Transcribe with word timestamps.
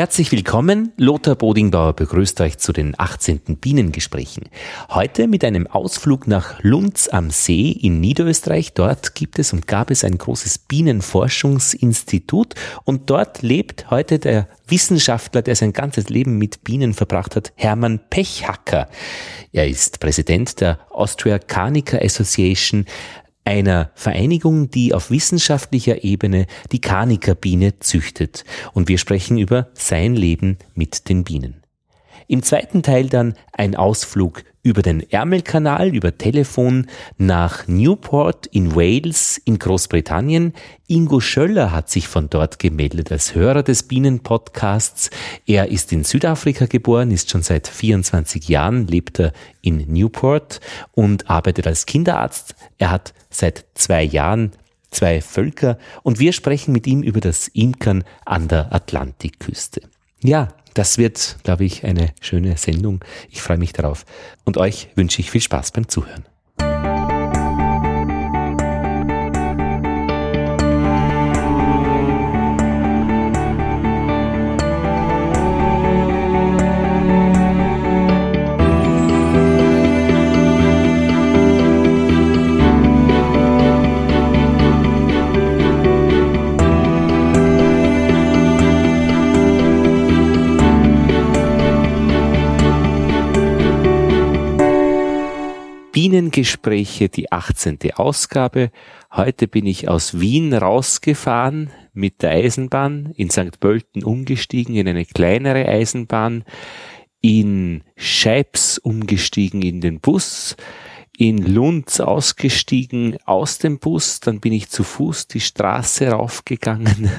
Herzlich 0.00 0.32
willkommen. 0.32 0.94
Lothar 0.96 1.34
Bodingbauer 1.34 1.92
begrüßt 1.92 2.40
euch 2.40 2.56
zu 2.56 2.72
den 2.72 2.98
18. 2.98 3.58
Bienengesprächen. 3.60 4.44
Heute 4.88 5.28
mit 5.28 5.44
einem 5.44 5.66
Ausflug 5.66 6.26
nach 6.26 6.58
Lunz 6.62 7.06
am 7.08 7.28
See 7.28 7.70
in 7.70 8.00
Niederösterreich. 8.00 8.72
Dort 8.72 9.14
gibt 9.14 9.38
es 9.38 9.52
und 9.52 9.66
gab 9.66 9.90
es 9.90 10.02
ein 10.02 10.16
großes 10.16 10.56
Bienenforschungsinstitut 10.60 12.54
und 12.84 13.10
dort 13.10 13.42
lebt 13.42 13.90
heute 13.90 14.18
der 14.18 14.48
Wissenschaftler, 14.66 15.42
der 15.42 15.54
sein 15.54 15.74
ganzes 15.74 16.08
Leben 16.08 16.38
mit 16.38 16.64
Bienen 16.64 16.94
verbracht 16.94 17.36
hat, 17.36 17.52
Hermann 17.56 18.00
Pechhacker. 18.08 18.88
Er 19.52 19.68
ist 19.68 20.00
Präsident 20.00 20.62
der 20.62 20.78
Austria 20.88 21.38
Carnica 21.38 21.98
Association, 21.98 22.86
einer 23.44 23.90
Vereinigung, 23.94 24.70
die 24.70 24.94
auf 24.94 25.10
wissenschaftlicher 25.10 26.04
Ebene 26.04 26.46
die 26.72 26.80
Karnikerbiene 26.80 27.78
züchtet. 27.78 28.44
Und 28.72 28.88
wir 28.88 28.98
sprechen 28.98 29.38
über 29.38 29.68
sein 29.74 30.14
Leben 30.14 30.58
mit 30.74 31.08
den 31.08 31.24
Bienen. 31.24 31.59
Im 32.30 32.44
zweiten 32.44 32.84
Teil 32.84 33.08
dann 33.08 33.34
ein 33.50 33.74
Ausflug 33.74 34.44
über 34.62 34.82
den 34.82 35.00
Ärmelkanal, 35.10 35.92
über 35.92 36.16
Telefon 36.16 36.86
nach 37.18 37.66
Newport 37.66 38.46
in 38.46 38.76
Wales 38.76 39.36
in 39.44 39.58
Großbritannien. 39.58 40.52
Ingo 40.86 41.18
Schöller 41.18 41.72
hat 41.72 41.90
sich 41.90 42.06
von 42.06 42.30
dort 42.30 42.60
gemeldet 42.60 43.10
als 43.10 43.34
Hörer 43.34 43.64
des 43.64 43.82
Bienenpodcasts. 43.82 45.10
Er 45.44 45.72
ist 45.72 45.90
in 45.90 46.04
Südafrika 46.04 46.66
geboren, 46.66 47.10
ist 47.10 47.30
schon 47.30 47.42
seit 47.42 47.66
24 47.66 48.48
Jahren, 48.48 48.86
lebt 48.86 49.18
er 49.18 49.32
in 49.60 49.78
Newport 49.92 50.60
und 50.92 51.28
arbeitet 51.28 51.66
als 51.66 51.84
Kinderarzt. 51.84 52.54
Er 52.78 52.92
hat 52.92 53.12
seit 53.28 53.64
zwei 53.74 54.04
Jahren 54.04 54.52
zwei 54.92 55.20
Völker 55.20 55.78
und 56.04 56.20
wir 56.20 56.32
sprechen 56.32 56.70
mit 56.70 56.86
ihm 56.86 57.02
über 57.02 57.18
das 57.18 57.48
Imkern 57.48 58.04
an 58.24 58.46
der 58.46 58.72
Atlantikküste. 58.72 59.82
Ja, 60.22 60.48
das 60.74 60.98
wird, 60.98 61.38
glaube 61.42 61.64
ich, 61.64 61.84
eine 61.84 62.12
schöne 62.20 62.56
Sendung. 62.56 63.04
Ich 63.30 63.42
freue 63.42 63.58
mich 63.58 63.72
darauf. 63.72 64.04
Und 64.44 64.56
euch 64.56 64.88
wünsche 64.94 65.20
ich 65.20 65.30
viel 65.30 65.40
Spaß 65.40 65.72
beim 65.72 65.88
Zuhören. 65.88 66.24
Bienengespräche, 96.00 97.10
die 97.10 97.30
18. 97.30 97.78
Ausgabe. 97.94 98.70
Heute 99.12 99.46
bin 99.46 99.66
ich 99.66 99.90
aus 99.90 100.18
Wien 100.18 100.54
rausgefahren 100.54 101.68
mit 101.92 102.22
der 102.22 102.30
Eisenbahn, 102.30 103.12
in 103.16 103.28
St. 103.28 103.60
Pölten 103.60 104.02
umgestiegen 104.02 104.76
in 104.76 104.88
eine 104.88 105.04
kleinere 105.04 105.68
Eisenbahn, 105.68 106.44
in 107.20 107.84
Scheibs 107.96 108.78
umgestiegen 108.78 109.60
in 109.60 109.82
den 109.82 110.00
Bus, 110.00 110.56
in 111.18 111.36
Lunds 111.36 112.00
ausgestiegen 112.00 113.18
aus 113.26 113.58
dem 113.58 113.78
Bus, 113.78 114.20
dann 114.20 114.40
bin 114.40 114.54
ich 114.54 114.70
zu 114.70 114.84
Fuß 114.84 115.26
die 115.26 115.40
Straße 115.40 116.08
raufgegangen 116.08 117.10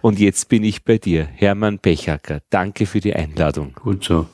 und 0.00 0.18
jetzt 0.18 0.48
bin 0.48 0.64
ich 0.64 0.82
bei 0.82 0.96
dir, 0.96 1.26
Hermann 1.26 1.78
Pechacker. 1.78 2.40
Danke 2.48 2.86
für 2.86 3.00
die 3.00 3.14
Einladung. 3.14 3.74
Gut 3.74 4.02
so. 4.02 4.28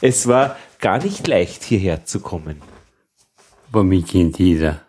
es 0.00 0.28
war 0.28 0.56
gar 0.82 1.02
nicht 1.02 1.26
leicht, 1.26 1.62
hierher 1.62 2.04
zu 2.04 2.20
kommen. 2.20 2.60
Aber 3.70 3.84
mich 3.84 4.08
kennt 4.08 4.38
jeder. 4.38 4.82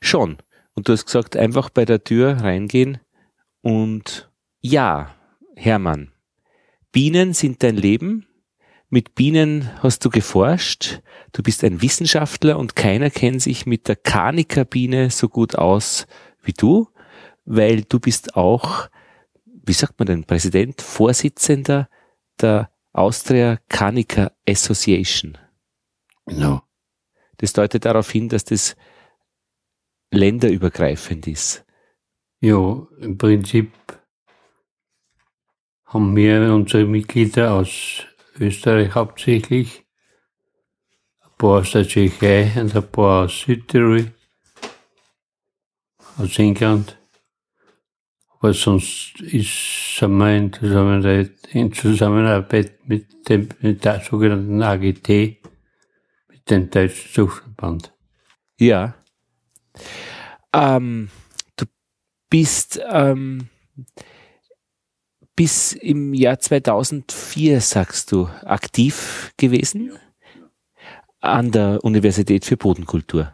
Schon. 0.00 0.38
Und 0.72 0.88
du 0.88 0.94
hast 0.94 1.04
gesagt, 1.04 1.36
einfach 1.36 1.68
bei 1.68 1.84
der 1.84 2.02
Tür 2.02 2.38
reingehen 2.40 2.98
und 3.60 4.30
ja, 4.60 5.14
Hermann, 5.56 6.12
Bienen 6.92 7.34
sind 7.34 7.62
dein 7.62 7.76
Leben. 7.76 8.26
Mit 8.88 9.14
Bienen 9.14 9.70
hast 9.82 10.04
du 10.04 10.10
geforscht. 10.10 11.00
Du 11.32 11.42
bist 11.42 11.62
ein 11.64 11.82
Wissenschaftler 11.82 12.58
und 12.58 12.76
keiner 12.76 13.10
kennt 13.10 13.42
sich 13.42 13.66
mit 13.66 13.88
der 13.88 13.96
Karnikerbiene 13.96 15.10
so 15.10 15.28
gut 15.28 15.56
aus 15.56 16.06
wie 16.42 16.52
du, 16.52 16.88
weil 17.44 17.82
du 17.82 18.00
bist 18.00 18.36
auch, 18.36 18.88
wie 19.44 19.72
sagt 19.72 19.98
man 19.98 20.06
denn, 20.06 20.24
Präsident, 20.24 20.80
Vorsitzender 20.80 21.88
der 22.40 22.70
Austria 22.92 23.58
Carnica 23.68 24.32
Association. 24.48 25.38
Genau. 26.26 26.62
Das 27.38 27.52
deutet 27.52 27.84
darauf 27.84 28.10
hin, 28.10 28.28
dass 28.28 28.44
das 28.44 28.76
länderübergreifend 30.10 31.26
ist. 31.26 31.64
Ja, 32.40 32.86
im 33.00 33.16
Prinzip 33.16 33.72
haben 35.84 36.14
wir 36.16 36.54
unsere 36.54 36.84
Mitglieder 36.84 37.52
aus 37.52 38.04
Österreich 38.38 38.94
hauptsächlich, 38.94 39.84
ein 41.20 41.30
paar 41.36 41.60
aus 41.60 41.72
der 41.72 41.86
Tschechei 41.86 42.52
und 42.60 42.74
ein 42.74 42.90
paar 42.90 43.24
aus 43.24 43.40
Südtirol, 43.40 44.12
aus 46.18 46.38
England. 46.38 46.99
Aber 48.40 48.54
sonst 48.54 49.20
ist, 49.20 49.98
sind 49.98 50.16
wir 50.16 50.34
in 50.34 50.52
Zusammenarbeit, 50.52 51.32
in 51.52 51.72
Zusammenarbeit 51.72 52.72
mit 52.86 53.28
dem 53.28 53.48
mit 53.60 53.84
der 53.84 54.00
sogenannten 54.00 54.62
AGT, 54.62 55.08
mit 56.28 56.50
dem 56.50 56.70
Deutschen 56.70 57.12
Zuchtverband. 57.12 57.92
Ja. 58.58 58.94
Ähm, 60.54 61.10
du 61.56 61.66
bist 62.30 62.80
ähm, 62.90 63.48
bis 65.36 65.74
im 65.74 66.14
Jahr 66.14 66.38
2004, 66.38 67.60
sagst 67.60 68.10
du, 68.10 68.28
aktiv 68.44 69.32
gewesen 69.36 69.92
an 71.20 71.50
der 71.50 71.84
Universität 71.84 72.46
für 72.46 72.56
Bodenkultur. 72.56 73.32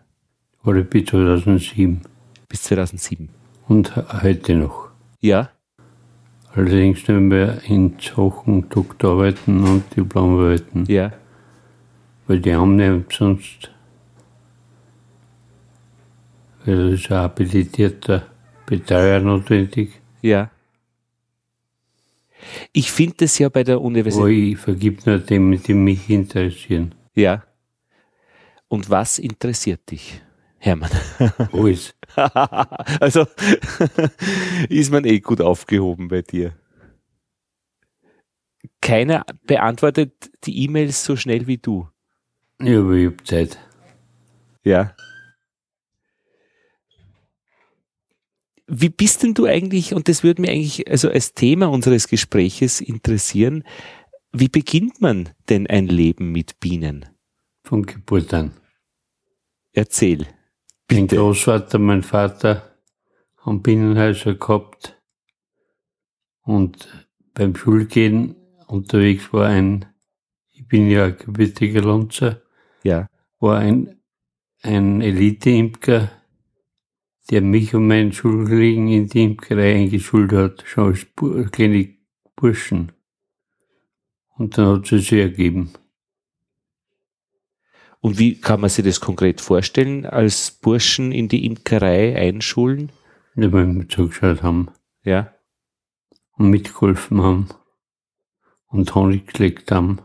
Oder 0.64 0.82
bis 0.82 1.06
2007. 1.06 2.00
Bis 2.48 2.62
2007. 2.64 3.28
Und 3.68 3.94
heute 4.22 4.54
noch. 4.54 4.85
Ja. 5.26 5.50
Allerdings 6.54 7.06
nur 7.08 7.20
mehr 7.20 7.60
in 7.64 7.96
Sachen 7.98 8.68
Doktorarbeiten 8.68 9.64
und 9.64 9.96
Diplomarbeiten. 9.96 10.86
Ja. 10.86 11.12
Weil 12.28 12.40
die 12.40 12.54
haben 12.54 12.76
nicht 12.76 13.12
sonst, 13.12 13.72
weil 16.64 16.92
es 16.92 17.00
ist 17.00 17.10
ein 17.10 17.18
habilitierter 17.18 18.26
Betreuer 18.66 19.18
notwendig. 19.18 20.00
Ja. 20.22 20.50
Ich 22.72 22.92
finde 22.92 23.24
es 23.24 23.38
ja 23.40 23.48
bei 23.48 23.64
der 23.64 23.80
Universität. 23.80 24.22
Aber 24.22 24.30
ich 24.30 24.58
vergib 24.58 25.04
nur 25.06 25.18
dem, 25.18 25.60
die 25.60 25.74
mich 25.74 26.08
interessieren. 26.08 26.94
Ja. 27.16 27.42
Und 28.68 28.88
was 28.90 29.18
interessiert 29.18 29.90
dich? 29.90 30.22
Hermann. 30.58 30.90
Alles. 31.52 31.94
also 33.00 33.26
ist 34.68 34.90
man 34.90 35.04
eh 35.04 35.20
gut 35.20 35.40
aufgehoben 35.40 36.08
bei 36.08 36.22
dir. 36.22 36.54
Keiner 38.80 39.24
beantwortet 39.46 40.30
die 40.44 40.64
E-Mails 40.64 41.04
so 41.04 41.16
schnell 41.16 41.46
wie 41.46 41.58
du. 41.58 41.88
Ja, 42.60 42.80
aber 42.80 42.92
ich 42.92 43.06
habe 43.06 43.24
Zeit. 43.24 43.58
Ja. 44.64 44.94
Wie 48.66 48.88
bist 48.88 49.22
denn 49.22 49.34
du 49.34 49.46
eigentlich, 49.46 49.94
und 49.94 50.08
das 50.08 50.24
würde 50.24 50.40
mich 50.40 50.50
eigentlich 50.50 50.90
also 50.90 51.08
als 51.08 51.34
Thema 51.34 51.66
unseres 51.70 52.08
Gespräches 52.08 52.80
interessieren, 52.80 53.62
wie 54.32 54.48
beginnt 54.48 55.00
man 55.00 55.30
denn 55.48 55.66
ein 55.66 55.86
Leben 55.86 56.32
mit 56.32 56.58
Bienen? 56.58 57.06
Von 57.62 57.86
Geburt 57.86 58.34
an. 58.34 58.52
Erzähl. 59.72 60.26
Mein 60.90 61.08
Großvater, 61.08 61.78
mein 61.80 62.04
Vater 62.04 62.78
haben 63.38 63.60
Bienenhäuser 63.60 64.34
gehabt 64.34 64.96
und 66.42 67.08
beim 67.34 67.56
Schulgehen 67.56 68.36
unterwegs 68.68 69.32
war 69.32 69.46
ein, 69.48 69.86
ich 70.52 70.68
bin 70.68 70.88
ja 70.88 71.06
ein 71.06 71.16
gebürtiger 71.18 71.82
Lunzer, 71.82 72.40
Ja. 72.84 73.08
war 73.40 73.58
ein, 73.58 74.00
ein 74.62 75.00
Elite-Imker, 75.00 76.10
der 77.30 77.40
mich 77.40 77.74
und 77.74 77.88
meinen 77.88 78.12
Schulkollegen 78.12 78.88
in 78.88 79.08
die 79.08 79.24
Imkerei 79.24 79.74
eingeschult 79.74 80.32
hat, 80.32 80.62
schon 80.66 80.84
als 80.94 81.06
kleine 81.50 81.96
Burschen. 82.36 82.92
Und 84.36 84.56
dann 84.56 84.78
hat 84.78 84.92
es 84.92 85.08
sich 85.08 85.12
ergeben. 85.14 85.72
Und 88.00 88.18
wie 88.18 88.40
kann 88.40 88.60
man 88.60 88.70
sich 88.70 88.84
das 88.84 89.00
konkret 89.00 89.40
vorstellen, 89.40 90.06
als 90.06 90.50
Burschen 90.50 91.12
in 91.12 91.28
die 91.28 91.44
Imkerei 91.44 92.16
einschulen? 92.16 92.92
Wenn 93.34 93.78
wir 93.80 93.88
zugeschaut 93.88 94.42
haben 94.42 94.68
Ja. 95.02 95.32
und 96.32 96.50
mitgeholfen 96.50 97.22
haben. 97.22 97.48
und 98.68 98.94
Honig 98.94 99.32
gelegt 99.32 99.70
haben 99.70 100.00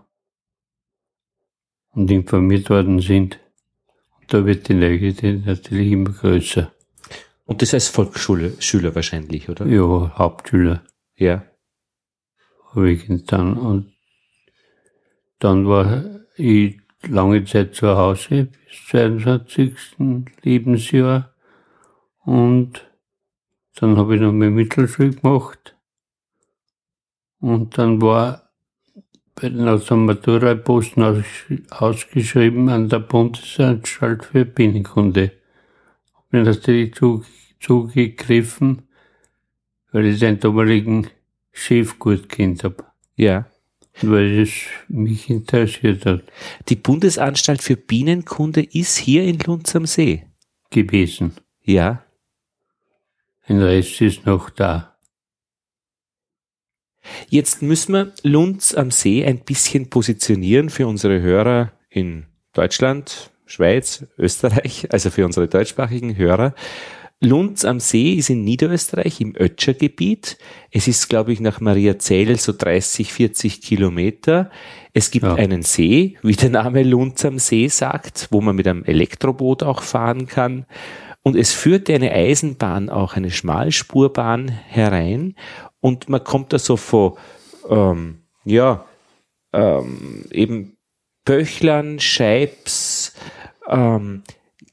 und 1.90 2.10
informiert 2.12 2.70
worden 2.70 3.00
sind. 3.02 3.40
Und 4.20 4.32
da 4.34 4.46
wird 4.46 4.68
die 4.70 4.76
Neugierde 4.76 5.42
natürlich 5.46 5.92
immer 5.92 6.12
größer. 6.12 6.72
Und 7.46 7.62
das 7.62 7.74
als 7.74 7.90
Volksschule 7.90 8.54
Schüler 8.62 8.94
wahrscheinlich, 8.96 9.50
oder? 9.50 9.66
Ja, 9.66 10.16
Hauptschüler 10.18 10.84
Ja. 11.16 11.44
habe 12.74 12.92
ich 12.92 13.08
dann. 13.26 13.58
Und 13.58 13.94
dann 15.40 15.68
war 15.68 16.22
ich 16.38 16.81
lange 17.08 17.44
Zeit 17.46 17.76
zu 17.76 17.98
Hause, 17.98 18.46
bis 18.46 18.88
22. 18.90 19.74
Lebensjahr. 20.44 21.34
Und 22.24 22.88
dann 23.76 23.98
habe 23.98 24.16
ich 24.16 24.22
noch 24.22 24.32
meine 24.32 24.52
Mittelschule 24.52 25.12
gemacht. 25.12 25.76
Und 27.40 27.78
dann 27.78 28.02
war 28.02 28.52
bei 29.36 29.50
den 29.50 29.68
aus 29.68 29.90
ausgeschrieben 31.72 32.70
an 32.70 32.90
der 32.90 33.00
Bundesanstalt 33.00 34.26
für 34.26 34.46
Bienenkunde. 34.46 35.32
Hab 36.14 36.32
mir 36.32 36.44
natürlich 36.44 36.94
zu, 36.94 37.24
zugegriffen, 37.60 38.84
weil 39.92 40.06
ich 40.06 40.20
den 40.20 40.40
damaligen 40.40 41.08
Chef 41.52 41.98
gut 41.98 42.30
kennt 42.30 42.64
habe. 42.64 42.84
Ja. 43.16 43.48
Weil 44.02 44.40
es 44.40 44.52
mich 44.88 45.30
interessiert 45.30 46.06
hat 46.06 46.24
Die 46.70 46.76
Bundesanstalt 46.76 47.62
für 47.62 47.76
Bienenkunde 47.76 48.64
ist 48.64 48.98
hier 48.98 49.24
in 49.24 49.40
Lunz 49.40 49.76
am 49.76 49.86
See. 49.86 50.26
gewesen. 50.70 51.34
Ja. 51.64 52.04
Ein 53.46 53.62
Rest 53.62 54.02
ist 54.02 54.26
noch 54.26 54.50
da. 54.50 54.96
Jetzt 57.30 57.62
müssen 57.62 57.94
wir 57.94 58.14
Lunz 58.24 58.74
am 58.74 58.92
See 58.92 59.26
ein 59.26 59.40
bisschen 59.40 59.90
positionieren 59.90 60.70
für 60.70 60.88
unsere 60.88 61.22
Hörer 61.22 61.72
in 61.90 62.26
Deutschland, 62.54 63.32
Schweiz, 63.46 64.06
Österreich, 64.18 64.88
also 64.92 65.10
für 65.10 65.26
unsere 65.26 65.48
deutschsprachigen 65.48 66.16
Hörer. 66.16 66.54
Lunz 67.24 67.66
am 67.66 67.80
See 67.80 68.14
ist 68.14 68.32
in 68.32 68.44
Niederösterreich 68.44 69.22
im 69.22 69.36
Ötschergebiet. 69.36 70.40
Es 70.72 70.88
ist, 70.88 71.08
glaube 71.08 71.32
ich, 71.32 71.40
nach 71.40 71.62
Maria 71.62 72.00
Zell 72.00 72.36
so 72.38 72.52
30, 72.52 73.14
40 73.14 73.62
Kilometer. 73.62 74.50
Es 74.94 75.12
gibt 75.12 75.26
Ja. 75.28 75.36
einen 75.36 75.62
See, 75.62 76.18
wie 76.24 76.36
der 76.36 76.50
Name 76.50 76.82
Lunz 76.82 77.24
am 77.24 77.38
See 77.38 77.68
sagt, 77.68 78.28
wo 78.32 78.42
man 78.42 78.56
mit 78.56 78.68
einem 78.68 78.84
Elektroboot 78.84 79.62
auch 79.62 79.84
fahren 79.84 80.26
kann. 80.26 80.66
Und 81.22 81.36
es 81.36 81.54
führte 81.54 81.94
eine 81.94 82.12
Eisenbahn, 82.12 82.90
auch 82.90 83.14
eine 83.16 83.30
Schmalspurbahn 83.30 84.50
herein. 84.50 85.36
Und 85.80 86.10
man 86.10 86.24
kommt 86.24 86.54
da 86.54 86.58
so 86.58 86.76
von, 86.76 87.14
ähm, 87.70 88.24
ja, 88.46 88.86
ähm, 89.54 90.26
eben 90.32 90.76
Pöchlern, 91.24 92.00
Scheibs, 92.00 93.14
ähm, 93.70 94.24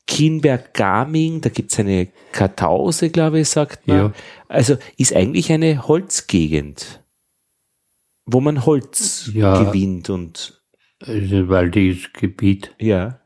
Kienberg-Gaming, 0.08 1.40
da 1.42 1.48
gibt's 1.50 1.78
eine 1.78 2.08
Kartause, 2.32 3.10
glaube 3.10 3.38
ich, 3.40 3.48
sagt 3.48 3.86
man. 3.86 3.96
Ja. 3.96 4.12
Also 4.48 4.76
ist 4.96 5.14
eigentlich 5.14 5.52
eine 5.52 5.86
Holzgegend, 5.86 7.04
wo 8.26 8.40
man 8.40 8.66
Holz 8.66 9.30
Ja. 9.32 9.62
gewinnt 9.62 10.10
und 10.10 10.60
Es 10.98 11.08
ist 11.08 11.32
ein 11.32 11.48
waldiges 11.48 12.12
Gebiet, 12.12 12.74
ja, 12.80 13.20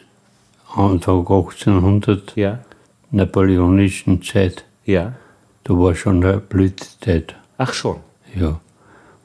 Anfang 0.74 1.20
1800 1.20 2.34
Ja, 2.34 2.64
napoleonischen 3.12 4.20
Zeit. 4.22 4.64
ja. 4.84 5.14
Da 5.62 5.74
war 5.74 5.94
schon 5.94 6.24
eine 6.24 6.38
Blütezeit. 6.38 7.36
Ach 7.58 7.72
schon. 7.72 8.00
Ja. 8.34 8.58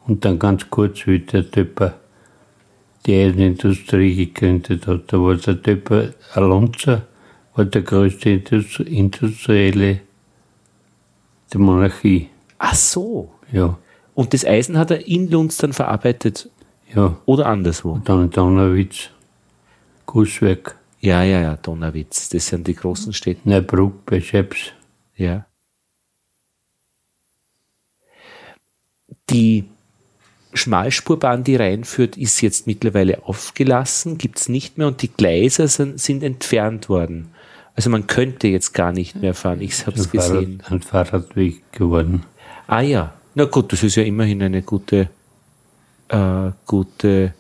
Und 0.06 0.26
dann 0.26 0.38
ganz 0.38 0.70
kurz, 0.70 1.08
wie 1.08 1.20
der 1.20 1.50
Töpper 1.50 1.98
die 3.06 3.16
Eisenindustrie 3.16 4.16
gegründet 4.16 4.88
hat. 4.88 5.12
Da 5.12 5.18
war 5.18 5.36
der 5.36 5.62
Töpper 5.62 6.14
Alonso, 6.34 7.02
war 7.56 7.66
der 7.66 7.82
größte 7.82 8.30
Indus- 8.30 8.80
Industrielle 8.80 10.02
der 11.52 11.60
Monarchie. 11.60 12.30
Ach 12.58 12.76
so. 12.76 13.32
Ja, 13.52 13.78
Und 14.16 14.34
das 14.34 14.46
Eisen 14.46 14.78
hat 14.78 14.90
er 14.92 15.06
in 15.06 15.30
Lunds 15.30 15.58
dann 15.58 15.74
verarbeitet 15.74 16.50
ja. 16.96 17.16
oder 17.26 17.46
anderswo? 17.48 18.00
Dann 18.04 18.30
Donauwitz, 18.32 19.10
Gusswerk, 20.06 20.76
Ja, 21.02 21.22
ja, 21.24 21.42
ja, 21.42 21.56
Donauwitz. 21.58 22.30
Das 22.30 22.48
sind 22.48 22.66
die 22.68 22.74
großen 22.76 23.12
Städte. 23.14 23.48
Neubruck 23.48 24.06
bei 24.06 24.22
Scheps. 24.22 24.72
Ja. 25.16 25.46
Die 29.30 29.66
Schmalspurbahn, 30.54 31.44
die 31.44 31.56
reinführt, 31.56 32.18
ist 32.18 32.42
jetzt 32.42 32.68
mittlerweile 32.68 33.24
aufgelassen, 33.26 34.18
gibt's 34.18 34.50
nicht 34.50 34.78
mehr 34.78 34.88
und 34.88 35.02
die 35.02 35.08
Gleise 35.12 35.68
sind, 35.68 36.00
sind 36.00 36.24
entfernt 36.24 36.90
worden. 36.90 37.30
Also 37.76 37.90
man 37.90 38.06
könnte 38.08 38.48
jetzt 38.48 38.74
gar 38.74 38.92
nicht 38.92 39.16
mehr 39.22 39.34
fahren. 39.34 39.62
Ich 39.62 39.86
habe 39.88 39.98
es 39.98 40.06
Fahrrad, 40.08 40.40
gesehen. 40.40 40.64
ein 40.70 40.82
Fahrradweg 40.82 41.72
geworden. 41.72 42.24
Ah 42.68 42.82
ja, 42.82 43.14
na 43.36 43.46
gut, 43.46 43.74
das 43.74 43.82
ist 43.84 43.96
ja 43.96 44.04
immerhin 44.04 44.44
eine 44.44 44.62
gute, 44.62 45.10
äh, 46.10 46.52
gute 46.68 47.34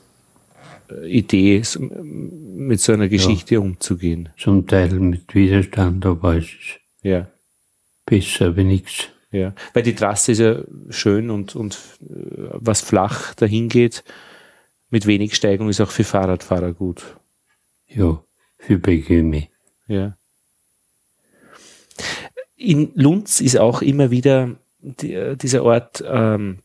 äh, 0.89 1.08
Idee, 1.08 1.62
mit 1.79 2.82
so 2.82 2.93
einer 2.93 3.10
Geschichte 3.10 3.62
umzugehen. 3.62 4.29
Zum 4.38 4.65
Teil 4.65 4.89
mit 5.00 5.34
Widerstand, 5.36 6.05
aber 6.05 6.38
es 6.38 6.46
ist 6.46 6.79
Ja. 7.03 7.27
besser 8.05 8.55
wie 8.58 8.63
nichts. 8.63 9.10
Ja, 9.34 9.54
weil 9.74 9.82
die 9.82 9.96
Trasse 9.96 10.32
ist 10.32 10.40
ja 10.40 10.60
schön 10.90 11.32
und, 11.32 11.56
und 11.56 11.74
äh, 12.02 12.50
was 12.52 12.82
flach 12.82 13.34
dahin 13.34 13.68
geht, 13.68 14.04
mit 14.92 15.08
wenig 15.08 15.34
Steigung 15.34 15.70
ist 15.70 15.82
auch 15.82 15.90
für 15.90 16.04
Fahrradfahrer 16.04 16.72
gut. 16.72 17.18
Ja, 17.88 18.24
für 18.60 18.78
Bequeme. 18.78 19.48
Ja. 19.88 20.16
In 22.56 22.92
Lunz 22.94 23.42
ist 23.42 23.58
auch 23.58 23.82
immer 23.82 24.12
wieder 24.12 24.56
die, 24.82 25.13
äh, 25.13 25.36
dieser 25.36 25.63
Ort, 25.63 26.04
ähm, 26.08 26.60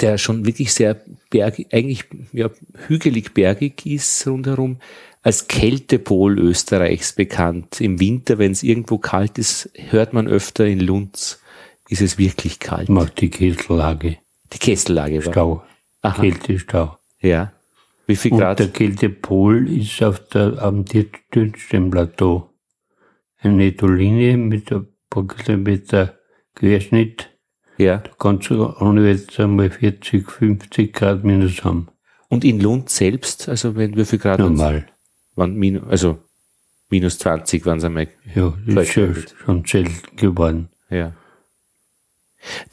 der 0.00 0.16
schon 0.18 0.46
wirklich 0.46 0.72
sehr 0.72 1.00
bergig, 1.28 1.66
eigentlich 1.72 2.04
ja, 2.32 2.50
hügelig 2.86 3.34
bergig 3.34 3.84
ist 3.84 4.26
rundherum, 4.28 4.78
als 5.22 5.48
Kältepol 5.48 6.38
Österreichs 6.38 7.14
bekannt. 7.14 7.80
Im 7.80 7.98
Winter, 7.98 8.38
wenn 8.38 8.52
es 8.52 8.62
irgendwo 8.62 8.98
kalt 8.98 9.38
ist, 9.38 9.70
hört 9.74 10.12
man 10.12 10.28
öfter 10.28 10.66
in 10.66 10.78
Lunz, 10.78 11.40
ist 11.88 12.00
es 12.02 12.18
wirklich 12.18 12.58
kalt. 12.60 12.88
Macht 12.88 13.20
die 13.20 13.30
Kessellage. 13.30 14.18
Die 14.52 14.58
Kessellage 14.58 15.24
war. 15.26 15.32
Stau. 15.32 15.62
Aha. 16.02 16.20
Kältestau. 16.20 16.98
Ja. 17.20 17.52
Wie 18.06 18.16
viel 18.16 18.32
Und 18.32 18.38
Grad? 18.40 18.58
der 18.58 18.68
Kältepol 18.68 19.68
ist 19.68 20.02
auf 20.02 20.20
der, 20.28 20.62
am 20.62 20.84
dünnsten 20.84 21.90
Plateau. 21.90 22.50
Eine 23.38 23.72
Doline 23.72 24.36
mit 24.36 24.70
ein 24.72 24.86
paar 25.08 25.26
Kilometer 25.26 26.18
Querschnitt. 26.54 27.30
Ja. 27.78 27.98
Da 27.98 28.10
kannst 28.18 28.50
du 28.50 28.66
ohne 28.78 29.08
jetzt 29.08 29.38
einmal 29.40 29.70
40, 29.70 30.30
50 30.30 30.92
Grad 30.92 31.24
minus 31.24 31.64
haben. 31.64 31.88
Und 32.28 32.44
in 32.44 32.60
Lund 32.60 32.90
selbst, 32.90 33.48
also 33.48 33.76
wenn 33.76 33.96
wie 33.96 34.04
viel 34.04 34.18
Grad? 34.18 34.38
Normal. 34.38 34.86
Waren 35.34 35.54
minus, 35.56 35.84
also 35.88 36.18
minus 36.90 37.18
20 37.18 37.64
waren 37.66 37.78
es 37.78 37.84
einmal. 37.84 38.08
Ja, 38.34 38.54
ist 38.66 38.92
schon, 38.92 39.16
schon 39.44 39.64
selten 39.64 40.16
geworden. 40.16 40.68
Ja. 40.90 41.12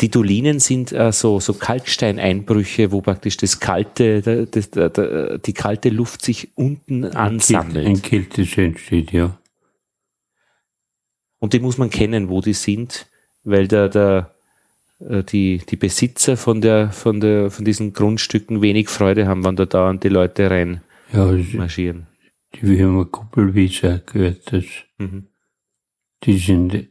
Die 0.01 0.09
Dolinen 0.09 0.59
sind 0.59 0.91
äh, 0.91 1.11
so, 1.11 1.39
so 1.39 1.53
Kalksteineinbrüche, 1.53 2.91
wo 2.91 3.01
praktisch 3.01 3.37
das 3.37 3.59
kalte, 3.59 4.45
das, 4.45 4.69
das, 4.69 5.41
die 5.41 5.53
kalte 5.53 5.89
Luft 5.89 6.23
sich 6.23 6.49
unten 6.55 7.05
ansammelt. 7.05 7.85
Ein 7.85 8.01
Kältes 8.01 8.57
entsteht, 8.57 9.11
ja. 9.11 9.37
Und 11.39 11.53
die 11.53 11.59
muss 11.59 11.77
man 11.77 11.89
kennen, 11.89 12.29
wo 12.29 12.41
die 12.41 12.53
sind, 12.53 13.07
weil 13.43 13.67
der, 13.67 13.89
der, 13.89 14.35
äh, 14.99 15.23
die, 15.23 15.61
die 15.67 15.75
Besitzer 15.75 16.37
von 16.37 16.61
der, 16.61 16.91
von 16.91 17.19
der, 17.19 17.49
von 17.49 17.65
diesen 17.65 17.93
Grundstücken 17.93 18.61
wenig 18.61 18.89
Freude 18.89 19.27
haben, 19.27 19.43
wenn 19.43 19.55
da 19.55 19.65
dauernd 19.65 20.03
die 20.03 20.09
Leute 20.09 20.51
rein 20.51 20.81
ja, 21.11 21.25
marschieren. 21.53 22.07
Die 22.53 22.59
Firma 22.59 23.05
Kuppelwieser 23.05 23.99
gehört 24.05 24.53
das. 24.53 24.65
Mhm. 24.97 25.27
Die 26.23 26.37
sind 26.37 26.87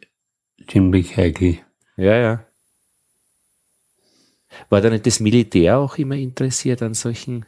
ziemlich 0.68 1.16
heikel. 1.16 1.58
Ja, 1.96 2.16
ja. 2.16 2.46
War 4.70 4.80
da 4.80 4.88
nicht 4.88 5.04
das 5.04 5.20
Militär 5.20 5.78
auch 5.78 5.98
immer 5.98 6.14
interessiert 6.14 6.80
an 6.80 6.94
solchen 6.94 7.44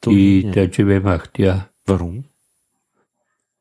Dolinen? 0.00 0.52
Die 0.52 0.60
deutsche 0.60 0.86
Wehrmacht, 0.86 1.38
ja. 1.38 1.70
Warum? 1.86 2.24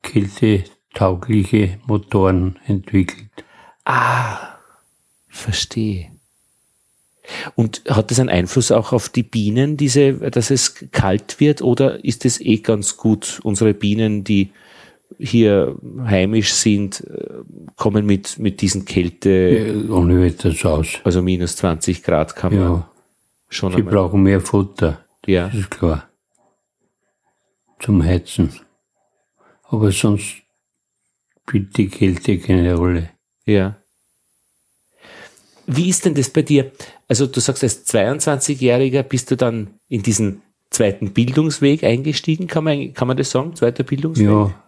Kältetaugliche 0.02 1.80
Motoren 1.86 2.60
entwickelt. 2.66 3.30
Ah, 3.86 4.58
verstehe. 5.28 6.12
Und 7.56 7.84
hat 7.88 8.12
das 8.12 8.20
einen 8.20 8.30
Einfluss 8.30 8.72
auch 8.72 8.92
auf 8.92 9.08
die 9.08 9.24
Bienen, 9.24 9.78
diese, 9.78 10.14
dass 10.32 10.50
es 10.52 10.76
kalt 10.92 11.40
wird, 11.40 11.62
oder 11.62 12.04
ist 12.04 12.26
es 12.26 12.42
eh 12.42 12.58
ganz 12.58 12.98
gut? 12.98 13.40
Unsere 13.44 13.74
Bienen, 13.74 14.24
die 14.24 14.52
hier 15.20 15.78
heimisch 16.06 16.54
sind, 16.54 17.02
äh, 17.02 17.44
kommen 17.76 18.06
mit, 18.06 18.40
mit 18.40 18.62
diesen 18.62 18.86
Kälte. 18.86 19.30
Ja, 19.30 19.94
ohne 19.94 20.22
Wetter 20.22 20.54
aus. 20.70 21.00
Also 21.04 21.22
minus 21.22 21.56
20 21.58 22.04
Grad 22.04 22.36
kann 22.36 22.56
man 22.56 22.64
ja. 22.64 22.90
schon. 23.50 23.72
Sie 23.72 23.78
einmal. 23.80 23.94
brauchen 23.94 24.24
mehr 24.24 24.42
Futter. 24.42 25.04
Ja. 25.26 25.48
Das 25.48 25.56
ist 25.56 25.72
klar. 25.72 26.10
Zum 27.80 28.04
Heizen. 28.04 28.50
Aber 29.64 29.92
sonst 29.92 30.44
spielt 31.42 31.78
die 31.78 31.88
Kälte 31.88 32.38
keine 32.40 32.76
Rolle. 32.76 33.10
Ja. 33.46 33.78
Wie 35.66 35.90
ist 35.90 36.06
denn 36.06 36.14
das 36.14 36.30
bei 36.30 36.42
dir? 36.42 36.72
Also 37.08 37.28
du 37.28 37.40
sagst, 37.40 37.64
als 37.64 37.86
22-Jähriger 37.88 39.04
bist 39.04 39.32
du 39.32 39.38
dann 39.38 39.72
in 39.88 40.04
diesen 40.04 40.42
zweiten 40.70 41.14
Bildungsweg 41.14 41.84
eingestiegen, 41.84 42.48
kann 42.48 42.64
man, 42.64 42.94
kann 42.94 43.08
man 43.08 43.18
das 43.18 43.32
sagen? 43.32 43.56
Zweiter 43.56 43.84
Bildungsweg? 43.84 44.26
Ja. 44.26 44.63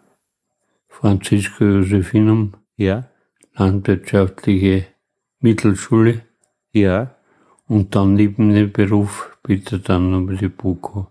Franziska 1.00 1.66
Josephinum. 1.66 2.54
Ja. 2.78 3.10
Landwirtschaftliche 3.56 4.88
Mittelschule. 5.40 6.22
Ja. 6.72 7.16
Und 7.68 7.96
dann 7.96 8.14
neben 8.14 8.54
dem 8.54 8.72
Beruf 8.72 9.38
bitte 9.44 9.80
dann 9.80 10.12
nochmal 10.12 10.38
die 10.38 10.50
BUKO. 10.50 11.08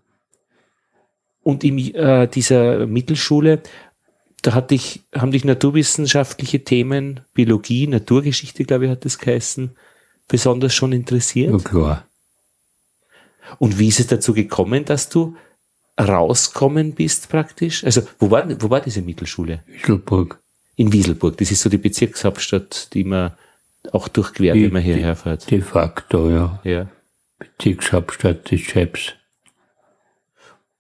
Und 1.43 1.63
in 1.65 1.79
äh, 1.79 2.27
dieser 2.29 2.87
Mittelschule, 2.87 3.63
da 4.43 4.55
hatte 4.55 4.75
ich, 4.75 5.03
haben 5.15 5.33
dich 5.33 5.45
naturwissenschaftliche 5.45 6.65
Themen, 6.65 7.21
Biologie, 7.35 7.87
Naturgeschichte, 7.87 8.65
glaube 8.65 8.87
ich, 8.87 8.91
hat 8.91 9.05
das 9.05 9.19
geheißen, 9.19 9.73
besonders 10.29 10.75
schon 10.75 10.93
interessiert? 10.93 11.53
Ja, 11.53 11.59
klar. 11.59 12.05
Und 13.59 13.79
wie 13.79 13.89
ist 13.89 14.01
es 14.01 14.07
dazu 14.07 14.33
gekommen, 14.33 14.85
dass 14.87 15.11
du 15.11 15.37
rauskommen 16.01 16.93
bist 16.93 17.29
praktisch? 17.29 17.85
Also, 17.85 18.03
wo 18.19 18.31
war, 18.31 18.49
wo 18.61 18.71
war 18.71 18.81
diese 18.81 19.03
Mittelschule? 19.03 19.63
Wieselburg. 19.67 20.41
In 20.77 20.93
Wieselburg. 20.93 21.37
Das 21.39 21.51
ist 21.51 21.61
so 21.61 21.69
die 21.69 21.79
Bezirkshauptstadt, 21.79 22.93
die 22.95 23.05
man 23.05 23.33
auch 23.93 24.09
durchquert, 24.09 24.57
wenn 24.57 24.73
man 24.73 24.83
hierher 24.83 25.15
fährt. 25.15 25.51
De 25.51 25.61
facto, 25.61 26.31
ja. 26.31 26.61
Ja. 26.65 26.89
Bezirkshauptstadt 27.39 28.51
des 28.51 28.61
Chefs. 28.61 29.15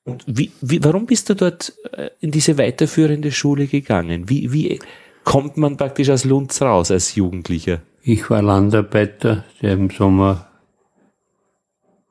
Und 0.04 0.24
wie, 0.26 0.52
wie, 0.60 0.82
warum 0.84 1.06
bist 1.06 1.30
du 1.30 1.34
dort 1.34 1.72
äh, 1.92 2.10
in 2.20 2.30
diese 2.30 2.58
weiterführende 2.58 3.32
Schule 3.32 3.66
gegangen? 3.66 4.28
Wie, 4.28 4.52
wie 4.52 4.78
kommt 5.24 5.56
man 5.56 5.76
praktisch 5.76 6.10
aus 6.10 6.24
Lunds 6.24 6.60
raus 6.60 6.90
als 6.90 7.14
Jugendlicher? 7.14 7.80
Ich 8.02 8.28
war 8.28 8.42
Landarbeiter, 8.42 9.44
der 9.62 9.72
im 9.72 9.88
Sommer 9.88 10.50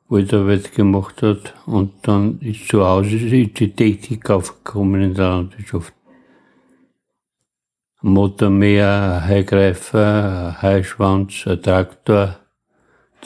Waldarbeit 0.08 0.74
gemacht 0.74 1.22
hat 1.22 1.54
und 1.66 1.92
dann 2.02 2.38
ist 2.40 2.68
zu 2.68 2.84
Hause 2.84 3.16
ist 3.16 3.58
die 3.58 3.72
Technik 3.72 4.28
aufgekommen 4.28 5.00
in 5.02 5.14
der 5.14 5.28
Landwirtschaft. 5.28 5.94
Motormäher, 8.02 9.22
Heigreifer, 9.24 10.60
Heischwanz, 10.60 11.44
Traktor. 11.62 12.36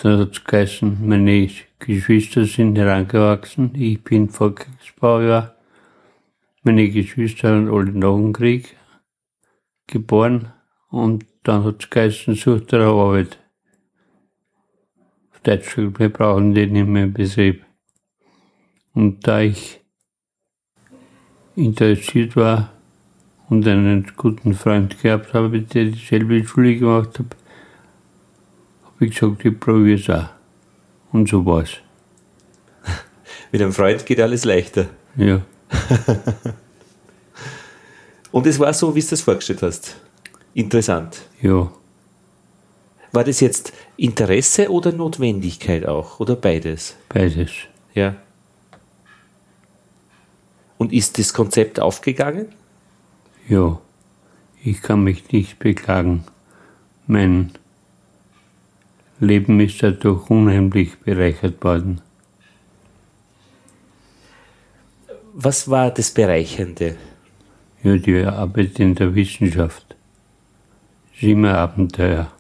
Dann 0.00 0.20
hat 0.20 0.32
es 0.32 0.44
geheißen, 0.44 0.98
meine 1.04 1.50
Geschwister 1.80 2.44
sind 2.44 2.78
herangewachsen. 2.78 3.72
Ich 3.74 4.04
bin 4.04 4.28
Volksbaujahr. 4.28 5.56
Meine 6.62 6.88
Geschwister 6.90 7.48
haben 7.48 7.68
alle 7.74 7.90
nach 7.90 8.14
dem 8.14 8.32
Krieg 8.32 8.76
geboren. 9.88 10.52
Und 10.90 11.26
dann 11.42 11.64
hat 11.64 11.82
es 11.82 11.90
geheißen, 11.90 12.36
sucht 12.36 12.72
eine 12.72 12.84
Arbeit. 12.84 13.38
Gesagt, 15.48 15.98
wir 15.98 16.10
brauchen 16.10 16.52
den 16.52 16.72
nicht 16.72 16.86
mehr 16.86 17.04
im 17.04 17.14
Betrieb. 17.14 17.64
Und 18.92 19.26
da 19.26 19.40
ich 19.40 19.80
interessiert 21.56 22.36
war 22.36 22.72
und 23.48 23.66
einen 23.66 24.12
guten 24.16 24.52
Freund 24.52 25.00
gehabt 25.00 25.32
habe, 25.32 25.56
ich 25.56 25.68
dieselbe 25.68 26.44
Schule 26.44 26.76
gemacht 26.76 27.18
habe, 27.18 27.30
habe 28.84 29.06
ich 29.06 29.18
gesagt, 29.18 29.44
ich 29.44 29.58
probiere 29.58 29.98
es 29.98 30.10
auch. 30.10 30.28
Und 31.12 31.28
so 31.28 31.46
war's. 31.46 31.78
Mit 33.52 33.62
einem 33.62 33.72
Freund 33.72 34.04
geht 34.04 34.20
alles 34.20 34.44
leichter. 34.44 34.88
Ja. 35.16 35.40
Und 38.30 38.46
es 38.46 38.58
war 38.58 38.74
so, 38.74 38.94
wie 38.94 39.00
du 39.00 39.06
das 39.08 39.22
vorgestellt 39.22 39.62
hast. 39.62 39.96
Interessant. 40.52 41.22
Ja. 41.40 41.72
War 43.12 43.24
das 43.24 43.40
jetzt 43.40 43.72
Interesse 43.98 44.70
oder 44.70 44.92
Notwendigkeit 44.92 45.84
auch? 45.84 46.20
Oder 46.20 46.36
beides? 46.36 46.96
Beides. 47.08 47.50
Ja. 47.94 48.14
Und 50.78 50.92
ist 50.92 51.18
das 51.18 51.34
Konzept 51.34 51.80
aufgegangen? 51.80 52.46
Ja. 53.48 53.80
Ich 54.62 54.82
kann 54.82 55.02
mich 55.02 55.32
nicht 55.32 55.58
beklagen. 55.58 56.24
Mein 57.08 57.50
Leben 59.18 59.58
ist 59.58 59.82
dadurch 59.82 60.30
unheimlich 60.30 60.96
bereichert 61.00 61.62
worden. 61.64 62.00
Was 65.34 65.68
war 65.68 65.90
das 65.90 66.12
Bereichernde? 66.12 66.96
Ja, 67.82 67.96
die 67.96 68.24
Arbeit 68.24 68.78
in 68.78 68.94
der 68.94 69.12
Wissenschaft. 69.14 69.96
ist 71.14 71.22
immer 71.24 71.54
Abenteuer. 71.54 72.30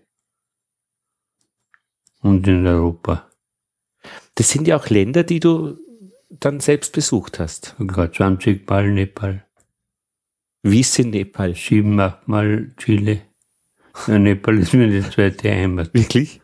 und 2.20 2.46
in 2.46 2.68
Europa. 2.68 3.30
Das 4.36 4.50
sind 4.50 4.68
ja 4.68 4.76
auch 4.76 4.90
Länder, 4.90 5.24
die 5.24 5.40
du 5.40 5.78
dann 6.30 6.60
selbst 6.60 6.92
besucht 6.92 7.40
hast. 7.40 7.78
Sogar 7.80 8.12
20 8.12 8.70
Mal 8.70 8.92
Nepal. 8.92 9.46
Wie 10.62 10.82
ist 10.82 11.00
in 11.00 11.12
Nepal? 11.12 11.56
Sieben, 11.56 11.98
acht 12.02 12.28
Mal 12.28 12.76
Chile. 12.76 13.22
Nepal 14.08 14.60
ist 14.60 14.74
mir 14.74 14.90
die 14.90 15.10
zweite 15.10 15.50
Heimat 15.50 15.94
Wirklich? 15.94 16.42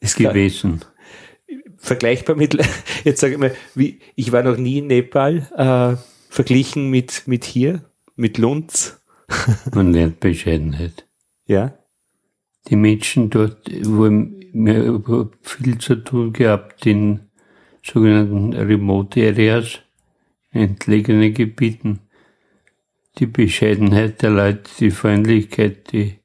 Ist 0.00 0.16
gewesen. 0.16 0.80
Vergleichbar 1.80 2.36
mit, 2.36 2.56
jetzt 3.04 3.20
sage 3.20 3.34
ich 3.34 3.38
mal, 3.40 3.54
wie, 3.74 3.98
ich 4.14 4.30
war 4.30 4.42
noch 4.42 4.56
nie 4.56 4.78
in 4.78 4.86
Nepal, 4.86 5.48
äh, 5.56 5.96
verglichen 6.28 6.90
mit, 6.90 7.26
mit 7.26 7.44
hier, 7.44 7.84
mit 8.14 8.38
Lunds. 8.38 9.02
Man 9.74 9.92
lernt 9.92 10.20
Bescheidenheit. 10.20 11.06
Ja. 11.46 11.76
Die 12.68 12.76
Menschen 12.76 13.30
dort, 13.30 13.68
wo 13.84 14.08
mir 14.52 15.02
viel 15.42 15.78
zu 15.78 15.96
tun 15.96 16.32
gehabt 16.32 16.84
in 16.86 17.30
sogenannten 17.82 18.52
Remote 18.52 19.20
Areas, 19.26 19.80
entlegenen 20.50 21.32
Gebieten. 21.32 22.00
Die 23.18 23.26
Bescheidenheit 23.26 24.22
der 24.22 24.30
Leute, 24.30 24.70
die 24.78 24.90
Freundlichkeit, 24.90 25.92
die 25.92 26.18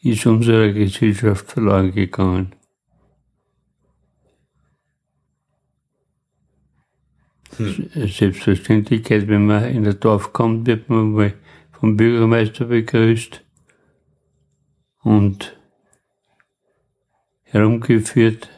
ist 0.00 0.26
unserer 0.26 0.72
Gesellschaft 0.72 1.50
verloren 1.50 1.92
gegangen. 1.92 2.54
Selbstverständlichkeit, 7.58 9.28
wenn 9.28 9.46
man 9.46 9.64
in 9.64 9.86
ein 9.86 10.00
Dorf 10.00 10.32
kommt, 10.32 10.66
wird 10.66 10.88
man 10.88 11.12
mal 11.12 11.34
vom 11.72 11.96
Bürgermeister 11.96 12.66
begrüßt 12.66 13.44
und 15.02 15.56
herumgeführt, 17.42 18.48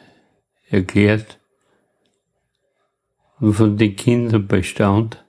erklärt 0.69 1.39
und 3.39 3.53
von 3.53 3.77
den 3.77 3.95
Kindern 3.95 4.47
bestaunt, 4.47 5.23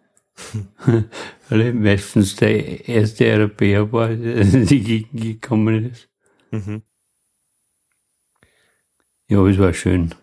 weil 1.49 1.61
er 1.61 1.75
meistens 1.75 2.37
der 2.37 2.89
erste 2.89 3.27
Europäer 3.27 3.93
war, 3.93 4.09
der 4.09 4.37
in 4.55 4.67
die 4.67 4.81
Gegend 4.81 5.23
gekommen 5.23 5.91
ist. 5.91 6.09
Mhm. 6.51 6.83
Ja, 9.29 9.47
es 9.47 9.59
war 9.59 9.75
schön. 9.75 10.15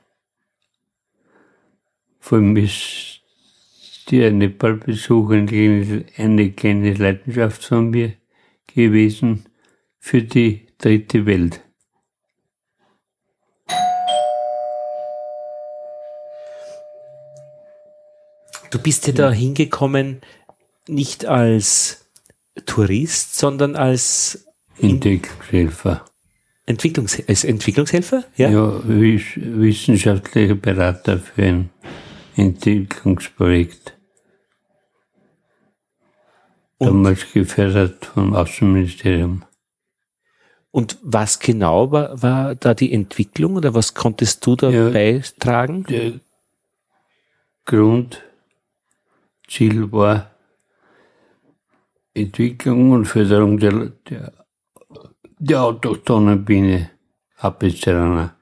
Vor 2.19 2.39
allem 2.39 2.57
ist 2.57 3.14
der 4.11 4.31
Nepal-Besuch 4.31 5.31
eine 5.31 5.45
kleine- 5.45 6.05
eine 6.17 6.51
kleine 6.51 6.93
Leidenschaft 6.93 7.63
von 7.65 7.89
mir 7.89 8.13
gewesen 8.73 9.45
für 9.99 10.21
die 10.21 10.67
dritte 10.77 11.25
Welt. 11.25 11.61
Du 18.71 18.79
bist 18.79 19.07
ja 19.07 19.13
da 19.13 19.31
hingekommen, 19.31 20.21
nicht 20.87 21.25
als 21.25 22.05
Tourist, 22.65 23.37
sondern 23.37 23.75
als 23.75 24.47
Entwicklungshelfer. 24.81 26.05
Entwicklungs 26.65 27.21
als 27.27 27.43
Entwicklungshelfer? 27.43 28.25
Ja, 28.37 28.51
wiss- 28.87 29.35
wissenschaftlicher 29.37 30.55
Berater 30.55 31.19
für 31.19 31.43
ein 31.43 31.69
Entwicklungsprojekt. 32.35 33.94
Und- 36.77 36.87
Damals 36.87 37.31
gefördert 37.31 38.05
vom 38.05 38.33
Außenministerium. 38.33 39.43
Und 40.71 40.97
was 41.01 41.39
genau 41.39 41.89
war, 41.91 42.21
war 42.21 42.55
da 42.55 42.73
die 42.73 42.91
Entwicklung 42.91 43.55
oder 43.55 43.73
was 43.73 43.93
konntest 43.93 44.45
du 44.45 44.57
da 44.57 44.69
Ja. 44.69 44.89
beitragen? 44.89 45.83
Der 45.85 46.19
Grundziel 47.63 48.21
war 49.91 50.31
Entwicklung 52.13 52.91
und 52.91 53.05
Förderung 53.05 53.57
der, 53.57 53.91
der, 54.09 54.33
der 55.39 55.61
autochthonen 55.63 56.43
Biene 56.43 56.89
Apis 57.37 57.79
cerana. 57.81 58.35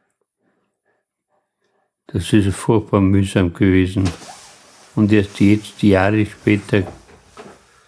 Das 2.08 2.32
ist 2.34 2.56
furchtbar 2.56 3.02
mühsam 3.02 3.54
gewesen. 3.54 4.10
Und 4.96 5.12
erst 5.12 5.40
jetzt, 5.40 5.82
Jahre 5.82 6.26
später, 6.26 6.84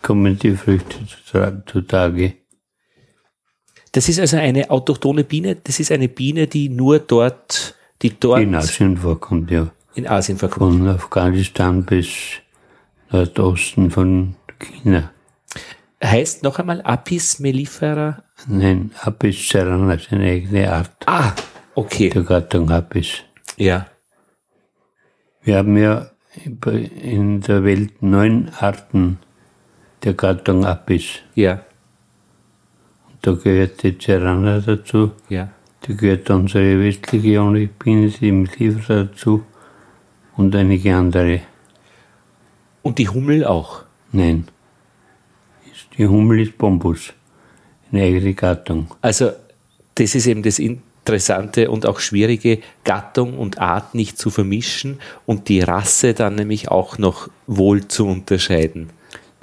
kommen 0.06 0.38
die 0.38 0.56
Früchte 0.56 0.98
zu- 1.08 1.63
zutage. 1.65 2.34
Das 3.91 4.08
ist 4.10 4.20
also 4.20 4.38
eine 4.38 4.70
autochthone 4.70 5.24
Biene. 5.24 5.56
Das 5.56 5.80
ist 5.80 5.91
eine 5.91 6.08
Biene, 6.10 6.48
die 6.48 6.70
nur 6.70 7.00
dort, 7.00 7.76
die 8.02 8.12
dort 8.20 8.41
In 8.41 8.54
Asien 8.56 8.98
vorkommt, 8.98 9.50
ja. 9.52 9.72
in 9.96 10.08
Asien 10.08 10.38
vorkommt. 10.38 10.80
Von 10.80 10.88
Afghanistan 10.89 11.84
bis 11.86 12.08
Nordosten 13.10 13.89
von 13.91 14.36
China. 14.60 15.12
Heißt 16.04 16.44
noch 16.44 16.60
einmal 16.60 16.82
Apis 16.84 17.39
mellifera? 17.39 18.24
Nein, 18.48 18.91
Apis 19.02 19.48
cerana 19.48 19.94
ist 19.94 20.12
eine 20.12 20.26
eigene 20.26 20.72
Art 20.72 20.91
Ah, 21.08 21.34
okay. 21.74 22.10
der 22.10 22.24
Gattung 22.24 22.70
Apis. 22.70 23.24
Ja. 23.58 23.88
Wir 25.41 25.58
haben 25.58 25.78
ja 25.78 26.12
in 27.02 27.39
der 27.41 27.63
Welt 27.63 28.02
neun 28.02 28.50
Arten 28.60 29.20
der 30.06 30.13
Gattung 30.13 30.65
Apis. 30.65 31.20
Ja. 31.34 31.62
Da 33.22 33.32
gehört 33.32 33.82
die 33.82 33.98
Cerana 33.98 34.60
dazu, 34.60 35.12
Ja. 35.30 35.50
da 35.82 35.94
gehört 35.94 36.30
unsere 36.30 36.80
westliche 36.80 37.39
Honigbiene, 37.41 38.10
die 38.10 38.32
Mellifera 38.32 39.04
dazu 39.06 39.44
und 40.38 40.56
einige 40.56 40.96
andere. 40.96 41.41
Und 42.84 43.00
die 43.00 43.10
Hummel 43.10 43.44
auch. 43.46 43.84
Nein. 44.12 44.48
Die 45.98 46.08
Hummel 46.08 46.41
ist 46.41 46.58
Bombus, 46.58 47.13
eine 47.91 48.04
eigene 48.04 48.34
Gattung. 48.36 48.94
Also 49.02 49.32
das 49.96 50.13
ist 50.13 50.28
eben 50.28 50.44
das 50.44 50.60
Interessante 50.60 51.72
und 51.72 51.86
auch 51.86 52.00
schwierige, 52.00 52.60
Gattung 52.84 53.38
und 53.38 53.60
Art 53.60 53.96
nicht 53.96 54.20
zu 54.20 54.30
vermischen 54.30 55.00
und 55.26 55.50
die 55.50 55.62
Rasse 55.62 56.13
dann 56.13 56.36
nämlich 56.36 56.70
auch 56.70 56.98
noch 56.98 57.30
wohl 57.48 57.88
zu 57.88 58.06
unterscheiden. 58.08 58.89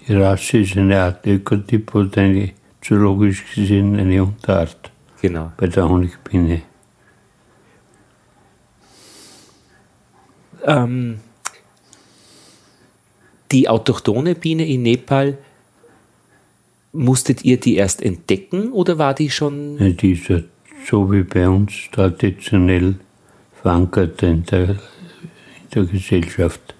Die 0.06 0.14
Rasse 0.14 0.58
ist 0.58 0.76
eine 0.76 1.00
Art 1.00 1.26
Ökotyp 1.26 1.94
und 1.94 2.16
eine 2.18 2.50
zoologisch 2.80 3.44
gesehen 3.54 3.98
eine 3.98 4.22
Unterart 4.24 4.90
Genau. 5.20 5.52
bei 5.56 5.68
der 5.68 5.88
Honigbiene. 5.88 6.62
Ähm, 10.64 11.20
die 13.52 13.68
autochthone 13.68 14.34
Biene 14.34 14.66
in 14.66 14.82
Nepal, 14.82 15.38
musstet 16.92 17.44
ihr 17.44 17.58
die 17.58 17.76
erst 17.76 18.02
entdecken 18.02 18.72
oder 18.72 18.98
war 18.98 19.14
die 19.14 19.30
schon? 19.30 19.78
Ja, 19.78 19.88
Die 19.90 20.12
ist 20.12 20.28
ja 20.28 20.40
so 20.84 21.10
wie 21.12 21.22
bei 21.22 21.48
uns 21.48 21.72
traditionell 21.92 22.96
verankert 23.62 24.22
in 24.22 24.44
der, 24.44 24.70
in 24.70 24.78
der 25.74 25.84
Gesellschaft. 25.84 26.74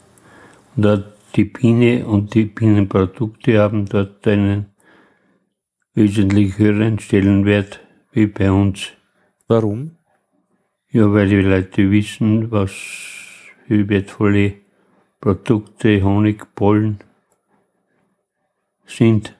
Und 0.76 0.82
dort 0.84 1.04
die 1.36 1.44
Biene 1.44 2.06
und 2.06 2.34
die 2.34 2.44
Bienenprodukte 2.44 3.58
haben 3.58 3.86
dort 3.86 4.26
einen 4.26 4.66
wesentlich 5.94 6.58
höheren 6.58 6.98
Stellenwert 6.98 7.80
wie 8.12 8.26
bei 8.26 8.50
uns. 8.50 8.92
Warum? 9.48 9.96
Ja, 10.90 11.12
weil 11.12 11.28
die 11.28 11.40
Leute 11.40 11.90
wissen, 11.90 12.50
was 12.50 12.70
für 13.66 13.88
wertvolle 13.88 14.54
Produkte 15.20 16.02
Honig, 16.02 16.54
Pollen 16.54 16.98
sind. 18.84 19.36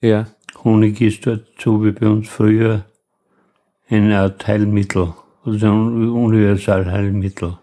Ja. 0.00 0.26
Honig 0.62 1.00
ist 1.02 1.26
dort 1.26 1.46
so 1.58 1.84
wie 1.84 1.92
bei 1.92 2.06
uns 2.06 2.28
früher 2.28 2.86
eine 3.88 4.18
Art 4.18 4.46
Heilmittel, 4.46 5.12
also 5.44 5.66
ein 5.66 6.08
Universalheilmittel. 6.08 7.58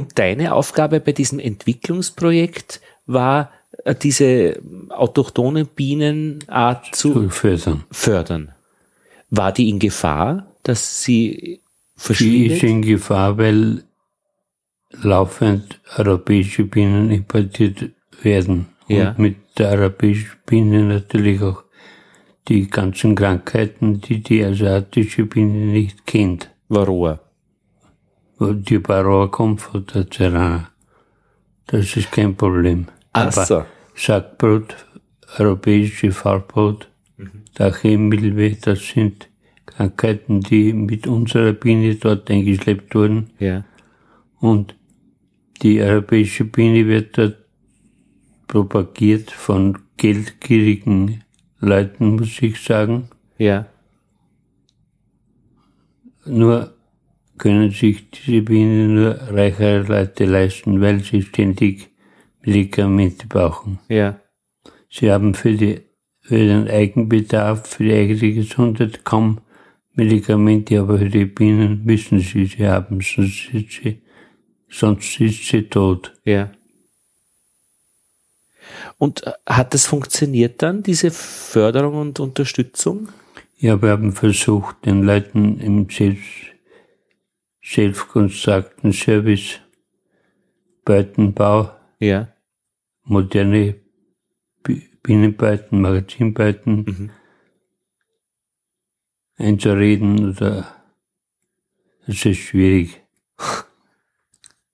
Und 0.00 0.18
deine 0.18 0.54
Aufgabe 0.54 1.00
bei 1.00 1.12
diesem 1.12 1.38
Entwicklungsprojekt 1.38 2.80
war, 3.06 3.50
äh, 3.84 3.94
diese 3.94 4.60
autochthonen 4.88 5.66
Bienenart 5.66 6.94
zu 6.94 7.28
fördern. 7.30 7.84
fördern. 7.90 8.52
War 9.30 9.52
die 9.52 9.68
in 9.68 9.78
Gefahr, 9.78 10.46
dass 10.62 11.02
sie 11.02 11.28
Die 11.30 11.54
ist 11.54 11.60
verschwindet? 11.96 12.62
in 12.62 12.82
Gefahr, 12.82 13.38
weil 13.38 13.84
laufend 15.02 15.80
europäische 15.96 16.64
Bienen 16.64 17.10
importiert 17.10 17.90
werden. 18.22 18.66
Ja. 18.88 19.10
Und 19.10 19.18
mit 19.18 19.36
der 19.58 19.70
europäischen 19.70 20.30
Biene 20.46 20.82
natürlich 20.84 21.40
auch 21.42 21.62
die 22.48 22.68
ganzen 22.68 23.14
Krankheiten, 23.14 24.00
die 24.00 24.22
die 24.22 24.42
asiatische 24.44 25.26
Biene 25.26 25.66
nicht 25.66 26.06
kennt. 26.06 26.50
Varroa. 26.68 27.20
Die 28.40 28.88
Varroa 28.88 29.26
kommt 29.26 29.60
von 29.60 29.84
der 29.84 30.06
Cerana. 30.10 30.70
Das 31.66 31.94
ist 31.94 32.10
kein 32.10 32.34
Problem. 32.34 32.86
Ach 33.12 33.30
so. 33.30 33.66
Sackbrot, 33.94 34.74
europäische 35.38 36.10
Farbbrot, 36.10 36.88
mhm. 37.18 37.44
Dachemilbe, 37.54 38.56
das 38.56 38.88
sind 38.88 39.28
Krankheiten, 39.66 40.40
die 40.40 40.72
mit 40.72 41.06
unserer 41.06 41.52
Biene 41.52 41.94
dort 41.96 42.30
eingeschleppt 42.30 42.94
wurden. 42.94 43.30
Ja. 43.38 43.64
Und 44.40 44.74
die 45.60 45.82
europäische 45.82 46.44
Biene 46.46 46.86
wird 46.86 47.18
dort 47.18 47.36
propagiert 48.46 49.30
von 49.30 49.78
geldgierigen 49.98 51.24
Leuten, 51.58 52.16
muss 52.16 52.40
ich 52.40 52.58
sagen. 52.62 53.10
Ja. 53.36 53.66
Nur 56.24 56.74
können 57.40 57.70
sich 57.70 58.10
diese 58.10 58.42
Bienen 58.42 58.94
nur 58.94 59.14
reichere 59.14 59.82
Leute 59.82 60.26
leisten, 60.26 60.80
weil 60.80 61.00
sie 61.00 61.22
ständig 61.22 61.88
Medikamente 62.42 63.26
brauchen. 63.26 63.78
Ja. 63.88 64.20
Sie 64.90 65.10
haben 65.10 65.34
für, 65.34 65.52
die, 65.54 65.80
für 66.20 66.36
den 66.36 66.68
Eigenbedarf, 66.68 67.66
für 67.66 67.84
die 67.84 67.94
eigene 67.94 68.34
Gesundheit 68.34 69.04
kaum 69.04 69.40
Medikamente, 69.94 70.80
aber 70.80 70.98
für 70.98 71.08
die 71.08 71.24
Bienen 71.24 71.84
müssen 71.84 72.20
sie 72.20 72.46
sie 72.46 72.68
haben, 72.68 73.00
sonst 73.00 73.48
ist 73.52 73.72
sie, 73.72 74.02
sonst 74.68 75.20
ist 75.20 75.48
sie 75.48 75.62
tot. 75.62 76.12
Ja. 76.24 76.50
Und 78.98 79.26
äh, 79.26 79.32
hat 79.46 79.72
das 79.72 79.86
funktioniert 79.86 80.62
dann, 80.62 80.82
diese 80.82 81.10
Förderung 81.10 81.94
und 81.94 82.20
Unterstützung? 82.20 83.08
Ja, 83.58 83.80
wir 83.80 83.90
haben 83.90 84.12
versucht, 84.12 84.84
den 84.84 85.02
Leuten 85.02 85.58
im 85.58 85.88
Selbst, 85.90 86.49
selbstkonstrukten 87.70 88.92
Service, 88.92 89.60
Beutenbau, 90.84 91.70
ja. 92.00 92.28
moderne 93.04 93.76
Binnenbeuten, 95.02 95.80
Magazinbeuten 95.80 96.74
mhm. 96.84 97.10
einzureden 99.36 100.30
oder 100.30 100.66
das 102.06 102.26
ist 102.26 102.38
schwierig. 102.38 103.00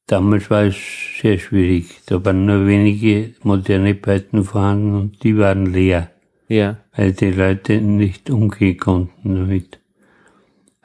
Damals 0.07 0.49
war 0.49 0.65
es 0.65 0.77
sehr 1.21 1.39
schwierig. 1.39 2.01
Da 2.07 2.25
waren 2.25 2.47
nur 2.47 2.67
wenige 2.67 3.35
moderne 3.43 3.95
Beiten 3.95 4.43
vorhanden 4.43 4.95
und 4.95 5.23
die 5.23 5.37
waren 5.37 5.67
leer. 5.67 6.11
Ja. 6.49 6.79
Weil 6.95 7.13
die 7.13 7.33
Leute 7.33 7.81
nicht 7.81 8.31
umgehen 8.31 8.79
konnten 8.79 9.35
damit. 9.35 9.81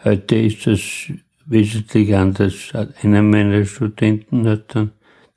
Heute 0.03 0.35
ist 0.35 0.67
das 0.67 0.81
wesentlich 1.51 2.15
anders. 2.15 2.73
Einer 3.01 3.21
meiner 3.21 3.65
Studenten 3.65 4.47
hat 4.47 4.73
dann 4.73 4.91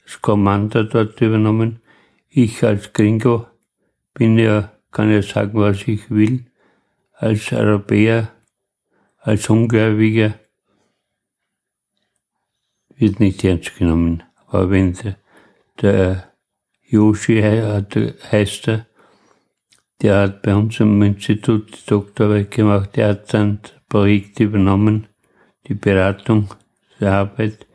das 0.04 0.22
Kommando 0.22 0.84
dort 0.84 1.20
übernommen. 1.20 1.80
Ich 2.28 2.62
als 2.62 2.92
Gringo 2.92 3.46
bin 4.14 4.38
ja, 4.38 4.72
kann 4.92 5.10
ja 5.10 5.22
sagen, 5.22 5.58
was 5.58 5.86
ich 5.88 6.10
will. 6.10 6.46
Als 7.12 7.52
Europäer, 7.52 8.32
als 9.18 9.50
Ungläubiger 9.50 10.34
wird 12.96 13.20
nicht 13.20 13.42
ernst 13.44 13.76
genommen. 13.76 14.22
Aber 14.46 14.70
wenn 14.70 14.92
der, 14.94 15.16
der 15.80 16.32
Yoshi 16.86 17.42
heißt 17.42 18.68
er, 18.68 18.86
der 20.02 20.20
hat 20.20 20.42
bei 20.42 20.54
uns 20.54 20.78
im 20.80 21.00
Institut 21.02 21.72
die 21.72 21.86
Doktorarbeit 21.90 22.50
gemacht, 22.50 22.94
der 22.94 23.08
hat 23.08 23.32
dann 23.32 23.60
das 23.62 23.72
Projekt 23.88 24.38
übernommen, 24.38 25.08
die 25.66 25.74
Beratung 25.74 26.48
der 27.00 27.12
Arbeit, 27.12 27.66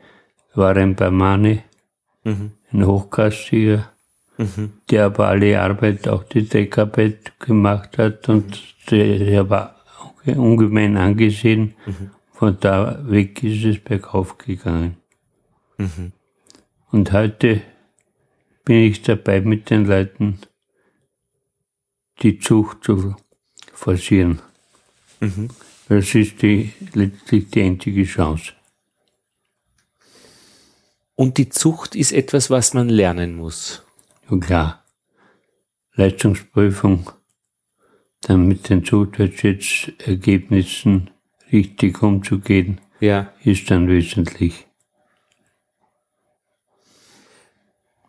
war 0.54 0.76
ein 0.76 0.96
Barmane, 0.96 1.64
mhm. 2.24 2.52
ein 2.72 2.86
Hochkastiger, 2.86 3.90
mhm. 4.38 4.72
der 4.90 5.06
aber 5.06 5.28
alle 5.28 5.60
Arbeit, 5.60 6.08
auch 6.08 6.24
die 6.24 6.48
Deckarbeit 6.48 7.38
gemacht 7.38 7.98
hat 7.98 8.28
und 8.28 8.60
der, 8.90 9.48
war 9.48 9.76
ungemein 10.26 10.96
angesehen. 10.96 11.74
Mhm. 11.86 12.10
Von 12.32 12.58
da 12.60 12.98
weg 13.08 13.42
ist 13.42 13.64
es 13.64 13.78
bergauf 13.78 14.38
gegangen. 14.38 14.96
Mhm. 15.76 16.12
Und 16.90 17.12
heute 17.12 17.62
bin 18.64 18.76
ich 18.84 19.02
dabei, 19.02 19.40
mit 19.40 19.70
den 19.70 19.84
Leuten 19.84 20.40
die 22.22 22.38
Zucht 22.38 22.84
zu 22.84 23.16
forcieren. 23.72 24.40
Mhm. 25.20 25.48
Das 25.90 26.14
ist 26.14 26.40
die, 26.40 26.72
letztlich 26.94 27.50
die 27.50 27.60
einzige 27.62 28.04
Chance. 28.04 28.52
Und 31.16 31.36
die 31.36 31.48
Zucht 31.48 31.96
ist 31.96 32.12
etwas, 32.12 32.48
was 32.48 32.74
man 32.74 32.88
lernen 32.88 33.34
muss. 33.34 33.82
Ja 34.30 34.38
klar. 34.38 34.84
Leistungsprüfung, 35.94 37.10
dann 38.20 38.46
mit 38.46 38.68
den 38.68 38.84
Zuchtwirtschaftsergebnissen 38.84 41.10
richtig 41.50 42.00
umzugehen, 42.04 42.80
ja. 43.00 43.34
ist 43.42 43.68
dann 43.68 43.88
wesentlich. 43.88 44.68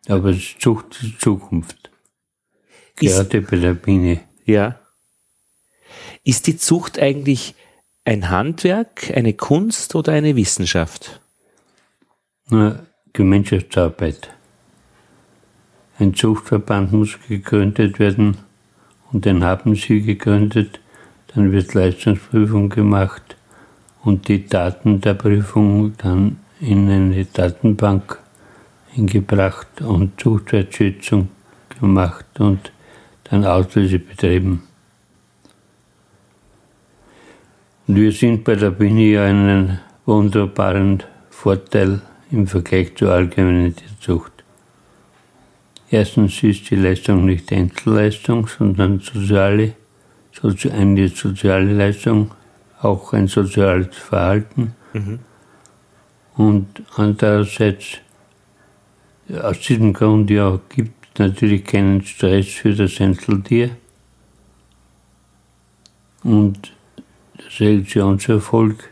Aber 0.07 0.29
es 0.29 0.53
sucht 0.59 1.01
die 1.01 1.17
Zukunft. 1.17 1.89
Gerade 2.97 3.37
ist, 3.39 3.49
bei 3.49 3.57
der 3.57 3.73
Biene. 3.73 4.21
Ja. 4.45 4.79
Ist 6.23 6.45
die 6.45 6.57
Zucht 6.57 6.99
eigentlich 6.99 7.55
ein 8.03 8.29
Handwerk, 8.29 9.11
eine 9.15 9.33
Kunst 9.33 9.95
oder 9.95 10.13
eine 10.13 10.35
Wissenschaft? 10.35 11.21
Na, 12.49 12.79
Gemeinschaftsarbeit. 13.13 14.33
Ein 15.99 16.15
Zuchtverband 16.15 16.93
muss 16.93 17.19
gegründet 17.27 17.99
werden 17.99 18.37
und 19.11 19.25
den 19.25 19.43
haben 19.43 19.75
sie 19.75 20.01
gegründet. 20.01 20.79
Dann 21.27 21.51
wird 21.51 21.73
Leistungsprüfung 21.73 22.69
gemacht 22.69 23.35
und 24.03 24.27
die 24.27 24.47
Daten 24.47 24.99
der 24.99 25.13
Prüfung 25.13 25.95
dann 25.97 26.39
in 26.59 26.89
eine 26.89 27.25
Datenbank 27.25 28.17
hingebracht 28.87 29.81
und 29.81 30.19
Zuchtwertschätzung 30.19 31.29
gemacht 31.79 32.39
und 32.39 32.71
dann 33.25 33.45
Auslöse 33.45 33.99
betrieben. 33.99 34.63
Und 37.80 37.80
wir 37.95 38.11
sind 38.11 38.43
bei 38.43 38.55
der 38.55 38.73
ja 38.81 39.25
einen 39.25 39.79
wunderbaren 40.05 41.03
Vorteil 41.29 42.01
im 42.31 42.47
Vergleich 42.47 42.95
zur 42.95 43.11
allgemeinen 43.11 43.75
Tierzucht. 43.75 44.31
Erstens 45.89 46.41
ist 46.43 46.69
die 46.69 46.75
Leistung 46.75 47.25
nicht 47.25 47.51
Einzelleistung, 47.51 48.47
sondern 48.47 48.99
soziale, 48.99 49.73
eine 50.71 51.07
soziale 51.09 51.73
Leistung, 51.73 52.31
auch 52.81 53.13
ein 53.13 53.27
soziales 53.27 53.97
Verhalten. 53.97 54.73
Mhm. 54.93 55.19
Und 56.37 56.83
andererseits 56.95 57.97
aus 59.41 59.59
diesem 59.59 59.93
Grund 59.93 60.29
ja 60.29 60.59
gibt 60.69 61.07
es 61.13 61.19
natürlich 61.19 61.65
keinen 61.65 62.03
Stress 62.03 62.47
für 62.47 62.73
das 62.73 62.99
Einzeltier. 63.01 63.71
Und 66.23 66.71
Selektionserfolg 67.57 68.91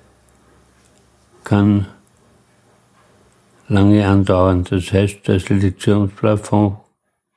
kann 1.44 1.88
lange 3.68 4.06
andauern. 4.06 4.66
Das 4.66 4.92
heißt, 4.92 5.28
der 5.28 5.40
Selektionsplafond 5.40 6.78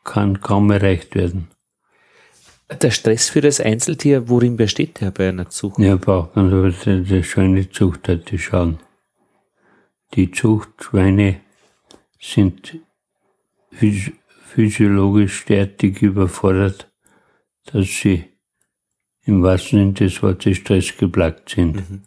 kann 0.02 0.40
kaum 0.40 0.70
erreicht 0.70 1.14
werden. 1.14 1.48
Der 2.80 2.90
Stress 2.90 3.28
für 3.28 3.40
das 3.40 3.61
Einzeltier, 3.61 4.28
worin 4.28 4.56
besteht 4.56 5.00
der 5.00 5.11
bei 5.11 5.28
einer 5.28 5.48
Zucht? 5.48 5.78
Ja, 5.78 5.96
braucht 5.96 6.35
man 6.35 6.52
aber 6.52 6.70
die 6.70 7.22
schöne 7.22 7.70
Zucht 7.70 8.06
zu 8.06 8.38
schauen. 8.38 8.78
Die 10.14 10.30
Zuchtschweine 10.30 11.40
sind 12.18 12.78
physiologisch 13.70 15.44
derartig 15.44 16.02
überfordert, 16.02 16.90
dass 17.66 17.87
sie 17.87 18.31
im 19.24 19.42
wahrsten 19.42 19.78
Sinne 19.78 19.92
des 19.92 20.22
Wortes 20.22 20.58
stressgeplagt 20.58 21.50
sind. 21.50 21.76
Mhm. 21.76 22.02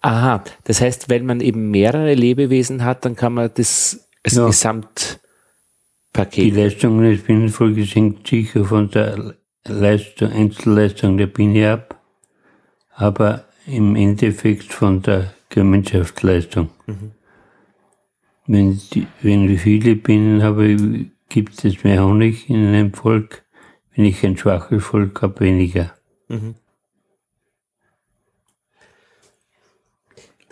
Aha, 0.00 0.44
das 0.64 0.80
heißt, 0.80 1.08
wenn 1.08 1.26
man 1.26 1.40
eben 1.40 1.70
mehrere 1.70 2.14
Lebewesen 2.14 2.84
hat, 2.84 3.04
dann 3.04 3.16
kann 3.16 3.34
man 3.34 3.50
das 3.54 4.08
als 4.24 4.34
ja. 4.34 4.46
Gesamtpaket. 4.46 5.20
Die 6.36 6.50
Leistung 6.50 7.00
eines 7.00 7.22
Bienenvolkes 7.22 7.94
hängt 7.94 8.26
sicher 8.26 8.64
von 8.64 8.90
der 8.90 9.34
Leistung, 9.66 10.30
Einzelleistung 10.30 11.16
der 11.16 11.26
Biene 11.26 11.72
ab, 11.72 12.00
aber 12.94 13.44
im 13.66 13.96
Endeffekt 13.96 14.72
von 14.72 15.02
der 15.02 15.34
Gemeinschaftsleistung. 15.48 16.70
Mhm. 16.86 17.12
Wenn, 18.46 18.80
die, 18.92 19.06
wenn 19.20 19.52
ich 19.52 19.60
viele 19.60 19.96
Bienen 19.96 20.42
habe, 20.42 20.76
gibt 21.28 21.64
es 21.64 21.84
mehr 21.84 22.04
Honig 22.04 22.48
in 22.48 22.66
einem 22.66 22.94
Volk. 22.94 23.44
Wenn 23.98 24.04
ich 24.04 24.24
ein 24.24 24.36
schwaches 24.36 24.84
Volk 24.84 25.22
habe, 25.22 25.40
weniger. 25.40 25.92
Mhm. 26.28 26.54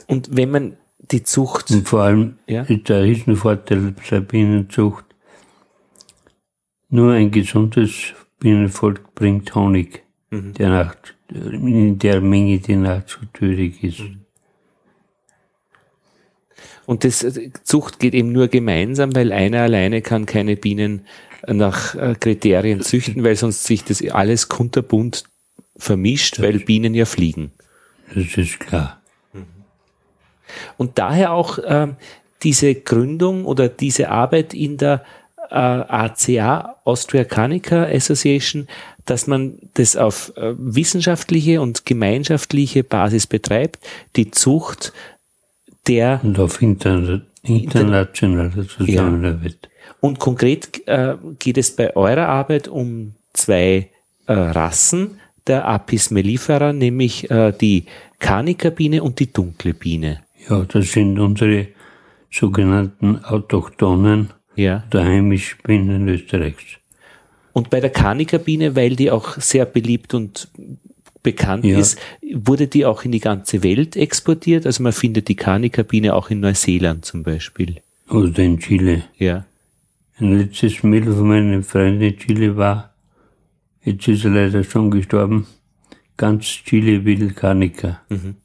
Und 0.09 0.37
wenn 0.37 0.50
man 0.50 0.76
die 1.12 1.22
Zucht. 1.22 1.70
Und 1.70 1.87
vor 1.87 2.02
allem 2.02 2.38
ja? 2.48 2.62
ist 2.62 2.88
der 2.88 3.04
Riesenvorteil 3.04 3.94
der 4.11 4.20
Bienenzucht. 4.20 5.04
Nur 6.88 7.12
ein 7.12 7.30
gesundes 7.30 8.14
Bienenvolk 8.40 9.14
bringt 9.14 9.54
Honig, 9.54 10.02
mhm. 10.30 10.54
der 10.54 10.68
nach, 10.68 10.96
in 11.28 12.00
der 12.00 12.20
Menge, 12.20 12.59
die 12.59 12.74
nahezu 12.74 13.20
tödlich 13.32 13.85
ist. 13.85 14.00
Mhm. 14.00 14.22
Und 16.85 17.04
das 17.04 17.22
äh, 17.22 17.52
Zucht 17.62 18.00
geht 18.00 18.14
eben 18.14 18.32
nur 18.32 18.48
gemeinsam, 18.48 19.14
weil 19.14 19.30
einer 19.32 19.61
alleine 19.61 20.02
kann 20.02 20.26
keine 20.26 20.56
Bienen 20.56 21.06
nach 21.48 21.94
äh, 21.94 22.14
Kriterien 22.18 22.80
züchten, 22.82 23.24
weil 23.24 23.37
sonst 23.37 23.64
sich 23.64 23.85
das 23.85 24.02
alles 24.09 24.48
kunterbunt 24.48 25.24
vermischt, 25.76 26.40
weil 26.40 26.59
Bienen 26.61 26.94
ja 26.94 27.04
fliegen. 27.04 27.52
Das 28.14 28.37
ist 28.37 28.61
klar. 28.61 29.00
Und 30.76 30.98
daher 30.98 31.32
auch 31.32 31.59
äh, 31.59 31.88
diese 32.42 32.74
Gründung 32.74 33.44
oder 33.44 33.68
diese 33.68 34.11
Arbeit 34.11 34.54
in 34.54 34.76
der 34.76 35.04
äh, 35.50 35.54
ACA, 35.54 36.76
Austria 36.85 37.24
Canica 37.24 37.85
Association, 37.85 38.68
dass 39.04 39.26
man 39.26 39.59
das 39.74 39.96
auf 39.96 40.32
äh, 40.37 40.54
wissenschaftliche 40.56 41.61
und 41.61 41.87
gemeinschaftliche 41.87 42.85
Basis 42.85 43.26
betreibt, 43.26 43.78
die 44.16 44.30
Zucht 44.30 44.92
der 45.87 46.20
und 46.22 46.38
auf 46.38 46.61
inter 46.61 47.22
internationaler 47.42 48.66
Zusammenarbeit. 48.66 49.59
Ja. 49.62 49.75
Und 50.00 50.18
konkret 50.18 50.87
äh, 50.87 51.16
geht 51.38 51.59
es 51.59 51.74
bei 51.74 51.96
eurer 51.96 52.28
Arbeit 52.28 52.68
um 52.68 53.14
zwei 53.32 53.90
äh, 54.26 54.32
Rassen 54.32 55.20
der 55.46 55.66
Apis 55.66 56.11
mellifera, 56.11 56.72
nämlich 56.72 57.30
äh, 57.30 57.52
die 57.52 57.85
Kanikabine 58.18 59.02
und 59.02 59.20
die 59.20 59.32
dunkle 59.32 59.74
Biene. 59.74 60.20
Ja, 60.48 60.64
das 60.64 60.92
sind 60.92 61.18
unsere 61.18 61.68
sogenannten 62.30 63.24
Autochtonen 63.24 64.30
ja. 64.54 64.85
der 64.92 65.04
heimischen 65.04 65.59
Bienen 65.62 66.09
Österreichs. 66.09 66.78
Und 67.52 67.70
bei 67.70 67.80
der 67.80 67.90
Kanikabine, 67.90 68.76
weil 68.76 68.96
die 68.96 69.11
auch 69.11 69.40
sehr 69.40 69.64
beliebt 69.64 70.12
und 70.14 70.48
bekannt 71.22 71.64
ja. 71.64 71.78
ist, 71.78 71.98
wurde 72.35 72.66
die 72.66 72.85
auch 72.85 73.04
in 73.04 73.12
die 73.12 73.20
ganze 73.20 73.62
Welt 73.62 73.96
exportiert. 73.96 74.66
Also 74.66 74.82
man 74.82 74.92
findet 74.92 75.28
die 75.28 75.37
Kanikabine 75.37 76.14
auch 76.14 76.30
in 76.30 76.40
Neuseeland 76.40 77.04
zum 77.04 77.22
Beispiel. 77.22 77.76
Oder 78.09 78.38
in 78.38 78.59
Chile. 78.59 79.04
Ja. 79.18 79.44
Ein 80.18 80.38
letztes 80.38 80.83
Mädel 80.83 81.14
von 81.14 81.29
meinem 81.29 81.62
Freund 81.62 82.02
in 82.02 82.16
Chile 82.18 82.57
war, 82.57 82.94
jetzt 83.83 84.09
ist 84.09 84.24
er 84.24 84.31
leider 84.31 84.64
schon 84.64 84.90
gestorben, 84.90 85.46
ganz 86.16 86.44
Chile 86.46 87.05
will 87.05 87.33
Kanika. 87.33 88.00
Mhm. 88.09 88.37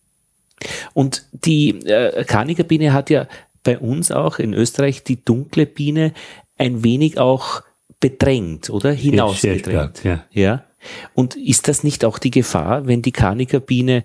Und 0.94 1.26
die 1.32 1.70
äh, 1.86 2.24
Kanikerbiene 2.26 2.94
hat 2.94 3.10
ja 3.10 3.28
bei 3.64 3.80
uns 3.80 4.12
auch 4.12 4.40
in 4.40 4.54
Österreich 4.54 5.04
die 5.04 5.24
dunkle 5.24 5.66
Biene 5.66 6.14
ein 6.58 6.84
wenig 6.84 7.18
auch 7.18 7.64
bedrängt, 8.00 8.70
oder? 8.70 8.92
Hinausgedrängt. 8.92 10.04
Ja. 10.04 10.26
ja. 10.32 10.66
Und 11.14 11.36
ist 11.36 11.68
das 11.68 11.84
nicht 11.84 12.04
auch 12.06 12.20
die 12.20 12.32
Gefahr, 12.32 12.88
wenn 12.88 13.02
die 13.02 13.12
Kanikerbiene, 13.12 14.04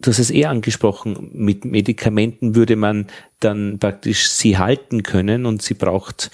du 0.00 0.10
hast 0.10 0.18
es 0.18 0.30
eher 0.30 0.50
angesprochen, 0.50 1.30
mit 1.32 1.64
Medikamenten 1.64 2.54
würde 2.54 2.76
man 2.76 3.06
dann 3.40 3.78
praktisch 3.78 4.28
sie 4.28 4.58
halten 4.58 5.02
können 5.02 5.46
und 5.46 5.62
sie 5.62 5.74
braucht, 5.74 6.30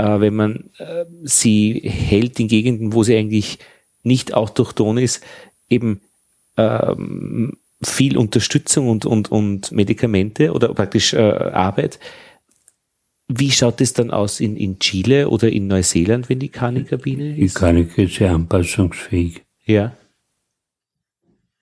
äh, 0.00 0.20
wenn 0.20 0.34
man 0.34 0.70
äh, 0.78 1.04
sie 1.22 1.80
hält 1.84 2.40
in 2.40 2.48
Gegenden, 2.48 2.92
wo 2.92 3.02
sie 3.02 3.16
eigentlich 3.16 3.58
nicht 4.02 4.34
autochton 4.34 4.96
ist, 4.98 5.22
eben 5.68 6.00
ähm, 6.56 7.58
viel 7.82 8.16
Unterstützung 8.16 8.88
und, 8.88 9.04
und, 9.04 9.30
und 9.30 9.72
Medikamente 9.72 10.52
oder 10.52 10.72
praktisch 10.72 11.12
äh, 11.12 11.18
Arbeit. 11.18 11.98
Wie 13.28 13.50
schaut 13.50 13.80
es 13.80 13.92
dann 13.92 14.10
aus 14.10 14.40
in, 14.40 14.56
in 14.56 14.78
Chile 14.78 15.28
oder 15.28 15.50
in 15.50 15.68
Neuseeland, 15.68 16.28
wenn 16.28 16.40
die 16.40 16.48
Kanikabine 16.48 17.36
ist? 17.36 17.56
Die 17.56 17.60
Kanika 17.60 18.02
ist 18.02 18.14
sehr 18.14 18.32
anpassungsfähig. 18.32 19.42
Ja. 19.66 19.96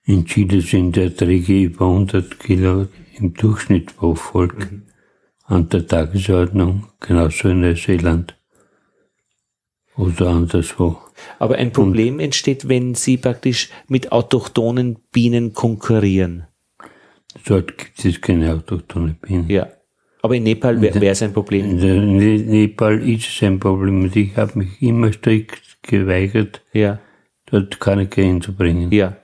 In 0.05 0.25
Chile 0.25 0.61
sind 0.61 0.97
Erträge 0.97 1.63
über 1.63 1.85
100 1.85 2.39
Kilo 2.39 2.87
im 3.17 3.33
Durchschnitt 3.33 3.95
pro 3.95 4.15
Volk 4.15 4.71
mhm. 4.71 4.83
An 5.49 5.67
der 5.69 5.85
Tagesordnung, 5.85 6.85
genauso 6.99 7.49
in 7.49 7.61
Neuseeland 7.61 8.35
oder 9.97 10.27
anderswo. 10.27 10.97
Aber 11.39 11.55
ein 11.55 11.73
Problem 11.73 12.15
Und 12.15 12.19
entsteht, 12.19 12.69
wenn 12.69 12.95
Sie 12.95 13.17
praktisch 13.17 13.69
mit 13.87 14.11
autochthonen 14.11 14.99
Bienen 15.11 15.53
konkurrieren. 15.53 16.45
Dort 17.45 17.77
gibt 17.77 18.05
es 18.05 18.21
keine 18.21 18.53
autochthonen 18.53 19.15
Bienen. 19.15 19.49
Ja. 19.49 19.67
Aber 20.21 20.35
in 20.35 20.43
Nepal 20.43 20.81
wäre 20.81 21.05
es 21.07 21.21
ein 21.21 21.33
Problem. 21.33 21.79
In 21.79 22.17
Nepal 22.17 23.01
ist 23.01 23.27
es 23.27 23.43
ein 23.43 23.59
Problem. 23.59 24.03
Und 24.03 24.15
ich 24.15 24.35
habe 24.37 24.59
mich 24.59 24.81
immer 24.81 25.11
strikt 25.11 25.81
geweigert, 25.81 26.61
ja. 26.73 26.99
dort 27.45 27.77
zu 28.43 28.53
bringen. 28.53 28.91
Ja. 28.91 29.17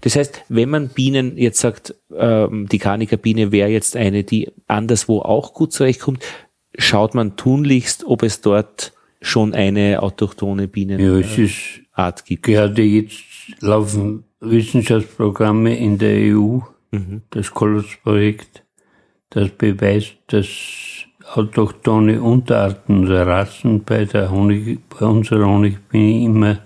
Das 0.00 0.16
heißt, 0.16 0.44
wenn 0.48 0.70
man 0.70 0.88
Bienen 0.88 1.36
jetzt 1.36 1.60
sagt, 1.60 1.94
ähm, 2.16 2.66
die 2.70 2.78
Karnikerbiene 2.78 3.52
wäre 3.52 3.68
jetzt 3.68 3.96
eine, 3.96 4.24
die 4.24 4.50
anderswo 4.66 5.20
auch 5.20 5.54
gut 5.54 5.72
zurechtkommt, 5.72 6.24
schaut 6.76 7.14
man 7.14 7.36
tunlichst, 7.36 8.04
ob 8.04 8.22
es 8.22 8.40
dort 8.40 8.92
schon 9.20 9.54
eine 9.54 10.02
autochtone 10.02 10.68
Bienenart 10.68 11.24
ja, 11.24 11.30
es 11.30 11.38
ist, 11.38 12.24
gibt. 12.24 12.44
Gerade 12.44 12.82
jetzt 12.82 13.22
laufen 13.60 14.24
Wissenschaftsprogramme 14.40 15.76
in 15.76 15.98
der 15.98 16.34
EU, 16.34 16.58
mhm. 16.90 17.22
das 17.30 17.52
Kolosprojekt, 17.52 18.64
das 19.30 19.50
beweist, 19.50 20.16
dass 20.26 20.48
autochtone 21.34 22.20
Unterarten 22.20 23.04
oder 23.04 23.26
Rassen 23.26 23.84
bei 23.84 24.04
der 24.04 24.30
Honig, 24.30 24.80
bei 24.88 25.06
unserer 25.06 25.46
Honigbiene 25.46 26.24
immer, 26.24 26.58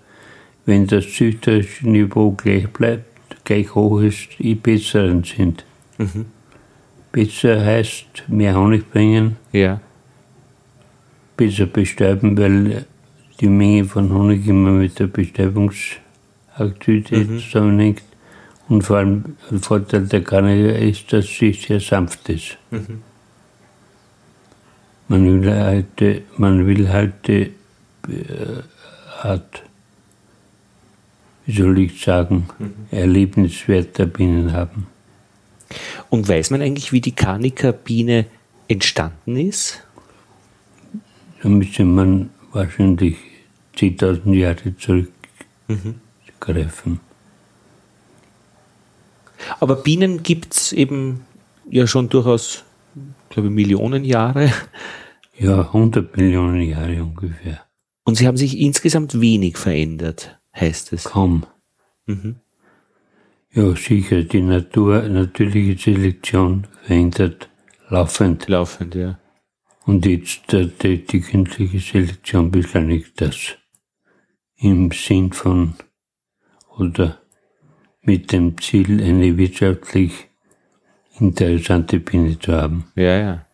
wenn 0.64 0.86
das 0.86 1.12
züchterische 1.12 1.88
Niveau 1.88 2.32
gleich 2.32 2.68
bleibt, 2.68 3.05
gleich 3.46 3.74
hoch 3.74 4.00
ist, 4.00 4.28
die 4.38 4.54
besseren 4.54 5.24
sind. 5.24 5.64
Mhm. 5.96 6.26
Besser 7.12 7.64
heißt 7.64 8.24
mehr 8.28 8.54
Honig 8.54 8.90
bringen. 8.90 9.36
Ja 9.52 9.80
besser 11.36 11.66
bestäuben, 11.66 12.38
weil 12.38 12.86
die 13.40 13.48
Menge 13.48 13.84
von 13.84 14.12
Honig 14.12 14.46
immer 14.46 14.70
mit 14.70 14.96
der 14.98 15.08
Bestäubungsaktivität 15.08 17.30
mhm. 17.30 17.38
zusammenhängt. 17.38 18.02
Und 18.68 18.82
vor 18.82 18.96
allem 18.96 19.36
ein 19.50 19.60
Vorteil 19.60 20.06
der 20.06 20.24
Kanne 20.24 20.78
ist, 20.78 21.12
dass 21.12 21.26
sie 21.26 21.52
sehr 21.52 21.78
sanft 21.80 22.28
ist. 22.28 22.58
Mhm. 22.70 23.02
Man 25.08 25.42
will 25.42 25.54
halt, 25.54 25.86
man 26.36 26.66
will 26.66 26.88
halt 26.88 27.28
die 27.28 27.42
äh, 27.42 27.52
Art, 29.22 29.62
wie 31.46 31.56
soll 31.56 31.78
ich 31.78 32.02
sagen, 32.02 32.48
mhm. 32.58 32.74
Erlebniswert 32.90 33.98
der 33.98 34.06
Bienen 34.06 34.52
haben. 34.52 34.86
Und 36.10 36.28
weiß 36.28 36.50
man 36.50 36.62
eigentlich, 36.62 36.92
wie 36.92 37.00
die 37.00 37.12
Kanika-Biene 37.12 38.26
entstanden 38.68 39.36
ist? 39.36 39.82
Da 41.42 41.48
müsste 41.48 41.84
man 41.84 42.30
wahrscheinlich 42.52 43.16
10.000 43.76 44.34
Jahre 44.34 44.76
zurückgreifen. 44.76 46.92
Mhm. 46.92 47.00
Aber 49.60 49.76
Bienen 49.76 50.22
gibt 50.22 50.54
es 50.54 50.72
eben 50.72 51.24
ja 51.70 51.86
schon 51.86 52.08
durchaus, 52.08 52.64
glaube 53.30 53.48
ich, 53.48 53.54
Millionen 53.54 54.04
Jahre. 54.04 54.52
Ja, 55.38 55.60
100 55.60 56.16
Millionen 56.16 56.62
Jahre 56.62 57.02
ungefähr. 57.02 57.60
Und 58.04 58.16
sie 58.16 58.26
haben 58.26 58.36
sich 58.36 58.58
insgesamt 58.58 59.20
wenig 59.20 59.58
verändert, 59.58 60.38
heißt 60.56 60.92
es. 60.92 61.04
Kaum. 61.04 61.46
Mhm. 62.06 62.36
Ja, 63.52 63.74
sicher, 63.74 64.22
die 64.22 64.42
Natur, 64.42 65.02
natürliche 65.02 65.78
Selektion 65.78 66.66
verändert 66.82 67.48
laufend. 67.88 68.48
Laufend, 68.48 68.94
ja. 68.94 69.18
Und 69.84 70.04
jetzt 70.04 70.52
äh, 70.52 70.66
die, 70.66 71.04
die 71.04 71.20
künstliche 71.20 71.78
Selektion 71.78 72.50
beschleunigt 72.50 73.20
das 73.20 73.56
im 74.56 74.90
Sinn 74.90 75.32
von 75.32 75.74
oder 76.76 77.20
mit 78.02 78.32
dem 78.32 78.60
Ziel, 78.60 79.02
eine 79.02 79.36
wirtschaftlich 79.36 80.28
interessante 81.18 82.00
Biene 82.00 82.38
zu 82.38 82.52
haben. 82.52 82.84
Ja, 82.94 83.18
ja. 83.18 83.45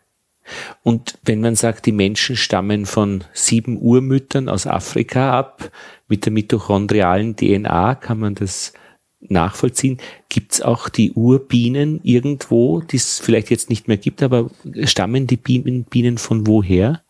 Und 0.82 1.18
wenn 1.24 1.40
man 1.40 1.54
sagt, 1.54 1.86
die 1.86 1.92
Menschen 1.92 2.36
stammen 2.36 2.86
von 2.86 3.24
sieben 3.32 3.78
Urmüttern 3.78 4.48
aus 4.48 4.66
Afrika 4.66 5.38
ab, 5.38 5.70
mit 6.08 6.24
der 6.24 6.32
mitochondrialen 6.32 7.36
DNA 7.36 7.94
kann 7.94 8.18
man 8.18 8.34
das 8.34 8.72
nachvollziehen. 9.20 9.98
Gibt 10.28 10.52
es 10.52 10.62
auch 10.62 10.88
die 10.88 11.12
Urbienen 11.12 12.00
irgendwo, 12.02 12.80
die 12.80 12.96
es 12.96 13.20
vielleicht 13.20 13.50
jetzt 13.50 13.70
nicht 13.70 13.88
mehr 13.88 13.96
gibt, 13.96 14.22
aber 14.22 14.50
stammen 14.84 15.26
die 15.26 15.36
Bienen, 15.36 15.84
Bienen 15.84 16.18
von 16.18 16.46
woher? 16.46 17.00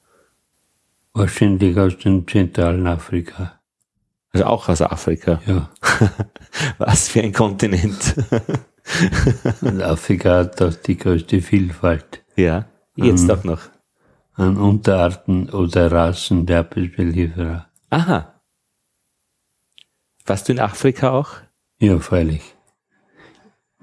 Wahrscheinlich 1.15 1.77
aus 1.79 1.99
dem 1.99 2.27
zentralen 2.29 2.87
Afrika. 2.87 3.59
Also 4.33 4.47
auch 4.47 4.69
aus 4.69 4.83
Afrika. 4.83 5.43
Ja. 5.47 5.71
Was 6.79 7.09
für 7.09 7.23
ein 7.23 7.33
Kontinent. 7.33 8.15
Und 9.61 9.83
Afrika 9.83 10.39
hat 10.39 10.61
auch 10.63 10.75
die 10.75 10.97
größte 10.97 11.41
Vielfalt 11.41 12.23
ja, 12.37 12.67
jetzt 12.97 13.25
Mhm. 13.25 13.31
auch 13.31 13.45
noch. 13.45 13.61
an 14.35 14.57
Unterarten 14.57 15.51
oder 15.51 15.93
Rassen 15.93 16.47
der 16.47 16.61
Abelsbelieferer. 16.61 17.67
Aha. 17.91 18.41
Warst 20.25 20.49
du 20.49 20.53
in 20.55 20.59
Afrika 20.59 21.11
auch? 21.11 21.33
Ja, 21.79 21.99
freilich. 21.99 22.55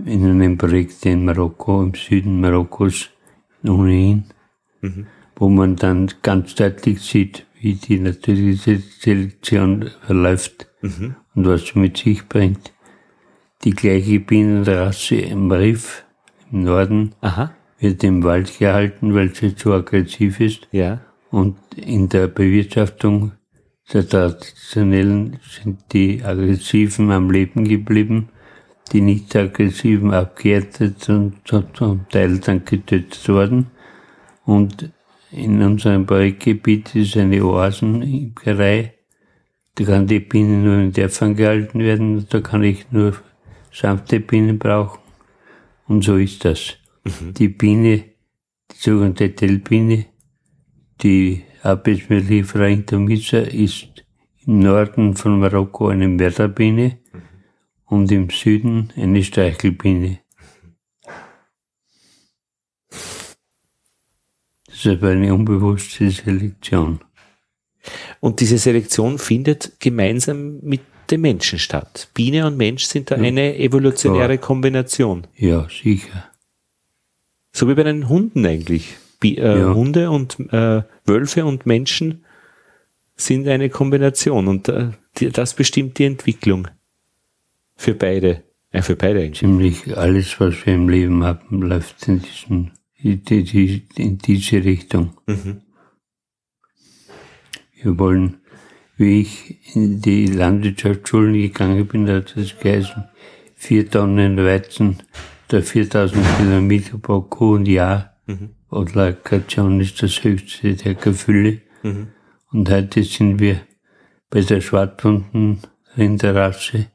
In 0.04 0.26
einem 0.26 0.58
Projekt 0.58 1.06
in 1.06 1.26
Marokko, 1.26 1.84
im 1.84 1.94
Süden 1.94 2.40
Marokkos, 2.42 3.10
ohnehin, 3.64 4.24
Mhm. 4.82 5.06
wo 5.36 5.50
man 5.50 5.76
dann 5.76 6.10
ganz 6.24 6.56
deutlich 6.56 7.02
sieht, 7.02 7.46
wie 7.60 7.76
die 7.76 8.00
natürliche 8.00 8.80
Selektion 8.80 9.92
verläuft 10.06 10.68
Mhm. 10.82 11.16
und 11.36 11.46
was 11.48 11.68
sie 11.68 11.78
mit 11.80 11.98
sich 11.98 12.28
bringt. 12.28 12.74
Die 13.66 13.72
gleiche 13.72 14.20
Bienenrasse 14.22 15.16
im 15.18 15.52
Riff 15.52 16.06
im 16.52 16.64
Norden 16.64 17.14
Aha. 17.22 17.52
Wird 17.80 18.04
im 18.04 18.24
Wald 18.24 18.60
gehalten, 18.60 19.14
weil 19.14 19.34
sie 19.34 19.56
zu 19.56 19.74
aggressiv 19.74 20.40
ist. 20.40 20.68
Ja. 20.72 21.02
Und 21.32 21.58
in 21.76 22.10
der 22.10 22.28
Bewirtschaftung 22.28 23.34
der 23.94 24.08
traditionellen 24.08 25.40
sind 25.50 25.80
die 25.94 26.24
Aggressiven 26.24 27.12
am 27.12 27.32
Leben 27.32 27.66
geblieben, 27.66 28.30
die 28.92 29.02
nicht 29.02 29.36
aggressiven 29.36 30.14
abgeerntet 30.14 31.10
und 31.10 31.36
zum- 31.46 31.74
zum 31.74 32.06
Teil 32.10 32.40
dann 32.40 32.66
getötet 32.66 33.28
worden. 33.30 33.68
Und 34.46 34.92
in 35.32 35.62
unserem 35.62 36.06
Projektgebiet 36.06 36.96
ist 36.96 37.16
eine 37.18 37.44
Oasenimkerei. 37.44 38.94
Da 39.76 39.84
kann 39.84 40.08
die 40.08 40.20
Biene 40.20 40.58
nur 40.58 40.78
in 40.80 40.92
Dörfern 40.92 41.36
gehalten 41.36 41.80
werden, 41.80 42.26
da 42.30 42.42
kann 42.42 42.64
ich 42.64 42.92
nur 42.92 43.16
sanfte 43.72 44.20
Bienen 44.20 44.58
brauchen. 44.58 45.00
Und 45.88 46.04
so 46.04 46.18
ist 46.18 46.44
das. 46.46 46.79
Die 47.38 47.50
Biene, 47.50 48.04
die 48.72 48.78
sogenannte 48.78 49.34
Tellbiene, 49.36 50.06
die 51.02 51.44
Abismelifera 51.64 52.68
intermissa 52.68 53.40
ist 53.40 54.06
im 54.46 54.60
Norden 54.60 55.16
von 55.16 55.40
Marokko 55.40 55.90
eine 55.90 56.08
Mörderbiene 56.08 57.00
und 57.86 58.12
im 58.12 58.30
Süden 58.30 58.92
eine 58.96 59.24
Streichelbiene. 59.24 60.20
Das 64.66 64.86
ist 64.86 64.88
aber 64.88 65.10
eine 65.10 65.34
unbewusste 65.34 66.10
Selektion. 66.10 67.02
Und 68.20 68.40
diese 68.40 68.58
Selektion 68.58 69.18
findet 69.18 69.80
gemeinsam 69.80 70.60
mit 70.62 70.82
dem 71.12 71.22
Menschen 71.22 71.60
statt. 71.60 72.10
Biene 72.14 72.46
und 72.46 72.58
Mensch 72.58 72.86
sind 72.86 73.12
da 73.12 73.16
eine 73.16 73.58
evolutionäre 73.58 74.38
Kombination. 74.38 75.28
Ja, 75.36 75.68
sicher. 75.70 76.29
So 77.60 77.68
wie 77.68 77.74
bei 77.76 77.84
den 77.84 78.08
Hunden 78.08 78.46
eigentlich. 78.46 78.96
Bi 79.20 79.36
äh, 79.36 79.60
Ja. 79.60 79.74
Hunde 79.74 80.12
und 80.12 80.40
äh, 80.54 80.84
Wölfe 81.06 81.44
und 81.46 81.66
Menschen 81.66 82.24
sind 83.18 83.50
eine 83.50 83.70
Kombination 83.70 84.48
und 84.48 84.70
äh, 84.70 84.92
die, 85.18 85.30
das 85.30 85.56
bestimmt 85.56 85.98
die 86.00 86.06
Entwicklung 86.06 86.70
für 87.76 87.94
beide. 87.96 88.44
Ja, 88.72 88.82
für 88.82 88.96
beide 88.96 89.20
eigentlich. 89.20 89.40
Ziemlich 89.40 89.98
alles, 89.98 90.40
was 90.40 90.66
wir 90.66 90.74
im 90.74 90.88
Leben 90.88 91.26
haben, 91.26 91.62
läuft 91.62 92.08
in, 92.08 92.22
diesen, 92.22 92.72
in 92.96 93.26
die- 93.26 93.84
in 93.98 94.18
diese 94.20 94.64
Richtung. 94.64 95.18
Mhm. 95.28 95.60
Wir 97.82 98.00
wollen, 98.00 98.38
wie 98.96 99.20
ich 99.20 99.76
in 99.76 100.00
die 100.02 100.28
Landwirtschaftsschulen 100.28 101.34
gegangen 101.34 101.86
bin, 101.88 102.08
hat 102.10 102.36
das 102.38 102.58
geheißen, 102.58 103.04
vier 103.56 103.90
Tonnen 103.90 104.38
Weizen, 104.38 105.04
der 105.52 105.64
4000 105.64 106.26
Kilometer 106.38 106.98
pro 106.98 107.22
Kuh 107.22 107.56
und 107.56 107.68
Jahr. 107.68 108.16
Mhm. 108.28 108.50
Odlakation 108.70 109.80
ist 109.80 110.02
das 110.02 110.24
höchste 110.24 110.76
der 110.76 110.96
Gefühle. 110.96 111.62
Mhm. 111.84 112.08
Und 112.52 112.70
heute 112.70 113.04
sind 113.04 113.40
wir 113.40 113.62
bei 114.30 114.42
der 114.42 114.62
schwarzbunten 114.62 115.60
Rinderrasse 115.98 116.88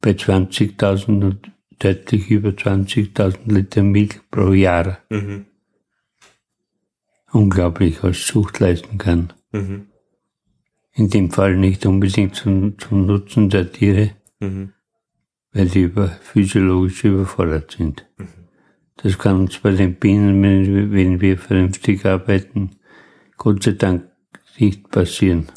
bei 0.00 0.10
20.000 0.10 1.24
und 1.24 1.50
deutlich 1.78 2.30
über 2.30 2.50
20.000 2.50 3.52
Liter 3.52 3.82
Milch 3.82 4.20
pro 4.30 4.52
Jahr. 4.52 4.98
Mhm. 5.08 5.46
Unglaublich, 7.32 8.02
was 8.02 8.26
Zucht 8.26 8.60
leisten 8.60 8.98
kann. 8.98 9.32
Mhm. 9.52 9.86
In 10.92 11.10
dem 11.10 11.30
Fall 11.30 11.56
nicht 11.56 11.86
unbedingt 11.86 12.36
zum, 12.36 12.78
zum 12.78 13.06
Nutzen 13.06 13.50
der 13.50 13.72
Tiere, 13.72 14.12
Mhm. 14.44 14.73
Weil 15.54 15.68
die 15.68 15.82
über, 15.82 16.08
physiologisch 16.08 17.04
überfordert 17.04 17.76
sind. 17.78 18.06
Das 18.96 19.18
kann 19.18 19.40
uns 19.40 19.58
bei 19.58 19.70
den 19.70 19.94
Bienen, 19.94 20.42
wenn 20.92 21.20
wir, 21.20 21.38
vernünftig 21.38 22.04
arbeiten, 22.04 22.72
Gott 23.36 23.62
sei 23.62 23.72
Dank 23.72 24.10
nicht 24.58 24.90
passieren. 24.90 25.50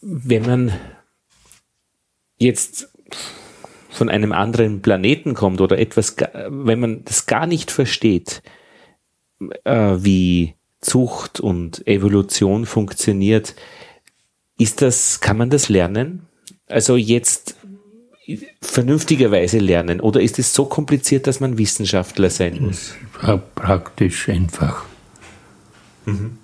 Wenn 0.00 0.46
man 0.46 0.72
jetzt 2.38 2.92
von 3.90 4.08
einem 4.08 4.32
anderen 4.32 4.80
Planeten 4.80 5.34
kommt 5.34 5.60
oder 5.60 5.78
etwas, 5.78 6.16
wenn 6.16 6.80
man 6.80 7.04
das 7.04 7.26
gar 7.26 7.46
nicht 7.46 7.70
versteht, 7.70 8.42
äh, 9.64 9.96
wie 9.98 10.54
Zucht 10.80 11.40
und 11.40 11.86
Evolution 11.86 12.64
funktioniert, 12.64 13.54
ist 14.58 14.82
das, 14.82 15.20
kann 15.20 15.36
man 15.38 15.50
das 15.50 15.68
lernen? 15.68 16.26
Also 16.68 16.96
jetzt 16.96 17.56
vernünftigerweise 18.60 19.58
lernen 19.58 20.00
oder 20.00 20.20
ist 20.20 20.38
es 20.38 20.52
so 20.52 20.66
kompliziert, 20.66 21.26
dass 21.26 21.40
man 21.40 21.56
Wissenschaftler 21.58 22.28
sein 22.30 22.58
muss? 22.60 22.94
Pra- 23.18 23.40
Praktisch 23.54 24.28
einfach. 24.28 24.84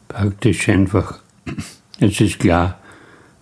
Praktisch 0.08 0.68
einfach. 0.68 1.20
Es 2.00 2.20
ist 2.20 2.38
klar, 2.38 2.78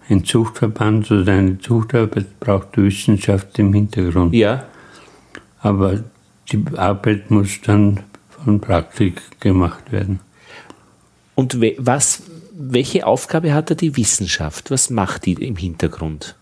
ein 0.09 0.25
Zuchtverband 0.25 1.11
oder 1.11 1.33
eine 1.33 1.59
Zuchtarbeit 1.59 2.39
braucht 2.41 2.77
Wissenschaft 2.77 3.59
im 3.59 3.73
Hintergrund. 3.73 4.35
Ja, 4.35 4.67
Aber 5.61 6.03
die 6.51 6.63
Arbeit 6.77 7.31
muss 7.31 7.61
dann 7.65 8.01
von 8.45 8.61
Praktik 8.61 9.41
gemacht 9.41 9.91
werden. 9.93 10.21
und 11.35 11.59
was, 11.79 12.23
welche 12.71 13.07
Aufgabe 13.07 13.53
hat 13.53 13.71
da 13.71 13.75
die 13.75 13.97
Wissenschaft? 13.97 14.71
Was 14.71 14.89
macht 14.89 15.27
die 15.27 15.33
im 15.33 15.57
Hintergrund? 15.57 16.37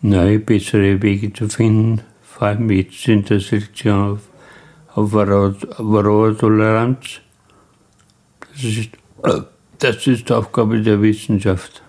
Neue, 0.00 0.38
bessere 0.38 1.02
Wege 1.02 1.32
zu 1.32 1.48
finden, 1.48 2.02
vor 2.22 2.48
allem 2.48 2.70
jetzt 2.70 3.06
in 3.08 3.24
der 3.24 3.40
Selektion 3.40 4.12
auf, 4.12 4.20
auf 4.94 5.12
Varroa- 5.12 5.56
Varroa-Toleranz. 5.78 7.20
Das 8.52 8.64
ist, 8.64 8.90
das 9.78 10.06
ist 10.06 10.30
Aufgabe 10.30 10.80
der 10.80 11.02
Wissenschaft. 11.02 11.82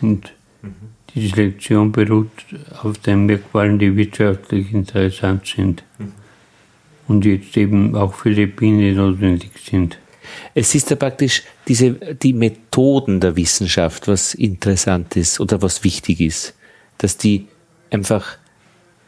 Und 0.00 0.32
die 1.14 1.28
Selektion 1.28 1.92
beruht 1.92 2.30
auf 2.82 2.98
den 2.98 3.26
Merkmalen, 3.26 3.78
die 3.78 3.96
wirtschaftlich 3.96 4.72
interessant 4.72 5.46
sind. 5.46 5.84
Und 7.08 7.24
jetzt 7.24 7.56
eben 7.56 7.94
auch 7.94 8.14
für 8.14 8.34
die 8.34 8.46
Biene 8.46 8.92
notwendig 8.92 9.50
sind. 9.64 9.98
Es 10.54 10.74
ist 10.74 10.90
ja 10.90 10.96
praktisch 10.96 11.42
diese, 11.68 11.92
die 11.92 12.32
Methoden 12.32 13.20
der 13.20 13.36
Wissenschaft, 13.36 14.08
was 14.08 14.34
interessant 14.34 15.16
ist 15.16 15.38
oder 15.38 15.62
was 15.62 15.84
wichtig 15.84 16.20
ist, 16.20 16.56
dass 16.98 17.16
die 17.16 17.46
einfach 17.90 18.36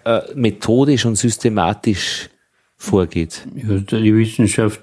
äh, 0.05 0.21
methodisch 0.35 1.07
und 1.07 1.17
systematisch 1.17 2.31
vorgeht. 2.77 3.47
Ja, 3.55 3.79
die 3.79 4.15
Wissenschaft 4.15 4.81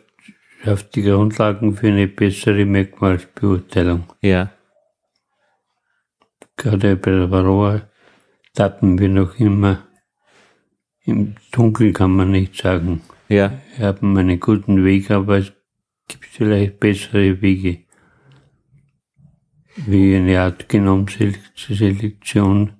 schafft 0.63 0.95
die 0.95 1.03
Grundlagen 1.03 1.77
für 1.77 1.87
eine 1.87 2.07
bessere 2.07 2.65
Merkmalsbeurteilung. 2.65 4.03
Ja, 4.21 4.51
Gerade 6.57 6.95
bei 6.95 7.11
der 7.11 7.31
Varroa 7.31 7.81
tappen 8.53 8.97
wir 8.97 9.09
noch 9.09 9.39
immer. 9.39 9.83
Im 11.05 11.35
Dunkeln 11.51 11.93
kann 11.93 12.15
man 12.15 12.31
nicht 12.31 12.57
sagen. 12.57 13.01
ja, 13.29 13.59
Wir 13.77 13.87
haben 13.87 14.17
einen 14.17 14.39
guten 14.39 14.83
Weg, 14.83 15.11
aber 15.11 15.37
es 15.37 15.53
gibt 16.07 16.25
vielleicht 16.25 16.79
bessere 16.79 17.41
Wege. 17.41 17.79
Wie 19.85 20.15
eine 20.15 20.41
Art 20.41 20.69
Genomselektion 20.69 22.73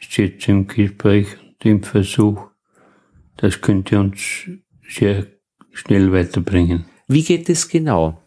ist 0.00 0.16
jetzt 0.16 0.48
im 0.48 0.66
Gespräch 0.66 1.28
und 1.40 1.64
im 1.64 1.82
Versuch. 1.82 2.48
Das 3.36 3.60
könnte 3.60 3.98
uns 3.98 4.48
sehr 4.88 5.26
schnell 5.72 6.12
weiterbringen. 6.12 6.84
Wie 7.08 7.22
geht 7.22 7.48
es 7.48 7.68
genau? 7.68 8.22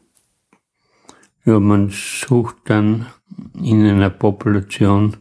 Ja, 1.45 1.59
man 1.59 1.89
sucht 1.89 2.57
dann 2.65 3.07
in 3.53 3.85
einer 3.85 4.09
Population 4.09 5.17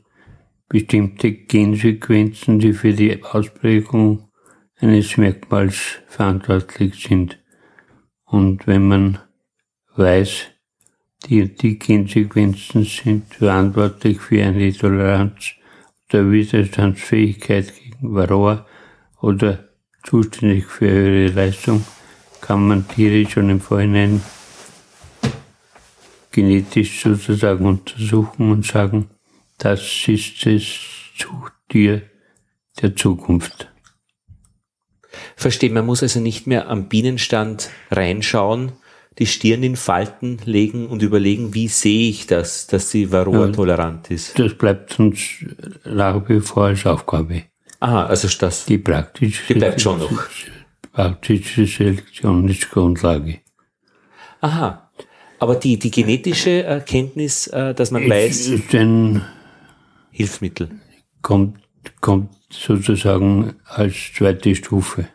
bestimmte 0.69 1.33
Gensequenzen, 1.33 2.59
die 2.59 2.73
für 2.73 2.93
die 2.93 3.23
Ausprägung 3.23 4.29
eines 4.77 5.17
Merkmals 5.17 5.99
verantwortlich 6.07 7.03
sind. 7.03 7.39
Und 8.25 8.67
wenn 8.67 8.87
man 8.87 9.19
weiß, 9.97 10.47
die 11.27 11.55
die 11.55 11.79
Gensequenzen 11.79 12.85
sind 12.85 13.35
verantwortlich 13.35 14.21
für 14.21 14.45
eine 14.45 14.73
Toleranz 14.73 15.55
der 16.13 16.31
Widerstandsfähigkeit 16.31 17.73
gegen 17.75 18.15
Varroa 18.15 18.67
oder 19.21 19.69
zuständig 20.05 20.67
für 20.67 20.87
ihre 20.87 21.33
Leistung, 21.33 21.85
kann 22.41 22.69
man 22.69 22.87
Tiere 22.87 23.29
schon 23.29 23.51
im 23.51 23.61
Vorhinein 23.61 24.23
genetisch 26.31 27.03
sozusagen 27.03 27.67
untersuchen 27.67 28.53
und 28.53 28.65
sagen, 28.65 29.11
das 29.59 30.07
ist 30.09 30.47
das 30.47 30.63
Zuchttier 31.17 32.03
der 32.81 32.95
Zukunft. 32.97 33.69
Verstehe, 35.37 35.71
man 35.71 35.87
muss 35.87 36.03
also 36.03 36.21
nicht 36.21 36.47
mehr 36.47 36.69
am 36.69 36.89
Bienenstand 36.89 37.71
reinschauen, 37.91 38.73
die 39.19 39.27
Stirn 39.27 39.65
in 39.65 39.75
Falten 39.75 40.39
legen 40.45 40.87
und 40.87 41.03
überlegen, 41.03 41.55
wie 41.55 41.67
sehe 41.69 42.09
ich 42.09 42.27
das, 42.27 42.69
dass 42.69 42.91
sie 42.91 43.11
Varroa-tolerant 43.11 44.11
ist. 44.11 44.39
Das 44.39 44.55
bleibt 44.55 44.99
uns 45.01 45.45
nach 45.85 46.29
wie 46.29 46.41
vor 46.41 46.67
als 46.67 46.87
Aufgabe. 46.87 47.43
Aha, 47.81 48.07
also 48.07 48.29
das. 48.39 48.65
Die 48.67 48.79
praktische, 48.79 49.43
Die 49.53 49.59
bleibt 49.59 49.81
schon 49.81 49.99
noch. 49.99 50.11
praktische 50.93 51.67
Selektion 51.67 52.49
ist 52.49 52.71
Grundlage. 52.71 53.41
Aha. 54.41 54.91
Aber 55.41 55.55
die, 55.57 55.79
die 55.79 55.91
genetische 55.91 56.63
Erkenntnis, 56.65 57.47
äh, 57.49 57.75
dass 57.75 57.91
man 57.91 58.03
Es 58.05 58.11
weiß, 58.11 58.53
ein, 58.75 59.23
Hilfsmittel. 60.19 60.69
kommt, 61.23 61.61
kommt 62.01 62.35
sozusagen 62.51 63.55
als 63.65 63.95
zweite 64.17 64.53
Stufe. 64.57 65.09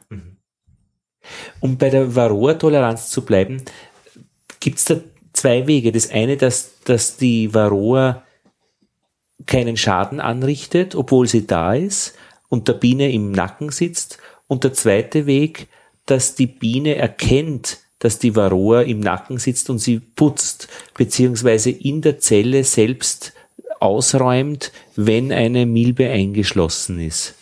Um 1.60 1.78
bei 1.78 1.90
der 1.90 2.16
Varroa-Toleranz 2.16 3.10
zu 3.10 3.26
bleiben, 3.26 3.64
gibt 4.62 4.78
es 4.80 4.86
da 4.86 4.96
zwei 5.34 5.68
Wege. 5.68 5.92
Das 5.92 6.10
eine, 6.10 6.38
dass, 6.38 6.80
dass 6.86 7.18
die 7.18 7.54
Varroa 7.54 8.24
keinen 9.46 9.76
Schaden 9.76 10.22
anrichtet, 10.22 10.96
obwohl 10.96 11.28
sie 11.28 11.46
da 11.48 11.74
ist 11.74 12.14
und 12.48 12.70
der 12.70 12.74
Biene 12.74 13.12
im 13.12 13.34
Nacken 13.34 13.72
sitzt. 13.72 14.20
Und 14.48 14.64
der 14.64 14.72
zweite 14.72 15.26
Weg, 15.26 15.68
dass 16.06 16.36
die 16.36 16.48
Biene 16.48 16.96
erkennt, 16.96 17.80
dass 18.00 18.20
die 18.20 18.38
Varroa 18.38 18.84
im 18.84 19.02
Nacken 19.02 19.38
sitzt 19.38 19.70
und 19.70 19.80
sie 19.80 20.00
putzt, 20.00 20.70
beziehungsweise 20.94 21.72
in 21.72 22.02
der 22.02 22.20
Zelle 22.20 22.64
selbst 22.64 23.34
ausräumt, 23.84 24.72
wenn 24.96 25.32
eine 25.32 25.66
Milbe 25.66 26.10
eingeschlossen 26.10 27.00
ist. 27.00 27.36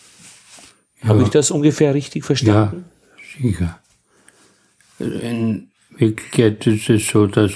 Habe 1.04 1.22
ich 1.22 1.28
das 1.28 1.50
ungefähr 1.50 1.94
richtig 1.94 2.24
verstanden? 2.24 2.84
Ja, 3.16 3.42
sicher. 3.42 3.80
In 4.98 5.70
Wirklichkeit 5.96 6.66
ist 6.66 6.90
es 6.90 7.06
so, 7.08 7.26
dass 7.26 7.52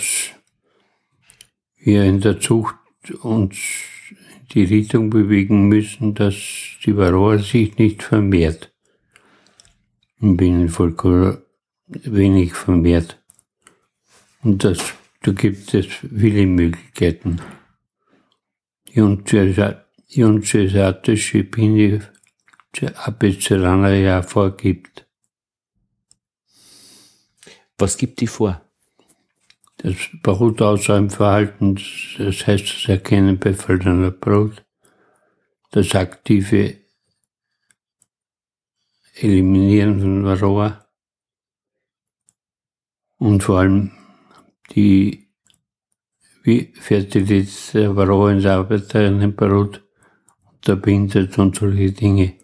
wir 1.78 2.04
in 2.04 2.20
der 2.20 2.40
Zucht 2.40 2.74
uns 3.22 3.56
in 4.08 4.46
die 4.54 4.64
Richtung 4.64 5.10
bewegen 5.10 5.68
müssen, 5.68 6.14
dass 6.14 6.34
die 6.84 6.96
Varroa 6.96 7.38
sich 7.38 7.78
nicht 7.78 8.02
vermehrt. 8.02 8.72
Im 10.20 10.36
Bienenvolk 10.36 11.04
wenig 11.88 12.54
vermehrt. 12.54 13.20
Und 14.42 14.64
das, 14.64 14.78
da 15.22 15.32
gibt 15.32 15.72
es 15.74 15.86
viele 15.86 16.46
Möglichkeiten. 16.46 17.40
Biene 21.42 22.00
Apis 23.04 23.44
cerana 23.44 23.90
ja 23.94 24.22
vorgibt. 24.22 25.06
Was 27.76 27.98
gibt 27.98 28.20
die 28.20 28.26
vor? 28.26 28.62
Das 29.76 29.96
Brutausräumverhalten, 30.22 31.74
das 32.16 32.46
heißt 32.46 32.64
das 32.64 32.88
Erkennen 32.88 33.38
bei 33.38 33.52
verlorener 33.52 34.12
Brot, 34.12 34.64
das 35.72 35.94
aktive 35.94 36.78
Eliminieren 39.12 40.00
von 40.00 40.24
Varroa 40.24 40.86
und 43.18 43.42
vor 43.42 43.58
allem 43.58 43.92
die 44.74 45.25
wie 46.46 46.72
Fertilität 46.74 47.74
der 47.74 47.94
Varroa 47.96 48.30
in 48.30 48.40
der 48.40 48.52
Arbeiterinnenbrot 48.54 49.82
unterbindet 50.54 51.36
und 51.38 51.56
solche 51.56 51.90
Dinge. 51.90 52.34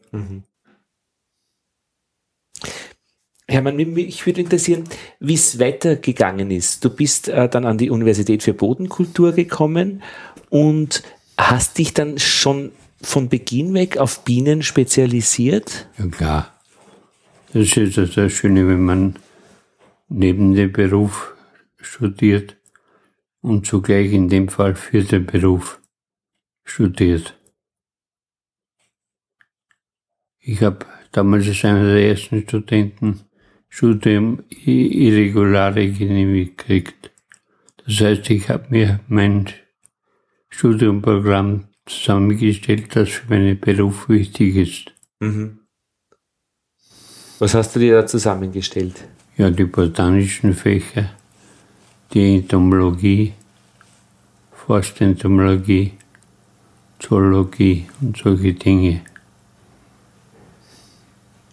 Hermann, 3.49 3.77
mich 3.77 4.27
würde 4.27 4.41
interessieren, 4.41 4.85
wie 5.21 5.35
es 5.35 5.59
weitergegangen 5.59 6.51
ist. 6.51 6.85
Du 6.85 6.91
bist 6.91 7.29
äh, 7.29 7.49
dann 7.49 7.65
an 7.65 7.79
die 7.79 7.91
Universität 7.91 8.43
für 8.43 8.55
Bodenkultur 8.55 9.33
gekommen 9.33 10.03
und 10.51 11.03
hast 11.39 11.79
dich 11.79 11.95
dann 11.95 12.19
schon 12.19 12.73
von 13.03 13.29
Beginn 13.29 13.75
weg 13.75 13.99
auf 13.99 14.25
Bienen 14.25 14.63
spezialisiert? 14.63 15.89
Ja 15.99 16.07
klar. 16.07 16.61
Das 17.53 17.77
ist 17.77 17.97
ja 17.97 18.07
das 18.07 18.33
Schöne, 18.33 18.67
wenn 18.67 18.83
man 18.83 19.17
neben 20.09 20.55
dem 20.55 20.73
Beruf 20.73 21.35
studiert 21.81 22.57
und 23.43 23.67
zugleich 23.67 24.13
in 24.13 24.29
dem 24.29 24.49
Fall 24.49 24.75
für 24.75 25.03
den 25.03 25.27
Beruf 25.27 25.81
studiert. 26.65 27.39
Ich 30.39 30.63
habe 30.63 30.87
damals 31.13 31.47
als 31.47 31.65
einer 31.65 31.85
der 31.85 32.09
ersten 32.09 32.43
Studenten 32.43 33.21
Studium 33.69 34.43
Irregulare 34.49 35.91
genehmigt 35.91 36.59
gekriegt. 36.59 37.11
Das 37.85 38.01
heißt, 38.01 38.31
ich 38.31 38.49
habe 38.49 38.67
mir 38.71 39.01
mein 39.09 39.49
Studiumprogramm 40.49 41.69
zusammengestellt, 41.87 42.95
das 42.95 43.09
für 43.09 43.29
meinen 43.29 43.59
Beruf 43.59 44.09
wichtig 44.09 44.57
ist. 44.57 44.93
Was 47.39 47.55
hast 47.55 47.75
du 47.75 47.81
dir 47.81 47.95
da 47.95 48.07
zusammengestellt? 48.07 49.09
Ja, 49.37 49.51
die 49.51 49.65
botanischen 49.65 50.53
Fächer, 50.53 51.11
die 52.13 52.37
Entomologie, 52.37 53.33
Forstentomologie, 54.67 55.93
Zoologie 56.99 57.87
und 58.01 58.17
solche 58.17 58.53
Dinge. 58.55 59.01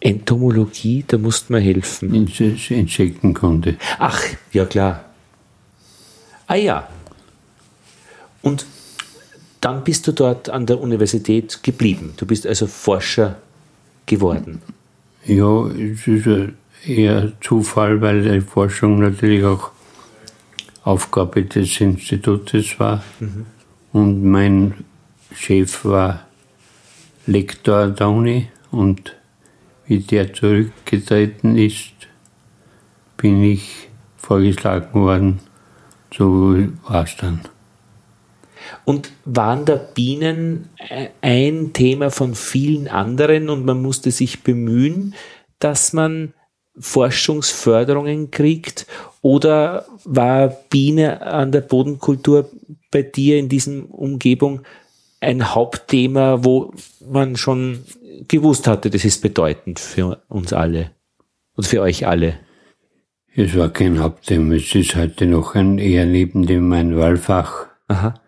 Entomologie, 0.01 1.03
da 1.07 1.17
musst 1.17 1.49
mir 1.49 1.59
helfen. 1.59 2.13
Ins- 2.13 2.69
Insektenkunde. 2.71 3.75
Ach, 3.97 4.21
ja 4.53 4.65
klar. 4.65 5.05
Ah 6.47 6.55
ja. 6.55 6.87
Und 8.41 8.65
dann 9.59 9.83
bist 9.83 10.07
du 10.07 10.13
dort 10.13 10.49
an 10.49 10.65
der 10.65 10.79
Universität 10.79 11.61
geblieben. 11.63 12.13
Du 12.15 12.25
bist 12.25 12.47
also 12.47 12.65
Forscher 12.65 13.37
geworden. 14.05 14.61
Ja, 15.25 15.67
es 15.67 16.07
ist 16.07 16.27
eher 16.85 17.33
Zufall, 17.41 17.99
weil 17.99 18.21
die 18.23 18.39
Forschung 18.41 18.99
natürlich 18.99 19.43
auch 19.43 19.71
Aufgabe 20.89 21.43
des 21.43 21.79
Institutes 21.81 22.79
war. 22.79 23.03
Und 23.93 24.23
mein 24.23 24.73
Chef 25.35 25.85
war 25.85 26.25
Lektor 27.27 27.89
der 27.89 28.09
Uni 28.09 28.47
und 28.71 29.15
wie 29.85 29.99
der 29.99 30.33
zurückgetreten 30.33 31.57
ist, 31.57 31.93
bin 33.17 33.43
ich 33.43 33.89
vorgeschlagen 34.17 34.99
worden. 34.99 35.39
So 36.11 36.55
war 36.87 37.03
es 37.03 37.15
dann. 37.17 37.41
Und 38.85 39.11
waren 39.25 39.65
da 39.65 39.75
Bienen 39.75 40.69
ein 41.21 41.73
Thema 41.73 42.09
von 42.09 42.33
vielen 42.33 42.87
anderen 42.87 43.49
und 43.49 43.65
man 43.65 43.81
musste 43.81 44.11
sich 44.11 44.43
bemühen, 44.43 45.13
dass 45.59 45.93
man 45.93 46.33
Forschungsförderungen 46.79 48.31
kriegt? 48.31 48.87
Oder 49.21 49.85
war 50.05 50.47
Biene 50.69 51.21
an 51.21 51.51
der 51.51 51.61
Bodenkultur 51.61 52.49
bei 52.91 53.01
dir 53.01 53.37
in 53.37 53.49
diesem 53.49 53.85
Umgebung 53.85 54.61
ein 55.19 55.53
Hauptthema, 55.53 56.43
wo 56.43 56.73
man 57.05 57.35
schon 57.35 57.83
gewusst 58.27 58.67
hatte, 58.67 58.89
das 58.89 59.03
ist 59.03 59.21
bedeutend 59.21 59.79
für 59.79 60.21
uns 60.29 60.53
alle 60.53 60.91
und 61.55 61.67
für 61.67 61.81
euch 61.81 62.07
alle? 62.07 62.39
Es 63.35 63.55
war 63.57 63.69
kein 63.69 63.99
Hauptthema, 63.99 64.55
es 64.55 64.73
ist 64.73 64.95
heute 64.95 65.25
noch 65.25 65.55
ein 65.55 65.77
eher 65.77 66.05
neben 66.05 66.45
dem 66.45 66.71
ein 66.71 66.97
Wahlfach. 66.97 67.67
Aha, 67.87 68.21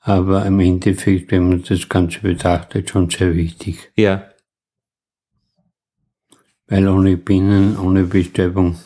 Aber 0.00 0.46
im 0.46 0.60
Endeffekt, 0.60 1.32
wenn 1.32 1.48
man 1.48 1.62
das 1.62 1.88
Ganze 1.88 2.20
betrachtet, 2.20 2.90
schon 2.90 3.10
sehr 3.10 3.34
wichtig. 3.34 3.90
ja. 3.96 4.24
Weil 6.70 6.86
ohne 6.86 7.16
Bienen, 7.16 7.78
ohne 7.78 8.04
Bestäubung 8.04 8.76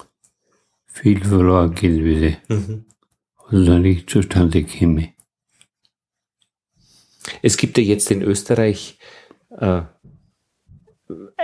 viel 0.92 1.24
verloren 1.24 1.74
gehen 1.74 2.04
würde. 2.04 2.36
Mhm. 2.48 2.84
Oder 3.50 3.78
nicht 3.78 4.08
zustande 4.08 4.62
käme. 4.62 5.12
Es 7.40 7.56
gibt 7.56 7.78
ja 7.78 7.84
jetzt 7.84 8.10
in 8.10 8.22
Österreich 8.22 8.98
äh, 9.58 9.82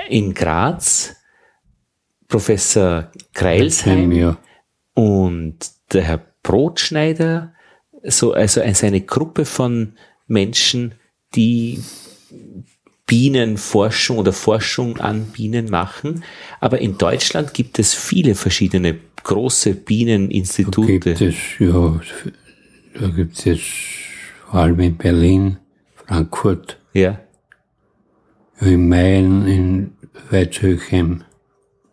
in 0.08 0.34
Graz 0.34 1.16
Professor 2.28 3.10
Kreilsheim 3.32 4.12
Ja, 4.12 4.38
und 4.94 5.58
der 5.92 6.02
Herr 6.02 6.22
Brotschneider, 6.42 7.54
so, 8.04 8.32
also 8.32 8.60
eine 8.60 9.00
Gruppe 9.00 9.44
von 9.44 9.96
Menschen, 10.26 10.94
die 11.34 11.82
Bienenforschung 13.06 14.18
oder 14.18 14.34
Forschung 14.34 14.98
an 14.98 15.28
Bienen 15.28 15.70
machen. 15.70 16.24
Aber 16.60 16.80
in 16.80 16.98
Deutschland 16.98 17.54
gibt 17.54 17.78
es 17.78 17.94
viele 17.94 18.34
verschiedene 18.34 18.98
große 19.22 19.74
Bieneninstitute. 19.74 20.80
Da 20.80 20.86
gibt 20.86 21.20
es, 21.20 21.34
ja, 21.58 22.00
da 23.00 23.08
gibt 23.08 23.46
es 23.46 23.60
vor 24.46 24.60
allem 24.60 24.80
in 24.80 24.96
Berlin, 24.96 25.58
Frankfurt. 25.94 26.78
Ja. 26.92 27.20
In 28.60 28.88
Mayen, 28.88 29.46
in 29.46 29.92
Weizhöchheim, 30.30 31.22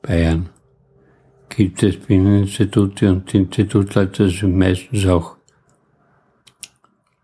Bayern, 0.01 0.49
gibt 1.49 1.83
es 1.83 1.97
Bieneninstitute 1.97 3.11
und 3.11 3.31
die 3.31 3.37
Institutleiter 3.37 4.29
sind 4.29 4.57
meistens 4.57 5.05
auch 5.05 5.35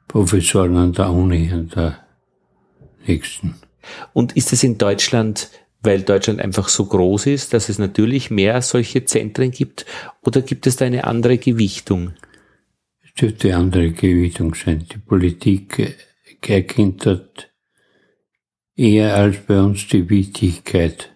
Professoren 0.08 0.76
an 0.76 0.93
der 0.93 1.10
Uni, 1.10 1.49
an 1.52 1.70
der 1.70 1.97
nächsten. 3.08 3.56
Und 4.14 4.36
ist 4.36 4.54
es 4.54 4.64
in 4.64 4.78
Deutschland, 4.78 5.49
weil 5.82 6.04
Deutschland 6.04 6.40
einfach 6.40 6.70
so 6.70 6.86
groß 6.86 7.28
ist, 7.28 7.54
dass 7.54 7.70
es 7.70 7.80
natürlich 7.80 8.30
mehr 8.30 8.62
solche 8.62 9.06
Zentren 9.06 9.52
gibt, 9.52 9.86
oder 10.22 10.42
gibt 10.42 10.68
es 10.68 10.76
da 10.76 10.86
eine 10.86 11.06
andere 11.06 11.38
Gewichtung? 11.38 12.14
Es 13.04 13.14
dürfte 13.14 13.50
eine 13.50 13.58
andere 13.58 13.92
Gewichtung 13.92 14.54
sein. 14.54 14.86
Die 14.92 15.00
Politik 15.00 15.98
erkennt 16.48 17.06
dort 17.06 17.52
eher 18.76 19.16
als 19.16 19.38
bei 19.38 19.60
uns 19.60 19.88
die 19.88 20.10
Wichtigkeit 20.10 21.16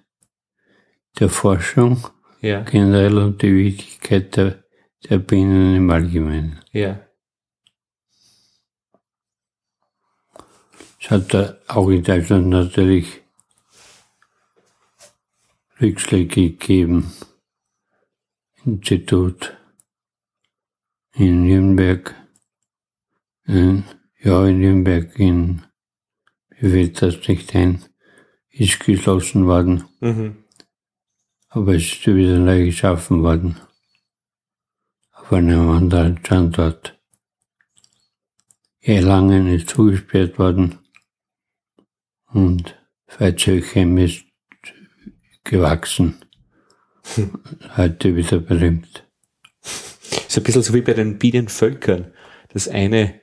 der 1.20 1.30
Forschung 1.30 2.08
ja. 2.42 2.62
generell 2.62 3.18
und 3.18 3.42
die 3.42 3.56
Wichtigkeit 3.56 4.36
der, 4.36 4.64
der 5.10 5.20
Bienen 5.20 5.76
im 5.76 5.90
Allgemeinen. 5.90 6.60
Ja. 6.72 7.00
Es 11.02 11.12
hat 11.12 11.34
da 11.34 11.58
auch 11.68 11.90
in 11.90 12.04
Deutschland 12.04 12.48
natürlich 12.48 13.22
Rückschläge 15.82 16.52
gegeben. 16.52 17.12
Institut 18.66 19.58
in 21.14 21.44
Nürnberg, 21.44 22.16
in, 23.46 23.84
ja, 24.20 24.46
in 24.48 24.60
Nürnberg, 24.60 25.18
in, 25.20 25.64
wie 26.60 26.70
fällt 26.70 27.02
das 27.02 27.28
nicht 27.28 27.54
ein, 27.56 27.84
ist 28.50 28.80
geschlossen 28.80 29.48
worden. 29.48 29.86
Mhm. 30.00 30.44
Aber 31.50 31.76
es 31.76 31.84
ist 31.84 32.08
wieder 32.08 32.40
neu 32.40 32.66
geschaffen 32.66 33.22
worden. 33.22 33.58
Auf 35.12 35.32
einem 35.32 35.70
anderen 35.70 36.18
Standort. 36.20 37.00
Erlangen 38.82 39.48
ist 39.48 39.70
zugesperrt 39.70 40.38
worden. 40.38 40.80
Und 42.28 42.78
Veitshöchheim 43.08 43.98
ist 43.98 44.25
gewachsen. 45.46 46.16
Heute 47.78 48.16
wieder 48.16 48.40
berühmt. 48.40 49.06
Ist 49.62 50.38
ein 50.38 50.44
bisschen 50.44 50.64
so 50.64 50.74
wie 50.74 50.82
bei 50.82 50.94
den 50.94 51.18
Bienenvölkern. 51.18 52.12
Das 52.50 52.68
eine 52.68 53.22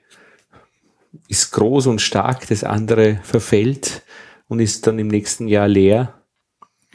ist 1.28 1.50
groß 1.52 1.88
und 1.88 2.00
stark, 2.00 2.46
das 2.48 2.64
andere 2.64 3.20
verfällt 3.22 4.02
und 4.48 4.60
ist 4.60 4.86
dann 4.86 4.98
im 4.98 5.08
nächsten 5.08 5.48
Jahr 5.48 5.68
leer. 5.68 6.22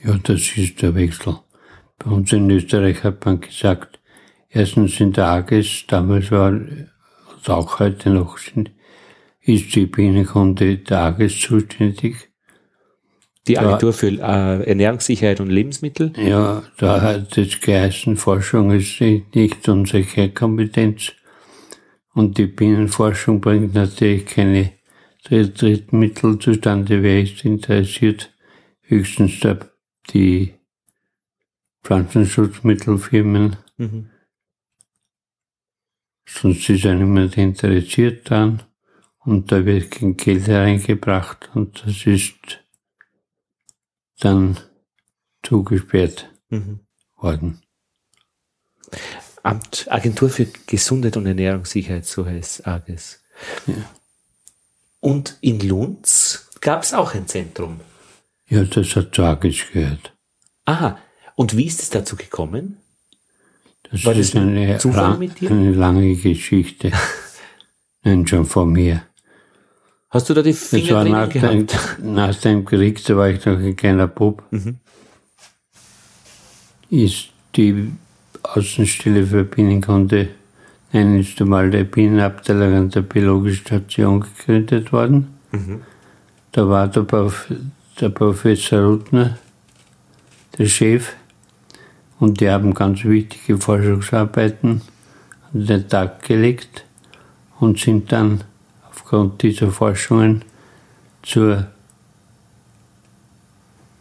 Ja, 0.03 0.17
das 0.23 0.57
ist 0.57 0.81
der 0.81 0.95
Wechsel. 0.95 1.37
Bei 1.99 2.11
uns 2.11 2.31
in 2.31 2.49
Österreich 2.49 3.03
hat 3.03 3.25
man 3.25 3.41
gesagt, 3.41 3.99
erstens 4.49 4.99
in 4.99 5.13
der 5.13 5.27
AGES, 5.27 5.85
damals 5.87 6.31
war, 6.31 6.49
und 6.49 7.49
auch 7.49 7.79
heute 7.79 8.09
noch 8.09 8.37
ist 9.41 9.75
die 9.75 9.85
Bienenkunde 9.85 10.83
Tages 10.83 11.39
zuständig. 11.39 12.26
Die 13.47 13.57
Agentur 13.57 13.93
für 13.93 14.07
äh, 14.07 14.63
Ernährungssicherheit 14.69 15.39
und 15.39 15.49
Lebensmittel? 15.49 16.11
Ja, 16.17 16.63
da 16.77 17.01
hat 17.01 17.37
es 17.37 17.59
geheißen, 17.61 18.17
Forschung 18.17 18.71
ist 18.71 18.99
nicht 18.99 19.67
unsere 19.69 20.03
Kernkompetenz. 20.03 21.13
Und 22.13 22.37
die 22.37 22.47
Bienenforschung 22.47 23.41
bringt 23.41 23.75
natürlich 23.75 24.25
keine 24.25 24.71
Drittmittel 25.23 26.39
zustande. 26.39 27.03
Wer 27.03 27.21
ist 27.21 27.45
interessiert? 27.45 28.33
Höchstens 28.81 29.39
die 30.13 30.53
Pflanzenschutzmittelfirmen. 31.83 33.57
Mhm. 33.77 34.09
Sonst 36.27 36.69
ist 36.69 36.83
ja 36.83 36.93
niemand 36.93 37.37
interessiert 37.37 38.29
dann 38.29 38.63
und 39.19 39.51
da 39.51 39.65
wird 39.65 39.91
kein 39.91 40.17
Geld 40.17 40.47
hereingebracht 40.47 41.49
und 41.53 41.83
das 41.85 42.05
ist 42.05 42.65
dann 44.19 44.57
zugesperrt 45.43 46.29
mhm. 46.49 46.79
worden. 47.15 47.61
Amt, 49.43 49.87
Agentur 49.89 50.29
für 50.29 50.47
Gesundheit 50.65 51.17
und 51.17 51.25
Ernährungssicherheit, 51.25 52.05
so 52.05 52.25
heißt 52.25 52.67
AGES. 52.67 53.23
Ja. 53.65 53.73
Und 54.99 55.37
in 55.41 55.59
Lunds 55.59 56.49
gab 56.59 56.83
es 56.83 56.93
auch 56.93 57.13
ein 57.13 57.27
Zentrum. 57.27 57.79
Ja, 58.49 58.63
das 58.63 58.95
hat 58.95 59.15
zu 59.15 59.23
AGES 59.23 59.71
gehört. 59.71 60.13
Aha, 60.65 60.99
und 61.35 61.55
wie 61.55 61.65
ist 61.65 61.81
es 61.81 61.89
dazu 61.89 62.15
gekommen? 62.15 62.77
Das 63.83 64.03
War 64.03 64.15
ist 64.15 64.35
das 64.35 64.41
eine, 64.41 64.79
eine 65.49 65.71
lange 65.71 66.15
Geschichte. 66.15 66.91
Nein, 68.03 68.27
schon 68.27 68.45
vor 68.45 68.65
mir. 68.65 69.06
Hast 70.09 70.29
du 70.29 70.33
da 70.33 70.41
die 70.41 70.53
Finger 70.53 70.83
das 70.83 70.93
war 70.93 71.05
nach 71.05 71.27
dem, 71.27 71.67
nach 72.01 72.35
dem 72.35 72.63
Krieg, 72.63 73.03
da 73.03 73.17
war 73.17 73.29
ich 73.29 73.45
noch 73.45 73.57
ein 73.57 73.75
kleiner 73.75 74.07
Bub, 74.07 74.41
mhm. 74.51 74.77
ist 76.89 77.29
die 77.55 77.91
Außenstelle 78.43 79.25
für 79.25 79.43
Bienenkunde, 79.43 80.29
nennst 80.93 81.39
du 81.39 81.45
mal 81.45 81.69
der 81.69 81.83
Bienenabteilung 81.83 82.73
an 82.73 82.89
der 82.89 83.01
Biologischen 83.01 83.65
Station 83.65 84.21
gegründet 84.21 84.93
worden. 84.93 85.27
Mhm. 85.51 85.81
Da 86.53 86.69
war 86.69 86.87
der, 86.87 87.01
Prof, 87.01 87.51
der 87.99 88.09
Professor 88.09 88.79
Rutner, 88.79 89.37
der 90.57 90.67
Chef, 90.67 91.15
und 92.19 92.39
die 92.39 92.49
haben 92.49 92.73
ganz 92.73 93.03
wichtige 93.03 93.57
Forschungsarbeiten 93.57 94.81
an 95.53 95.65
den 95.65 95.87
Tag 95.89 96.23
gelegt 96.23 96.85
und 97.59 97.77
sind 97.77 98.11
dann 98.11 98.45
aufgrund 99.07 99.41
dieser 99.41 99.71
Forschungen 99.71 100.43
zur 101.23 101.67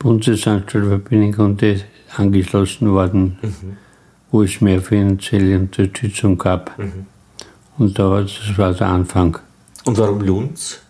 Bundesanstalt 0.01 0.85
für 0.85 0.99
Binnenkunde 0.99 1.83
angeschlossen 2.17 2.91
worden, 2.91 3.39
mhm. 3.41 3.77
wo 4.33 4.43
es 4.43 4.61
mehr 4.61 4.83
finanzielle 4.83 5.61
Unterstützung 5.61 6.37
gab. 6.37 6.77
Mhm. 6.77 7.07
Und 7.79 7.97
da 7.97 8.11
war, 8.11 8.23
das 8.23 8.59
war 8.59 8.73
der 8.73 8.89
Anfang. 8.89 9.39
Und 9.85 9.97
warum 9.97 10.21
Lunds? 10.23 10.81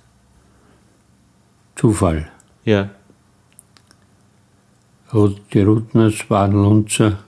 Zufall. 1.74 2.26
Ja. 2.64 2.88
Die 5.12 5.60
Rutners 5.60 6.14
waren 6.30 6.52
Lunzer. 6.52 7.18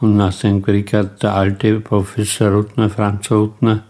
Und 0.00 0.16
nach 0.16 0.36
dem 0.40 0.60
Krieg 0.60 0.92
hat 0.92 1.22
der 1.22 1.34
alte 1.34 1.78
Professor 1.78 2.50
Rutner, 2.50 2.90
Franz 2.90 3.30
Rutner, 3.30 3.84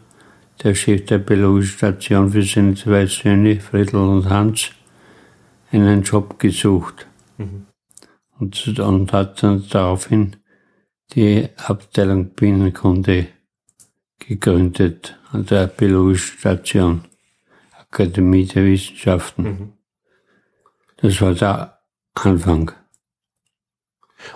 der 0.62 0.74
Chef 0.74 1.04
der 1.06 1.18
biologischen 1.18 1.76
Station 1.76 2.30
für 2.30 2.42
seine 2.42 2.74
zwei 2.74 3.06
Söhne, 3.06 3.60
Friedel 3.60 3.96
und 3.96 4.28
Hans, 4.28 4.70
einen 5.70 6.02
Job 6.02 6.38
gesucht. 6.38 7.06
Mhm. 7.38 7.66
Und, 8.38 8.78
und 8.78 9.12
hat 9.12 9.42
dann 9.42 9.66
daraufhin 9.68 10.36
die 11.14 11.48
Abteilung 11.56 12.30
Bienenkunde 12.30 13.28
gegründet 14.18 15.18
an 15.30 15.46
der 15.46 15.66
biologischen 15.66 16.38
Station, 16.38 17.04
Akademie 17.78 18.46
der 18.46 18.64
Wissenschaften. 18.64 19.42
Mhm. 19.42 19.72
Das 20.98 21.20
war 21.20 21.34
der 21.34 21.78
Anfang. 22.14 22.72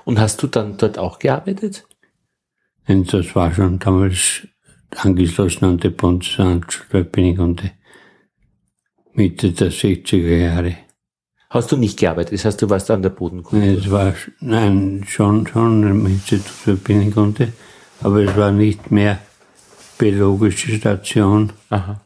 Und 0.05 0.19
hast 0.21 0.43
du 0.43 0.47
dann 0.47 0.77
dort 0.77 0.99
auch 0.99 1.19
gearbeitet? 1.19 1.87
Nein, 2.87 3.05
das 3.05 3.35
war 3.35 3.53
schon 3.53 3.79
damals 3.79 4.47
angeschlossen 4.97 5.65
an 5.65 5.79
Bundesanstalt 5.79 7.13
bin 7.13 7.25
ich 7.27 7.39
um 7.39 7.57
die 7.57 7.71
Mitte 9.15 9.53
der 9.53 9.71
60er 9.71 10.37
Jahre. 10.37 10.77
Hast 11.51 11.73
du 11.73 11.77
nicht 11.77 11.99
gearbeitet? 11.99 12.35
Das 12.35 12.45
heißt, 12.45 12.63
du 12.63 12.71
warst 12.71 12.91
an 12.91 13.03
der 13.03 13.11
Bodenkunde? 13.11 13.67
Nein, 13.67 13.77
es 13.77 13.91
war, 13.91 14.15
nein 14.41 15.05
schon, 15.09 15.47
schon 15.49 15.83
im 15.83 16.07
Institut 16.07 16.47
für 16.47 16.77
Bienenkunde, 16.77 17.53
aber 18.03 18.21
es 18.23 18.37
war 18.37 18.53
nicht 18.53 18.93
mehr 18.93 19.19
biologische 19.99 20.77
Station 20.77 21.53
Aha. 21.71 22.01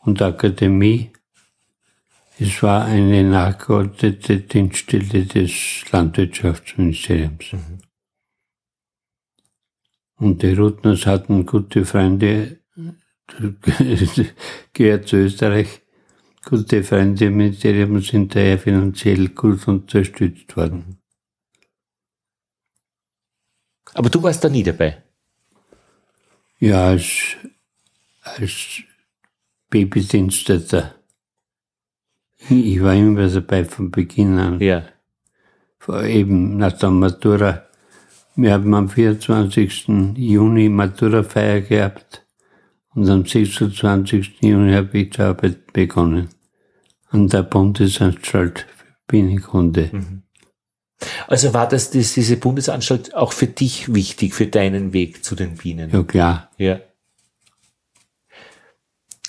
und 0.00 0.20
Akademie. 0.20 1.10
Es 2.38 2.62
war 2.62 2.84
eine 2.84 3.24
nachgeordnete 3.24 4.38
Dienststelle 4.38 5.24
des 5.24 5.90
Landwirtschaftsministeriums. 5.90 7.52
Mhm. 7.52 7.89
Und 10.20 10.42
die 10.42 10.52
Rutners 10.52 11.06
hatten 11.06 11.46
gute 11.46 11.86
Freunde, 11.86 12.60
gehört 14.74 15.08
zu 15.08 15.16
Österreich, 15.16 15.80
gute 16.44 16.84
Freunde, 16.84 17.30
mit 17.30 17.64
denen 17.64 18.02
sind 18.02 18.34
daher 18.34 18.58
finanziell 18.58 19.28
gut 19.28 19.66
unterstützt 19.66 20.54
worden. 20.58 20.98
Aber 23.94 24.10
du 24.10 24.22
warst 24.22 24.44
da 24.44 24.50
nie 24.50 24.62
dabei? 24.62 25.02
Ja, 26.58 26.88
als, 26.88 27.36
als 28.22 28.82
Babydienstleiter. 29.70 30.96
Ich 32.50 32.82
war 32.82 32.94
immer 32.94 33.26
dabei 33.28 33.64
von 33.64 33.90
Beginn 33.90 34.38
an. 34.38 34.60
Ja. 34.60 34.86
Vor 35.78 36.02
eben 36.02 36.58
nach 36.58 36.74
der 36.74 36.90
Matura. 36.90 37.69
Wir 38.42 38.54
haben 38.54 38.72
am 38.72 38.88
24. 38.88 39.88
Juni 40.16 40.70
Maturafeier 40.70 41.60
gehabt 41.60 42.24
und 42.94 43.06
am 43.10 43.26
26. 43.26 44.38
Juni 44.40 44.72
habe 44.72 44.98
ich 44.98 45.10
die 45.10 45.20
Arbeit 45.20 45.74
begonnen. 45.74 46.30
An 47.10 47.28
der 47.28 47.42
Bundesanstalt 47.42 48.60
für 48.60 48.86
Bienenkunde. 49.08 49.90
Mhm. 49.92 50.22
Also 51.26 51.52
war 51.52 51.68
das, 51.68 51.90
das, 51.90 52.14
diese 52.14 52.38
Bundesanstalt 52.38 53.14
auch 53.14 53.34
für 53.34 53.46
dich 53.46 53.92
wichtig, 53.92 54.32
für 54.32 54.46
deinen 54.46 54.94
Weg 54.94 55.22
zu 55.22 55.34
den 55.34 55.56
Bienen? 55.56 55.90
Ja, 55.90 56.02
klar. 56.02 56.50
Ja. 56.56 56.80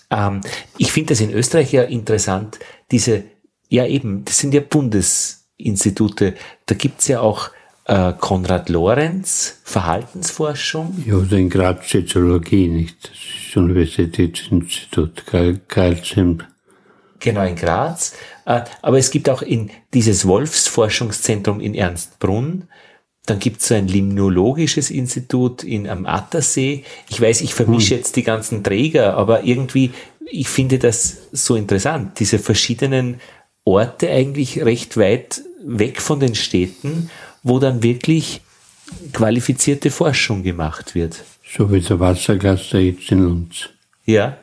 Ähm, 0.09 0.39
ich 0.77 0.93
finde 0.93 1.09
das 1.09 1.19
in 1.19 1.33
Österreich 1.33 1.73
ja 1.73 1.83
interessant, 1.83 2.59
diese, 2.91 3.25
ja 3.67 3.85
eben, 3.85 4.23
das 4.23 4.37
sind 4.37 4.53
ja 4.53 4.61
Bundesinstitute. 4.61 6.35
Da 6.65 6.75
gibt's 6.75 7.09
ja 7.09 7.19
auch 7.19 7.49
äh, 7.91 8.13
Konrad 8.17 8.69
Lorenz, 8.69 9.59
Verhaltensforschung. 9.65 11.03
Ja, 11.05 11.15
oder 11.15 11.37
in 11.37 11.49
Graz 11.49 11.89
Soziologie, 11.89 12.69
nicht? 12.69 12.95
Das 13.03 13.11
ist 13.11 13.57
Universitätsinstitut, 13.57 15.25
Karlsheim. 15.67 16.41
Genau, 17.19 17.43
in 17.43 17.57
Graz. 17.57 18.15
Äh, 18.45 18.61
aber 18.81 18.97
es 18.97 19.11
gibt 19.11 19.29
auch 19.29 19.41
in 19.41 19.71
dieses 19.93 20.25
Wolfsforschungszentrum 20.25 21.59
in 21.59 21.75
Ernstbrunn, 21.75 22.69
dann 23.25 23.39
gibt 23.39 23.61
es 23.61 23.67
so 23.67 23.75
ein 23.75 23.87
Limnologisches 23.87 24.89
Institut 24.89 25.63
in, 25.63 25.87
am 25.87 26.05
Attersee. 26.05 26.85
Ich 27.09 27.21
weiß, 27.21 27.41
ich 27.41 27.53
vermische 27.53 27.91
hm. 27.91 27.97
jetzt 27.97 28.15
die 28.15 28.23
ganzen 28.23 28.63
Träger, 28.63 29.15
aber 29.15 29.43
irgendwie, 29.43 29.91
ich 30.25 30.47
finde 30.47 30.79
das 30.79 31.17
so 31.33 31.55
interessant, 31.55 32.19
diese 32.19 32.39
verschiedenen 32.39 33.19
Orte 33.63 34.09
eigentlich 34.09 34.63
recht 34.63 34.97
weit 34.97 35.41
weg 35.63 36.01
von 36.01 36.19
den 36.19 36.33
Städten, 36.33 37.11
wo 37.43 37.59
dann 37.59 37.83
wirklich 37.83 38.41
qualifizierte 39.13 39.91
Forschung 39.91 40.43
gemacht 40.43 40.95
wird. 40.95 41.23
So 41.47 41.71
wie 41.71 41.81
der 41.81 41.99
Wasserglas 41.99 42.71
jetzt 42.71 43.11
in 43.11 43.23
Lunds. 43.23 43.69
Ja. 44.05 44.37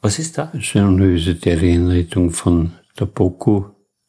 Was 0.00 0.18
ist 0.18 0.38
da? 0.38 0.50
Das 0.52 0.62
ist 0.62 0.76
eine 0.76 0.88
universitäre 0.88 1.66
Einrichtung 1.66 2.30
von 2.30 2.72
der 2.98 3.06
BOKU, 3.06 3.64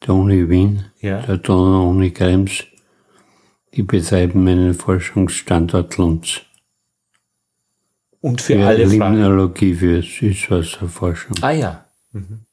der 0.06 0.14
Uni 0.14 0.48
Wien, 0.48 0.84
ja. 1.00 1.22
der 1.22 1.38
Donau-Uni 1.38 2.10
Krems 2.10 2.64
die 3.74 3.82
betreiben 3.82 4.46
einen 4.46 4.74
Forschungsstandort 4.74 5.96
Lunds. 5.96 6.42
Und 8.20 8.40
für, 8.40 8.54
für 8.54 8.66
alle 8.66 8.88
Fragen? 8.88 9.16
Limnologie 9.16 9.74
für 9.74 10.02
Süßwasserforschung. 10.02 11.36
Ah 11.42 11.50
ja. 11.50 11.84
Mhm. 12.12 12.46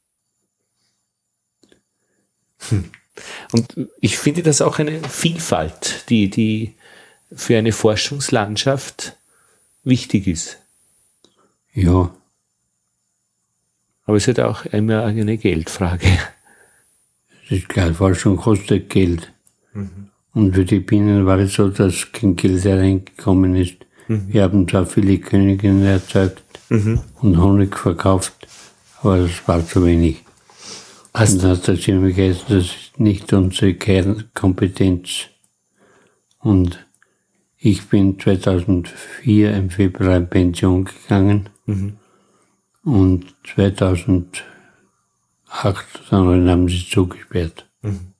Hm. 2.69 2.91
Und 3.51 3.75
ich 3.99 4.17
finde 4.17 4.43
das 4.43 4.61
auch 4.61 4.79
eine 4.79 5.01
Vielfalt, 5.03 6.05
die, 6.09 6.29
die 6.29 6.75
für 7.33 7.57
eine 7.57 7.71
Forschungslandschaft 7.71 9.17
wichtig 9.83 10.27
ist. 10.27 10.57
Ja. 11.73 12.13
Aber 14.05 14.17
es 14.17 14.27
ist 14.27 14.37
halt 14.37 14.47
auch 14.47 14.65
immer 14.65 15.03
eine 15.03 15.37
Geldfrage. 15.37 16.07
Es 17.45 17.51
ist 17.51 17.69
klar, 17.69 17.93
Forschung 17.93 18.37
kostet 18.37 18.89
Geld. 18.89 19.31
Mhm. 19.73 20.09
Und 20.33 20.55
für 20.55 20.65
die 20.65 20.79
Bienen 20.79 21.25
war 21.25 21.39
es 21.39 21.53
so, 21.53 21.67
dass 21.67 22.11
kein 22.11 22.35
Geld 22.35 22.63
hereingekommen 22.63 23.55
ist. 23.55 23.77
Mhm. 24.07 24.27
Wir 24.29 24.43
haben 24.43 24.67
zwar 24.67 24.85
viele 24.85 25.17
Königinnen 25.17 25.85
erzeugt 25.85 26.43
mhm. 26.69 27.01
und 27.21 27.37
Honig 27.37 27.77
verkauft, 27.77 28.33
aber 29.01 29.19
das 29.19 29.47
war 29.47 29.65
zu 29.65 29.85
wenig. 29.85 30.23
Hast 31.13 31.33
und 31.33 31.43
dann 31.43 31.51
hat 31.51 31.67
das 31.67 31.87
ist 32.49 32.99
nicht 32.99 33.33
unsere 33.33 33.73
Kernkompetenz. 33.73 35.27
Und 36.39 36.85
ich 37.57 37.87
bin 37.89 38.19
2004 38.19 39.53
im 39.53 39.69
Februar 39.69 40.17
in 40.17 40.29
Pension 40.29 40.85
gegangen 40.85 41.49
mhm. 41.65 41.97
und 42.83 43.35
2008 43.53 44.43
dann 46.09 46.49
haben 46.49 46.69
sie 46.69 46.87
zugesperrt. 46.89 47.69
Mhm. 47.81 48.13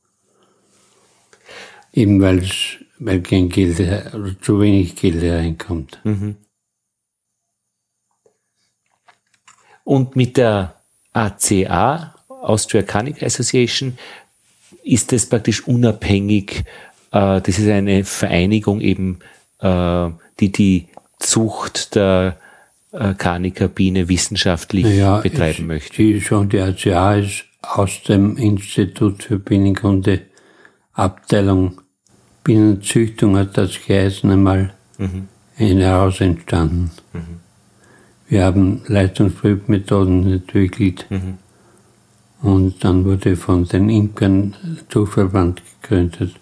Eben 1.94 2.22
weil 2.22 2.44
weil 3.04 3.22
kein 3.22 3.50
Geld 3.50 3.80
oder 3.80 4.40
zu 4.40 4.62
wenig 4.62 4.96
Geld 4.96 5.24
reinkommt. 5.24 6.00
Mhm. 6.04 6.38
Und 9.84 10.16
mit 10.16 10.38
der 10.38 10.82
ACA, 11.12 12.16
Austria 12.42 12.82
Canic 12.84 13.24
Association, 13.24 13.98
ist 14.84 15.14
es 15.14 15.28
praktisch 15.28 15.68
unabhängig. 15.68 16.64
Äh, 17.12 17.42
das 17.42 17.60
ist 17.60 17.68
eine 17.68 18.04
Vereinigung 18.04 18.82
eben, 18.82 19.20
äh, 19.60 20.10
die 20.40 20.52
die 20.52 20.88
Zucht 21.20 21.96
der 21.96 22.38
äh, 22.92 23.14
Kanikabine 23.14 24.10
wissenschaftlich 24.10 24.86
ja, 24.86 25.20
betreiben 25.20 25.60
ich, 25.60 25.66
möchte. 25.66 25.98
Die 25.98 26.22
schon, 26.22 26.50
die 26.50 26.60
ACA 26.60 27.16
ist 27.16 27.46
aus 27.62 28.02
dem 28.04 28.38
Institut 28.38 29.24
für 29.24 29.40
Bienenkunde 29.40 30.22
Abteilung 30.94 31.80
Bienenzüchtung 32.44 33.38
hat 33.38 33.58
das 33.58 33.80
geheißen 33.86 34.30
einmal 34.32 34.74
mhm. 34.98 35.28
heraus 35.56 36.22
entstanden. 36.22 36.92
Mhm. 37.14 37.40
Wir 38.28 38.46
haben 38.46 38.82
Leistungsprüfmethoden 38.88 40.32
entwickelt 40.32 41.06
mhm. 41.10 41.38
Und 42.42 42.84
dann 42.84 43.06
wurde 43.06 43.36
von 43.36 43.68
den 43.68 43.90
Imkern 43.90 44.56
Zuchtverband 44.90 45.62
gegründet. 45.82 46.34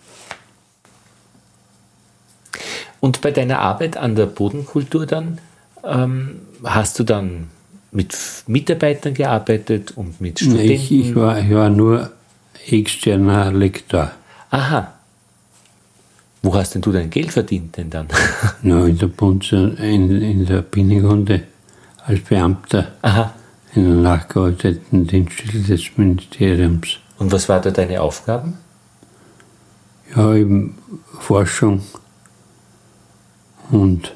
Und 2.99 3.21
bei 3.21 3.31
deiner 3.31 3.59
Arbeit 3.59 3.97
an 3.97 4.15
der 4.15 4.25
Bodenkultur 4.25 5.05
dann, 5.05 5.39
ähm, 5.83 6.41
hast 6.63 6.99
du 6.99 7.03
dann 7.03 7.47
mit 7.91 8.15
Mitarbeitern 8.47 9.13
gearbeitet 9.13 9.91
und 9.95 10.19
mit 10.21 10.39
Studenten? 10.39 10.71
Ich, 10.71 10.91
ich, 10.91 11.15
war, 11.15 11.39
ich 11.39 11.51
war 11.51 11.69
nur 11.69 12.11
externer 12.67 13.51
Lektor. 13.51 14.11
Aha. 14.51 14.93
Wo 16.41 16.55
hast 16.55 16.75
denn 16.75 16.81
du 16.81 16.91
dein 16.91 17.09
Geld 17.09 17.31
verdient 17.31 17.75
denn 17.77 17.89
dann? 17.89 18.07
Na, 18.61 18.85
in 18.85 18.97
der 18.97 19.07
Bund, 19.07 19.51
in, 19.51 19.77
in 20.21 20.45
der 20.45 20.61
Binnenkunde 20.61 21.43
als 22.05 22.21
Beamter. 22.21 22.93
Aha. 23.01 23.33
In 23.75 23.83
der 23.85 23.95
nachgeordneten 23.95 25.05
Dienststelle 25.05 25.63
des 25.63 25.97
Ministeriums. 25.97 26.97
Und 27.17 27.31
was 27.31 27.47
waren 27.49 27.61
da 27.61 27.71
deine 27.71 28.01
Aufgaben? 28.01 28.57
Ja, 30.15 30.33
eben 30.33 30.77
Forschung 31.19 31.83
und 33.69 34.15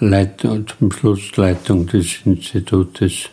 Leitung, 0.00 0.66
zum 0.66 0.90
Schluss 0.90 1.36
Leitung 1.36 1.86
des 1.86 2.22
Institutes. 2.24 3.30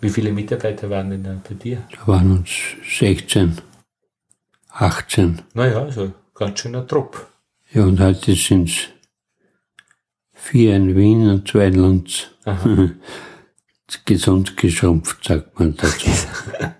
Wie 0.00 0.10
viele 0.10 0.30
Mitarbeiter 0.30 0.90
waren 0.90 1.10
denn 1.10 1.24
da 1.24 1.40
bei 1.48 1.54
dir? 1.54 1.82
Da 1.90 2.06
waren 2.06 2.38
uns 2.38 2.50
16, 2.98 3.56
18. 4.70 5.42
Naja, 5.54 5.82
also 5.82 6.12
ganz 6.34 6.60
schöner 6.60 6.86
Trupp. 6.86 7.26
Ja, 7.72 7.84
und 7.84 7.98
heute 7.98 8.34
sind 8.34 8.68
es 8.68 8.88
vier 10.46 10.76
in 10.76 10.96
Wien 10.96 11.28
und 11.28 11.48
zwei 11.48 11.66
in 11.66 11.74
Lunds. 11.74 12.30
Gesund 14.04 14.56
geschrumpft, 14.56 15.24
sagt 15.24 15.58
man 15.58 15.76
dazu. 15.76 16.08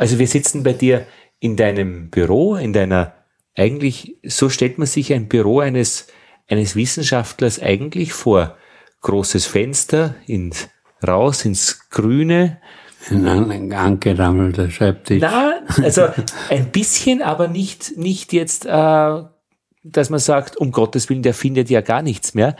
Also 0.00 0.20
wir 0.20 0.28
sitzen 0.28 0.62
bei 0.62 0.74
dir 0.74 1.08
in 1.40 1.56
deinem 1.56 2.08
Büro, 2.08 2.54
in 2.54 2.72
deiner, 2.72 3.14
eigentlich, 3.56 4.16
so 4.24 4.48
stellt 4.48 4.78
man 4.78 4.86
sich 4.86 5.12
ein 5.12 5.26
Büro 5.26 5.58
eines, 5.58 6.06
eines 6.48 6.76
Wissenschaftlers 6.76 7.60
eigentlich 7.60 8.12
vor. 8.12 8.56
Großes 9.00 9.46
Fenster 9.46 10.14
ins 10.26 10.68
raus 11.06 11.44
ins 11.44 11.90
Grüne. 11.90 12.60
Ein 13.10 13.72
angerammelter 13.72 14.70
Schreibtisch. 14.70 15.20
Na, 15.20 15.62
also 15.82 16.06
ein 16.48 16.70
bisschen, 16.70 17.20
aber 17.20 17.48
nicht, 17.48 17.96
nicht 17.96 18.32
jetzt, 18.32 18.66
äh, 18.66 19.22
dass 19.82 20.10
man 20.10 20.20
sagt, 20.20 20.56
um 20.56 20.72
Gottes 20.72 21.08
Willen, 21.08 21.22
der 21.22 21.34
findet 21.34 21.70
ja 21.70 21.80
gar 21.80 22.02
nichts 22.02 22.34
mehr. 22.34 22.56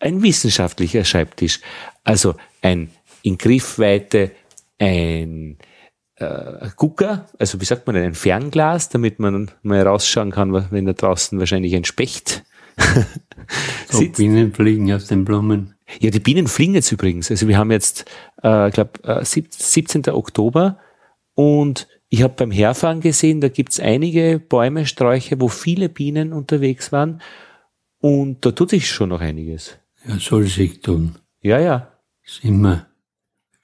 Ein 0.00 0.22
wissenschaftlicher 0.22 1.04
Schreibtisch. 1.04 1.60
Also 2.04 2.34
ein 2.60 2.90
in 3.22 3.38
Griffweite, 3.38 4.32
ein 4.78 5.58
äh, 6.16 6.68
Gucker, 6.76 7.26
also 7.38 7.60
wie 7.60 7.64
sagt 7.64 7.86
man 7.86 7.94
denn, 7.94 8.04
ein 8.04 8.14
Fernglas, 8.14 8.88
damit 8.88 9.20
man 9.20 9.50
mal 9.62 9.80
rausschauen 9.82 10.32
kann, 10.32 10.52
wenn 10.70 10.86
da 10.86 10.92
draußen 10.92 11.38
wahrscheinlich 11.38 11.74
ein 11.76 11.84
Specht 11.84 12.44
so, 13.90 14.00
Bienen 14.08 14.52
fliegen 14.52 14.92
aus 14.92 15.06
den 15.06 15.24
Blumen. 15.24 15.74
Ja, 16.00 16.10
die 16.10 16.20
Bienen 16.20 16.46
fliegen 16.46 16.74
jetzt 16.74 16.90
übrigens. 16.90 17.30
Also 17.30 17.48
wir 17.48 17.58
haben 17.58 17.70
jetzt, 17.70 18.10
äh, 18.42 18.68
ich 18.68 18.74
glaube, 18.74 19.02
äh, 19.04 19.24
17. 19.24 20.08
Oktober 20.08 20.78
und 21.34 21.88
ich 22.12 22.22
habe 22.22 22.34
beim 22.36 22.50
Herfahren 22.50 23.00
gesehen, 23.00 23.40
da 23.40 23.48
gibt's 23.48 23.80
einige 23.80 24.38
Bäume, 24.38 24.84
Sträucher, 24.84 25.40
wo 25.40 25.48
viele 25.48 25.88
Bienen 25.88 26.34
unterwegs 26.34 26.92
waren 26.92 27.22
und 28.00 28.44
da 28.44 28.50
tut 28.50 28.68
sich 28.68 28.86
schon 28.86 29.08
noch 29.08 29.22
einiges. 29.22 29.78
Ja, 30.06 30.18
soll 30.18 30.46
sich 30.46 30.80
tun. 30.80 31.14
Ja, 31.40 31.58
ja. 31.58 31.90
Ist 32.22 32.44
immer 32.44 32.86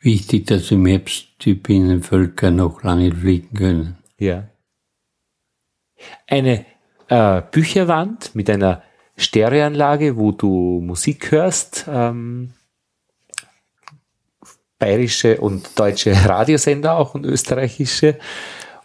wichtig, 0.00 0.46
dass 0.46 0.70
im 0.70 0.86
Herbst 0.86 1.26
die 1.42 1.52
Bienenvölker 1.52 2.50
noch 2.50 2.82
lange 2.82 3.14
fliegen 3.14 3.54
können. 3.54 3.98
Ja. 4.18 4.48
Eine 6.26 6.64
äh, 7.08 7.42
Bücherwand 7.50 8.34
mit 8.34 8.48
einer 8.48 8.82
Stereoanlage, 9.18 10.16
wo 10.16 10.32
du 10.32 10.80
Musik 10.80 11.32
hörst, 11.32 11.84
ähm, 11.86 12.54
bayerische 14.78 15.40
und 15.40 15.78
deutsche 15.78 16.12
Radiosender 16.12 16.96
auch 16.96 17.14
und 17.14 17.24
österreichische. 17.24 18.18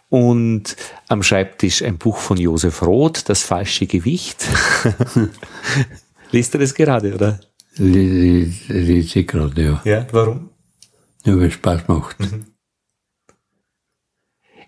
Und 0.08 0.76
am 1.08 1.22
Schreibtisch 1.22 1.82
ein 1.82 1.98
Buch 1.98 2.18
von 2.18 2.36
Josef 2.36 2.82
Roth, 2.82 3.28
Das 3.28 3.42
falsche 3.42 3.86
Gewicht. 3.86 4.44
Liest 6.30 6.54
du 6.54 6.58
das 6.58 6.74
gerade, 6.74 7.14
oder? 7.14 7.40
Lese 7.76 8.92
ich 8.92 9.26
gerade, 9.26 9.62
ja. 9.62 9.82
Ja, 9.84 10.06
warum? 10.12 10.50
Ja, 11.24 11.36
weil 11.36 11.46
es 11.46 11.54
Spaß 11.54 11.88
macht. 11.88 12.20
Mhm. 12.20 12.46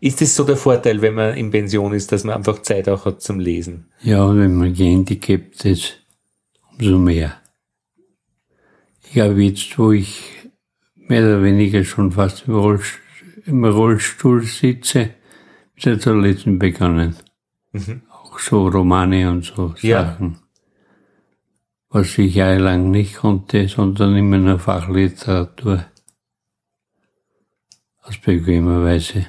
Ist 0.00 0.20
es 0.20 0.34
so 0.34 0.44
der 0.44 0.56
Vorteil, 0.56 1.00
wenn 1.00 1.14
man 1.14 1.36
in 1.36 1.50
Pension 1.50 1.94
ist, 1.94 2.12
dass 2.12 2.24
man 2.24 2.36
einfach 2.36 2.62
Zeit 2.62 2.88
auch 2.88 3.04
hat 3.06 3.22
zum 3.22 3.40
Lesen? 3.40 3.90
Ja, 4.02 4.24
und 4.24 4.38
wenn 4.38 4.54
man 4.54 4.74
gehandicapt 4.74 5.64
ist, 5.64 6.00
umso 6.72 6.98
mehr. 6.98 7.40
Ich 9.10 9.18
habe 9.18 9.42
jetzt, 9.42 9.78
wo 9.78 9.92
ich 9.92 10.24
mehr 11.08 11.22
oder 11.22 11.42
weniger 11.42 11.84
schon 11.84 12.12
fast 12.12 12.46
im 12.46 12.54
Rollstuhl, 12.54 13.02
im 13.46 13.64
Rollstuhl 13.64 14.42
sitze, 14.42 15.10
wieder 15.74 15.98
zu 15.98 16.14
lesen 16.14 16.58
begonnen. 16.58 17.16
Mhm. 17.72 18.02
Auch 18.10 18.38
so 18.38 18.68
Romane 18.68 19.30
und 19.30 19.44
so 19.44 19.74
ja. 19.80 20.04
Sachen. 20.04 20.38
Was 21.88 22.18
ich 22.18 22.34
jahrelang 22.34 22.90
nicht 22.90 23.16
konnte, 23.16 23.68
sondern 23.68 24.16
immer 24.16 24.38
nur 24.38 24.58
Fachliteratur. 24.58 25.86
Aus 28.02 28.18
bequemer 28.18 28.84
Weise. 28.84 29.26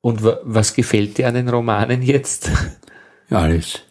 Und 0.00 0.22
was 0.22 0.74
gefällt 0.74 1.18
dir 1.18 1.28
an 1.28 1.34
den 1.34 1.48
Romanen 1.48 2.02
jetzt? 2.02 2.50
Alles. 3.30 3.82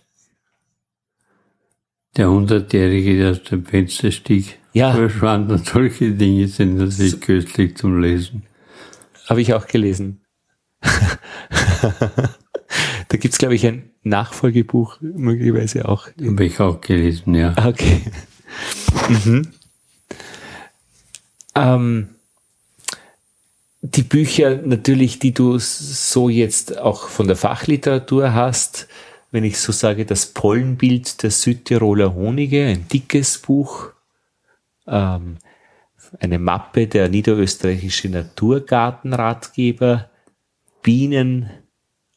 Der 2.15 2.29
Hundertjährige, 2.29 3.17
der 3.17 3.31
aus 3.31 3.43
dem 3.43 3.65
Fenster 3.65 4.11
stieg, 4.11 4.59
ja. 4.73 4.93
verschwand 4.93 5.51
und 5.51 5.65
solche 5.65 6.11
Dinge 6.11 6.47
sind 6.47 6.77
natürlich 6.77 7.11
so. 7.11 7.17
köstlich 7.17 7.75
zum 7.75 8.01
Lesen. 8.01 8.43
Habe 9.27 9.41
ich 9.41 9.53
auch 9.53 9.67
gelesen. 9.67 10.21
da 13.09 13.17
gibt's 13.17 13.37
glaube 13.37 13.55
ich, 13.55 13.65
ein 13.65 13.89
Nachfolgebuch, 14.03 14.97
möglicherweise 15.01 15.87
auch. 15.87 16.07
Habe 16.21 16.45
ich 16.45 16.59
auch 16.59 16.81
gelesen, 16.81 17.35
ja. 17.35 17.55
Okay. 17.57 18.01
Mhm. 19.09 19.47
Ähm, 21.55 22.09
die 23.81 24.03
Bücher 24.03 24.57
natürlich, 24.63 25.19
die 25.19 25.33
du 25.33 25.57
so 25.59 26.29
jetzt 26.29 26.77
auch 26.77 27.09
von 27.09 27.27
der 27.27 27.35
Fachliteratur 27.35 28.33
hast, 28.33 28.87
wenn 29.33 29.43
ich 29.43 29.57
so 29.57 29.71
sage, 29.71 30.05
das 30.05 30.27
Pollenbild 30.27 31.23
der 31.23 31.31
Südtiroler 31.31 32.13
Honige, 32.13 32.67
ein 32.67 32.87
dickes 32.87 33.39
Buch, 33.39 33.89
ähm, 34.85 35.39
eine 36.19 36.37
Mappe 36.37 36.85
der 36.85 37.09
niederösterreichische 37.09 38.09
Naturgartenratgeber, 38.09 40.11
Bienen 40.83 41.49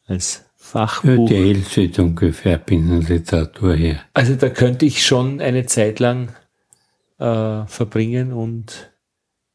als 0.05 0.45
Fachbuch. 0.57 1.31
Ja, 1.31 1.37
die 1.37 1.55
Hälfte 1.55 2.03
ungefähr 2.03 2.59
Bienenliteratur 2.59 3.73
her. 3.73 3.99
Also 4.13 4.35
da 4.35 4.49
könnte 4.49 4.85
ich 4.85 5.03
schon 5.03 5.41
eine 5.41 5.65
Zeit 5.65 5.99
lang 5.99 6.35
äh, 7.17 7.65
verbringen 7.65 8.31
und 8.31 8.91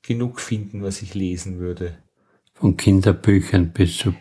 genug 0.02 0.40
finden, 0.40 0.82
was 0.82 1.00
ich 1.00 1.14
lesen 1.14 1.60
würde. 1.60 1.96
Von 2.62 2.76
Kinderbüchern 2.76 3.72
bis 3.72 3.98
zu 3.98 4.14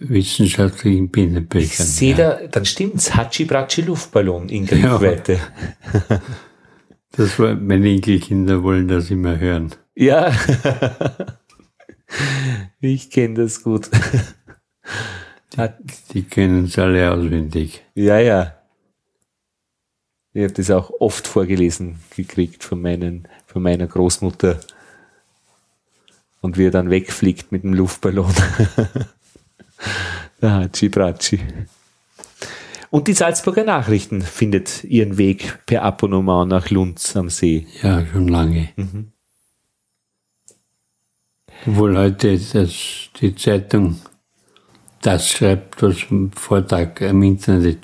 wissenschaftlichen 0.00 1.08
Bienenbüchern. 1.08 1.66
Ich 1.66 1.76
sehe 1.76 2.16
ja. 2.16 2.34
da, 2.34 2.46
dann 2.48 2.64
stimmt's, 2.64 3.14
Hatschi-Bratschi 3.14 3.82
Luftballon 3.82 4.48
in 4.48 4.66
Griffweite. 4.66 5.38
Ja. 6.08 6.20
Das 7.12 7.40
war, 7.40 7.54
meine 7.54 7.88
Enkelkinder 7.88 8.62
wollen 8.62 8.86
das 8.86 9.10
immer 9.10 9.38
hören. 9.38 9.74
Ja, 9.96 10.32
ich 12.80 13.10
kenne 13.10 13.34
das 13.34 13.64
gut. 13.64 13.90
Die, 15.56 15.68
die 16.12 16.22
können 16.22 16.66
es 16.66 16.78
alle 16.78 17.10
auswendig. 17.10 17.84
Ja, 17.94 18.20
ja. 18.20 18.54
Ich 20.32 20.44
habe 20.44 20.52
das 20.52 20.70
auch 20.70 20.92
oft 21.00 21.26
vorgelesen 21.26 21.98
gekriegt 22.14 22.62
von, 22.62 22.80
meinen, 22.80 23.26
von 23.46 23.62
meiner 23.62 23.88
Großmutter 23.88 24.60
und 26.40 26.58
wie 26.58 26.66
er 26.66 26.70
dann 26.70 26.90
wegfliegt 26.90 27.52
mit 27.52 27.62
dem 27.62 27.74
Luftballon. 27.74 28.32
Der 30.42 30.52
Hatschi 30.52 30.88
Bratschi. 30.88 31.40
Und 32.90 33.06
die 33.06 33.12
Salzburger 33.12 33.64
Nachrichten 33.64 34.20
findet 34.20 34.82
ihren 34.84 35.16
Weg 35.16 35.64
per 35.66 35.82
Abonnement 35.82 36.48
nach 36.48 36.70
Lunds 36.70 37.14
am 37.16 37.28
See. 37.28 37.66
Ja, 37.82 38.04
schon 38.04 38.26
lange. 38.26 38.70
Mhm. 38.76 39.12
Obwohl 41.66 41.96
heute 41.96 42.38
das, 42.38 43.10
die 43.20 43.34
Zeitung 43.34 44.00
das 45.02 45.30
schreibt, 45.30 45.82
was 45.82 45.96
am 46.10 46.32
Vortag 46.32 47.00
im 47.00 47.22
Internet 47.22 47.78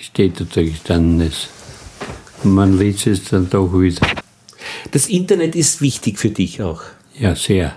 steht 0.00 0.40
oder 0.40 0.62
gestanden 0.62 1.20
ist. 1.26 1.48
Und 2.44 2.54
man 2.54 2.78
liest 2.78 3.06
es 3.06 3.24
dann 3.24 3.50
doch 3.50 3.72
wieder. 3.72 4.06
Das 4.92 5.08
Internet 5.08 5.56
ist 5.56 5.80
wichtig 5.80 6.18
für 6.18 6.30
dich 6.30 6.62
auch. 6.62 6.82
Ja, 7.20 7.34
sehr. 7.34 7.76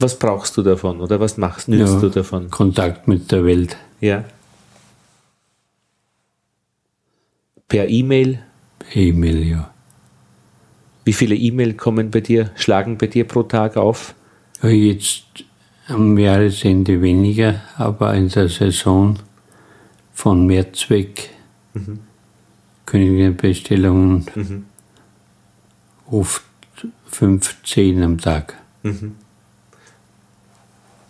Was 0.00 0.18
brauchst 0.18 0.56
du 0.56 0.62
davon 0.62 1.00
oder 1.00 1.20
was 1.20 1.36
machst, 1.36 1.68
nützt 1.68 1.92
ja, 1.92 2.00
du 2.00 2.08
davon? 2.08 2.50
Kontakt 2.50 3.06
mit 3.06 3.30
der 3.30 3.44
Welt. 3.44 3.76
Ja. 4.00 4.24
Per 7.68 7.88
E-Mail? 7.88 8.40
Per 8.78 8.96
E-Mail, 8.96 9.46
ja. 9.46 9.70
Wie 11.04 11.12
viele 11.12 11.34
E-Mail 11.34 11.74
kommen 11.74 12.10
bei 12.10 12.20
dir, 12.20 12.50
schlagen 12.56 12.96
bei 12.96 13.08
dir 13.08 13.28
pro 13.28 13.42
Tag 13.42 13.76
auf? 13.76 14.14
Ja, 14.62 14.70
jetzt 14.70 15.44
am 15.88 16.16
Jahresende 16.16 17.02
weniger, 17.02 17.60
aber 17.76 18.14
in 18.14 18.30
der 18.30 18.48
Saison 18.48 19.18
von 20.14 20.46
März 20.46 20.88
weg 20.88 21.28
mhm. 21.74 22.00
können 22.86 23.36
Bestellungen 23.36 24.26
mhm. 24.34 24.64
oft 26.10 26.42
15 27.12 28.02
am 28.02 28.18
Tag. 28.18 28.56
Mhm. 28.82 29.16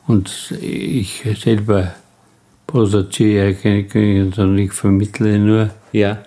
Und 0.06 0.52
ich 0.60 1.22
selber 1.38 1.94
produziere 2.66 3.54
keine 3.54 3.84
Königin, 3.84 4.32
sondern 4.32 4.58
ich 4.58 4.72
vermittle 4.72 5.38
nur. 5.38 5.70
Ja. 5.92 6.22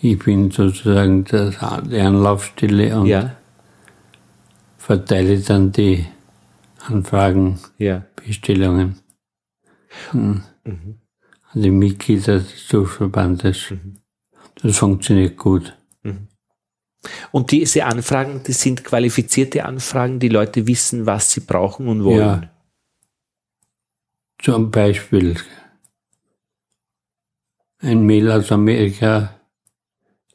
Ich 0.00 0.18
bin 0.18 0.50
sozusagen 0.50 1.24
das, 1.24 1.56
die 1.90 2.00
Anlaufstelle 2.00 2.98
und 2.98 3.06
ja. 3.06 3.36
verteile 4.78 5.38
dann 5.38 5.72
die 5.72 6.06
Anfragen, 6.86 7.58
ja. 7.78 8.04
Bestellungen 8.16 8.96
mhm. 10.12 10.42
an 10.64 11.62
die 11.62 11.70
Mitglieder 11.70 12.38
des 12.38 12.68
Durchverbandes. 12.68 13.70
Mhm. 13.70 13.96
Das 14.62 14.78
funktioniert 14.78 15.36
gut. 15.36 15.74
Und 17.32 17.50
diese 17.50 17.84
Anfragen, 17.84 18.40
das 18.46 18.60
sind 18.60 18.84
qualifizierte 18.84 19.64
Anfragen, 19.64 20.18
die 20.18 20.28
Leute 20.28 20.66
wissen, 20.66 21.06
was 21.06 21.32
sie 21.32 21.40
brauchen 21.40 21.88
und 21.88 22.04
wollen. 22.04 22.18
Ja. 22.18 22.50
Zum 24.42 24.70
Beispiel 24.70 25.36
ein 27.84 28.04
Mail 28.06 28.30
aus 28.30 28.50
Amerika 28.50 29.34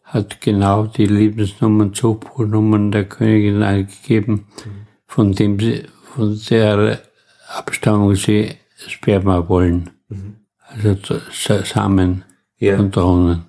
hat 0.03 0.41
genau 0.41 0.85
die 0.85 1.05
Lebensnummern, 1.05 1.93
Zuchtbuchnummern 1.93 2.91
der 2.91 3.05
Königin 3.05 3.61
eingegeben, 3.61 4.33
mhm. 4.33 4.87
von 5.05 5.33
dem 5.33 5.59
sie, 5.59 5.83
von 6.15 6.39
der 6.49 7.01
Abstammung 7.47 8.15
sie 8.15 8.55
Sperma 8.87 9.47
wollen. 9.49 9.89
Mhm. 10.09 10.35
Also 10.59 11.19
Samen 11.65 12.23
ja. 12.57 12.77
und 12.77 12.95
Drohnen. 12.95 13.48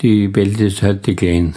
Die 0.00 0.34
Welt 0.34 0.60
ist 0.60 0.82
heute 0.82 1.14
klein. 1.14 1.56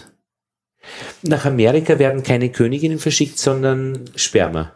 Nach 1.23 1.45
Amerika 1.45 1.97
werden 1.97 2.21
keine 2.21 2.49
Königinnen 2.49 2.99
verschickt, 2.99 3.39
sondern 3.39 4.01
Sperma. 4.15 4.71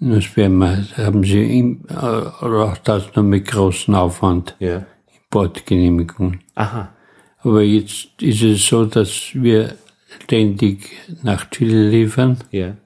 Das 0.00 0.24
Sperma 0.24 0.78
haben 0.96 1.22
sie 1.22 1.58
im, 1.58 1.84
äh, 1.88 1.94
auch 1.94 2.76
das 2.78 3.14
nur 3.14 3.24
mit 3.24 3.46
großem 3.46 3.94
Aufwand. 3.94 4.56
Ja. 4.58 4.84
Importgenehmigung. 5.24 6.40
Aha. 6.56 6.92
Aber 7.38 7.62
jetzt 7.62 8.20
ist 8.20 8.42
es 8.42 8.66
so, 8.66 8.84
dass 8.86 9.30
wir 9.34 9.76
ständig 10.24 10.90
nach 11.22 11.48
Chile 11.50 11.88
liefern 11.90 12.38
Ja. 12.50 12.76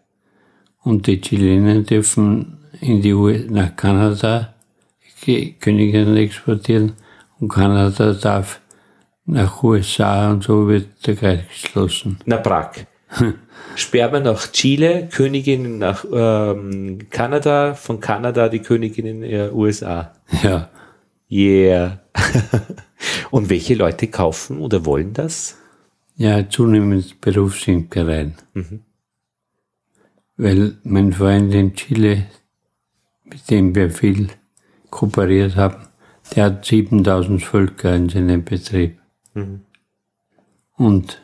und 0.83 1.07
die 1.07 1.21
Chilenen 1.21 1.85
dürfen 1.87 2.59
in 2.81 3.01
die 3.01 3.15
U 3.15 3.31
nach 3.49 3.75
Kanada 3.77 4.55
Königinnen 5.61 6.17
exportieren 6.17 6.93
und 7.41 7.49
Kanada 7.49 8.13
darf 8.13 8.61
nach 9.27 9.63
USA 9.63 10.31
und 10.31 10.45
so 10.45 10.69
wird 10.69 11.07
der 11.07 11.17
Kreis 11.17 11.41
geschlossen. 11.51 12.19
Na 12.25 12.37
Prag. 12.39 12.73
Sperma 13.77 14.21
nach 14.21 14.51
Chile, 14.53 15.09
Königinnen 15.11 15.79
nach 15.79 16.05
ähm, 16.11 16.99
Kanada, 17.11 17.75
von 17.75 18.01
Kanada 18.01 18.49
die 18.49 18.61
Königinnen 18.61 19.23
in 19.23 19.53
USA. 19.53 20.15
Ja, 20.43 20.71
Yeah. 21.29 22.03
Und 23.31 23.51
welche 23.51 23.75
Leute 23.75 24.07
kaufen 24.07 24.61
oder 24.61 24.85
wollen 24.85 25.13
das? 25.13 25.57
ja 26.17 26.49
zunehmend 26.49 27.21
Berufsimkereien. 27.21 28.35
Weil 30.37 30.79
mein 30.83 31.13
Freund 31.13 31.53
in 31.53 31.75
Chile, 31.75 32.27
mit 33.25 33.51
dem 33.51 33.75
wir 33.75 33.91
viel 33.91 34.29
kooperiert 34.91 35.57
haben, 35.57 35.89
der 36.35 36.45
hat 36.45 36.65
7000 36.65 37.43
Völker 37.43 37.95
in 37.95 38.09
seinem 38.09 38.45
Betrieb. 38.45 38.99
Und 40.77 41.23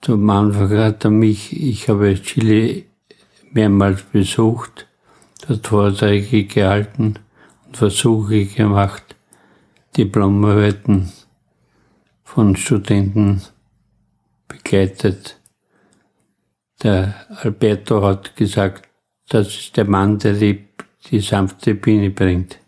zum 0.00 0.30
Anfang 0.30 0.70
hat 0.78 1.04
er 1.04 1.10
mich, 1.10 1.52
ich 1.60 1.88
habe 1.88 2.14
Chile 2.14 2.84
mehrmals 3.52 4.02
besucht, 4.02 4.86
dort 5.46 5.66
Vorträge 5.66 6.44
gehalten 6.44 7.18
und 7.66 7.76
Versuche 7.76 8.46
gemacht, 8.46 9.16
Diplomarbeiten 9.96 11.12
von 12.22 12.56
Studenten 12.56 13.42
begleitet. 14.48 15.40
Der 16.82 17.14
Alberto 17.42 18.02
hat 18.02 18.36
gesagt, 18.36 18.88
das 19.28 19.48
ist 19.48 19.76
der 19.76 19.86
Mann, 19.86 20.18
der 20.18 20.34
die, 20.34 20.68
die 21.10 21.20
sanfte 21.20 21.74
Biene 21.74 22.10
bringt. 22.10 22.58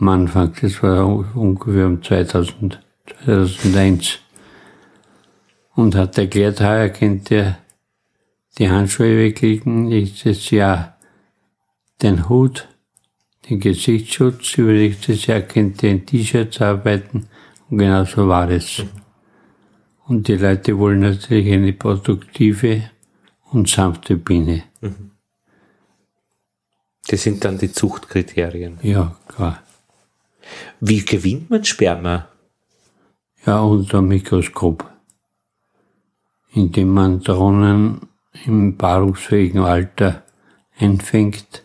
Am 0.00 0.08
Anfang, 0.08 0.52
das 0.60 0.82
war 0.82 1.06
ungefähr 1.36 1.86
um 1.86 2.02
2000, 2.02 2.80
2001. 3.24 4.18
Und 5.74 5.94
hat 5.94 6.18
erklärt, 6.18 6.60
heuer 6.60 6.88
könnt 6.88 7.30
ihr 7.30 7.58
die 8.58 8.70
Handschuhe 8.70 9.16
weglegen, 9.18 9.88
nächstes 9.88 10.50
Jahr 10.50 10.96
den 12.02 12.28
Hut, 12.28 12.68
den 13.48 13.60
Gesichtsschutz, 13.60 14.56
übernächstes 14.56 15.26
Jahr 15.26 15.40
könnt 15.40 15.82
ihr 15.82 15.90
in 15.90 16.06
T-Shirts 16.06 16.60
arbeiten. 16.60 17.28
Und 17.68 17.78
genau 17.78 18.04
so 18.04 18.28
war 18.28 18.50
es. 18.50 18.82
Und 20.06 20.28
die 20.28 20.36
Leute 20.36 20.78
wollen 20.78 21.00
natürlich 21.00 21.52
eine 21.52 21.72
produktive 21.72 22.90
und 23.50 23.68
sanfte 23.68 24.16
Biene. 24.16 24.64
Das 27.06 27.22
sind 27.22 27.44
dann 27.44 27.58
die 27.58 27.72
Zuchtkriterien. 27.72 28.78
Ja, 28.82 29.16
klar. 29.28 29.63
Wie 30.80 31.04
gewinnt 31.04 31.50
man 31.50 31.64
Sperma? 31.64 32.28
Ja, 33.46 33.60
unter 33.60 34.02
Mikroskop. 34.02 34.90
Indem 36.52 36.90
man 36.90 37.20
Drohnen 37.20 38.00
im 38.44 38.76
paarungsfähigen 38.76 39.62
Alter 39.62 40.22
einfängt 40.78 41.64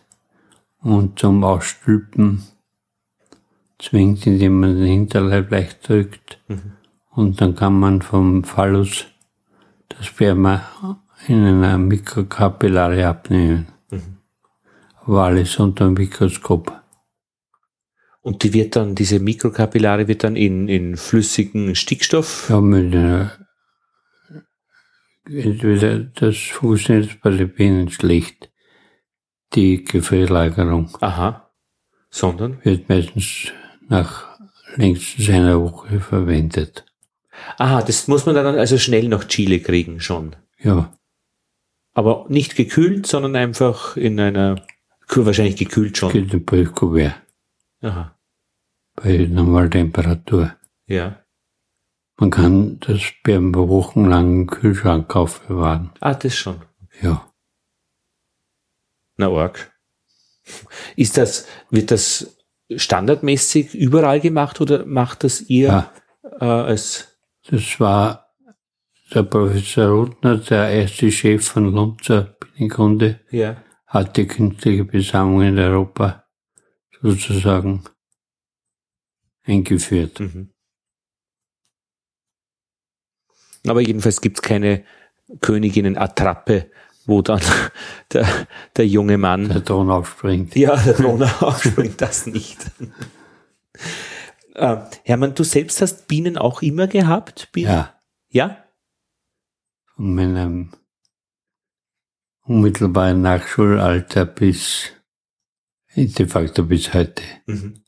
und 0.82 1.18
zum 1.18 1.42
Ausstülpen 1.44 2.42
zwingt, 3.78 4.26
indem 4.26 4.60
man 4.60 4.76
den 4.76 4.86
Hinterleib 4.86 5.50
leicht 5.50 5.88
drückt. 5.88 6.38
Und 7.10 7.40
dann 7.40 7.54
kann 7.54 7.78
man 7.78 8.02
vom 8.02 8.44
Phallus 8.44 9.06
das 9.88 10.06
Sperma 10.06 10.98
in 11.26 11.44
einer 11.44 11.78
Mikrokapillare 11.78 13.06
abnehmen. 13.06 13.66
Aber 15.02 15.24
alles 15.24 15.58
unter 15.58 15.86
dem 15.86 15.94
Mikroskop. 15.94 16.79
Und 18.22 18.42
die 18.42 18.52
wird 18.52 18.76
dann, 18.76 18.94
diese 18.94 19.18
Mikrokapillare 19.18 20.06
wird 20.06 20.24
dann 20.24 20.36
in, 20.36 20.68
in 20.68 20.96
flüssigen 20.96 21.74
Stickstoff. 21.74 22.48
Ja, 22.50 22.60
mit 22.60 22.94
einer, 22.94 23.32
entweder 25.26 26.00
das 26.00 26.36
funktioniert 26.36 27.20
bei 27.22 27.30
den 27.30 27.52
Bienen 27.52 27.90
schlecht. 27.90 28.50
Die 29.54 29.84
Gefrierlagerung 29.84 30.96
Aha. 31.00 31.50
Sondern? 32.10 32.58
wird 32.62 32.88
meistens 32.88 33.52
nach 33.88 34.28
längstens 34.76 35.28
einer 35.30 35.60
Woche 35.60 36.00
verwendet. 36.00 36.84
Aha, 37.56 37.82
das 37.82 38.06
muss 38.06 38.26
man 38.26 38.34
dann 38.34 38.46
also 38.58 38.76
schnell 38.78 39.08
nach 39.08 39.26
Chile 39.26 39.60
kriegen 39.60 40.00
schon. 40.00 40.36
Ja, 40.58 40.92
Aber 41.94 42.26
nicht 42.28 42.54
gekühlt, 42.54 43.06
sondern 43.06 43.34
einfach 43.34 43.96
in 43.96 44.20
einer, 44.20 44.62
wahrscheinlich 45.08 45.56
gekühlt 45.56 45.96
schon. 45.96 46.12
geht 46.12 46.32
ein 46.34 46.44
Briefkuvert 46.44 47.14
Aha. 47.82 48.14
bei 48.96 49.26
Normaltemperatur. 49.30 50.54
Ja. 50.86 51.20
Man 52.18 52.30
kann 52.30 52.78
das 52.80 53.00
Sperma 53.00 53.58
wochenlang 53.68 54.40
im 54.42 54.46
Kühlschrank 54.46 55.14
aufbewahren. 55.16 55.90
Ah, 56.00 56.14
das 56.14 56.34
schon. 56.36 56.60
Ja, 57.00 57.26
Na, 59.16 59.28
arg. 59.28 59.72
Ist 60.96 61.16
das, 61.16 61.46
wird 61.70 61.90
das 61.90 62.36
standardmäßig 62.74 63.74
überall 63.74 64.20
gemacht 64.20 64.60
oder 64.60 64.84
macht 64.84 65.24
das 65.24 65.40
ihr 65.42 65.68
ja. 65.68 65.92
äh, 66.40 66.44
als, 66.44 67.16
Das 67.48 67.80
war 67.80 68.26
der 69.14 69.22
Professor 69.22 69.86
Rudner, 69.88 70.36
der 70.38 70.68
erste 70.70 71.10
Chef 71.10 71.46
von 71.46 71.72
Lunzer 71.72 72.36
Bienenkunde. 72.38 73.20
ja, 73.30 73.56
hat 73.86 74.16
die 74.16 74.26
künstliche 74.26 74.84
Besammlung 74.84 75.42
in 75.42 75.58
Europa 75.58 76.24
sozusagen 77.02 77.84
eingeführt. 79.44 80.20
mhm. 80.20 80.50
Aber 83.66 83.80
jedenfalls 83.80 84.20
gibt's 84.20 84.40
keine 84.42 84.84
Königinnen-Attrappe, 85.40 86.70
wo 87.06 87.20
dann 87.22 87.40
der, 88.12 88.26
der 88.76 88.86
junge 88.86 89.18
Mann 89.18 89.48
Der 89.48 89.64
Ton 89.64 89.90
aufspringt. 89.90 90.56
Ja, 90.56 90.76
der 90.76 90.94
Drohne 90.94 91.30
aufspringt 91.42 92.00
das 92.00 92.26
nicht. 92.26 92.58
äh, 94.54 94.76
Hermann, 95.04 95.34
du 95.34 95.44
selbst 95.44 95.80
hast 95.82 96.08
Bienen 96.08 96.38
auch 96.38 96.62
immer 96.62 96.86
gehabt? 96.86 97.50
Bienen? 97.52 97.68
Ja, 97.70 98.00
Ja? 98.30 98.64
von 99.94 100.14
meinem 100.14 100.72
unmittelbaren 102.44 103.20
Nachschulalter 103.20 104.24
bis 104.24 104.92
de 105.96 106.26
facto 106.26 106.64
bis 106.64 106.94
heute. 106.94 107.22
Mhm. 107.46 107.82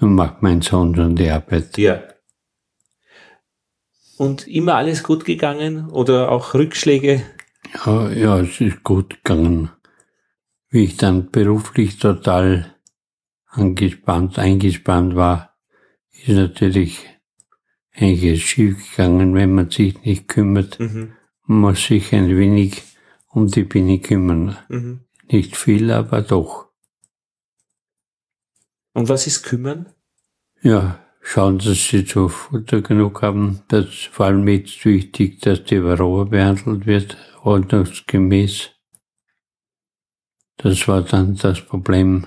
Nun 0.00 0.14
macht 0.14 0.42
mein 0.42 0.62
Sohn 0.62 0.94
schon 0.94 1.16
die 1.16 1.30
Arbeit. 1.30 1.78
Ja. 1.78 2.02
Und 4.18 4.46
immer 4.46 4.74
alles 4.74 5.02
gut 5.02 5.24
gegangen 5.24 5.90
oder 5.90 6.30
auch 6.30 6.54
Rückschläge? 6.54 7.22
Ja, 7.84 8.10
ja, 8.10 8.40
es 8.40 8.60
ist 8.60 8.82
gut 8.82 9.22
gegangen. 9.22 9.70
Wie 10.70 10.84
ich 10.84 10.96
dann 10.96 11.30
beruflich 11.30 11.98
total 11.98 12.74
angespannt, 13.46 14.38
eingespannt 14.38 15.16
war, 15.16 15.56
ist 16.10 16.28
natürlich 16.28 17.06
einiges 17.92 18.40
schief 18.40 18.90
gegangen, 18.90 19.34
wenn 19.34 19.54
man 19.54 19.70
sich 19.70 20.02
nicht 20.02 20.28
kümmert. 20.28 20.78
Mhm. 20.80 21.12
Man 21.44 21.60
muss 21.60 21.86
sich 21.86 22.12
ein 22.14 22.36
wenig 22.36 22.82
um 23.28 23.48
die 23.48 23.64
Biene 23.64 23.98
kümmern. 23.98 24.56
Mhm. 24.68 25.00
Nicht 25.30 25.56
viel, 25.56 25.90
aber 25.90 26.22
doch. 26.22 26.65
Und 28.96 29.10
was 29.10 29.26
ist 29.26 29.42
kümmern? 29.42 29.92
Ja, 30.62 30.98
schauen, 31.20 31.58
dass 31.58 31.86
sie 31.86 32.06
zu 32.06 32.30
Futter 32.30 32.80
genug 32.80 33.20
haben. 33.20 33.60
Das 33.68 33.84
ist 33.84 34.06
vor 34.06 34.24
allem 34.24 34.48
jetzt 34.48 34.82
wichtig, 34.86 35.42
dass 35.42 35.64
die 35.64 35.84
Varroa 35.84 36.24
behandelt 36.24 36.86
wird, 36.86 37.18
ordnungsgemäß. 37.42 38.70
Das 40.56 40.88
war 40.88 41.02
dann 41.02 41.36
das 41.36 41.60
Problem. 41.60 42.26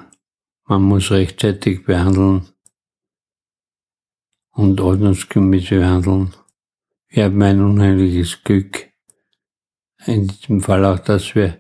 Man 0.66 0.84
muss 0.84 1.10
rechtzeitig 1.10 1.86
behandeln 1.86 2.50
und 4.52 4.80
ordnungsgemäß 4.80 5.70
behandeln. 5.70 6.36
Wir 7.08 7.24
haben 7.24 7.42
ein 7.42 7.64
unheimliches 7.64 8.44
Glück. 8.44 8.92
In 10.06 10.28
diesem 10.28 10.62
Fall 10.62 10.86
auch, 10.86 11.00
dass 11.00 11.34
wir 11.34 11.60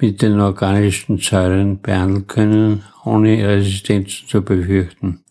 mit 0.00 0.22
den 0.22 0.40
organischen 0.40 1.18
Säuren 1.18 1.80
behandeln 1.80 2.26
können, 2.26 2.84
ohne 3.04 3.46
Resistenzen 3.46 4.26
zu 4.26 4.42
befürchten. 4.42 5.24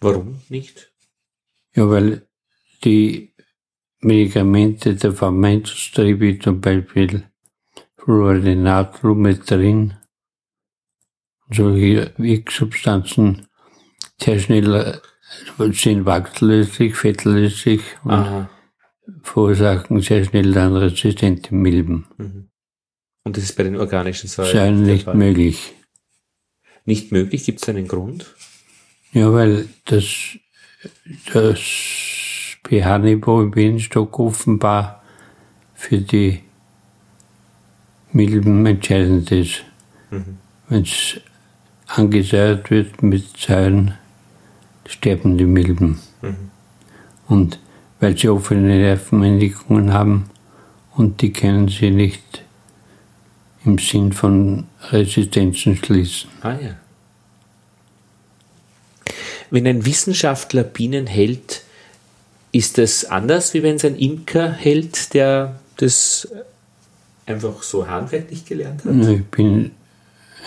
Warum 0.00 0.40
nicht? 0.48 0.92
Ja, 1.74 1.88
weil 1.88 2.26
die 2.84 3.34
Medikamente 4.00 4.94
der 4.94 5.12
Pharmaindustrie, 5.12 6.20
wie 6.20 6.38
zum 6.38 6.60
Beispiel 6.60 7.24
Fluorinat, 7.96 9.02
Lumetrin, 9.02 9.94
solche 11.50 12.12
Wirksubstanzen, 12.16 13.46
sehr 14.20 14.38
schnell 14.38 14.74
äh, 14.74 15.72
sind 15.72 16.06
wachslöslich, 16.06 16.94
fettlöslich 16.96 17.82
und 18.04 18.12
Aha. 18.12 18.50
Verursachen 19.22 20.00
sehr 20.00 20.24
schnell 20.24 20.52
dann 20.52 20.76
resistente 20.76 21.54
Milben. 21.54 22.06
Mhm. 22.18 22.48
Und 23.24 23.36
das 23.36 23.44
ist 23.44 23.56
bei 23.56 23.64
den 23.64 23.76
organischen 23.76 24.28
Säuren 24.28 24.84
der 24.84 24.94
nicht 24.94 25.14
möglich. 25.14 25.74
Nicht 26.84 27.10
möglich? 27.10 27.44
Gibt 27.44 27.62
es 27.62 27.68
einen 27.68 27.88
Grund? 27.88 28.34
Ja, 29.12 29.32
weil 29.32 29.68
das, 29.86 30.38
das 31.32 31.58
pH-Niveau 32.68 33.42
im 33.42 33.50
Bienenstock 33.50 34.18
offenbar 34.18 35.02
für 35.74 35.98
die 35.98 36.42
Milben 38.12 38.64
entscheidend 38.66 39.30
ist. 39.32 39.64
Wenn 40.68 40.82
es 40.82 41.20
angesäuert 41.86 42.70
wird 42.70 43.02
mit 43.02 43.36
Säuren, 43.36 43.94
sterben 44.86 45.36
die 45.36 45.44
Milben. 45.44 45.98
Und 47.28 47.58
weil 48.00 48.16
sie 48.16 48.28
offene 48.28 48.78
Nervenendigungen 48.78 49.92
haben 49.92 50.30
und 50.94 51.22
die 51.22 51.32
können 51.32 51.68
sie 51.68 51.90
nicht 51.90 52.42
im 53.64 53.78
Sinn 53.78 54.12
von 54.12 54.64
Resistenzen 54.90 55.76
schließen. 55.76 56.30
Ah 56.42 56.52
ja. 56.52 56.76
Wenn 59.50 59.66
ein 59.66 59.84
Wissenschaftler 59.86 60.64
Bienen 60.64 61.06
hält, 61.06 61.62
ist 62.52 62.78
das 62.78 63.04
anders, 63.04 63.54
wie 63.54 63.62
wenn 63.62 63.76
es 63.76 63.84
ein 63.84 63.96
Imker 63.96 64.52
hält, 64.52 65.14
der 65.14 65.60
das 65.76 66.28
einfach 67.26 67.62
so 67.62 67.86
handwerklich 67.86 68.44
gelernt 68.44 68.84
hat? 68.84 68.94
Ich 68.94 69.24
bin 69.26 69.72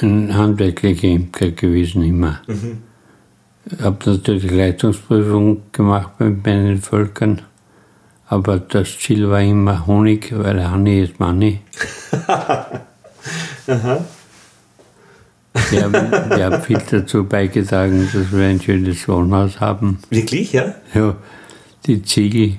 ein 0.02 0.36
handwerklicher 0.36 1.08
Imker 1.08 1.52
gewesen 1.52 2.04
immer. 2.04 2.41
Ich 2.47 2.56
habe 3.82 4.09
natürlich 4.09 4.49
Leitungsprüfung 4.49 5.63
gemacht 5.72 6.11
mit 6.20 6.45
meinen 6.45 6.78
Völkern, 6.78 7.41
aber 8.28 8.59
das 8.59 8.97
Ziel 8.99 9.30
war 9.30 9.41
immer 9.41 9.86
Honig, 9.88 10.32
weil 10.38 10.72
Honey 10.72 11.03
ist 11.03 11.20
Money. 11.20 11.59
Wir 15.72 15.84
haben, 15.84 15.93
wir 15.93 16.45
haben 16.45 16.61
viel 16.61 16.82
dazu 16.89 17.24
beigetragen, 17.26 18.07
dass 18.11 18.32
wir 18.32 18.45
ein 18.45 18.61
schönes 18.61 19.07
Wohnhaus 19.07 19.59
haben. 19.59 19.99
Wirklich, 20.09 20.53
ja? 20.53 20.76
Ja, 20.93 21.15
die 21.86 22.01
Ziegel, 22.03 22.55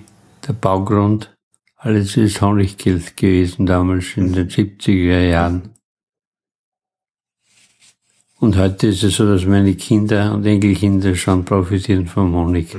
der 0.46 0.52
Baugrund, 0.52 1.32
alles 1.76 2.16
ist 2.16 2.40
Honiggeld 2.40 3.16
gewesen 3.16 3.66
damals 3.66 4.16
in 4.16 4.32
den 4.32 4.48
70er 4.48 5.28
Jahren. 5.28 5.70
Und 8.40 8.56
heute 8.56 8.86
ist 8.86 9.02
es 9.02 9.16
so, 9.16 9.26
dass 9.26 9.44
meine 9.44 9.74
Kinder 9.74 10.32
und 10.32 10.46
Enkelkinder 10.46 11.14
schon 11.14 11.44
profitieren 11.44 12.06
vom 12.06 12.34
Honig. 12.34 12.74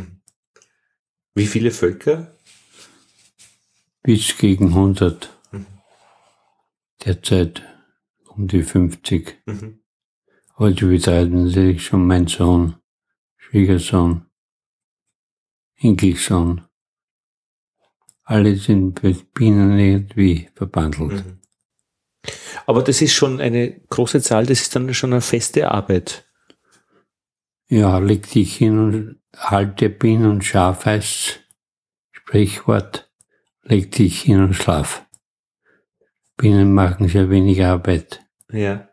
Wie 1.35 1.45
viele 1.45 1.69
Völker? 1.69 2.35
Bis 4.01 4.35
gegen 4.39 4.69
100. 4.69 5.29
Derzeit 7.05 7.61
um 8.25 8.47
die 8.47 8.63
50. 8.63 9.37
Mhm. 9.45 9.83
Die 10.59 10.85
betreiben 10.85 11.45
natürlich 11.45 11.85
schon 11.85 12.07
mein 12.07 12.25
Sohn, 12.25 12.77
Schwiegersohn, 13.37 14.25
Enkelsohn. 15.75 16.61
Alle 18.23 18.55
sind 18.55 19.03
mit 19.03 19.31
Bienen 19.33 19.77
irgendwie 19.77 20.49
verbandelt. 20.55 21.23
Mhm. 21.23 21.40
Aber 22.65 22.83
das 22.83 23.01
ist 23.01 23.13
schon 23.13 23.41
eine 23.41 23.79
große 23.89 24.21
Zahl, 24.21 24.45
das 24.45 24.61
ist 24.61 24.75
dann 24.75 24.93
schon 24.93 25.13
eine 25.13 25.21
feste 25.21 25.71
Arbeit. 25.71 26.27
Ja, 27.67 27.99
leg 27.99 28.29
dich 28.29 28.57
hin 28.57 28.79
und 28.79 29.21
halte 29.35 29.89
Bienen 29.89 30.29
und 30.29 30.43
Schaf 30.43 30.85
heißt 30.85 31.39
Sprichwort, 32.11 33.09
leg 33.63 33.91
dich 33.91 34.21
hin 34.21 34.41
und 34.43 34.53
schlaf. 34.53 35.05
Bienen 36.37 36.73
machen 36.73 37.07
sehr 37.07 37.29
wenig 37.29 37.63
Arbeit. 37.63 38.25
Ja. 38.51 38.89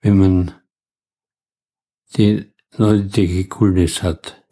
wenn 0.00 0.18
man 0.18 0.54
die 2.16 2.52
nötige 2.78 3.46
Coolness 3.48 4.02
hat. 4.02 4.42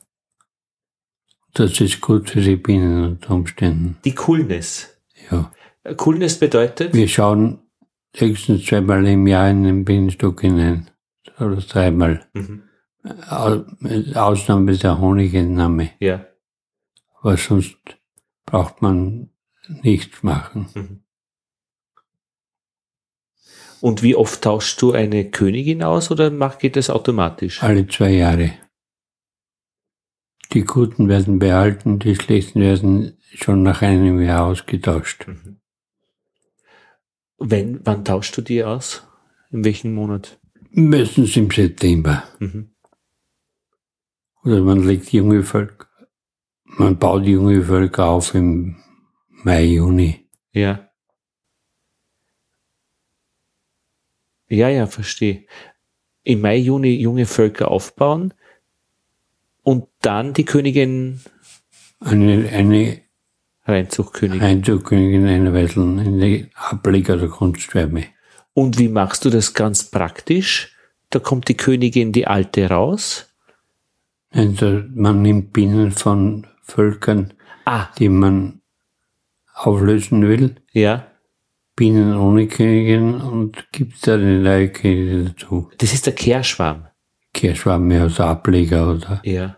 Das 1.54 1.80
ist 1.80 2.00
gut 2.00 2.30
für 2.30 2.40
die 2.40 2.56
Bienen 2.56 3.04
unter 3.04 3.30
Umständen. 3.30 3.96
Die 4.04 4.14
Coolness. 4.14 4.98
Ja. 5.30 5.52
Coolness 5.96 6.38
bedeutet? 6.38 6.92
Wir 6.92 7.08
schauen 7.08 7.63
höchstens 8.14 8.64
zweimal 8.64 9.06
im 9.06 9.26
Jahr 9.26 9.50
in 9.50 9.64
den 9.64 9.84
Bienenstock 9.84 10.40
hinein. 10.40 10.90
Oder 11.38 11.56
dreimal. 11.56 12.26
Mhm. 12.32 12.62
Ausnahme 14.14 14.76
der 14.76 14.98
Honigentnahme. 14.98 15.90
Ja. 16.00 16.26
Aber 17.20 17.36
sonst 17.36 17.76
braucht 18.46 18.80
man 18.82 19.30
nichts 19.82 20.22
machen. 20.22 21.02
Und 23.80 24.02
wie 24.02 24.16
oft 24.16 24.42
tauschst 24.42 24.80
du 24.80 24.92
eine 24.92 25.30
Königin 25.30 25.82
aus 25.82 26.10
oder 26.10 26.30
geht 26.58 26.76
das 26.76 26.88
automatisch? 26.88 27.62
Alle 27.62 27.86
zwei 27.86 28.12
Jahre. 28.12 28.52
Die 30.52 30.64
Guten 30.64 31.08
werden 31.08 31.38
behalten, 31.38 31.98
die 31.98 32.14
Schlechten 32.14 32.60
werden 32.60 33.18
schon 33.34 33.62
nach 33.62 33.82
einem 33.82 34.20
Jahr 34.22 34.46
ausgetauscht. 34.46 35.26
Wenn, 37.38 37.80
wann 37.84 38.04
tauschst 38.04 38.36
du 38.36 38.42
die 38.42 38.64
aus? 38.64 39.06
In 39.50 39.64
welchem 39.64 39.94
Monat? 39.94 40.38
Meistens 40.70 41.36
im 41.36 41.50
September. 41.50 42.24
Mhm. 42.38 42.74
Oder 44.44 44.60
man 44.60 44.86
legt 44.86 45.12
junge 45.12 45.42
Völker, 45.42 45.86
man 46.64 46.98
baut 46.98 47.24
junge 47.24 47.62
Völker 47.62 48.06
auf 48.06 48.34
im 48.34 48.76
Mai, 49.28 49.64
Juni. 49.64 50.28
Ja. 50.52 50.90
Ja, 54.48 54.68
ja, 54.68 54.86
verstehe. 54.86 55.46
Im 56.22 56.40
Mai, 56.40 56.56
Juni 56.56 56.94
junge 57.00 57.26
Völker 57.26 57.70
aufbauen 57.70 58.34
und 59.62 59.88
dann 60.00 60.34
die 60.34 60.44
Königin, 60.44 61.20
Eine, 62.00 62.48
eine 62.50 63.03
Reinzuchtkönigin. 63.66 64.42
Einzugkönigin 64.42 65.26
einweiseln 65.26 65.98
in 65.98 66.20
die 66.20 66.50
Ableger 66.54 67.16
der 67.16 67.28
Kunstwärme. 67.28 68.04
Und 68.52 68.78
wie 68.78 68.88
machst 68.88 69.24
du 69.24 69.30
das 69.30 69.54
ganz 69.54 69.84
praktisch? 69.84 70.76
Da 71.10 71.18
kommt 71.18 71.48
die 71.48 71.56
Königin, 71.56 72.12
die 72.12 72.26
alte, 72.26 72.68
raus. 72.68 73.32
Also 74.30 74.82
man 74.94 75.22
nimmt 75.22 75.52
Bienen 75.52 75.92
von 75.92 76.46
Völkern, 76.62 77.32
Ah, 77.66 77.86
die 77.98 78.08
man 78.10 78.60
auflösen 79.54 80.26
will, 80.28 80.56
ja. 80.72 81.06
Bienen 81.76 82.14
ohne 82.16 82.46
Königin 82.46 83.14
und 83.14 83.66
gibt 83.72 84.06
da 84.06 84.14
eine 84.14 84.40
neue 84.40 84.68
Königin 84.68 85.26
dazu. 85.26 85.70
Das 85.78 85.92
ist 85.92 86.06
der 86.06 86.14
Kehrschwarm. 86.14 86.86
Kehrschwamm 87.32 87.90
aus 87.92 88.20
Ableger 88.20 88.92
oder 88.92 89.20
Ja. 89.24 89.56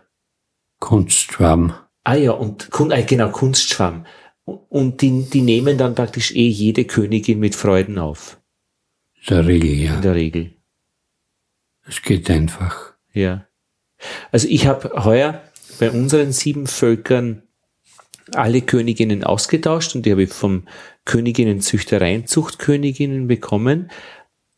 Kunstschwamm. 0.79 1.73
Ah 2.07 2.15
ja, 2.15 2.31
und 2.31 2.69
äh, 2.89 3.03
genau, 3.03 3.27
Kunstschwamm. 3.31 4.05
Und 4.45 5.01
die, 5.01 5.29
die 5.29 5.41
nehmen 5.41 5.77
dann 5.77 5.93
praktisch 5.93 6.33
eh 6.33 6.47
jede 6.47 6.85
Königin 6.85 7.37
mit 7.37 7.53
Freuden 7.53 7.99
auf. 7.99 8.39
Der 9.27 9.45
Regel, 9.45 9.71
ja. 9.71 9.95
In 9.95 10.01
der 10.01 10.15
Regel. 10.15 10.53
Es 11.85 12.01
geht 12.01 12.29
einfach. 12.29 12.93
Ja. 13.11 13.45
Also 14.31 14.47
ich 14.49 14.67
habe 14.67 15.03
heuer 15.03 15.41
bei 15.81 15.91
unseren 15.91 16.31
sieben 16.31 16.67
Völkern 16.67 17.43
alle 18.33 18.61
Königinnen 18.61 19.25
ausgetauscht 19.25 19.93
und 19.93 20.05
die 20.05 20.11
habe 20.13 20.23
ich 20.23 20.31
vom 20.31 20.65
Königinnenzüchtereien 21.03 22.25
Zuchtköniginnen 22.25 23.27
bekommen. 23.27 23.91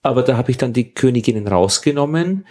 Aber 0.04 0.22
da 0.22 0.38
habe 0.38 0.52
ich 0.52 0.58
dann 0.58 0.74
die 0.74 0.94
Königinnen 0.94 1.48
rausgenommen, 1.48 2.46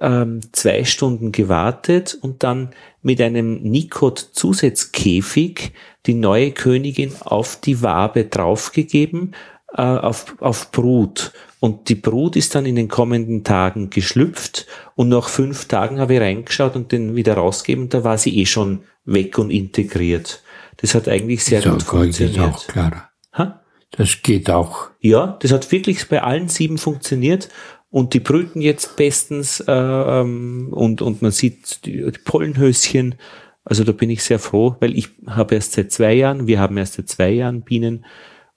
ähm, 0.00 0.40
zwei 0.52 0.84
Stunden 0.84 1.32
gewartet 1.32 2.16
und 2.20 2.42
dann 2.42 2.70
mit 3.02 3.20
einem 3.20 3.62
Nikot-Zusatzkäfig 3.62 5.72
die 6.06 6.14
neue 6.14 6.52
Königin 6.52 7.12
auf 7.20 7.60
die 7.60 7.82
Wabe 7.82 8.24
draufgegeben, 8.24 9.34
äh, 9.74 9.82
auf, 9.82 10.34
auf 10.40 10.70
Brut. 10.72 11.32
Und 11.60 11.88
die 11.88 11.94
Brut 11.94 12.36
ist 12.36 12.54
dann 12.54 12.66
in 12.66 12.76
den 12.76 12.88
kommenden 12.88 13.44
Tagen 13.44 13.90
geschlüpft 13.90 14.66
und 14.96 15.08
nach 15.08 15.28
fünf 15.28 15.66
Tagen 15.66 15.98
habe 15.98 16.14
ich 16.14 16.20
reingeschaut 16.20 16.76
und 16.76 16.92
den 16.92 17.16
wieder 17.16 17.34
rausgegeben 17.34 17.88
da 17.88 18.04
war 18.04 18.18
sie 18.18 18.38
eh 18.38 18.46
schon 18.46 18.80
weg 19.04 19.38
und 19.38 19.50
integriert. 19.50 20.42
Das 20.78 20.94
hat 20.94 21.08
eigentlich 21.08 21.44
sehr 21.44 21.62
So, 21.62 21.70
gut 21.70 21.82
funktioniert. 21.82 22.38
auch 22.38 22.66
klar. 22.66 23.10
Ha? 23.32 23.62
Das 23.92 24.22
geht 24.22 24.50
auch. 24.50 24.90
Ja, 25.00 25.38
das 25.40 25.52
hat 25.52 25.70
wirklich 25.72 26.08
bei 26.08 26.22
allen 26.22 26.48
sieben 26.48 26.78
funktioniert 26.78 27.48
und 27.94 28.12
die 28.12 28.18
brüten 28.18 28.60
jetzt 28.60 28.96
bestens 28.96 29.60
äh, 29.60 29.72
ähm, 29.72 30.70
und, 30.72 31.00
und 31.00 31.22
man 31.22 31.30
sieht 31.30 31.86
die, 31.86 31.98
die 32.10 32.18
Pollenhöschen 32.24 33.14
Also 33.62 33.84
da 33.84 33.92
bin 33.92 34.10
ich 34.10 34.24
sehr 34.24 34.40
froh, 34.40 34.74
weil 34.80 34.98
ich 34.98 35.10
habe 35.28 35.54
erst 35.54 35.74
seit 35.74 35.92
zwei 35.92 36.12
Jahren, 36.12 36.48
wir 36.48 36.58
haben 36.58 36.76
erst 36.76 36.94
seit 36.94 37.08
zwei 37.08 37.30
Jahren 37.30 37.62
Bienen 37.62 38.04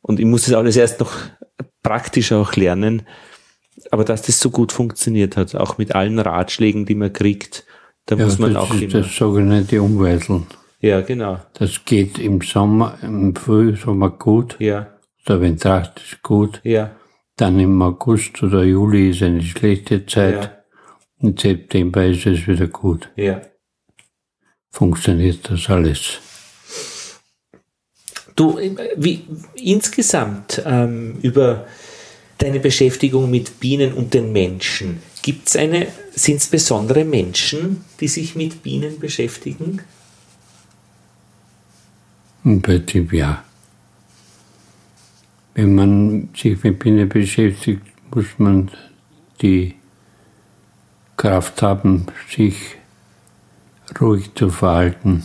und 0.01 0.19
ich 0.19 0.25
muss 0.25 0.45
das 0.45 0.55
alles 0.55 0.75
erst 0.75 0.99
noch 1.01 1.13
praktisch 1.83 2.31
auch 2.31 2.55
lernen. 2.55 3.03
Aber 3.91 4.03
dass 4.03 4.23
das 4.23 4.39
so 4.39 4.49
gut 4.49 4.71
funktioniert 4.71 5.37
hat, 5.37 5.53
auch 5.53 5.77
mit 5.77 5.93
allen 5.93 6.17
Ratschlägen, 6.17 6.87
die 6.87 6.95
man 6.95 7.13
kriegt, 7.13 7.63
da 8.07 8.15
ja, 8.15 8.25
muss 8.25 8.39
man 8.39 8.55
das 8.55 8.63
auch 8.63 8.73
ist 8.73 8.81
immer. 8.81 8.93
Das 9.03 9.15
sogenannte 9.15 9.83
Umweiseln. 9.83 10.47
Ja, 10.81 11.01
genau. 11.01 11.41
Das 11.59 11.85
geht 11.85 12.17
im 12.17 12.41
Sommer, 12.41 12.97
im 13.03 13.35
Frühsommer 13.35 14.09
gut. 14.09 14.55
Ja. 14.57 14.87
Der 15.27 15.41
Wintracht 15.41 16.01
ist 16.03 16.23
gut. 16.23 16.59
Ja. 16.63 16.96
Dann 17.37 17.59
im 17.59 17.79
August 17.83 18.41
oder 18.41 18.63
Juli 18.63 19.11
ist 19.11 19.21
eine 19.21 19.43
schlechte 19.43 20.05
Zeit. 20.05 20.43
Ja. 20.43 20.57
Im 21.19 21.37
September 21.37 22.05
ist 22.05 22.25
es 22.25 22.47
wieder 22.47 22.67
gut. 22.67 23.09
Ja. 23.15 23.41
Funktioniert 24.71 25.49
das 25.49 25.69
alles. 25.69 26.19
Du, 28.35 28.59
wie 28.95 29.23
insgesamt 29.55 30.61
ähm, 30.65 31.17
über 31.21 31.67
deine 32.37 32.59
Beschäftigung 32.59 33.29
mit 33.31 33.59
Bienen 33.59 33.93
und 33.93 34.13
den 34.13 34.31
Menschen, 34.31 35.01
gibt 35.21 35.47
es 35.47 35.55
eine, 35.55 35.87
sind 36.11 36.37
es 36.37 36.47
besondere 36.47 37.03
Menschen, 37.03 37.83
die 37.99 38.07
sich 38.07 38.35
mit 38.35 38.61
Bienen 38.63 38.99
beschäftigen? 38.99 39.81
Im 42.43 42.61
Prinzip 42.61 43.13
ja. 43.13 43.43
Wenn 45.57 45.73
man 45.73 46.29
sich 46.35 46.63
mit 46.63 46.77
Bienen 46.77 47.09
beschäftigt, 47.09 47.81
muss 48.13 48.27
man 48.37 48.69
die 49.41 49.73
Kraft 51.17 51.63
haben, 51.63 52.05
sich 52.29 52.75
ruhig 53.99 54.31
zu 54.35 54.51
verhalten. 54.51 55.23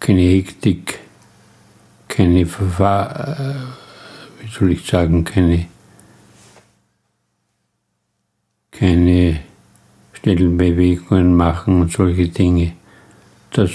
Keine 0.00 0.22
Hektik, 0.22 1.00
keine 2.08 2.46
Verfahr 2.46 3.38
äh, 3.38 3.54
wie 4.40 4.48
soll 4.50 4.72
ich 4.72 4.86
sagen, 4.86 5.24
keine, 5.24 5.66
keine 8.70 9.40
schnellen 10.14 10.56
Bewegungen 10.56 11.36
machen 11.36 11.82
und 11.82 11.92
solche 11.92 12.28
Dinge. 12.28 12.72
Das 13.50 13.70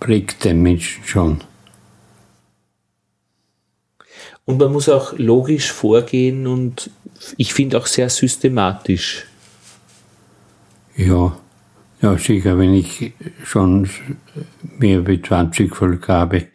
prägt 0.00 0.44
den 0.44 0.60
Menschen 0.60 1.02
schon. 1.06 1.47
Und 4.48 4.56
man 4.56 4.72
muss 4.72 4.88
auch 4.88 5.12
logisch 5.18 5.70
vorgehen 5.70 6.46
und 6.46 6.90
ich 7.36 7.52
finde 7.52 7.76
auch 7.76 7.84
sehr 7.84 8.08
systematisch. 8.08 9.26
Ja, 10.96 11.38
ja, 12.00 12.16
sicher, 12.16 12.56
wenn 12.56 12.72
ich 12.72 13.12
schon 13.44 13.90
mehr 14.78 15.06
wie 15.06 15.20
20 15.20 15.76
Volk 15.76 16.08
habe 16.08 16.46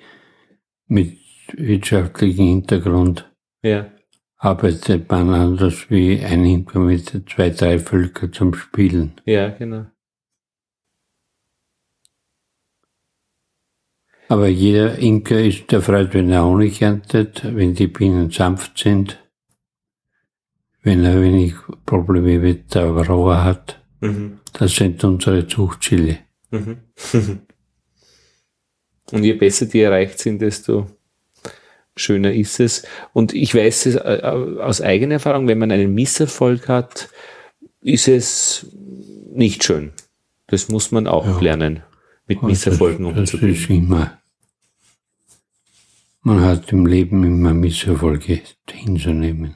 mit 0.87 1.19
wirtschaftlichen 1.53 2.47
Hintergrund, 2.47 3.31
ja. 3.61 3.91
arbeitet 4.37 5.07
man 5.11 5.29
anders 5.29 5.91
wie 5.91 6.19
ein 6.19 6.45
Imker 6.45 6.79
mit 6.79 7.29
zwei, 7.29 7.51
drei 7.51 7.77
Völker 7.77 8.31
zum 8.31 8.55
Spielen. 8.55 9.21
Ja, 9.25 9.49
genau. 9.49 9.85
Aber 14.33 14.47
jeder 14.47 14.97
Imker 14.97 15.39
ist 15.39 15.71
erfreut, 15.71 16.15
wenn 16.15 16.31
er 16.31 16.43
Honig 16.43 16.81
erntet, 16.81 17.43
wenn 17.55 17.75
die 17.75 17.85
Bienen 17.85 18.31
sanft 18.31 18.79
sind, 18.79 19.23
wenn 20.81 21.03
er 21.03 21.21
wenig 21.21 21.53
Probleme 21.85 22.39
mit 22.39 22.73
der 22.73 22.95
Varroa 22.95 23.43
hat. 23.43 23.79
Mhm. 24.01 24.39
Das 24.53 24.73
sind 24.75 25.03
unsere 25.03 25.45
Zuchtziele. 25.45 26.17
Mhm. 26.49 26.77
Und 29.11 29.23
je 29.23 29.33
besser 29.33 29.67
die 29.67 29.81
erreicht 29.81 30.17
sind, 30.17 30.41
desto 30.41 30.87
schöner 31.95 32.33
ist 32.33 32.59
es. 32.59 32.87
Und 33.13 33.35
ich 33.35 33.53
weiß 33.53 33.85
es 33.85 33.95
äh, 33.97 34.21
aus 34.63 34.81
eigener 34.81 35.13
Erfahrung, 35.13 35.47
wenn 35.47 35.59
man 35.59 35.71
einen 35.71 35.93
Misserfolg 35.93 36.69
hat, 36.69 37.07
ist 37.83 38.07
es 38.07 38.65
nicht 39.31 39.63
schön. 39.63 39.91
Das 40.47 40.69
muss 40.69 40.91
man 40.91 41.05
auch 41.05 41.27
ja. 41.27 41.39
lernen, 41.39 41.83
mit 42.25 42.41
Und 42.41 42.47
Misserfolgen 42.47 43.05
umzugehen. 43.05 43.53
Das 43.53 43.59
ist 43.61 43.69
immer. 43.69 44.17
Man 46.23 46.41
hat 46.41 46.71
im 46.71 46.85
Leben 46.85 47.23
immer 47.23 47.53
Misserfolge 47.53 48.41
hinzunehmen. 48.69 49.55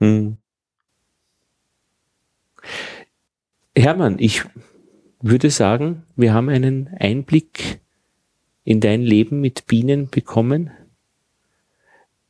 Hm. 0.00 0.38
Hermann, 3.76 4.16
ich 4.18 4.44
würde 5.20 5.50
sagen, 5.50 6.04
wir 6.16 6.32
haben 6.32 6.48
einen 6.48 6.88
Einblick 6.98 7.80
in 8.64 8.80
dein 8.80 9.02
Leben 9.02 9.40
mit 9.40 9.66
Bienen 9.66 10.08
bekommen. 10.08 10.70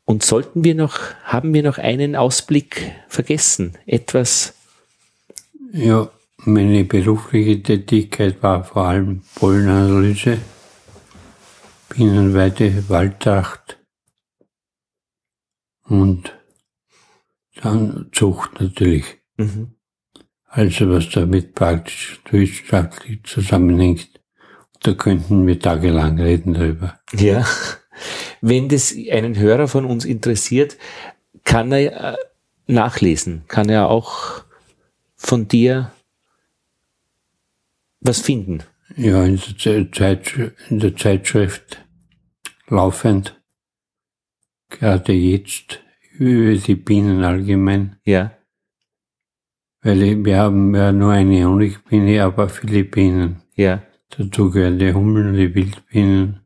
Und 0.05 0.25
sollten 0.25 0.65
wir 0.65 0.75
noch, 0.75 0.99
haben 1.23 1.55
wir 1.55 1.63
noch 1.63 1.79
einen 1.79 2.17
Ausblick 2.17 2.93
vergessen? 3.09 3.79
Etwas? 3.87 4.55
Ja, 5.73 6.11
meine 6.39 6.85
berufliche 6.85 7.63
Tätigkeit 7.63 8.43
war 8.43 8.65
vor 8.65 8.87
allem 8.87 9.23
Pollenanalyse, 9.35 10.39
Bienenweide, 11.99 12.89
Waldtracht 12.89 13.77
und 15.83 16.33
dann 17.61 18.09
Zucht 18.13 18.61
natürlich. 18.61 19.05
Mhm. 19.37 19.75
Also 20.45 20.89
was 20.91 21.11
damit 21.11 21.57
praktisch 21.57 22.21
wissenschaftlich 22.31 23.25
zusammenhängt. 23.25 24.21
Da 24.81 24.95
könnten 24.95 25.45
wir 25.45 25.59
tagelang 25.59 26.21
reden 26.21 26.55
darüber. 26.55 27.01
Ja. 27.15 27.45
Wenn 28.41 28.69
das 28.69 28.95
einen 29.11 29.37
Hörer 29.37 29.67
von 29.67 29.85
uns 29.85 30.05
interessiert, 30.05 30.79
kann 31.43 31.73
er 31.73 32.13
äh, 32.13 32.17
nachlesen, 32.69 33.43
kann 33.49 33.69
er 33.69 33.89
auch 33.89 34.45
von 35.17 35.49
dir 35.49 35.91
was 37.99 38.21
finden. 38.21 38.63
Ja, 38.97 39.25
in 39.25 39.41
der, 39.65 39.91
Zeit, 39.91 40.33
in 40.71 40.79
der 40.79 40.97
Zeitschrift 40.97 41.85
laufend, 42.69 43.41
gerade 44.69 45.13
jetzt, 45.13 45.81
über 46.13 46.55
die 46.55 46.75
Bienen 46.75 47.23
allgemein. 47.25 47.97
Ja. 48.05 48.33
Weil 49.83 50.25
wir 50.25 50.39
haben 50.39 50.75
ja 50.75 50.91
nur 50.93 51.13
eine 51.13 51.45
Honigbiene, 51.45 52.25
aber 52.25 52.49
viele 52.49 52.85
Bienen. 52.85 53.43
Ja. 53.55 53.83
Dazu 54.11 54.51
gehören 54.51 54.79
die 54.79 54.93
Hummeln, 54.93 55.35
die 55.35 55.55
Wildbienen, 55.55 56.41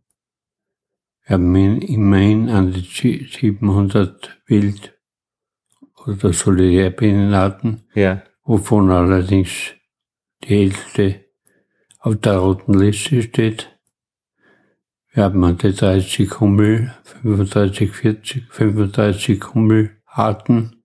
wir 1.24 1.34
haben 1.34 1.80
immerhin 1.80 2.50
an 2.50 2.72
die 2.72 2.82
700 2.82 4.42
Wild- 4.46 4.98
oder 6.04 6.32
Solitärbienenarten, 6.32 7.82
ja. 7.94 8.22
wovon 8.42 8.90
allerdings 8.90 9.72
die 10.42 10.48
Hälfte 10.48 11.24
auf 12.00 12.16
der 12.16 12.38
roten 12.38 12.74
Liste 12.74 13.22
steht. 13.22 13.71
Wir 15.12 15.24
haben 15.24 15.44
an 15.44 15.58
die 15.58 15.74
30 15.74 16.40
Hummel, 16.40 16.94
35, 17.22 17.90
40, 17.90 18.44
35 18.50 19.54
Hummelarten 19.54 20.82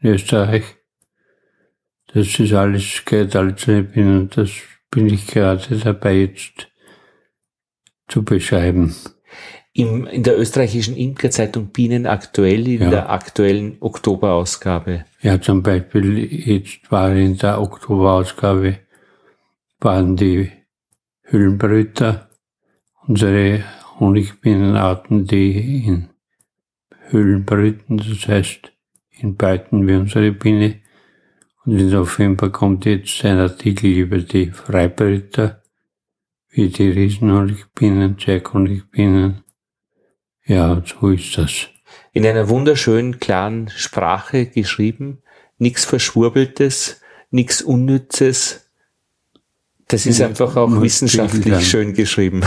in 0.00 0.10
Österreich. 0.10 0.64
Das 2.12 2.38
ist 2.38 2.52
alles, 2.52 3.04
gehört 3.04 3.34
alles 3.34 3.64
den 3.64 3.90
Bienen. 3.90 4.30
Das 4.30 4.50
bin 4.90 5.06
ich 5.06 5.26
gerade 5.26 5.78
dabei 5.78 6.16
jetzt 6.16 6.68
zu 8.08 8.22
beschreiben 8.22 8.94
im, 9.72 10.06
in 10.06 10.22
der 10.22 10.38
österreichischen 10.38 10.96
Imkerzeitung 10.96 11.68
Bienen 11.68 12.06
aktuell, 12.06 12.68
in 12.68 12.82
ja. 12.82 12.90
der 12.90 13.10
aktuellen 13.10 13.76
Oktoberausgabe. 13.80 15.04
Ja, 15.22 15.40
zum 15.40 15.62
Beispiel 15.62 16.18
jetzt 16.18 16.90
war 16.90 17.12
in 17.12 17.36
der 17.38 17.60
Oktoberausgabe 17.60 18.78
waren 19.80 20.16
die 20.16 20.50
Höhlenbrüter, 21.22 22.28
unsere 23.06 23.64
Honigbienenarten, 23.98 25.26
die 25.26 25.84
in 25.86 26.08
Höhlen 27.08 27.44
brüten, 27.44 27.98
das 27.98 28.26
heißt 28.26 28.72
in 29.10 29.36
Beiten 29.36 29.86
wie 29.86 29.94
unsere 29.94 30.32
Biene. 30.32 30.80
Und 31.64 31.78
im 31.78 31.90
November 31.90 32.50
kommt 32.50 32.84
jetzt 32.86 33.24
ein 33.24 33.38
Artikel 33.38 33.90
über 33.90 34.18
die 34.18 34.50
Freibrüter, 34.50 35.62
wie 36.50 36.68
die 36.68 36.90
Riesenhonigbienen, 36.90 38.18
Zwerghonigbienen, 38.18 39.44
ja, 40.44 40.82
so 40.84 41.10
ist 41.10 41.38
das. 41.38 41.68
In 42.12 42.26
einer 42.26 42.48
wunderschönen, 42.48 43.20
klaren 43.20 43.68
Sprache 43.68 44.46
geschrieben, 44.46 45.22
nichts 45.58 45.84
Verschwurbeltes, 45.84 47.00
nichts 47.30 47.62
Unnützes. 47.62 48.70
Das 49.88 50.06
ist 50.06 50.20
einfach 50.20 50.56
auch 50.56 50.80
wissenschaftlich 50.80 51.68
schön 51.68 51.94
geschrieben. 51.94 52.42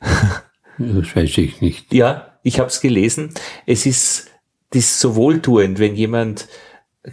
Das 0.76 1.14
weiß 1.14 1.38
ich 1.38 1.60
nicht. 1.60 1.94
Ja, 1.94 2.38
ich 2.42 2.58
habe 2.58 2.68
es 2.68 2.80
gelesen. 2.80 3.32
Es 3.64 3.86
ist, 3.86 4.26
das 4.70 4.82
ist 4.82 5.00
so 5.00 5.14
wohltuend, 5.14 5.78
wenn 5.78 5.94
jemand 5.94 6.48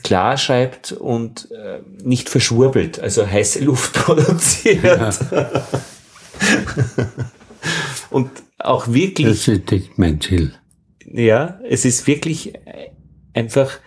klar 0.03 0.37
schreibt 0.37 0.93
und 0.93 1.49
äh, 1.51 1.81
nicht 2.03 2.29
verschwurbelt, 2.29 2.99
also 2.99 3.27
heiße 3.27 3.63
Luft 3.63 3.93
produziert. 4.05 4.83
Ja. 4.83 5.11
und 8.09 8.31
auch 8.57 8.87
wirklich. 8.87 9.27
Das 9.27 9.47
ist 9.47 9.97
mein 9.97 10.19
Ziel. 10.21 10.53
Ja, 11.05 11.59
es 11.67 11.85
ist 11.85 12.07
wirklich 12.07 12.53
einfach 13.33 13.79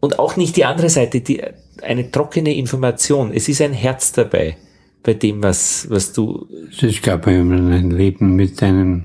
und 0.00 0.18
auch 0.18 0.36
nicht 0.36 0.56
die 0.56 0.64
andere 0.64 0.90
Seite, 0.90 1.20
die, 1.20 1.42
eine 1.82 2.10
trockene 2.10 2.54
Information. 2.54 3.32
Es 3.32 3.48
ist 3.48 3.60
ein 3.60 3.72
Herz 3.72 4.12
dabei 4.12 4.56
bei 5.04 5.14
dem, 5.14 5.42
was, 5.42 5.88
was 5.90 6.12
du. 6.12 6.48
Es 6.80 7.00
gab 7.02 7.26
wenn 7.26 7.46
man 7.46 7.70
ein 7.70 7.90
Leben 7.90 8.34
mit 8.34 8.60
einem 8.62 9.04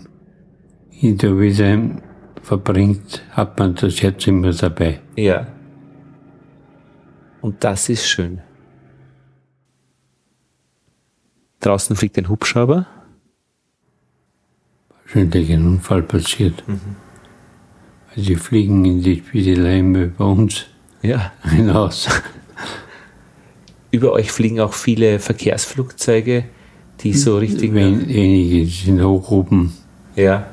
Individuum 1.02 2.02
verbringt, 2.42 3.22
hat 3.32 3.60
man 3.60 3.76
das 3.76 4.02
Herz 4.02 4.26
immer 4.26 4.52
dabei. 4.52 5.02
Ja. 5.16 5.48
Und 7.42 7.64
das 7.64 7.90
ist 7.90 8.08
schön. 8.08 8.42
Draußen 11.60 11.96
fliegt 11.96 12.18
ein 12.18 12.30
Hubschrauber. 12.30 12.88
Wahrscheinlich 15.04 15.52
ein 15.52 15.68
Unfall 15.68 16.04
passiert. 16.04 16.66
Mhm. 16.68 16.96
Also 18.10 18.22
die 18.22 18.36
fliegen 18.38 18.86
in 18.86 19.02
die 19.04 19.18
Spiegelei 19.18 19.80
über 19.80 20.26
uns 20.26 20.66
ja. 21.02 21.34
hinaus. 21.44 22.08
Über 23.92 24.12
euch 24.14 24.32
fliegen 24.32 24.60
auch 24.60 24.74
viele 24.74 25.20
Verkehrsflugzeuge, 25.20 26.46
die 27.02 27.14
so 27.14 27.38
richtig. 27.38 27.74
Wen, 27.74 28.08
wenige 28.08 28.66
sind 28.70 29.02
hoch 29.04 29.32
oben. 29.32 29.74
Ja. 30.16 30.48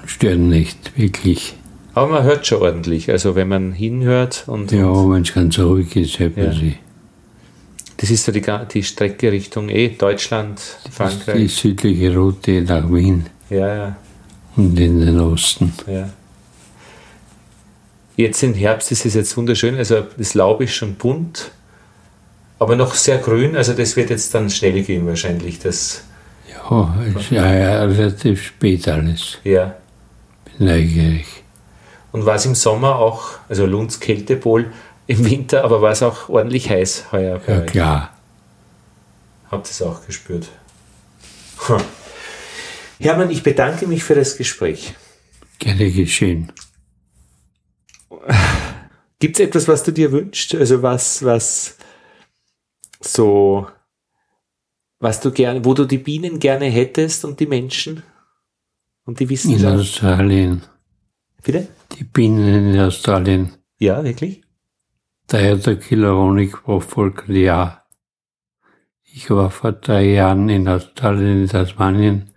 Und 0.00 0.10
stören 0.10 0.48
nicht, 0.48 0.98
wirklich. 0.98 1.54
Aber 1.94 2.08
man 2.08 2.24
hört 2.24 2.46
schon 2.46 2.60
ordentlich, 2.60 3.10
also 3.10 3.34
wenn 3.34 3.48
man 3.48 3.72
hinhört 3.72 4.44
und. 4.46 4.72
Ja, 4.72 4.92
wenn 5.10 5.22
es 5.22 5.32
ganz 5.32 5.58
ruhig 5.58 5.94
ist, 5.96 6.18
hört 6.18 6.36
man 6.36 6.46
ja. 6.46 6.52
sie. 6.52 6.76
Das 7.96 8.10
ist 8.10 8.24
so 8.24 8.32
die, 8.32 8.42
die 8.72 8.82
Strecke 8.82 9.30
Richtung 9.30 9.68
eh 9.68 9.90
Deutschland, 9.90 10.60
Frankreich. 10.90 11.36
Die 11.36 11.48
südliche 11.48 12.14
Route 12.14 12.62
nach 12.62 12.92
Wien. 12.92 13.26
Ja, 13.48 13.74
ja. 13.74 13.96
Und 14.56 14.78
in 14.78 15.00
den 15.00 15.18
Osten. 15.20 15.72
Ja. 15.86 16.10
Jetzt 18.16 18.42
im 18.42 18.54
Herbst 18.54 18.92
ist 18.92 19.06
es 19.06 19.14
jetzt 19.14 19.36
wunderschön, 19.36 19.76
also 19.76 20.04
das 20.16 20.34
Laub 20.34 20.60
ist 20.60 20.74
schon 20.74 20.94
bunt, 20.94 21.50
aber 22.64 22.76
noch 22.76 22.94
sehr 22.94 23.18
grün, 23.18 23.56
also 23.56 23.74
das 23.74 23.94
wird 23.94 24.08
jetzt 24.08 24.34
dann 24.34 24.48
schnell 24.48 24.82
gehen 24.82 25.06
wahrscheinlich. 25.06 25.58
Das 25.58 26.02
ja, 26.50 26.96
ist 27.14 27.30
ja, 27.30 27.54
ja 27.54 27.84
relativ 27.84 28.42
spät 28.42 28.88
alles. 28.88 29.36
Ja. 29.44 29.76
Bin 30.46 30.66
neugierig. 30.66 31.26
Und 32.10 32.24
war 32.24 32.36
es 32.36 32.46
im 32.46 32.54
Sommer 32.54 32.96
auch, 32.96 33.32
also 33.50 33.66
Lunds 33.66 34.00
Kältepol 34.00 34.72
im 35.06 35.30
Winter, 35.30 35.62
aber 35.62 35.82
war 35.82 35.92
es 35.92 36.02
auch 36.02 36.30
ordentlich 36.30 36.70
heiß 36.70 37.12
heuer? 37.12 37.38
Ja, 37.46 37.58
euch? 37.58 37.66
klar. 37.66 38.16
Habt 39.50 39.66
ihr 39.66 39.70
es 39.70 39.82
auch 39.82 40.06
gespürt? 40.06 40.48
Hm. 41.66 41.76
Hermann, 42.98 43.30
ich 43.30 43.42
bedanke 43.42 43.86
mich 43.86 44.04
für 44.04 44.14
das 44.14 44.38
Gespräch. 44.38 44.94
Gerne 45.58 45.90
geschehen. 45.90 46.50
Gibt 49.18 49.38
es 49.38 49.44
etwas, 49.44 49.68
was 49.68 49.82
du 49.82 49.92
dir 49.92 50.12
wünschst? 50.12 50.54
Also 50.54 50.82
was, 50.82 51.22
was 51.22 51.76
so, 53.06 53.66
was 54.98 55.20
du 55.20 55.30
gerne, 55.30 55.64
wo 55.64 55.74
du 55.74 55.84
die 55.84 55.98
Bienen 55.98 56.38
gerne 56.38 56.66
hättest 56.66 57.24
und 57.24 57.40
die 57.40 57.46
Menschen 57.46 58.02
und 59.04 59.20
die 59.20 59.28
Wissenschaft? 59.28 59.74
In 59.74 59.80
Australien. 59.80 60.62
Bitte? 61.42 61.68
Die 61.92 62.04
Bienen 62.04 62.74
in 62.74 62.80
Australien. 62.80 63.52
Ja, 63.78 64.02
wirklich? 64.02 64.42
Daher 65.26 65.56
der 65.56 65.78
Killer 65.78 66.16
Honig 66.16 66.52
pro 66.52 66.80
Völkerjahr. 66.80 67.84
Ich 69.02 69.30
war 69.30 69.50
vor 69.50 69.72
drei 69.72 70.04
Jahren 70.06 70.48
in 70.48 70.68
Australien, 70.68 71.42
in 71.42 71.48
Tasmanien, 71.48 72.30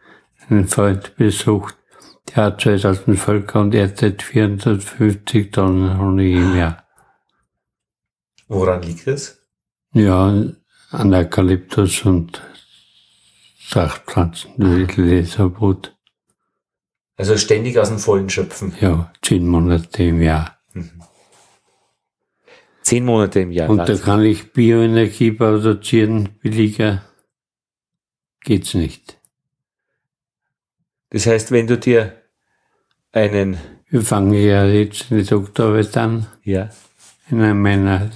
einen 0.48 0.68
Freund 0.68 1.16
besucht 1.16 1.78
der 2.36 2.44
hat 2.44 2.62
2000 2.62 3.18
Völker 3.18 3.62
und 3.62 3.74
erntet 3.74 4.22
450 4.22 5.52
Tonnen 5.52 5.98
Honig 5.98 6.36
im 6.36 6.56
Jahr. 6.56 6.84
Woran 8.48 8.82
liegt 8.82 9.08
es? 9.08 9.37
Ja, 9.98 10.28
an 10.92 11.14
Eukalyptus 11.14 12.06
und 12.06 12.42
Sachpflanzen, 13.68 14.88
Leserbrot. 14.96 15.98
Also 17.16 17.36
ständig 17.36 17.80
aus 17.80 17.90
dem 17.90 17.98
Vollen 17.98 18.30
schöpfen? 18.30 18.76
Ja, 18.80 19.12
zehn 19.24 19.48
Monate 19.48 20.04
im 20.04 20.22
Jahr. 20.22 20.60
Mhm. 20.74 21.02
Zehn 22.84 23.06
Monate 23.06 23.40
im 23.40 23.52
Jahr. 23.52 23.72
Und 23.72 23.90
da 23.90 23.96
kann 23.96 24.24
ich 24.24 24.54
Bioenergie 24.54 25.32
produzieren, 25.32 26.30
billiger 26.42 27.02
geht's 28.42 28.76
nicht. 28.76 29.18
Das 31.10 31.26
heißt, 31.26 31.52
wenn 31.52 31.66
du 31.66 31.78
dir 31.78 32.22
einen. 33.12 33.58
Wir 33.90 34.04
fangen 34.04 34.34
ja 34.34 34.64
jetzt 34.66 35.10
die 35.10 35.24
Doktorarbeit 35.24 35.98
an. 35.98 36.28
Ja. 36.44 36.70
In 37.30 37.42
einem 37.42 37.62
meiner 37.62 38.12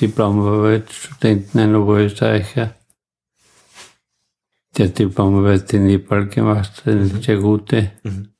Diplomarbeit-Studenten, 0.00 1.58
ein 1.58 1.74
Oberösterreicher. 1.74 2.74
Der 4.76 4.88
Diplomarbeit 4.88 5.72
in 5.72 5.86
Nepal 5.86 6.28
gemacht, 6.28 6.82
eine 6.86 7.04
mhm. 7.04 7.22
sehr 7.22 7.38
gute. 7.38 7.92
Mhm. 8.02 8.32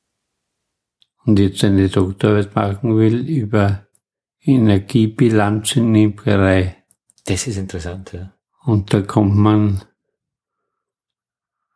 Und 1.25 1.39
jetzt 1.39 1.63
eine 1.63 1.87
Doktorarbeit 1.89 2.55
machen 2.55 2.97
will 2.97 3.27
über 3.27 3.85
Energiebilanz 4.41 5.75
in 5.75 5.93
Imkerei. 5.93 6.77
Das 7.25 7.45
ist 7.45 7.57
interessant, 7.57 8.13
ja. 8.13 8.33
Und 8.63 8.93
da 8.93 9.01
kommt 9.01 9.35
man 9.35 9.83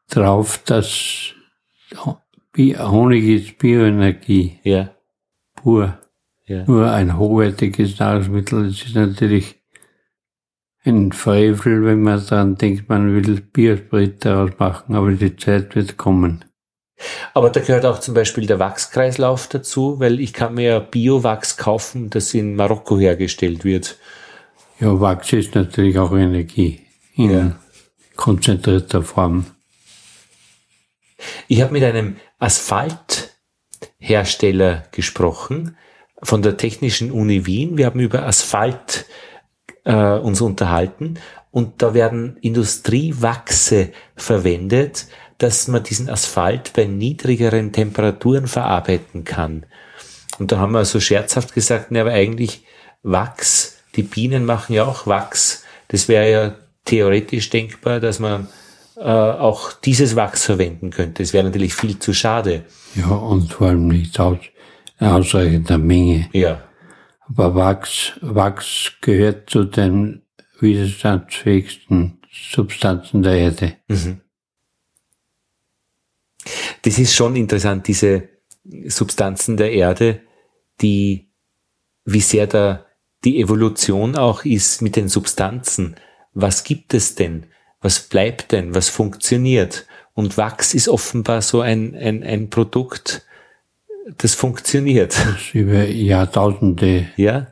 drauf, 0.10 0.64
dass 0.66 1.34
Honig 2.58 3.24
ist 3.26 3.58
Bioenergie. 3.58 4.60
Ja. 4.64 4.96
Pur. 5.56 6.00
Ja. 6.46 6.64
Nur 6.66 6.92
ein 6.92 7.18
hochwertiges 7.18 8.00
Nahrungsmittel. 8.00 8.68
Es 8.68 8.86
ist 8.86 8.96
natürlich 8.96 9.56
ein 10.86 11.12
Frevel, 11.12 11.86
wenn 11.86 12.02
man 12.02 12.26
daran 12.26 12.56
denkt, 12.56 12.90
man 12.90 13.16
will 13.16 13.42
Biosprit 13.42 14.24
daraus 14.24 14.52
machen, 14.60 14.96
aber 14.96 15.12
die 15.12 15.36
Zeit 15.36 15.76
wird 15.76 15.98
kommen. 15.98 16.46
Aber 17.34 17.50
da 17.50 17.60
gehört 17.60 17.86
auch 17.86 18.00
zum 18.00 18.14
Beispiel 18.14 18.46
der 18.46 18.60
Wachskreislauf 18.60 19.48
dazu, 19.48 20.00
weil 20.00 20.20
ich 20.20 20.34
kann 20.34 20.54
mir 20.54 20.80
Biowachs 20.80 21.58
kaufen, 21.58 22.10
das 22.10 22.34
in 22.34 22.56
Marokko 22.56 22.98
hergestellt 22.98 23.66
wird. 23.66 23.98
Ja, 24.80 25.00
Wachs 25.00 25.34
ist 25.34 25.56
natürlich 25.56 25.98
auch 25.98 26.14
Energie 26.14 26.82
in 27.16 27.32
ja. 27.32 27.60
konzentrierter 28.16 29.04
Form. 29.04 29.46
Ich 31.48 31.62
habe 31.62 31.74
mit 31.74 31.84
einem 31.84 32.16
Asphalthersteller 32.40 34.84
gesprochen 34.92 35.78
von 36.22 36.42
der 36.42 36.58
Technischen 36.58 37.12
Uni 37.12 37.46
Wien. 37.46 37.78
Wir 37.78 37.86
haben 37.88 38.00
über 38.00 38.26
Asphalt 38.26 39.06
äh, 39.86 40.18
uns 40.18 40.42
unterhalten 40.42 41.16
und 41.52 41.82
da 41.82 41.94
werden 41.94 42.36
Industriewachse 42.42 43.92
verwendet, 44.18 45.08
dass 45.38 45.70
man 45.70 45.84
diesen 45.84 46.10
Asphalt 46.10 46.74
bei 46.74 46.86
niedrigeren 46.86 47.72
Temperaturen 47.72 48.48
verarbeiten 48.48 49.24
kann. 49.24 49.66
Und 50.38 50.52
da 50.52 50.60
haben 50.60 50.74
wir 50.74 50.84
so 50.84 51.00
scherzhaft 51.00 51.54
gesagt, 51.54 51.92
ne, 51.92 52.02
aber 52.02 52.12
eigentlich 52.12 52.66
Wachs, 53.04 53.78
die 53.96 54.04
Bienen 54.04 54.44
machen 54.44 54.74
ja 54.74 54.84
auch 54.84 55.08
Wachs. 55.08 55.64
Das 55.88 56.08
wäre 56.08 56.30
ja 56.30 56.56
theoretisch 56.84 57.50
denkbar, 57.50 58.00
dass 58.00 58.20
man 58.20 58.48
äh, 58.98 59.02
auch 59.02 59.72
dieses 59.74 60.16
Wachs 60.16 60.44
verwenden 60.46 60.90
könnte. 60.90 61.24
Es 61.24 61.34
wäre 61.34 61.46
natürlich 61.46 61.74
viel 61.74 62.00
zu 62.00 62.14
schade. 62.14 62.66
Ja, 62.96 63.08
und 63.08 63.54
vor 63.54 63.68
allem 63.68 63.88
nicht 63.88 64.20
aus, 64.20 64.40
ausreichender 65.00 65.78
Menge. 65.78 66.28
Ja. 66.34 66.64
Aber 67.28 67.56
Wachs, 67.56 68.14
Wachs 68.22 68.94
gehört 69.02 69.50
zu 69.50 69.64
den 69.64 70.24
widerstandsfähigsten 70.60 72.20
Substanzen 72.32 73.24
der 73.24 73.34
Erde. 73.34 73.78
Mhm. 73.88 74.22
Das 76.84 77.00
ist 77.00 77.16
schon 77.16 77.36
interessant, 77.36 77.88
diese 77.88 78.30
Substanzen 78.88 79.58
der 79.58 79.72
Erde, 79.72 80.22
die, 80.82 81.30
wie 82.04 82.22
sehr 82.22 82.48
da 82.48 82.86
die 83.24 83.42
Evolution 83.42 84.16
auch 84.16 84.46
ist 84.46 84.82
mit 84.82 84.96
den 84.96 85.10
Substanzen. 85.10 85.96
Was 86.34 86.64
gibt 86.64 86.94
es 86.94 87.16
denn? 87.16 87.48
was 87.86 88.00
bleibt 88.00 88.52
denn, 88.52 88.74
was 88.74 88.90
funktioniert? 88.90 89.86
Und 90.16 90.38
Wachs 90.38 90.74
ist 90.74 90.90
offenbar 90.90 91.44
so 91.44 91.62
ein, 91.62 91.96
ein, 91.96 92.24
ein 92.24 92.50
Produkt, 92.50 93.28
das 94.06 94.36
funktioniert. 94.36 95.18
Das 95.18 95.54
über 95.54 95.86
Jahrtausende 95.86 97.10
ja? 97.18 97.48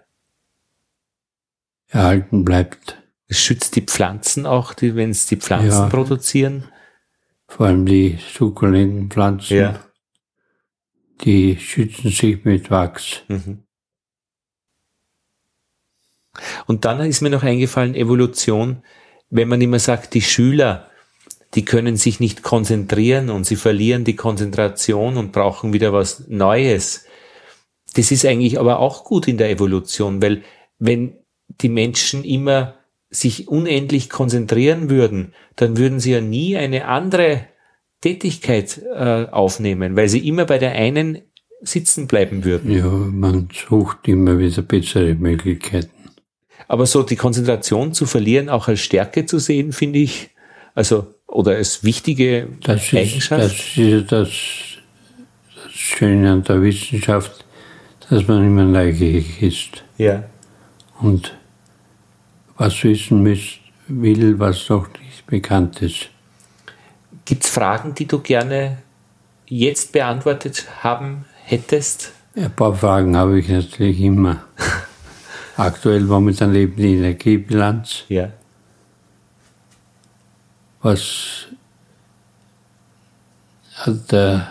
erhalten 1.89 2.45
bleibt. 2.45 3.01
Es 3.27 3.39
schützt 3.39 3.75
die 3.75 3.81
Pflanzen 3.81 4.45
auch, 4.45 4.73
die, 4.73 4.95
wenn 4.95 5.09
es 5.09 5.25
die 5.25 5.37
Pflanzen 5.37 5.83
ja, 5.83 5.89
produzieren. 5.89 6.65
Vor 7.47 7.67
allem 7.67 7.85
die 7.85 8.19
sukkulenten 8.33 9.09
Pflanzen. 9.09 9.57
Ja. 9.57 9.79
Die 11.21 11.57
schützen 11.57 12.11
sich 12.11 12.43
mit 12.45 12.69
Wachs. 12.69 13.23
Mhm. 13.27 13.63
Und 16.65 16.85
dann 16.85 16.99
ist 17.01 17.21
mir 17.21 17.29
noch 17.29 17.43
eingefallen, 17.43 17.95
Evolution, 17.95 18.83
wenn 19.29 19.47
man 19.47 19.61
immer 19.61 19.79
sagt, 19.79 20.13
die 20.15 20.21
Schüler, 20.21 20.89
die 21.55 21.65
können 21.65 21.97
sich 21.97 22.19
nicht 22.19 22.43
konzentrieren 22.43 23.29
und 23.29 23.45
sie 23.45 23.55
verlieren 23.55 24.03
die 24.03 24.15
Konzentration 24.15 25.17
und 25.17 25.31
brauchen 25.31 25.73
wieder 25.73 25.93
was 25.93 26.27
Neues. 26.27 27.05
Das 27.95 28.11
ist 28.11 28.25
eigentlich 28.25 28.59
aber 28.59 28.79
auch 28.79 29.03
gut 29.03 29.27
in 29.27 29.37
der 29.37 29.51
Evolution, 29.51 30.21
weil 30.21 30.41
wenn 30.79 31.17
die 31.61 31.69
Menschen 31.69 32.23
immer 32.23 32.75
sich 33.11 33.47
unendlich 33.47 34.09
konzentrieren 34.09 34.89
würden, 34.89 35.33
dann 35.55 35.77
würden 35.77 35.99
sie 35.99 36.11
ja 36.11 36.21
nie 36.21 36.57
eine 36.57 36.87
andere 36.87 37.45
Tätigkeit 38.01 38.81
äh, 38.95 39.27
aufnehmen, 39.29 39.95
weil 39.95 40.09
sie 40.09 40.27
immer 40.27 40.45
bei 40.45 40.57
der 40.57 40.71
einen 40.71 41.21
sitzen 41.61 42.07
bleiben 42.07 42.43
würden. 42.43 42.71
Ja, 42.71 42.89
man 42.89 43.49
sucht 43.53 44.07
immer 44.07 44.39
wieder 44.39 44.63
bessere 44.63 45.13
Möglichkeiten. 45.13 45.91
Aber 46.67 46.85
so 46.85 47.03
die 47.03 47.15
Konzentration 47.15 47.93
zu 47.93 48.05
verlieren, 48.05 48.49
auch 48.49 48.67
als 48.67 48.79
Stärke 48.79 49.25
zu 49.25 49.37
sehen, 49.37 49.71
finde 49.71 49.99
ich, 49.99 50.31
also, 50.73 51.12
oder 51.33 51.55
als 51.55 51.83
wichtige 51.83 52.47
das 52.61 52.93
Eigenschaft. 52.93 53.43
Ist, 53.43 53.77
das 53.77 53.77
ist 53.77 54.11
das, 54.11 54.29
das 55.63 55.73
Schöne 55.73 56.31
an 56.31 56.43
der 56.43 56.61
Wissenschaft, 56.61 57.43
dass 58.09 58.27
man 58.27 58.45
immer 58.45 58.63
neugierig 58.63 59.41
ist. 59.41 59.83
Ja. 59.97 60.23
Und 60.99 61.33
was 62.57 62.83
wissen 62.83 63.23
müsst, 63.23 63.59
will, 63.87 64.39
was 64.39 64.69
noch 64.69 64.87
nicht 64.87 65.25
bekannt 65.25 65.81
ist. 65.81 66.09
Gibt 67.25 67.43
es 67.43 67.49
Fragen, 67.49 67.95
die 67.95 68.05
du 68.05 68.19
gerne 68.19 68.77
jetzt 69.47 69.91
beantwortet 69.91 70.67
haben 70.83 71.25
hättest? 71.45 72.11
Ein 72.35 72.51
paar 72.51 72.75
Fragen 72.75 73.15
habe 73.17 73.39
ich 73.39 73.49
natürlich 73.49 73.99
immer. 74.01 74.43
Aktuell 75.57 76.01
momentan 76.01 76.53
leben 76.53 76.75
die 76.75 76.95
Energiebilanz. 76.95 78.03
Ja. 78.09 78.31
Was 80.83 81.45
hat 83.75 84.11
der 84.11 84.49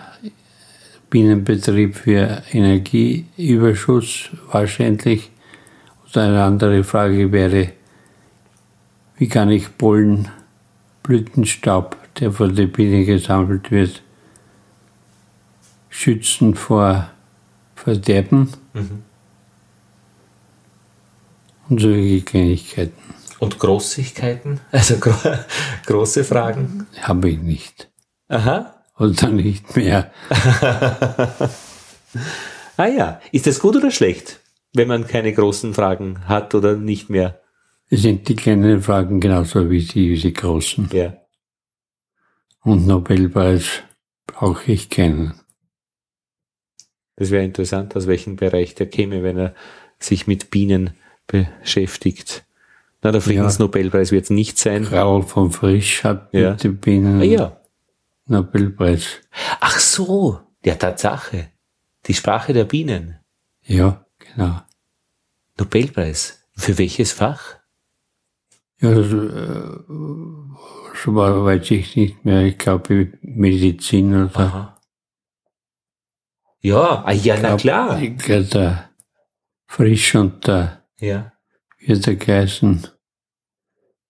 Bienenbetrieb 1.10 1.94
für 1.94 2.42
Energieüberschuss 2.50 4.30
wahrscheinlich? 4.50 5.30
Oder 6.09 6.22
eine 6.22 6.42
andere 6.42 6.84
Frage 6.84 7.30
wäre, 7.32 7.72
wie 9.18 9.28
kann 9.28 9.50
ich 9.50 9.76
Pollen, 9.76 10.30
Blütenstaub, 11.02 11.98
der 12.18 12.32
von 12.32 12.56
der 12.56 12.66
Biene 12.66 13.04
gesammelt 13.04 13.70
wird, 13.70 14.02
schützen 15.90 16.54
vor 16.54 17.10
Verderben? 17.76 18.50
Mhm. 18.72 19.02
Und 21.68 21.78
solche 21.78 22.22
Kleinigkeiten. 22.22 23.22
Und 23.43 23.59
Großigkeiten? 23.59 24.60
Also 24.70 24.98
gro 24.98 25.12
große 25.86 26.23
Fragen? 26.23 26.86
Habe 27.01 27.31
ich 27.31 27.40
nicht. 27.40 27.90
Aha. 28.28 28.85
Oder 28.97 29.31
nicht 29.31 29.74
mehr. 29.74 30.12
ah 32.77 32.86
ja. 32.86 33.20
Ist 33.32 33.48
das 33.48 33.59
gut 33.59 33.74
oder 33.74 33.90
schlecht, 33.90 34.39
wenn 34.74 34.86
man 34.86 35.09
keine 35.09 35.32
großen 35.32 35.74
Fragen 35.74 36.28
hat 36.28 36.55
oder 36.55 36.77
nicht 36.77 37.10
mehr? 37.10 37.40
Es 37.90 38.02
sind 38.02 38.28
die 38.28 38.36
kleinen 38.36 38.81
Fragen 38.81 39.19
genauso 39.19 39.69
wie 39.69 39.82
die, 39.82 40.10
wie 40.10 40.20
die 40.20 40.32
großen. 40.32 40.89
Ja. 40.93 41.14
Und 42.60 42.86
Nobelpreis 42.86 43.82
brauche 44.28 44.70
ich 44.70 44.89
keinen. 44.89 45.35
Das 47.16 47.32
wäre 47.32 47.44
interessant, 47.44 47.97
aus 47.97 48.06
welchem 48.06 48.36
Bereich 48.36 48.77
der 48.77 48.86
käme, 48.89 49.24
wenn 49.24 49.36
er 49.36 49.55
sich 49.98 50.28
mit 50.28 50.52
Bienen 50.52 50.97
beschäftigt. 51.27 52.44
Na, 53.03 53.11
der 53.11 53.20
Friedensnobelpreis 53.20 54.11
ja. 54.11 54.15
wird 54.15 54.24
es 54.24 54.31
nicht 54.31 54.59
sein. 54.59 54.85
Raul 54.85 55.23
von 55.24 55.51
Frisch 55.51 56.05
hat 56.05 56.33
ja. 56.33 56.57
mit 56.62 56.81
Bienen 56.81 57.20
ah, 57.20 57.24
ja. 57.24 57.61
Nobelpreis. 58.27 59.20
Ach 59.61 59.79
so, 59.79 60.41
der 60.65 60.79
Tatsache. 60.79 61.51
Die 62.07 62.15
Sprache 62.15 62.53
der 62.53 62.65
Bienen. 62.65 63.19
Ja, 63.65 64.07
genau. 64.19 64.61
Nobelpreis. 65.59 66.45
Für 66.55 66.79
welches 66.79 67.12
Fach? 67.12 67.57
Ja, 68.81 68.95
das, 68.95 69.12
äh, 69.12 69.79
schon 70.95 71.15
mal 71.15 71.45
weiß 71.45 71.70
ich 71.73 71.97
nicht 71.97 72.24
mehr. 72.24 72.43
Ich 72.43 72.59
glaube 72.59 73.12
Medizin 73.20 74.27
oder. 74.27 74.39
Aha. 74.39 74.81
Ja, 76.61 77.03
ah, 77.05 77.12
ja, 77.12 77.37
na 77.41 77.57
klar. 77.57 78.01
Ich 78.01 78.23
der 78.24 78.91
Frisch 79.66 80.15
und 80.15 80.47
der 80.47 80.85
ja. 81.01 81.31
Wird 81.84 82.06
er 82.06 82.16
geheißen? 82.16 82.86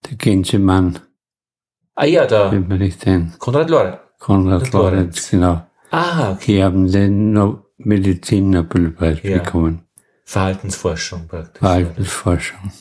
Der 0.05 0.17
Gänsemann. 0.17 0.99
Ah 1.95 2.05
ja, 2.05 2.25
da. 2.25 2.49
Fällt 2.49 2.67
mir 2.67 2.77
nicht 2.77 3.05
ein. 3.07 3.33
Konrad 3.39 3.69
Lorenz. 3.69 3.97
Konrad 4.19 4.71
Lorenz, 4.71 5.31
genau. 5.31 5.65
Ah, 5.89 6.31
okay. 6.31 6.55
Die 6.55 6.63
haben 6.63 6.91
den 6.91 7.33
no 7.33 7.65
Medizin-Nobelpreis 7.77 9.19
ja. 9.23 9.39
bekommen. 9.39 9.87
Verhaltensforschung 10.25 11.27
praktisch. 11.27 11.59
Verhaltensforschung. 11.59 12.71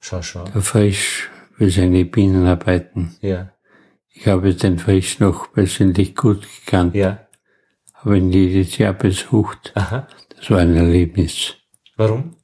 Schau, 0.00 0.22
schau. 0.22 0.44
Der 0.44 0.62
Frisch 0.62 1.28
für 1.56 1.70
seine 1.70 2.04
Bienenarbeiten. 2.04 3.16
Ja. 3.20 3.52
Ich 4.08 4.26
habe 4.26 4.54
den 4.54 4.78
Frisch 4.78 5.20
noch 5.20 5.52
persönlich 5.52 6.14
gut 6.16 6.46
gekannt. 6.64 6.94
Ja. 6.94 7.26
Habe 7.94 8.18
ihn 8.18 8.32
jedes 8.32 8.78
Jahr 8.78 8.92
besucht. 8.92 9.72
Aha. 9.74 10.06
Das 10.36 10.50
war 10.50 10.60
ein 10.60 10.76
Erlebnis. 10.76 11.56
Warum? 11.96 12.37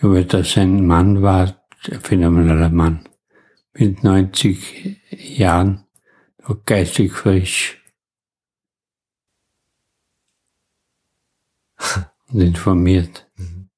Ja, 0.00 0.10
weil 0.10 0.24
das 0.24 0.56
ein 0.56 0.86
Mann 0.86 1.22
war, 1.22 1.66
ein 1.90 2.00
phänomenaler 2.00 2.70
Mann. 2.70 3.08
Mit 3.72 4.04
90 4.04 5.00
Jahren, 5.10 5.84
noch 6.46 6.64
geistig 6.64 7.12
frisch. 7.12 7.82
und 12.28 12.40
informiert. 12.40 13.28
Mhm. 13.36 13.68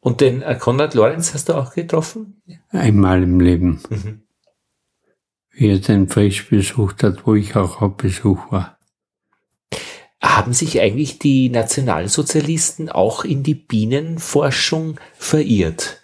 Und 0.00 0.20
den 0.20 0.42
äh, 0.42 0.56
Konrad 0.56 0.94
Lorenz 0.94 1.34
hast 1.34 1.48
du 1.48 1.54
auch 1.54 1.74
getroffen? 1.74 2.42
Einmal 2.68 3.22
im 3.22 3.40
Leben. 3.40 3.82
Mhm. 3.90 4.22
Wie 5.50 5.70
er 5.70 5.78
den 5.78 6.08
frisch 6.08 6.48
besucht 6.48 7.02
hat, 7.02 7.26
wo 7.26 7.34
ich 7.34 7.56
auch 7.56 7.80
auf 7.80 7.96
Besuch 7.96 8.52
war. 8.52 8.75
Haben 10.26 10.52
sich 10.52 10.80
eigentlich 10.80 11.20
die 11.20 11.48
Nationalsozialisten 11.50 12.88
auch 12.88 13.24
in 13.24 13.44
die 13.44 13.54
Bienenforschung 13.54 14.98
verirrt? 15.16 16.02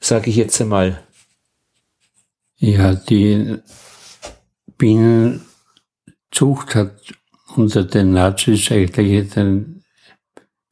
Sage 0.00 0.30
ich 0.30 0.36
jetzt 0.36 0.58
einmal. 0.60 1.02
Ja, 2.56 2.94
die 2.94 3.58
Bienenzucht 4.78 5.44
hat 6.74 6.98
unter 7.56 7.84
den 7.84 8.12
Nazis 8.12 8.72
eigentlich 8.72 9.34
den 9.34 9.84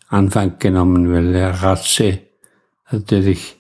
Anfang 0.08 0.58
genommen, 0.58 1.12
weil 1.12 1.32
der 1.32 1.50
Rasse 1.50 2.20
natürlich 2.90 3.56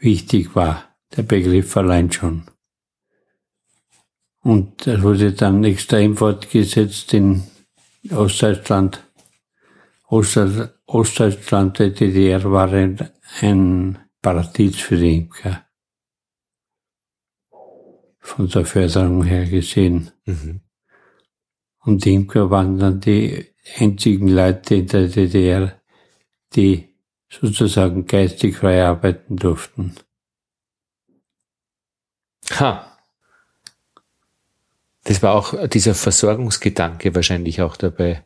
wichtig 0.00 0.56
war, 0.56 0.96
der 1.16 1.22
Begriff 1.22 1.76
allein 1.76 2.10
schon. 2.10 2.42
Und 4.42 4.88
er 4.88 5.02
wurde 5.02 5.32
dann 5.32 5.62
extrem 5.62 6.16
fortgesetzt 6.16 7.14
in 7.14 7.44
Ostdeutschland. 8.10 9.02
Ostdeutschland, 10.06 11.78
der 11.78 11.90
DDR 11.90 12.44
war 12.44 12.70
ein, 12.72 13.10
ein 13.40 13.98
Paradies 14.20 14.76
für 14.76 14.96
die 14.96 15.16
Imker. 15.16 15.64
Von 18.20 18.48
der 18.48 18.64
Förderung 18.64 19.24
her 19.24 19.46
gesehen. 19.46 20.10
Mhm. 20.24 20.60
Und 21.80 22.04
die 22.04 22.14
Imker 22.14 22.50
waren 22.50 22.78
dann 22.78 23.00
die 23.00 23.46
einzigen 23.76 24.28
Leute 24.28 24.76
in 24.76 24.86
der 24.86 25.08
DDR, 25.08 25.80
die 26.54 26.94
sozusagen 27.28 28.06
geistig 28.06 28.56
frei 28.56 28.84
arbeiten 28.84 29.36
durften. 29.36 29.94
Ha. 32.50 32.93
Das 35.04 35.22
war 35.22 35.34
auch 35.34 35.68
dieser 35.68 35.94
Versorgungsgedanke 35.94 37.14
wahrscheinlich 37.14 37.60
auch 37.62 37.76
dabei. 37.76 38.24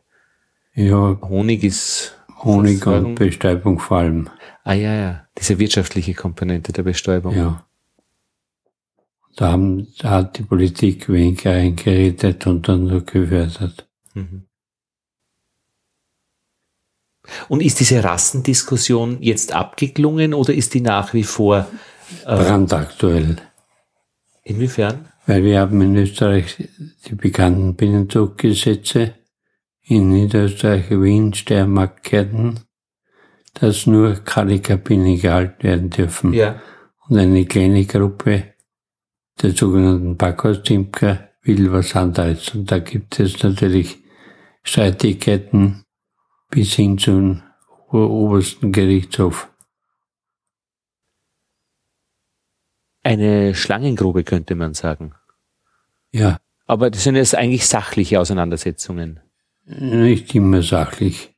Ja. 0.73 1.17
Honig 1.21 1.63
ist. 1.63 2.15
Honig 2.43 2.79
Versorgung. 2.79 3.11
und 3.11 3.15
Bestäubung 3.15 3.79
vor 3.79 3.97
allem. 3.97 4.29
Ah 4.63 4.73
ja, 4.73 4.93
ja. 4.93 5.27
Diese 5.37 5.59
wirtschaftliche 5.59 6.13
Komponente 6.13 6.71
der 6.71 6.83
Bestäubung. 6.83 7.35
Ja. 7.35 7.65
Da, 9.35 9.51
haben, 9.51 9.87
da 9.99 10.09
hat 10.11 10.37
die 10.37 10.43
Politik 10.43 11.09
weniger 11.09 11.51
eingeredet 11.51 12.47
und 12.47 12.67
dann 12.67 12.85
nur 12.85 13.01
gefördert. 13.01 13.87
Mhm. 14.13 14.45
Und 17.47 17.61
ist 17.61 17.79
diese 17.79 18.03
Rassendiskussion 18.03 19.21
jetzt 19.21 19.53
abgeklungen 19.53 20.33
oder 20.33 20.53
ist 20.53 20.73
die 20.73 20.81
nach 20.81 21.13
wie 21.13 21.23
vor 21.23 21.67
äh, 22.25 22.35
brandaktuell? 22.35 23.37
Inwiefern? 24.43 25.09
Weil 25.29 25.43
wir 25.43 25.59
haben 25.59 25.79
in 25.81 25.95
Österreich 25.95 26.57
die 27.05 27.13
bekannten 27.13 27.75
Binnenzuggesetze 27.75 29.13
in 29.83 30.09
Niederösterreich, 30.09 30.89
Wien, 30.89 31.35
Steiermark, 31.35 32.01
Kärnten. 32.01 32.61
dass 33.53 33.85
nur 33.85 34.15
Kalikabinen 34.15 35.21
gehalten 35.21 35.61
werden 35.61 35.89
dürfen. 35.91 36.33
Ja. 36.33 36.59
Und 37.07 37.19
eine 37.19 37.45
kleine 37.45 37.85
Gruppe 37.85 38.55
der 39.39 39.51
sogenannten 39.51 40.17
Backhaustimker 40.17 41.29
will 41.43 41.71
was 41.71 41.95
anderes. 41.95 42.55
Und 42.55 42.71
da 42.71 42.79
gibt 42.79 43.19
es 43.19 43.43
natürlich 43.43 43.99
Streitigkeiten 44.63 45.83
bis 46.49 46.73
hin 46.73 46.97
zum 46.97 47.43
obersten 47.91 48.71
Gerichtshof. 48.71 49.47
Eine 53.03 53.55
Schlangengrube 53.55 54.23
könnte 54.23 54.55
man 54.55 54.73
sagen. 54.73 55.13
Ja, 56.11 56.39
Aber 56.65 56.89
das 56.89 57.03
sind 57.03 57.15
jetzt 57.15 57.35
eigentlich 57.35 57.65
sachliche 57.67 58.19
Auseinandersetzungen. 58.19 59.19
nicht 59.65 60.33
immer 60.35 60.61
sachlich, 60.63 61.35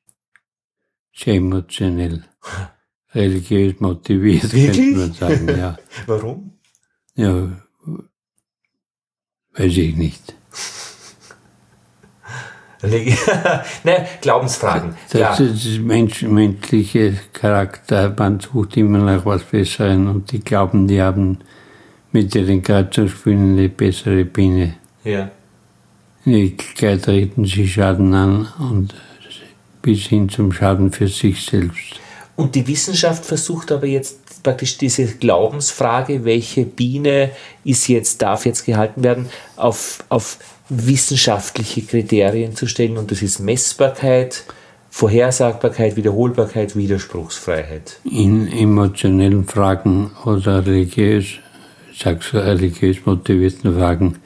sehr 1.13 1.35
emotionell, 1.35 2.23
religiös 3.13 3.79
motiviert, 3.79 4.41
könnte 4.51 4.55
Wirklich? 4.67 4.95
man 4.95 5.13
sagen. 5.13 5.47
Ja, 5.49 5.77
Warum? 6.07 6.57
ja 7.15 7.61
weiß 9.53 9.77
ich 9.77 9.95
nicht. 9.97 10.33
ne, 13.83 14.07
Glaubensfragen. 14.21 14.95
Das 15.11 15.37
Klar. 15.37 15.39
ist 15.39 15.79
Mensch, 15.79 16.23
menschliche 16.23 17.15
Charakter. 17.31 18.13
Man 18.17 18.39
sucht 18.39 18.77
immer 18.77 18.99
nach 18.99 19.25
was 19.25 19.43
Besserem 19.43 20.09
und 20.09 20.31
die 20.31 20.39
glauben, 20.39 20.87
die 20.87 21.01
haben 21.01 21.39
mit 22.11 22.33
ihren 22.35 22.63
Kreuzungsspielen 22.63 23.57
eine 23.57 23.69
bessere 23.69 24.25
Biene. 24.25 24.75
Ja. 25.03 25.29
In 26.25 26.33
Wirklichkeit 26.33 27.03
treten 27.03 27.45
sie 27.45 27.67
Schaden 27.67 28.13
an 28.13 28.47
und 28.59 28.93
bis 29.81 30.07
hin 30.07 30.29
zum 30.29 30.51
Schaden 30.51 30.91
für 30.91 31.07
sich 31.07 31.43
selbst. 31.45 31.99
Und 32.35 32.55
die 32.55 32.67
Wissenschaft 32.67 33.25
versucht 33.25 33.71
aber 33.71 33.87
jetzt 33.87 34.43
praktisch 34.43 34.77
diese 34.77 35.05
Glaubensfrage, 35.05 36.23
welche 36.23 36.65
Biene 36.65 37.31
ist 37.63 37.87
jetzt, 37.87 38.21
darf 38.21 38.45
jetzt 38.45 38.65
gehalten 38.65 39.03
werden, 39.03 39.29
auf, 39.55 40.03
auf 40.09 40.37
wissenschaftliche 40.71 41.81
Kriterien 41.81 42.55
zu 42.55 42.65
stellen. 42.65 42.97
Und 42.97 43.11
das 43.11 43.21
ist 43.21 43.39
Messbarkeit, 43.39 44.45
Vorhersagbarkeit, 44.89 45.97
Wiederholbarkeit, 45.97 46.75
Widerspruchsfreiheit. 46.75 47.99
In 48.03 48.47
emotionellen 48.47 49.45
Fragen 49.45 50.11
oder 50.23 50.65
religiös, 50.65 51.39
sagst 51.93 52.33
du, 52.33 52.37
religiös 52.37 53.05
motivierten 53.05 53.75
Fragen 53.77 54.19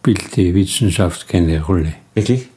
spielt 0.00 0.36
die 0.36 0.54
Wissenschaft 0.54 1.28
keine 1.28 1.62
Rolle. 1.62 1.94
Wirklich? 2.14 2.48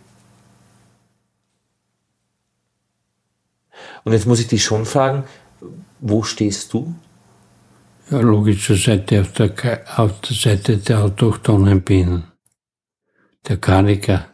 Und 4.04 4.14
jetzt 4.14 4.28
muss 4.28 4.40
ich 4.40 4.48
dich 4.48 4.64
schon 4.64 4.86
fragen, 4.86 5.24
wo 6.00 6.24
stehst 6.24 6.74
du? 6.74 6.94
Ja, 8.12 8.20
logischer 8.20 8.76
Seite 8.76 9.22
auf 9.22 9.32
der, 9.34 9.52
auf 9.98 10.20
der 10.22 10.36
Seite 10.36 10.78
der 10.78 11.04
autochthonen 11.04 11.82
Bienen. 11.82 12.24
Der 13.48 13.58
Kaniker, 13.58 14.26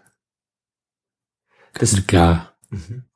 Das, 1.74 1.94
ist 1.94 2.08
klar. 2.08 2.54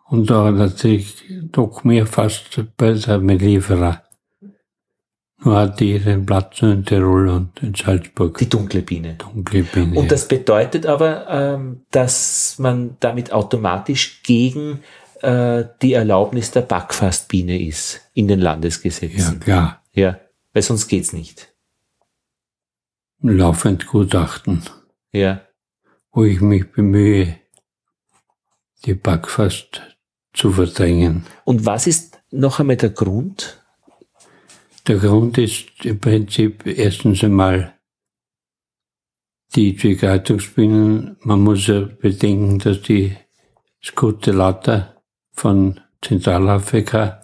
Und 0.06 0.32
auch 0.32 0.49
natürlich 0.52 1.24
doch 1.52 1.84
mehr 1.84 2.06
fast 2.06 2.61
bei 2.78 2.94
der 2.94 3.20
Melifera. 3.20 4.03
Nur 5.41 5.56
hat 5.57 5.80
die 5.80 5.94
ihren 5.94 6.26
Platz 6.26 6.61
in 6.61 6.84
Tirol 6.84 7.30
und 7.30 7.61
in 7.64 7.74
Salzburg. 7.74 8.38
die 8.38 8.49
dunkle 8.49 8.82
Biene. 8.82 9.16
dunkle 9.16 9.64
Biene. 9.64 9.98
Und 9.98 10.11
das 10.11 10.28
bedeutet 10.28 10.86
aber, 10.86 11.28
ähm, 11.30 11.86
dass 11.91 12.60
man 12.60 12.98
damit 12.99 13.32
automatisch 13.32 14.22
gegen 14.24 14.82
äh, 15.22 15.64
die 15.82 15.94
Erlaubnis 15.94 16.52
der 16.52 16.61
Backfastbiene 16.61 17.61
ist 17.61 18.02
in 18.14 18.28
den 18.28 18.40
ja, 18.40 18.45
Landesgesetzen. 18.45 19.40
klar. 19.40 19.82
Ja, 19.94 20.20
weil 20.53 20.61
sonst 20.61 20.88
geht's 20.88 21.14
nicht. 21.14 21.53
Laufend 23.22 23.86
Gutachten, 23.88 24.64
Ja, 25.11 25.41
wo 26.19 26.25
ich 26.25 26.41
mich 26.41 26.69
bemühe, 26.69 27.39
die 28.83 28.93
Backfast 28.93 29.81
zu 30.33 30.51
verdrängen. 30.51 31.25
und 31.45 31.65
was 31.65 31.87
ist 31.87 32.19
noch 32.29 32.59
einmal 32.59 32.75
der 32.75 32.89
Grund? 32.89 33.63
Der 34.85 34.97
Grund 34.97 35.37
ist 35.37 35.85
im 35.85 35.97
Prinzip 35.97 36.67
erstens 36.67 37.23
einmal 37.23 37.73
die 39.55 39.71
Begleitungsbienen. 39.71 41.15
Man 41.21 41.39
muss 41.39 41.67
ja 41.67 41.87
bedenken, 42.01 42.59
dass 42.59 42.81
die 42.81 43.15
Scutellata 43.81 45.01
von 45.31 45.79
Zentralafrika, 46.01 47.23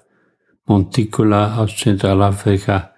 Monticula 0.68 1.58
aus 1.58 1.76
Zentralafrika 1.76 2.96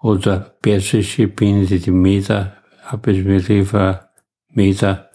oder 0.00 0.38
persische 0.62 1.26
Bienen, 1.26 1.66
die 1.66 1.80
die 1.80 1.90
Meter, 1.90 2.58
Apis 2.84 3.24
mellifera, 3.24 4.08
Meter 4.50 5.05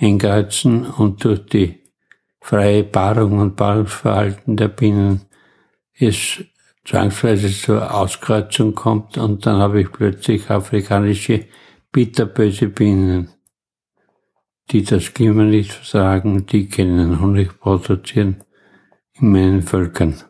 einkreuzen 0.00 0.86
und 0.86 1.24
durch 1.24 1.46
die 1.46 1.80
freie 2.40 2.84
Paarung 2.84 3.38
und 3.38 3.56
Paarungsverhalten 3.56 4.56
der 4.56 4.68
Bienen 4.68 5.22
es 5.98 6.42
zwangsweise 6.84 7.52
zur 7.52 7.94
Auskreuzung 7.94 8.74
kommt 8.74 9.18
und 9.18 9.44
dann 9.44 9.58
habe 9.58 9.82
ich 9.82 9.92
plötzlich 9.92 10.50
afrikanische 10.50 11.46
bitterböse 11.92 12.68
Bienen, 12.68 13.30
die 14.70 14.82
das 14.82 15.12
Klima 15.12 15.42
nicht 15.42 15.72
vertragen, 15.72 16.46
die 16.46 16.68
können 16.68 17.20
Honig 17.20 17.60
produzieren 17.60 18.42
in 19.14 19.32
meinen 19.32 19.62
Völkern. 19.62 20.22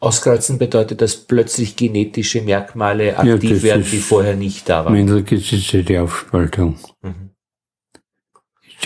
Auskreuzen 0.00 0.58
bedeutet, 0.58 1.00
dass 1.00 1.16
plötzlich 1.16 1.76
genetische 1.76 2.42
Merkmale 2.42 3.18
aktiv 3.18 3.62
werden, 3.62 3.82
ist 3.82 3.92
die 3.92 3.98
vorher 3.98 4.34
nicht 4.34 4.68
da 4.68 4.84
waren. 4.84 4.92
Mendelgesetze, 4.92 5.82
die 5.82 5.98
Aufspaltung 5.98 6.78
Mhm. 7.02 7.25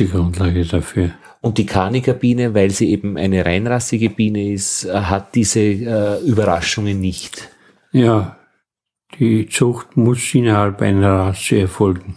Die 0.01 0.09
Grundlage 0.09 0.65
dafür. 0.65 1.11
Und 1.41 1.59
die 1.59 1.67
Kanikerbiene, 1.67 2.55
weil 2.55 2.71
sie 2.71 2.91
eben 2.91 3.17
eine 3.17 3.47
reinrassige 3.47 4.11
Biene 4.11 4.53
ist, 4.53 4.85
äh, 4.85 4.93
hat 4.93 5.35
diese 5.35 5.61
äh, 5.61 6.21
Überraschungen 6.25 7.01
nicht. 7.01 7.49
Ja, 7.93 8.37
die 9.19 9.49
Zucht 9.49 9.97
muss 9.97 10.35
innerhalb 10.35 10.83
einer 10.83 11.13
Rasse 11.13 11.61
erfolgen. 11.61 12.17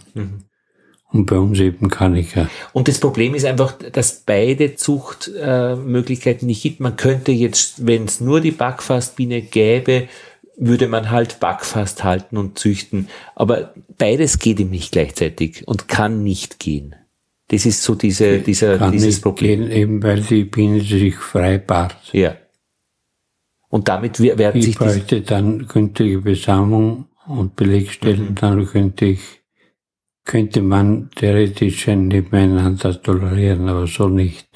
Und 1.10 1.26
bei 1.26 1.38
uns 1.38 1.60
eben 1.60 1.90
ja. 2.34 2.48
Und 2.72 2.88
das 2.88 2.98
Problem 2.98 3.34
ist 3.34 3.44
einfach, 3.44 3.72
dass 3.72 4.24
beide 4.26 4.74
Zuchtmöglichkeiten 4.74 6.46
äh, 6.46 6.50
nicht 6.50 6.62
gibt. 6.62 6.80
Man 6.80 6.96
könnte 6.96 7.30
jetzt, 7.30 7.86
wenn 7.86 8.04
es 8.04 8.20
nur 8.20 8.40
die 8.40 8.50
Backfastbiene 8.50 9.42
gäbe, 9.42 10.08
würde 10.56 10.88
man 10.88 11.10
halt 11.10 11.40
Backfast 11.40 12.04
halten 12.04 12.36
und 12.36 12.58
züchten. 12.58 13.08
Aber 13.34 13.74
beides 13.96 14.38
geht 14.38 14.60
ihm 14.60 14.70
nicht 14.70 14.92
gleichzeitig 14.92 15.66
und 15.66 15.88
kann 15.88 16.22
nicht 16.22 16.58
gehen. 16.58 16.94
Das 17.48 17.66
ist 17.66 17.82
so 17.82 17.94
diese, 17.94 18.38
dieser, 18.40 18.78
Kann 18.78 18.92
dieses 18.92 19.20
Problem. 19.20 19.60
gehen, 19.62 19.70
eben 19.70 20.02
weil 20.02 20.22
die 20.22 20.44
Biene 20.44 20.80
sich 20.80 21.14
frei 21.16 21.58
paart. 21.58 21.96
Ja. 22.12 22.36
Und 23.68 23.88
damit 23.88 24.18
wer- 24.20 24.38
werden 24.38 24.58
Ich 24.58 24.66
sich 24.66 24.74
die, 24.78 24.84
bräuchte 24.84 25.20
dann 25.22 25.66
gründliche 25.66 26.20
Besamung 26.20 27.08
und 27.26 27.54
Belegstellen, 27.56 28.30
Mhm. 28.30 28.34
dann 28.36 28.66
könnte 28.66 29.04
ich, 29.06 29.20
könnte 30.24 30.62
man 30.62 31.10
theoretisch 31.16 31.88
ein 31.88 32.08
Nebeneinander 32.08 33.00
tolerieren, 33.02 33.68
aber 33.68 33.86
so 33.86 34.08
nicht. 34.08 34.48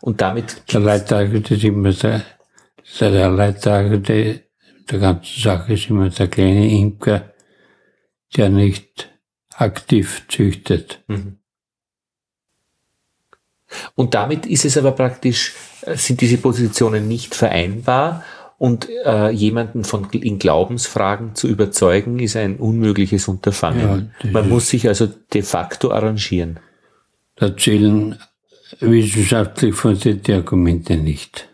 und 0.00 0.20
damit 0.20 0.62
Der 0.72 0.80
Leidtragende 0.80 1.54
ist 1.54 1.64
immer 1.64 1.92
der, 1.92 2.22
der, 3.00 3.30
Leidtragende 3.30 4.42
der 4.88 4.98
ganzen 5.00 5.40
Sache 5.42 5.72
ist 5.74 5.90
immer 5.90 6.10
der 6.10 6.28
kleine 6.28 6.70
Imker, 6.70 7.32
der 8.36 8.50
nicht 8.50 9.10
aktiv 9.56 10.24
züchtet. 10.28 11.02
Und 13.94 14.14
damit 14.14 14.46
ist 14.46 14.64
es 14.64 14.76
aber 14.76 14.92
praktisch, 14.92 15.54
äh, 15.82 15.96
sind 15.96 16.20
diese 16.20 16.38
Positionen 16.38 17.08
nicht 17.08 17.34
vereinbar 17.34 18.24
und 18.58 18.88
äh, 19.04 19.30
jemanden 19.30 19.84
von 19.84 20.08
in 20.10 20.38
Glaubensfragen 20.38 21.34
zu 21.34 21.46
überzeugen, 21.48 22.18
ist 22.18 22.36
ein 22.36 22.56
unmögliches 22.56 23.28
Unterfangen. 23.28 24.12
Ja, 24.22 24.30
Man 24.30 24.48
muss 24.48 24.68
sich 24.68 24.88
also 24.88 25.06
de 25.06 25.42
facto 25.42 25.90
arrangieren. 25.90 26.58
Da 27.36 27.54
zählen 27.54 28.18
wissenschaftlich 28.80 29.74
fundierte 29.74 30.36
Argumente 30.36 30.96
nicht. 30.96 31.48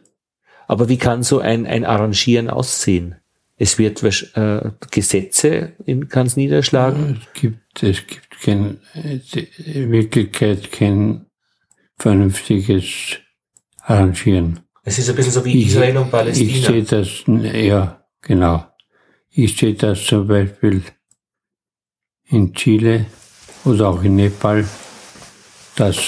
Aber 0.69 0.89
wie 0.89 0.97
kann 0.97 1.23
so 1.23 1.41
ein, 1.41 1.67
ein 1.67 1.85
Arrangieren 1.85 2.49
aussehen? 2.49 3.17
Es 3.57 3.79
wird 3.79 4.03
äh, 4.03 4.71
Gesetze 4.91 5.73
kann 6.09 6.27
es 6.27 6.37
niederschlagen. 6.37 7.21
Es 7.21 7.41
gibt, 7.41 7.83
es 7.83 8.07
gibt 8.07 8.41
kein, 8.41 8.79
in 9.65 9.93
Wirklichkeit 9.93 10.73
kein 10.73 11.27
vernünftiges 12.03 13.19
Arrangieren. 13.79 14.61
Es 14.85 14.99
ist 14.99 15.09
ein 15.09 15.17
bisschen 15.17 15.33
so 15.33 15.45
wie 15.45 15.63
Israel 15.63 15.97
und 15.99 16.07
Ich 16.07 16.11
Palästina. 16.11 16.67
sehe 16.67 16.83
das, 16.83 17.25
ja, 17.27 18.05
genau. 18.21 18.67
Ich 19.31 19.57
sehe 19.57 19.75
das 19.75 20.05
zum 20.05 20.27
Beispiel 20.27 20.83
in 22.29 22.53
Chile 22.55 23.07
oder 23.65 23.89
auch 23.89 24.03
in 24.03 24.17
Nepal, 24.17 24.69
dass 25.77 25.99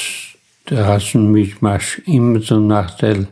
der 0.69 0.85
Rassenmischmasch 0.85 2.01
immer 2.07 2.41
zum 2.41 2.67
Nachteil 2.67 3.29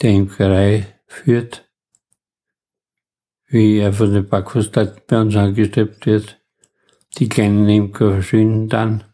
der 0.00 0.10
Imkerei 0.10 0.86
führt 1.06 1.66
wie 3.48 3.78
er 3.78 3.92
von 3.92 4.12
den 4.12 4.28
Backwurstleuten 4.28 5.02
bei 5.06 5.20
uns 5.20 5.36
angestrebt 5.36 6.04
wird. 6.06 6.40
Die 7.18 7.28
kleinen 7.28 7.68
Imker 7.68 8.12
verschwinden 8.12 8.68
dann. 8.68 9.04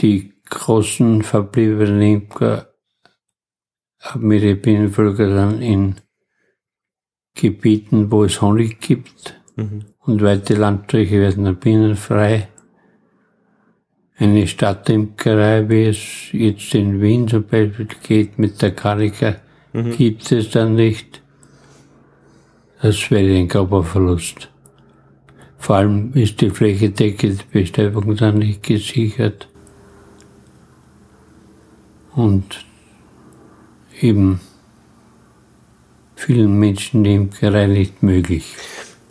Die 0.00 0.31
großen 0.52 1.22
verbliebenen 1.22 2.02
Imker 2.02 2.68
haben 4.00 4.30
ihre 4.32 4.54
Bienenvölker 4.54 5.28
dann 5.28 5.62
in 5.62 5.96
Gebieten, 7.34 8.10
wo 8.10 8.24
es 8.24 8.42
Honig 8.42 8.80
gibt. 8.80 9.40
Mhm. 9.56 9.84
Und 10.00 10.22
weite 10.22 10.54
Landstriche 10.54 11.20
werden 11.20 11.44
dann 11.44 11.56
bienenfrei. 11.56 12.48
Eine 14.16 14.46
Stadtimkerei, 14.46 15.68
wie 15.68 15.84
es 15.84 16.32
jetzt 16.32 16.74
in 16.74 17.00
Wien 17.00 17.26
zum 17.28 17.44
Beispiel 17.44 17.88
geht, 18.02 18.38
mit 18.38 18.60
der 18.60 18.72
Karika, 18.72 19.36
mhm. 19.72 19.92
gibt 19.92 20.30
es 20.30 20.50
dann 20.50 20.74
nicht. 20.74 21.22
Das 22.82 23.10
wäre 23.10 23.38
ein 23.38 23.48
grober 23.48 23.84
Verlust. 23.84 24.50
Vor 25.56 25.76
allem 25.76 26.12
ist 26.14 26.40
die 26.40 26.50
flächendeckende 26.50 27.44
Bestäubung 27.50 28.16
dann 28.16 28.38
nicht 28.38 28.64
gesichert. 28.64 29.48
Und 32.14 32.64
eben 34.00 34.40
vielen 36.16 36.58
Menschen 36.58 37.04
die 37.04 37.14
Imkerei 37.14 37.66
nicht 37.66 38.02
möglich. 38.02 38.54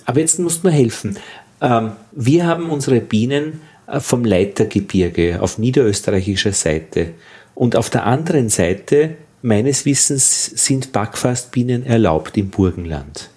Aber 0.06 0.20
jetzt 0.20 0.40
muss 0.40 0.64
man 0.64 0.74
helfen. 0.74 1.18
Ähm, 1.62 1.92
wir 2.12 2.46
haben 2.46 2.70
unsere 2.70 3.00
Bienen 3.00 3.62
äh, 3.88 4.00
vom 4.00 4.26
Leitergebirge 4.26 5.42
auf 5.42 5.58
niederösterreichischer 5.58 6.54
Seite. 6.54 7.12
Und 7.56 7.76
auf 7.76 7.90
der 7.90 8.06
anderen 8.06 8.50
Seite, 8.50 9.16
meines 9.42 9.86
Wissens, 9.86 10.46
sind 10.46 10.92
Backfastbienen 10.92 11.86
erlaubt 11.86 12.38
im 12.38 12.50
Burgenland. 12.50 13.30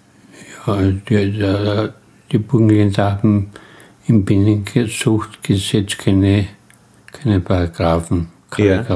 Die, 0.67 1.01
die, 1.09 1.89
die 2.31 2.37
Burgenländer 2.39 3.11
haben 3.11 3.51
im 4.07 4.25
Bienenzuchtgesetz 4.25 5.97
keine, 5.97 6.47
keine 7.11 7.39
Paragraphen, 7.39 8.29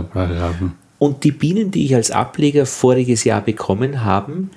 Paragraphen. 0.01 0.73
Und 0.97 1.23
die 1.23 1.31
Bienen, 1.31 1.71
die 1.71 1.85
ich 1.85 1.95
als 1.95 2.11
Ableger 2.11 2.65
voriges 2.65 3.23
Jahr 3.23 3.41
bekommen 3.41 4.03
habe, 4.03 4.47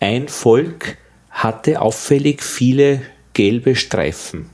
ein 0.00 0.28
Volk 0.28 0.96
hatte 1.30 1.80
auffällig 1.80 2.42
viele 2.42 3.02
gelbe 3.34 3.76
Streifen. 3.76 4.46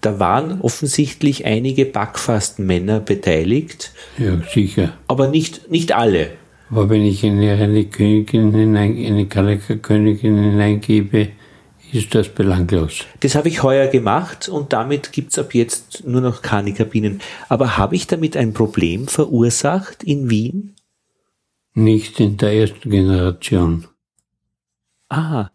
Da 0.00 0.18
waren 0.18 0.60
offensichtlich 0.60 1.44
einige 1.44 1.84
Backfastmänner 1.84 3.00
beteiligt. 3.00 3.92
Ja, 4.18 4.40
sicher. 4.52 4.94
Aber 5.08 5.28
nicht, 5.28 5.70
nicht 5.70 5.92
alle. 5.92 6.28
Aber 6.70 6.88
wenn 6.88 7.04
ich 7.04 7.24
eine, 7.24 7.52
eine 7.52 7.84
Königin 7.84 8.52
hinein, 8.52 8.96
eine 9.04 9.26
Königin 9.26 10.38
hineingebe, 10.38 11.28
ist 11.94 12.14
das 12.14 12.28
belanglos. 12.28 13.04
Das 13.20 13.34
habe 13.34 13.48
ich 13.48 13.62
heuer 13.62 13.86
gemacht 13.88 14.48
und 14.48 14.72
damit 14.72 15.12
gibt 15.12 15.32
es 15.32 15.38
ab 15.38 15.54
jetzt 15.54 16.06
nur 16.06 16.20
noch 16.20 16.42
Kanikabinen. 16.42 17.20
Aber 17.48 17.76
habe 17.76 17.96
ich 17.96 18.06
damit 18.06 18.36
ein 18.36 18.52
Problem 18.52 19.08
verursacht 19.08 20.02
in 20.02 20.30
Wien? 20.30 20.74
Nicht 21.74 22.20
in 22.20 22.36
der 22.36 22.52
ersten 22.52 22.90
Generation. 22.90 23.86
Ah, 25.08 25.50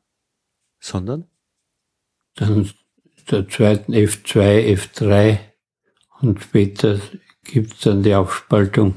sondern? 0.80 1.26
Dann 2.36 2.70
der 3.30 3.48
zweiten 3.48 3.94
F2, 3.94 4.76
F3 4.76 5.40
und 6.22 6.42
später 6.42 7.00
gibt 7.44 7.74
es 7.74 7.80
dann 7.82 8.04
die 8.04 8.16
Aufspaltung 8.16 8.96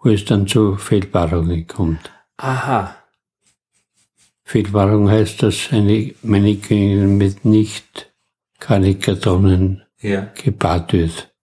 wo 0.00 0.10
es 0.10 0.24
dann 0.24 0.46
zu 0.46 0.76
Fehlpaarungen 0.76 1.66
kommt. 1.66 2.10
Aha. 2.36 2.96
Fehlpaarung 4.48 5.10
heißt, 5.10 5.42
dass 5.42 5.68
eine 5.72 6.14
Mannequin 6.22 7.18
mit 7.18 7.44
nicht 7.44 8.10
Karikatronen 8.58 9.82
ja. 10.00 10.32
gepaart 10.42 10.94
wird. 10.94 11.34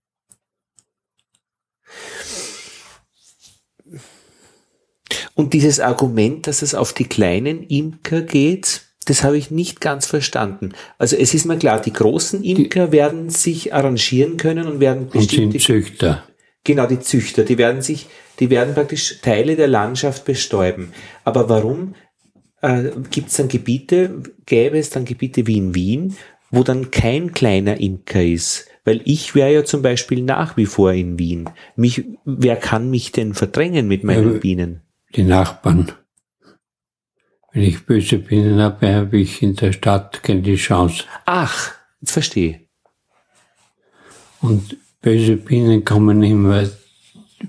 Und 5.36 5.53
dieses 5.53 5.80
Argument, 5.80 6.48
dass 6.48 6.64
es 6.64 6.73
auf 6.73 6.94
die 6.94 7.03
kleinen 7.03 7.61
Imker 7.61 8.23
geht, 8.23 8.82
das 9.06 9.23
habe 9.23 9.38
ich 9.38 9.52
nicht 9.52 9.82
ganz 9.82 10.07
verstanden. 10.07 10.73
Also 10.98 11.15
es 11.15 11.36
ist 11.36 11.45
mir 11.45 11.60
klar, 11.60 11.80
die 11.80 11.94
großen 11.94 12.44
Imker 12.44 12.88
die, 12.88 12.91
werden 12.91 13.30
sich 13.30 13.72
arrangieren 13.72 14.38
können 14.38 14.65
und 14.65 14.80
werden 14.80 15.10
bestimmte... 15.10 15.44
Und 15.44 15.52
sind 15.52 15.61
Züchter. 15.61 16.23
Genau, 16.64 16.88
die 16.88 16.99
Züchter, 16.99 17.44
die 17.44 17.60
werden 17.60 17.84
sich, 17.84 18.07
die 18.40 18.49
werden 18.49 18.73
praktisch 18.73 19.19
Teile 19.22 19.56
der 19.56 19.68
Landschaft 19.68 20.26
bestäuben. 20.26 20.91
Aber 21.23 21.48
warum 21.48 21.94
äh, 22.66 22.92
gibt 23.10 23.30
es 23.30 23.38
dann 23.38 23.48
Gebiete, 23.48 24.24
gäbe 24.46 24.78
es 24.78 24.90
dann 24.90 25.06
Gebiete 25.06 25.48
wie 25.48 25.58
in 25.58 25.76
Wien, 25.76 26.16
wo 26.52 26.64
dann 26.64 26.92
kein 26.92 27.34
kleiner 27.34 27.80
Imker 27.80 28.24
ist? 28.24 28.68
Weil 28.84 29.02
ich 29.06 29.36
wäre 29.36 29.54
ja 29.54 29.64
zum 29.64 29.82
Beispiel 29.82 30.22
nach 30.22 30.58
wie 30.58 30.66
vor 30.66 30.94
in 30.94 31.18
Wien. 31.18 31.50
Mich, 31.76 32.06
wer 32.24 32.56
kann 32.56 32.90
mich 32.90 33.12
denn 33.12 33.34
verdrängen 33.34 33.88
mit 33.88 34.04
meinen 34.04 34.34
ja, 34.34 34.40
Bienen? 34.40 34.82
Die 35.16 35.24
Nachbarn. 35.24 35.92
Wenn 37.52 37.64
ich 37.64 37.86
böse 37.86 38.20
Bienen 38.20 38.60
habe, 38.60 38.94
habe 38.94 39.18
ich 39.18 39.42
in 39.42 39.56
der 39.56 39.72
Stadt 39.72 40.24
keine 40.24 40.56
Chance. 40.56 41.06
Ach, 41.26 41.72
jetzt 42.02 42.12
verstehe. 42.12 42.62
Und 44.42 44.78
Böse 45.02 45.38
Bienen 45.38 45.86
kommen 45.86 46.22
immer 46.24 46.68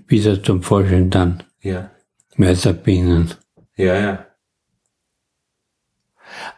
wieder 0.06 0.42
zum 0.42 0.62
Vorschein 0.62 1.10
dann. 1.10 1.42
Ja. 1.60 1.90
Mörderbienen. 2.36 3.34
Ja, 3.76 3.98
ja. 3.98 4.25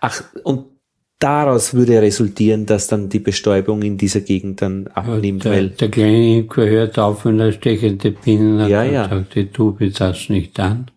Ach, 0.00 0.22
und 0.44 0.66
daraus 1.18 1.74
würde 1.74 2.00
resultieren, 2.00 2.66
dass 2.66 2.86
dann 2.86 3.08
die 3.08 3.18
Bestäubung 3.18 3.82
in 3.82 3.98
dieser 3.98 4.20
Gegend 4.20 4.62
dann 4.62 4.86
abnimmt. 4.88 5.44
Ja, 5.44 5.50
der, 5.50 5.60
weil 5.60 5.68
der 5.70 5.90
kleine 5.90 6.38
Imker 6.38 6.66
hört 6.66 6.98
auf, 6.98 7.24
wenn 7.24 7.40
er 7.40 7.52
stechende 7.52 8.12
Bienen 8.12 8.60
hat 8.60 8.70
ja, 8.70 8.84
ja. 8.84 9.04
und 9.04 9.10
sagt, 9.10 9.34
die 9.34 9.46
Tube 9.46 9.92
das 9.92 10.28
nicht 10.28 10.58
an. 10.60 10.90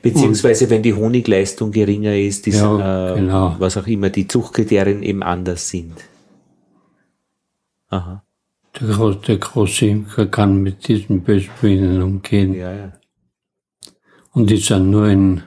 Beziehungsweise 0.00 0.64
und, 0.64 0.70
wenn 0.70 0.82
die 0.82 0.94
Honigleistung 0.94 1.72
geringer 1.72 2.16
ist, 2.16 2.46
die, 2.46 2.50
ja, 2.50 3.12
äh, 3.12 3.16
genau. 3.16 3.56
was 3.58 3.76
auch 3.76 3.86
immer, 3.86 4.10
die 4.10 4.28
Zuchtkriterien 4.28 5.02
eben 5.02 5.22
anders 5.22 5.68
sind. 5.68 5.94
Aha. 7.88 8.24
Der, 8.80 8.88
große, 8.88 9.18
der 9.26 9.36
große 9.36 9.86
Imker 9.86 10.26
kann 10.26 10.62
mit 10.62 10.88
diesen 10.88 11.22
Bösbienen 11.22 12.00
umgehen. 12.00 12.54
Ja, 12.54 12.72
ja. 12.72 12.92
Und 14.32 14.48
die 14.48 14.56
sind 14.56 14.90
nur 14.90 15.08
in, 15.08 15.42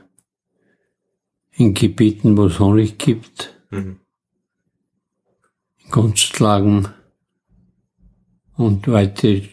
in 1.57 1.73
Gebieten, 1.73 2.37
wo 2.37 2.45
es 2.45 2.59
Honig 2.59 2.97
gibt, 2.97 3.53
mhm. 3.71 3.99
in 5.83 5.91
Kunstlagen 5.91 6.87
und 8.57 8.87
weite 8.87 9.43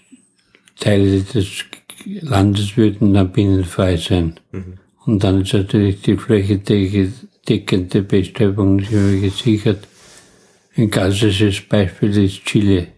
Teile 0.78 1.20
des 1.22 1.64
Landes 2.04 2.76
würden 2.76 3.14
dann 3.14 3.32
bienenfrei 3.32 3.96
sein. 3.96 4.40
Mhm. 4.50 4.78
Und 5.04 5.24
dann 5.24 5.42
ist 5.42 5.52
natürlich 5.52 6.02
die 6.02 6.16
flächendeckende 6.16 8.02
Bestäubung 8.02 8.76
nicht 8.76 8.92
mehr 8.92 9.20
gesichert. 9.20 9.86
Ein 10.76 10.90
klassisches 10.90 11.60
Beispiel 11.60 12.16
ist 12.24 12.44
Chile. 12.44 12.88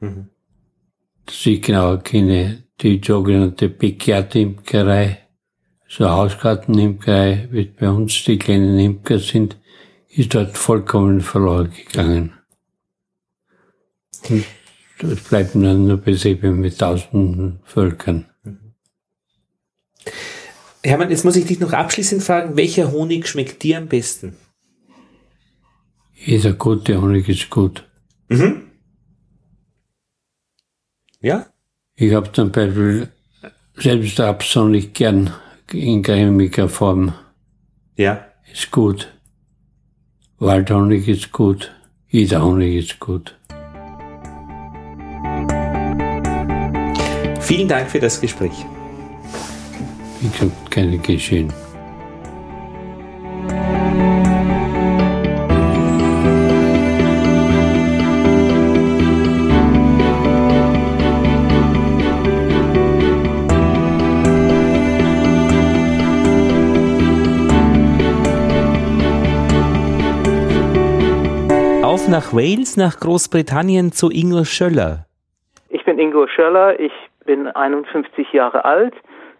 Mhm. 0.00 0.28
Das 1.24 1.46
ich 1.46 1.62
genau 1.62 1.98
kenne, 1.98 2.64
die 2.80 3.00
sogenannte 3.04 3.68
Backyard-Imkerei, 3.68 5.18
so 5.92 6.08
Hausgartenimkerei, 6.08 7.48
wie 7.50 7.64
bei 7.66 7.90
uns 7.90 8.24
die 8.24 8.38
kleinen 8.38 8.78
Imker 8.78 9.18
sind, 9.18 9.58
ist 10.08 10.34
dort 10.34 10.56
vollkommen 10.56 11.20
verloren 11.20 11.70
gegangen. 11.70 12.32
Und 14.28 14.44
es 15.02 15.20
bleiben 15.24 15.62
dann 15.62 15.86
nur 15.86 15.98
Betriebe 15.98 16.50
mit 16.50 16.78
tausenden 16.78 17.60
Völkern. 17.64 18.26
Hermann, 20.82 21.10
jetzt 21.10 21.26
muss 21.26 21.36
ich 21.36 21.44
dich 21.44 21.60
noch 21.60 21.72
abschließend 21.72 22.22
fragen, 22.22 22.56
welcher 22.56 22.90
Honig 22.90 23.28
schmeckt 23.28 23.62
dir 23.62 23.76
am 23.76 23.88
besten? 23.88 24.36
Jeder 26.14 26.54
gute 26.54 27.02
Honig 27.02 27.28
ist 27.28 27.50
gut. 27.50 27.86
Mhm. 28.28 28.70
Ja? 31.20 31.46
Ich 31.96 32.14
habe 32.14 32.32
zum 32.32 32.50
Beispiel 32.50 33.08
selbst 33.76 34.18
Rapson 34.18 34.70
nicht 34.70 34.94
gern 34.94 35.30
in 35.74 36.02
cremiger 36.02 36.68
Form. 36.68 37.12
Ja. 37.96 38.26
Ist 38.52 38.70
gut. 38.70 39.12
Waldhonig 40.38 41.08
ist 41.08 41.32
gut. 41.32 41.72
Jeder 42.08 42.44
Honig 42.44 42.74
ist 42.74 43.00
gut. 43.00 43.38
Vielen 47.40 47.68
Dank 47.68 47.90
für 47.90 48.00
das 48.00 48.20
Gespräch. 48.20 48.64
Ich 50.20 50.40
habe 50.40 50.52
keine 50.70 50.98
geschehen. 50.98 51.52
Wales, 72.32 72.76
nach 72.78 72.98
Großbritannien 72.98 73.92
zu 73.92 74.10
Ingo 74.10 74.44
Schöller. 74.44 75.06
Ich 75.68 75.84
bin 75.84 75.98
Ingo 75.98 76.26
Schöller, 76.26 76.80
ich 76.80 76.92
bin 77.26 77.46
51 77.46 78.32
Jahre 78.32 78.64
alt. 78.64 78.94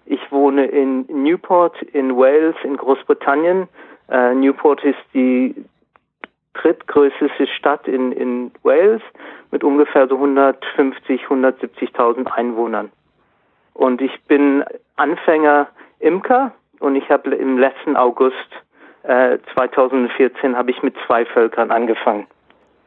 Ich 0.05 0.21
wohne 0.31 0.67
in 0.67 1.07
Newport 1.09 1.81
in 1.95 2.17
Wales 2.17 2.55
in 2.65 2.77
Großbritannien. 2.77 3.69
Äh, 4.11 4.35
Newport 4.35 4.85
ist 4.85 4.99
die 5.15 5.55
drittgrößte 6.55 7.47
Stadt 7.57 7.89
in, 7.89 8.13
in 8.13 8.51
Wales 8.63 9.01
mit 9.51 9.65
ungefähr 9.65 10.07
so 10.09 10.17
150, 10.17 11.23
170.000 11.23 12.27
Einwohnern. 12.27 12.91
Und 13.73 14.03
ich 14.03 14.23
bin 14.25 14.65
Anfänger 14.97 15.69
Imker 15.99 16.53
und 16.81 16.97
ich 16.97 17.09
habe 17.09 17.35
im 17.35 17.57
letzten 17.57 17.97
August 17.97 18.37
äh, 19.05 19.39
2014 19.55 20.57
habe 20.57 20.71
ich 20.71 20.83
mit 20.83 20.95
zwei 21.07 21.25
Völkern 21.25 21.71
angefangen. 21.71 22.27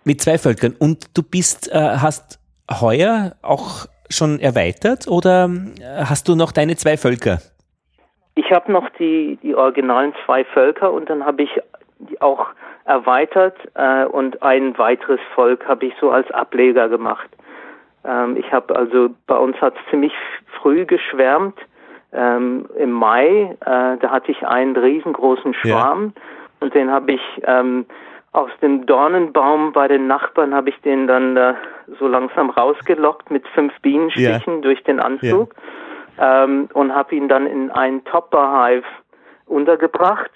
Mit 0.05 0.21
zwei 0.21 0.37
Völkern. 0.37 0.75
Und 0.79 1.17
du 1.17 1.23
bist, 1.23 1.71
äh, 1.73 1.77
hast 1.77 2.39
heuer 2.69 3.33
auch 3.41 3.87
schon 4.09 4.39
erweitert 4.39 5.07
oder 5.07 5.49
äh, 5.79 6.05
hast 6.05 6.27
du 6.27 6.35
noch 6.35 6.51
deine 6.51 6.75
zwei 6.75 6.97
Völker? 6.97 7.39
Ich 8.35 8.51
habe 8.51 8.71
noch 8.71 8.89
die, 8.99 9.39
die 9.41 9.55
originalen 9.55 10.13
zwei 10.25 10.43
Völker 10.45 10.91
und 10.91 11.09
dann 11.09 11.25
habe 11.25 11.43
ich 11.43 11.49
auch 12.19 12.47
erweitert 12.83 13.57
äh, 13.73 14.05
und 14.05 14.43
ein 14.43 14.77
weiteres 14.77 15.19
Volk 15.33 15.67
habe 15.67 15.87
ich 15.87 15.93
so 15.99 16.11
als 16.11 16.29
Ableger 16.31 16.89
gemacht. 16.89 17.29
Ähm, 18.05 18.37
ich 18.37 18.51
habe 18.51 18.75
also, 18.75 19.09
bei 19.25 19.37
uns 19.37 19.59
hat 19.61 19.73
es 19.75 19.89
ziemlich 19.89 20.13
früh 20.61 20.85
geschwärmt. 20.85 21.57
Ähm, 22.13 22.67
Im 22.77 22.91
Mai, 22.91 23.57
äh, 23.61 23.97
da 23.97 24.09
hatte 24.11 24.31
ich 24.31 24.45
einen 24.45 24.75
riesengroßen 24.75 25.53
Schwarm 25.55 26.13
ja. 26.15 26.21
und 26.59 26.73
den 26.73 26.91
habe 26.91 27.13
ich 27.13 27.21
ähm, 27.45 27.85
aus 28.35 28.51
dem 28.61 28.85
Dornenbaum 28.85 29.71
bei 29.71 29.87
den 29.87 30.07
Nachbarn 30.07 30.53
habe 30.53 30.69
ich 30.69 30.79
den 30.81 31.07
dann 31.07 31.37
äh, 31.37 31.53
so 31.99 32.07
langsam 32.07 32.49
rausgelockt 32.49 33.31
mit 33.31 33.47
fünf 33.49 33.73
Bienenstichen 33.81 34.55
ja. 34.55 34.61
durch 34.61 34.83
den 34.83 34.99
Anzug 34.99 35.55
ja. 36.17 36.43
ähm, 36.43 36.67
und 36.73 36.93
habe 36.93 37.15
ihn 37.15 37.29
dann 37.29 37.47
in 37.47 37.71
einen 37.71 38.03
Topper-Hive 38.03 38.85
untergebracht. 39.45 40.31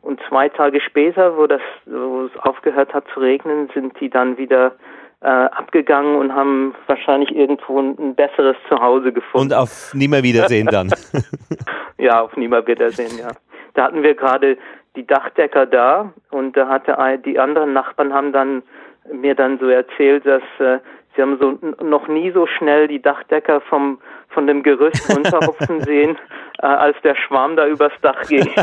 Und 0.00 0.18
zwei 0.28 0.48
Tage 0.48 0.80
später, 0.80 1.36
wo 1.36 1.46
das, 1.46 1.60
wo 1.84 2.24
es 2.24 2.36
aufgehört 2.40 2.92
hat 2.94 3.04
zu 3.12 3.20
regnen, 3.20 3.68
sind 3.72 4.00
die 4.00 4.08
dann 4.08 4.36
wieder 4.38 4.72
äh, 5.20 5.28
abgegangen 5.28 6.16
und 6.16 6.34
haben 6.34 6.74
wahrscheinlich 6.86 7.30
irgendwo 7.34 7.78
ein, 7.78 7.96
ein 7.98 8.14
besseres 8.14 8.56
Zuhause 8.68 9.12
gefunden. 9.12 9.52
Und 9.52 9.54
auf 9.54 9.92
Nimmerwiedersehen 9.94 10.66
dann. 10.66 10.90
ja, 11.98 12.22
auf 12.22 12.36
Nimmerwiedersehen, 12.36 13.18
ja. 13.18 13.28
Da 13.74 13.84
hatten 13.84 14.02
wir 14.02 14.14
gerade 14.14 14.58
die 14.96 15.06
Dachdecker 15.06 15.66
da 15.66 16.12
und 16.30 16.56
da 16.56 16.68
hatte 16.68 16.96
die 17.24 17.38
anderen 17.38 17.72
Nachbarn 17.72 18.12
haben 18.12 18.32
dann 18.32 18.62
mir 19.10 19.34
dann 19.34 19.58
so 19.58 19.68
erzählt, 19.68 20.24
dass 20.26 20.42
äh, 20.58 20.78
sie 21.14 21.22
haben 21.22 21.38
so 21.38 21.58
noch 21.84 22.08
nie 22.08 22.30
so 22.30 22.46
schnell 22.46 22.88
die 22.88 23.00
Dachdecker 23.00 23.60
vom 23.62 23.98
von 24.28 24.46
dem 24.46 24.62
Gerüst 24.62 25.08
runterhupfen 25.16 25.80
sehen, 25.82 26.16
äh, 26.60 26.66
als 26.66 26.96
der 27.02 27.14
Schwarm 27.16 27.56
da 27.56 27.66
übers 27.66 27.92
Dach 28.00 28.22
ging. 28.28 28.48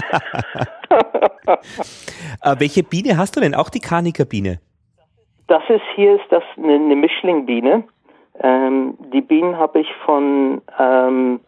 äh, 2.43 2.55
welche 2.57 2.83
Biene 2.83 3.17
hast 3.17 3.35
du 3.35 3.41
denn? 3.41 3.53
Auch 3.53 3.69
die 3.69 3.81
Karnikerbiene? 3.81 4.59
Das 5.47 5.63
ist 5.69 5.83
hier 5.95 6.15
ist 6.15 6.31
das 6.31 6.43
eine, 6.57 6.75
eine 6.75 6.95
Mischlingbiene. 6.95 7.83
Ähm, 8.41 8.97
die 9.11 9.21
Bienen 9.21 9.57
habe 9.57 9.79
ich 9.79 9.87
von 10.05 10.61
ähm, 10.79 11.39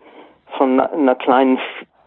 von 0.57 0.79
einer 0.79 1.15
kleinen 1.15 1.59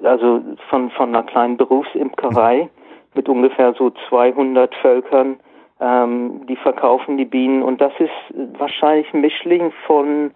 also 0.05 0.43
von, 0.68 0.90
von 0.90 1.09
einer 1.10 1.24
kleinen 1.24 1.56
Berufsimkerei 1.56 2.68
mit 3.14 3.28
ungefähr 3.28 3.74
so 3.74 3.90
200 4.09 4.74
Völkern. 4.76 5.36
Ähm, 5.81 6.47
die 6.47 6.56
verkaufen 6.56 7.16
die 7.16 7.24
Bienen 7.24 7.62
und 7.62 7.81
das 7.81 7.93
ist 7.98 8.59
wahrscheinlich 8.59 9.12
ein 9.12 9.20
Mischling 9.20 9.72
von 9.86 10.31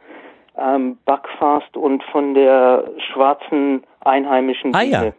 ähm, 0.59 0.99
Backfast 1.05 1.77
und 1.77 2.03
von 2.05 2.35
der 2.35 2.85
schwarzen 3.12 3.85
einheimischen 4.01 4.73
Biene. 4.73 5.15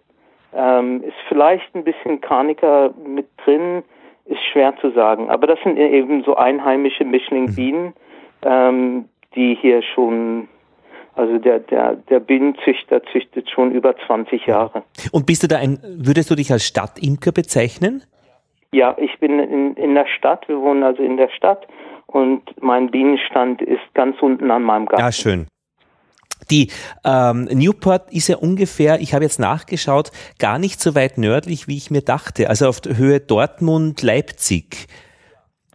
Ah, 0.51 0.57
ja. 0.57 0.79
ähm, 0.79 1.03
ist 1.03 1.15
vielleicht 1.27 1.73
ein 1.73 1.83
bisschen 1.83 2.19
Karniker 2.21 2.91
mit 3.05 3.27
drin, 3.45 3.83
ist 4.25 4.43
schwer 4.51 4.75
zu 4.77 4.91
sagen. 4.91 5.29
Aber 5.29 5.47
das 5.47 5.59
sind 5.63 5.77
eben 5.77 6.23
so 6.23 6.35
einheimische 6.35 7.05
Mischling-Bienen, 7.05 7.85
mhm. 7.85 7.93
ähm, 8.43 9.05
die 9.35 9.55
hier 9.55 9.81
schon 9.81 10.49
also 11.19 11.37
der, 11.37 11.59
der, 11.59 11.97
der 12.09 12.21
Bienenzüchter 12.21 13.03
züchtet 13.11 13.49
schon 13.49 13.73
über 13.73 13.93
20 14.07 14.45
Jahre. 14.45 14.83
Und 15.11 15.25
bist 15.25 15.43
du 15.43 15.47
da 15.47 15.57
ein, 15.57 15.77
würdest 15.83 16.31
du 16.31 16.35
dich 16.35 16.49
als 16.49 16.65
Stadtimker 16.65 17.33
bezeichnen? 17.33 18.03
Ja, 18.71 18.95
ich 18.97 19.19
bin 19.19 19.37
in, 19.39 19.75
in 19.75 19.95
der 19.95 20.07
Stadt, 20.07 20.47
wir 20.47 20.61
wohnen 20.61 20.81
also 20.83 21.03
in 21.03 21.17
der 21.17 21.29
Stadt 21.29 21.67
und 22.07 22.43
mein 22.61 22.89
Bienenstand 22.89 23.61
ist 23.61 23.81
ganz 23.95 24.15
unten 24.21 24.49
an 24.49 24.63
meinem 24.63 24.85
Garten. 24.85 25.03
Ja, 25.03 25.11
schön. 25.11 25.47
Die 26.49 26.71
ähm, 27.03 27.49
Newport 27.51 28.13
ist 28.13 28.29
ja 28.29 28.37
ungefähr, 28.37 29.01
ich 29.01 29.13
habe 29.13 29.25
jetzt 29.25 29.39
nachgeschaut, 29.39 30.11
gar 30.39 30.57
nicht 30.57 30.79
so 30.79 30.95
weit 30.95 31.17
nördlich, 31.17 31.67
wie 31.67 31.75
ich 31.75 31.91
mir 31.91 32.01
dachte. 32.01 32.49
Also 32.49 32.69
auf 32.69 32.79
der 32.79 32.95
Höhe 32.97 33.19
Dortmund, 33.19 34.01
Leipzig. 34.03 34.87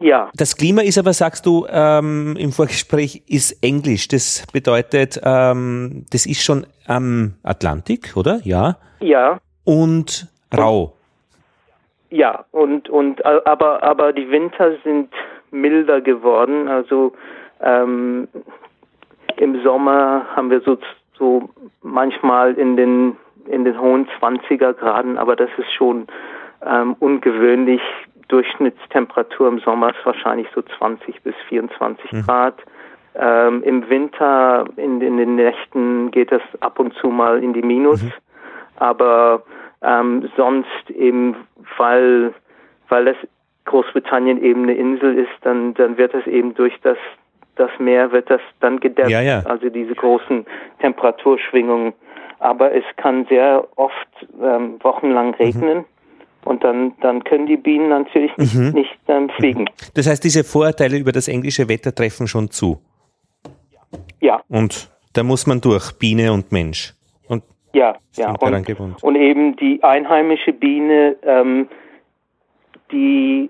Ja. 0.00 0.30
Das 0.36 0.56
Klima 0.56 0.82
ist 0.82 0.98
aber, 0.98 1.12
sagst 1.12 1.46
du 1.46 1.66
ähm, 1.70 2.36
im 2.38 2.52
Vorgespräch, 2.52 3.22
ist 3.28 3.62
Englisch. 3.62 4.08
Das 4.08 4.46
bedeutet, 4.52 5.20
ähm, 5.24 6.04
das 6.10 6.26
ist 6.26 6.42
schon 6.42 6.66
am 6.86 7.34
Atlantik, 7.42 8.16
oder? 8.16 8.40
Ja. 8.44 8.76
Ja. 9.00 9.38
Und 9.64 10.28
rau. 10.56 10.94
Ja, 12.10 12.44
und 12.52 12.88
und 12.90 13.24
aber 13.26 13.82
aber 13.82 14.12
die 14.12 14.30
Winter 14.30 14.76
sind 14.84 15.08
milder 15.50 16.00
geworden. 16.00 16.68
Also 16.68 17.12
ähm, 17.60 18.28
im 19.36 19.62
Sommer 19.62 20.26
haben 20.36 20.50
wir 20.50 20.60
so 20.60 20.78
so 21.18 21.48
manchmal 21.82 22.54
in 22.54 22.76
den 22.76 23.16
in 23.46 23.64
den 23.64 23.80
hohen 23.80 24.06
20er 24.20 24.74
Graden, 24.74 25.18
aber 25.18 25.36
das 25.36 25.50
ist 25.58 25.72
schon 25.72 26.06
ähm, 26.64 26.94
ungewöhnlich 27.00 27.82
Durchschnittstemperatur 28.34 29.46
im 29.46 29.60
Sommer 29.60 29.90
ist 29.90 30.04
wahrscheinlich 30.04 30.48
so 30.56 30.62
20 30.62 31.22
bis 31.22 31.36
24 31.48 32.10
mhm. 32.10 32.22
Grad. 32.22 32.56
Ähm, 33.14 33.62
Im 33.62 33.88
Winter, 33.88 34.64
in, 34.76 35.00
in, 35.00 35.18
den 35.18 35.36
Nächten 35.36 36.10
geht 36.10 36.32
es 36.32 36.42
ab 36.58 36.80
und 36.80 36.92
zu 36.94 37.10
mal 37.10 37.40
in 37.40 37.52
die 37.52 37.62
Minus. 37.62 38.02
Mhm. 38.02 38.12
Aber 38.74 39.44
ähm, 39.82 40.28
sonst 40.36 40.90
eben, 40.90 41.36
weil, 41.78 42.34
weil 42.88 43.04
das 43.04 43.16
Großbritannien 43.66 44.42
eben 44.42 44.64
eine 44.64 44.74
Insel 44.74 45.16
ist, 45.16 45.30
dann, 45.42 45.74
dann 45.74 45.96
wird 45.96 46.12
es 46.12 46.26
eben 46.26 46.54
durch 46.54 46.74
das, 46.82 46.98
das 47.54 47.70
Meer 47.78 48.10
wird 48.10 48.30
das 48.30 48.40
dann 48.58 48.80
gedämpft. 48.80 49.12
Ja, 49.12 49.20
ja. 49.20 49.42
Also 49.44 49.70
diese 49.70 49.94
großen 49.94 50.44
Temperaturschwingungen. 50.80 51.92
Aber 52.40 52.74
es 52.74 52.84
kann 52.96 53.26
sehr 53.26 53.64
oft 53.76 54.08
ähm, 54.42 54.80
wochenlang 54.82 55.34
regnen. 55.34 55.78
Mhm. 55.78 55.84
Und 56.44 56.62
dann, 56.62 56.92
dann 57.00 57.24
können 57.24 57.46
die 57.46 57.56
Bienen 57.56 57.88
natürlich 57.88 58.36
nicht, 58.36 58.54
mhm. 58.54 58.70
nicht 58.70 58.98
ähm, 59.08 59.30
fliegen. 59.30 59.66
Das 59.94 60.06
heißt, 60.06 60.22
diese 60.22 60.44
Vorurteile 60.44 60.98
über 60.98 61.12
das 61.12 61.28
englische 61.28 61.68
Wetter 61.68 61.94
treffen 61.94 62.26
schon 62.26 62.50
zu. 62.50 62.80
Ja. 64.20 64.42
Und 64.48 64.90
da 65.14 65.22
muss 65.22 65.46
man 65.46 65.60
durch, 65.60 65.92
Biene 65.98 66.32
und 66.32 66.52
Mensch. 66.52 66.94
Und 67.28 67.44
ja, 67.72 67.96
ja. 68.14 68.30
Und, 68.30 69.02
und, 69.02 69.16
eben 69.16 69.56
die 69.56 69.82
einheimische 69.82 70.52
Biene, 70.52 71.16
ähm, 71.22 71.68
die 72.92 73.48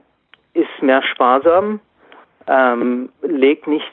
ist 0.53 0.83
mehr 0.83 1.03
sparsam, 1.03 1.81
ähm, 2.47 3.09
legt 3.23 3.66
nicht 3.66 3.85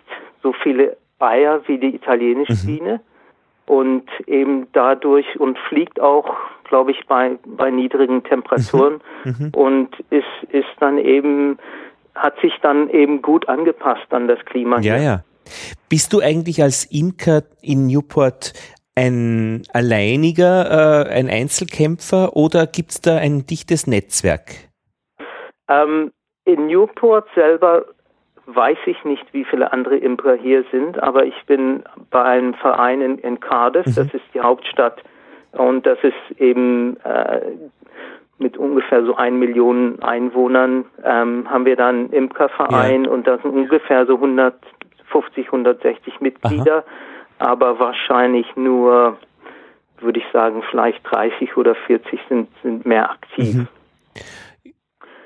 so 0.44 0.54
viele 0.64 0.98
Eier 1.20 1.62
wie 1.68 1.78
die 1.78 1.96
italienische 1.96 2.54
mhm. 2.54 2.66
Biene 2.66 3.02
und 3.66 4.04
eben 4.28 4.68
dadurch 4.74 5.40
und 5.40 5.58
fliegt 5.70 6.00
auch, 6.00 6.36
glaube 6.72 6.92
ich, 6.92 7.06
bei, 7.06 7.38
bei 7.46 7.70
niedrigen 7.70 8.24
Temperaturen 8.24 9.02
mhm. 9.26 9.36
mhm. 9.38 9.50
und 9.54 9.90
ist, 10.10 10.24
ist 10.52 10.70
dann 10.80 10.98
eben, 10.98 11.60
hat 12.16 12.40
sich 12.40 12.54
dann 12.62 12.90
eben 12.90 13.22
gut 13.22 13.50
angepasst 13.50 14.08
an 14.12 14.30
das 14.30 14.40
Klima. 14.46 14.80
Ja, 14.80 14.96
hier. 14.96 15.04
ja. 15.04 15.24
Bist 15.90 16.14
du 16.14 16.22
eigentlich 16.22 16.64
als 16.64 16.86
Imker 16.86 17.44
in 17.62 17.88
Newport 17.88 18.54
ein 18.96 19.64
alleiniger, 19.74 21.08
äh, 21.10 21.10
ein 21.10 21.30
Einzelkämpfer 21.30 22.38
oder 22.38 22.68
gibt 22.68 22.92
es 22.92 23.02
da 23.02 23.18
ein 23.18 23.46
dichtes 23.46 23.86
Netzwerk? 23.86 24.52
Ähm, 25.68 26.14
in 26.46 26.68
Newport 26.68 27.28
selber 27.36 27.84
weiß 28.46 28.78
ich 28.86 29.04
nicht, 29.04 29.26
wie 29.34 29.44
viele 29.44 29.74
andere 29.74 29.98
Imker 29.98 30.36
hier 30.36 30.64
sind, 30.72 31.04
aber 31.04 31.26
ich 31.26 31.46
bin 31.48 31.84
bei 32.12 32.24
einem 32.24 32.54
Verein 32.54 33.02
in, 33.02 33.18
in 33.18 33.42
Cardiff, 33.42 33.88
mhm. 33.88 33.96
das 33.96 34.14
ist 34.14 34.24
die 34.34 34.40
Hauptstadt, 34.40 35.04
und 35.54 35.86
das 35.86 35.98
ist 36.04 36.40
eben 36.40 36.98
äh, 37.02 37.42
mit 38.38 38.58
ungefähr 38.58 39.06
so 39.06 39.16
ein 39.16 39.38
Million 39.38 40.02
Einwohnern, 40.02 40.86
ähm, 41.04 41.50
haben 41.50 41.66
wir 41.66 41.76
dann 41.76 41.96
einen 41.96 42.14
Imkerverein 42.14 43.06
ja. 43.06 43.12
und 43.12 43.28
da 43.28 43.38
sind 43.38 43.52
ungefähr 43.52 44.06
so 44.06 44.16
150, 44.16 45.46
160 45.48 46.20
Mitglieder, 46.22 46.84
Aha. 47.40 47.52
aber 47.52 47.80
wahrscheinlich 47.80 48.48
nur, 48.56 49.18
würde 50.00 50.20
ich 50.20 50.26
sagen, 50.34 50.64
vielleicht 50.70 51.00
30 51.12 51.56
oder 51.58 51.76
40 51.76 52.20
sind, 52.28 52.50
sind 52.64 52.86
mehr 52.86 53.12
aktiv. 53.12 53.56
Mhm. 53.56 53.68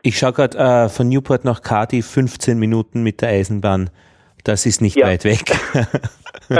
Ich 0.02 0.19
schaue 0.19 0.34
gerade 0.34 0.57
äh, 0.57 0.89
von 0.89 1.10
Newport 1.10 1.45
nach 1.45 1.61
Cardiff 1.61 2.06
15 2.06 2.60
Minuten 2.60 3.02
mit 3.02 3.22
der 3.22 3.30
Eisenbahn. 3.30 3.89
Das 4.43 4.68
ist 4.68 4.80
nicht 4.80 4.97
ja. 4.97 5.07
weit 5.07 5.26
weg. 5.26 5.41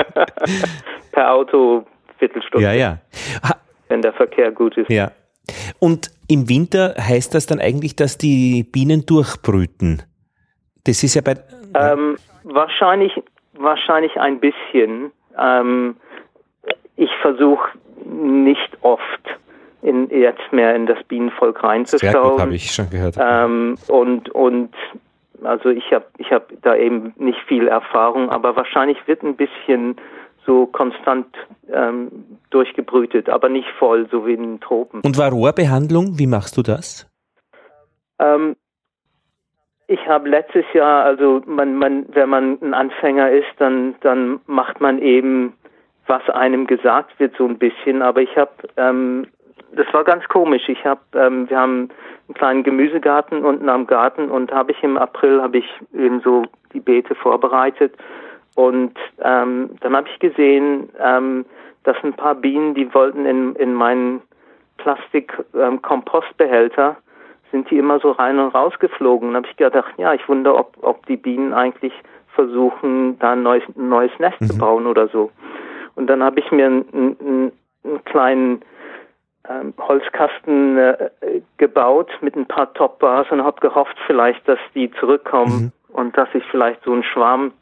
per 1.12 1.32
Auto 1.32 1.86
Viertelstunde. 2.18 2.66
Ja, 2.66 2.74
ja. 2.74 2.98
Wenn 3.88 4.02
der 4.02 4.14
Verkehr 4.14 4.52
gut 4.52 4.78
ist. 4.78 4.90
Ja. 4.90 5.12
Und 5.80 6.10
im 6.28 6.50
Winter 6.50 6.96
heißt 6.98 7.34
das 7.36 7.46
dann 7.46 7.60
eigentlich, 7.60 7.96
dass 7.96 8.18
die 8.18 8.64
Bienen 8.64 9.06
durchbrüten? 9.06 10.04
Das 10.86 11.04
ist 11.04 11.16
ja 11.16 11.22
bei. 11.22 11.36
Ähm, 11.76 12.18
wahrscheinlich, 12.44 13.14
wahrscheinlich 13.54 14.20
ein 14.20 14.40
bisschen. 14.40 15.12
Ähm, 15.38 15.98
ich 16.96 17.10
versuche 17.22 17.78
nicht 18.06 18.78
oft 18.82 19.02
in, 19.82 20.10
jetzt 20.10 20.52
mehr 20.52 20.76
in 20.76 20.86
das 20.86 21.04
Bienenvolk 21.04 21.64
reinzuschauen. 21.64 22.42
habe 22.42 22.56
ich 22.56 22.72
schon 22.72 22.90
gehört. 22.90 23.16
Ähm, 23.20 23.78
und 23.88 24.30
und 24.30 24.74
also 25.44 25.70
ich 25.70 25.92
habe 25.92 26.06
ich 26.18 26.32
hab 26.32 26.52
da 26.62 26.76
eben 26.76 27.14
nicht 27.18 27.40
viel 27.48 27.68
Erfahrung, 27.68 28.30
aber 28.30 28.56
wahrscheinlich 28.56 28.98
wird 29.08 29.24
ein 29.24 29.36
bisschen 29.36 29.98
so 30.46 30.66
konstant 30.68 31.28
ähm, 31.72 32.38
durchgebrütet, 32.50 33.30
aber 33.30 33.50
nicht 33.50 33.68
voll, 33.80 34.08
so 34.12 34.26
wie 34.26 34.34
in 34.34 34.44
den 34.44 34.60
Tropen. 34.62 35.02
Und 35.02 35.18
Varroa-Behandlung, 35.18 36.18
wie 36.20 36.28
machst 36.28 36.58
du 36.58 36.62
das? 36.62 37.10
Ähm, 38.20 38.56
ich 39.88 40.08
habe 40.08 40.30
letztes 40.30 40.66
Jahr, 40.74 41.04
also 41.04 41.42
man, 41.46 41.76
man, 41.76 42.06
wenn 42.10 42.30
man 42.30 42.58
ein 42.62 42.74
Anfänger 42.74 43.32
ist, 43.32 43.50
dann, 43.58 43.96
dann 44.02 44.40
macht 44.48 44.82
man 44.82 45.00
eben, 45.00 45.54
was 46.08 46.28
einem 46.30 46.68
gesagt 46.68 47.20
wird, 47.20 47.36
so 47.38 47.46
ein 47.46 47.58
bisschen. 47.58 48.02
Aber 48.02 48.22
ich 48.22 48.36
habe, 48.36 48.52
ähm, 48.78 49.28
das 49.74 49.86
war 49.94 50.04
ganz 50.04 50.28
komisch. 50.28 50.70
Ich 50.70 50.86
habe, 50.86 51.02
ähm, 51.14 51.50
wir 51.50 51.60
haben 51.60 51.90
einen 52.28 52.34
kleinen 52.36 52.64
Gemüsegarten 52.64 53.44
unten 53.44 53.70
am 53.70 53.86
Garten 53.86 54.32
und 54.32 54.52
habe 54.52 54.72
ich 54.72 54.82
im 54.84 54.98
April 54.98 55.42
habe 55.42 55.60
ich 55.60 55.70
eben 55.94 56.22
so 56.22 56.44
die 56.74 56.80
Beete 56.80 57.14
vorbereitet 57.16 57.94
und 58.56 58.98
ähm, 59.22 59.76
dann 59.82 59.96
habe 59.96 60.10
ich 60.10 60.18
gesehen, 60.20 60.90
ähm, 61.00 61.46
dass 61.84 61.96
ein 62.04 62.14
paar 62.14 62.36
Bienen, 62.36 62.74
die 62.74 62.92
wollten 62.94 63.26
in, 63.26 63.56
in 63.56 63.74
meinen 63.74 64.22
Plastik-Kompostbehälter, 64.78 66.90
ähm, 66.90 66.96
sind 67.52 67.70
die 67.70 67.78
immer 67.78 68.00
so 68.00 68.12
rein 68.12 68.40
und 68.40 68.56
raus 68.56 68.74
geflogen. 68.80 69.30
Und 69.30 69.36
habe 69.36 69.48
ich 69.48 69.56
gedacht, 69.56 69.94
ja, 69.98 70.14
ich 70.14 70.28
wundere, 70.28 70.56
ob, 70.56 70.76
ob 70.82 71.06
die 71.06 71.18
Bienen 71.18 71.54
eigentlich 71.54 71.94
versuchen, 72.34 73.20
da 73.20 73.34
ein 73.34 73.44
neues, 73.44 73.64
ein 73.78 73.90
neues 73.90 74.12
Nest 74.20 74.42
mhm. 74.42 74.48
zu 74.48 74.58
bauen 74.58 74.88
oder 74.88 75.08
so. 75.10 75.30
Und 75.96 76.08
dann 76.08 76.24
habe 76.24 76.40
ich 76.40 76.52
mir 76.52 76.66
einen, 76.66 76.86
einen, 76.94 77.52
einen 77.84 78.04
kleinen 78.06 78.62
ähm, 79.50 79.74
Holzkasten 79.78 80.78
äh, 80.78 81.10
gebaut 81.58 82.10
mit 82.22 82.36
ein 82.36 82.46
paar 82.46 82.74
Top-Bars 82.74 83.28
und 83.32 83.44
habe 83.44 83.62
gehofft 83.62 83.98
vielleicht, 84.06 84.48
dass 84.48 84.60
die 84.74 84.92
zurückkommen 84.92 85.72
mhm. 85.90 85.94
und 85.94 86.18
dass 86.18 86.30
ich 86.34 86.44
vielleicht 86.52 86.84
so 86.84 86.92
einen 86.92 87.04
Schwarm 87.04 87.54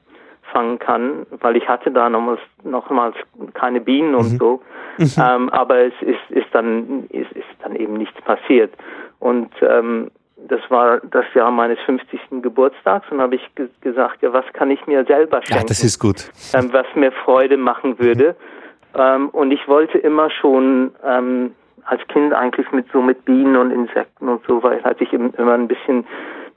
fangen 0.52 0.80
kann, 0.80 1.26
weil 1.42 1.56
ich 1.56 1.68
hatte 1.68 1.92
da 1.92 2.10
nochmals, 2.10 2.42
nochmals 2.64 3.16
keine 3.54 3.82
Bienen 3.82 4.16
und 4.16 4.34
mhm. 4.34 4.38
so. 4.38 4.62
Mhm. 4.98 5.12
Ähm, 5.18 5.50
aber 5.50 5.78
es 5.80 5.94
ist, 6.02 6.30
ist 6.30 6.48
dann 6.52 7.06
ist, 7.10 7.32
ist 7.32 7.46
dann 7.64 7.76
eben 7.76 7.94
nichts 7.94 8.20
passiert. 8.22 8.74
Und 9.20 9.50
ähm, 9.62 10.12
das 10.48 10.60
war 10.70 11.00
das 11.00 11.26
Jahr 11.34 11.52
meines 11.52 11.80
50. 11.86 12.20
Geburtstags 12.42 13.10
und 13.12 13.22
habe 13.22 13.36
ich 13.36 13.56
ge 13.56 13.70
gesagt, 13.82 14.22
ja, 14.22 14.34
was 14.34 14.46
kann 14.54 14.70
ich 14.72 14.86
mir 14.88 15.06
selber 15.06 15.42
schenken? 15.42 15.62
Ja, 15.62 15.68
das 15.68 15.84
ist 15.84 16.00
gut. 16.00 16.32
Ähm, 16.54 16.72
was 16.74 16.86
mir 16.96 17.12
Freude 17.12 17.58
machen 17.58 17.98
würde. 18.00 18.36
Mhm. 18.94 19.00
Ähm, 19.00 19.30
und 19.30 19.52
ich 19.52 19.68
wollte 19.68 19.98
immer 19.98 20.30
schon 20.30 20.92
ähm, 21.06 21.56
als 21.86 22.02
Kind 22.08 22.34
eigentlich 22.34 22.72
mit 22.72 22.86
so 22.92 23.02
mit 23.02 23.26
Bienen 23.26 23.56
und 23.56 23.72
Insekten 23.72 24.30
und 24.30 24.46
so, 24.48 24.62
weil 24.64 24.84
hatte 24.84 25.04
ich 25.04 25.14
immer 25.14 25.54
ein 25.54 25.68
bisschen 25.68 26.06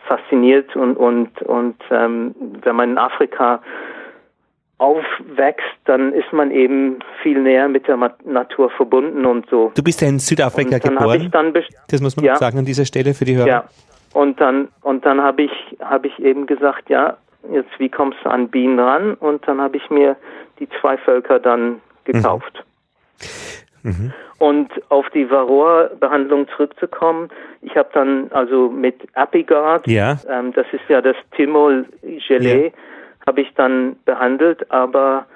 fasziniert 0.07 0.74
und 0.77 0.97
und 0.97 1.43
und 1.43 1.77
ähm, 1.91 2.35
wenn 2.62 2.77
man 2.77 2.91
in 2.93 2.99
Afrika 2.99 3.61
aufwächst, 4.78 5.65
dann 5.87 6.12
ist 6.12 6.33
man 6.33 6.51
eben 6.51 6.99
viel 7.23 7.41
näher 7.41 7.69
mit 7.69 7.89
der 7.89 7.97
Natur 8.24 8.70
verbunden 8.70 9.24
und 9.24 9.49
so. 9.49 9.73
Du 9.74 9.83
bist 9.83 10.03
ja 10.03 10.09
in 10.09 10.19
Südafrika 10.19 10.78
geboren. 10.78 11.31
das 11.89 12.01
muss 12.03 12.16
man 12.16 12.27
ja, 12.27 12.37
sagen 12.37 12.59
an 12.59 12.65
dieser 12.66 12.85
Stelle 12.85 13.15
für 13.15 13.24
die 13.24 13.37
Hörer. 13.37 13.47
Ja. 13.47 13.65
Und 14.12 14.41
dann 14.41 14.69
und 14.83 15.05
dann 15.05 15.20
habe 15.23 15.43
ich 15.43 15.77
habe 15.81 16.09
ich 16.09 16.19
eben 16.19 16.47
gesagt, 16.47 16.91
ja, 16.91 17.16
jetzt 17.53 17.70
wie 17.78 17.89
kommst 17.89 18.19
du 18.24 18.31
an 18.31 18.49
Bienen 18.49 18.78
ran? 18.78 19.15
Und 19.15 19.47
dann 19.49 19.61
habe 19.61 19.77
ich 19.77 19.91
mir 19.91 20.16
die 20.59 20.69
zwei 20.81 20.97
Völker 20.99 21.39
dann 21.39 21.81
gekauft. 22.05 22.53
Mhm. 22.55 23.56
Mhm. 23.86 24.12
Und 24.38 24.68
auf 24.90 25.08
die 25.10 25.30
Varroa-Behandlung 25.30 26.48
zurückzukommen, 26.48 27.28
ich 27.62 27.76
habe 27.76 27.88
dann 27.94 28.30
also 28.32 28.68
mit 28.68 28.96
Apigard, 29.14 29.86
ja. 29.86 30.18
ähm, 30.28 30.52
das 30.52 30.66
ist 30.72 30.82
ja 30.88 31.00
das 31.00 31.16
Timol-Gelee, 31.36 32.66
ja. 32.66 32.72
habe 33.26 33.40
ich 33.40 33.54
dann 33.54 33.96
behandelt, 34.04 34.70
aber 34.70 35.26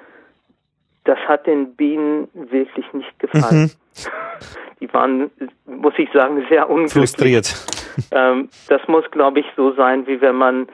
das 1.05 1.17
hat 1.19 1.47
den 1.47 1.75
Bienen 1.75 2.27
wirklich 2.33 2.85
nicht 2.93 3.19
gefallen. 3.19 3.63
Mhm. 3.63 3.71
Die 4.81 4.91
waren, 4.93 5.29
muss 5.65 5.93
ich 5.97 6.09
sagen, 6.11 6.43
sehr 6.49 6.67
unglücklich. 6.69 7.11
Frustriert. 7.11 7.55
Ähm, 8.11 8.49
das 8.67 8.81
muss, 8.87 9.03
glaube 9.11 9.41
ich, 9.41 9.45
so 9.55 9.73
sein, 9.73 10.07
wie 10.07 10.21
wenn 10.21 10.35
man 10.35 10.67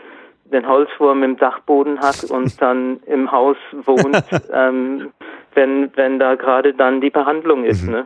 den 0.45 0.67
Holzwurm 0.67 1.23
im 1.23 1.37
Dachboden 1.37 1.99
hat 1.99 2.23
und 2.23 2.61
dann 2.61 3.01
im 3.05 3.31
Haus 3.31 3.57
wohnt, 3.71 4.23
ähm, 4.53 5.11
wenn, 5.57 5.91
wenn 5.95 6.19
da 6.19 6.35
gerade 6.35 6.73
dann 6.73 7.01
die 7.01 7.09
Behandlung 7.09 7.65
ist. 7.65 7.84
Mhm. 7.84 7.91
Ne? 7.91 8.05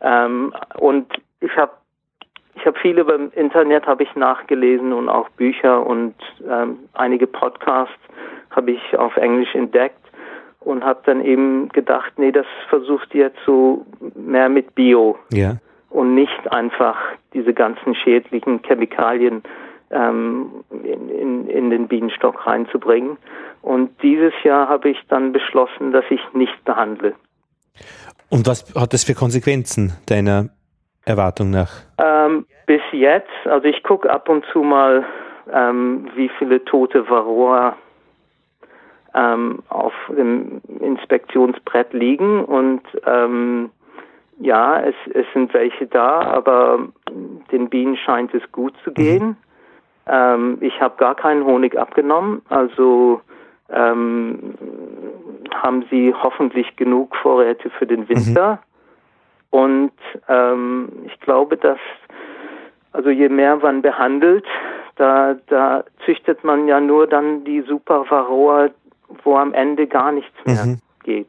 Ähm, 0.00 0.54
und 0.78 1.06
ich 1.40 1.54
habe 1.56 1.72
ich 2.54 2.64
habe 2.64 2.78
viel 2.78 2.98
über 2.98 3.14
im 3.14 3.30
Internet 3.32 3.86
habe 3.86 4.02
ich 4.02 4.16
nachgelesen 4.16 4.94
und 4.94 5.10
auch 5.10 5.28
Bücher 5.30 5.86
und 5.86 6.14
ähm, 6.50 6.78
einige 6.94 7.26
Podcasts 7.26 7.94
habe 8.50 8.70
ich 8.70 8.96
auf 8.96 9.14
Englisch 9.18 9.54
entdeckt 9.54 10.00
und 10.60 10.82
habe 10.82 11.00
dann 11.04 11.22
eben 11.22 11.68
gedacht, 11.68 12.14
nee, 12.16 12.32
das 12.32 12.46
versucht 12.70 13.14
jetzt 13.14 13.38
so 13.44 13.84
mehr 14.14 14.48
mit 14.48 14.74
Bio 14.74 15.18
ja. 15.30 15.56
und 15.90 16.14
nicht 16.14 16.50
einfach 16.50 16.96
diese 17.34 17.52
ganzen 17.52 17.94
schädlichen 17.94 18.62
Chemikalien 18.62 19.42
ähm, 19.90 20.50
in, 20.70 21.10
in, 21.10 21.48
in 21.48 21.70
den 21.70 21.88
Bienenstock 21.88 22.46
reinzubringen. 22.46 23.18
Und 23.66 24.00
dieses 24.00 24.32
Jahr 24.44 24.68
habe 24.68 24.90
ich 24.90 24.98
dann 25.08 25.32
beschlossen, 25.32 25.90
dass 25.90 26.04
ich 26.08 26.20
nicht 26.34 26.64
behandle. 26.64 27.16
Und 28.30 28.46
was 28.46 28.72
hat 28.76 28.92
das 28.92 29.02
für 29.02 29.14
Konsequenzen 29.14 29.92
deiner 30.08 30.50
Erwartung 31.04 31.50
nach? 31.50 31.72
Ähm, 31.98 32.46
bis 32.66 32.80
jetzt, 32.92 33.28
also 33.44 33.66
ich 33.66 33.82
gucke 33.82 34.08
ab 34.08 34.28
und 34.28 34.44
zu 34.52 34.60
mal, 34.60 35.04
ähm, 35.52 36.08
wie 36.14 36.30
viele 36.38 36.64
tote 36.64 37.10
Varroa 37.10 37.76
ähm, 39.14 39.64
auf 39.68 39.94
dem 40.16 40.60
Inspektionsbrett 40.78 41.92
liegen 41.92 42.44
und 42.44 42.82
ähm, 43.04 43.70
ja, 44.38 44.80
es, 44.80 44.94
es 45.12 45.26
sind 45.34 45.52
welche 45.54 45.88
da, 45.88 46.20
aber 46.20 46.86
den 47.50 47.68
Bienen 47.68 47.96
scheint 47.96 48.32
es 48.32 48.42
gut 48.52 48.74
zu 48.84 48.92
gehen. 48.92 49.36
Mhm. 50.06 50.58
Ich 50.60 50.80
habe 50.80 50.94
gar 50.98 51.16
keinen 51.16 51.44
Honig 51.44 51.76
abgenommen, 51.76 52.42
also 52.48 53.22
ähm, 53.70 54.54
haben 55.54 55.84
sie 55.90 56.14
hoffentlich 56.14 56.76
genug 56.76 57.16
Vorräte 57.16 57.70
für 57.70 57.86
den 57.86 58.08
Winter. 58.08 58.52
Mhm. 58.52 59.58
Und 59.58 59.92
ähm, 60.28 60.88
ich 61.06 61.18
glaube, 61.20 61.56
dass 61.56 61.78
also 62.92 63.10
je 63.10 63.28
mehr 63.28 63.56
man 63.56 63.82
behandelt, 63.82 64.46
da, 64.96 65.36
da 65.48 65.84
züchtet 66.04 66.42
man 66.44 66.66
ja 66.66 66.80
nur 66.80 67.06
dann 67.06 67.44
die 67.44 67.60
Super 67.60 68.06
Varroa, 68.08 68.70
wo 69.22 69.36
am 69.36 69.52
Ende 69.52 69.86
gar 69.86 70.12
nichts 70.12 70.34
mehr 70.46 70.64
mhm. 70.64 70.78
geht. 71.04 71.28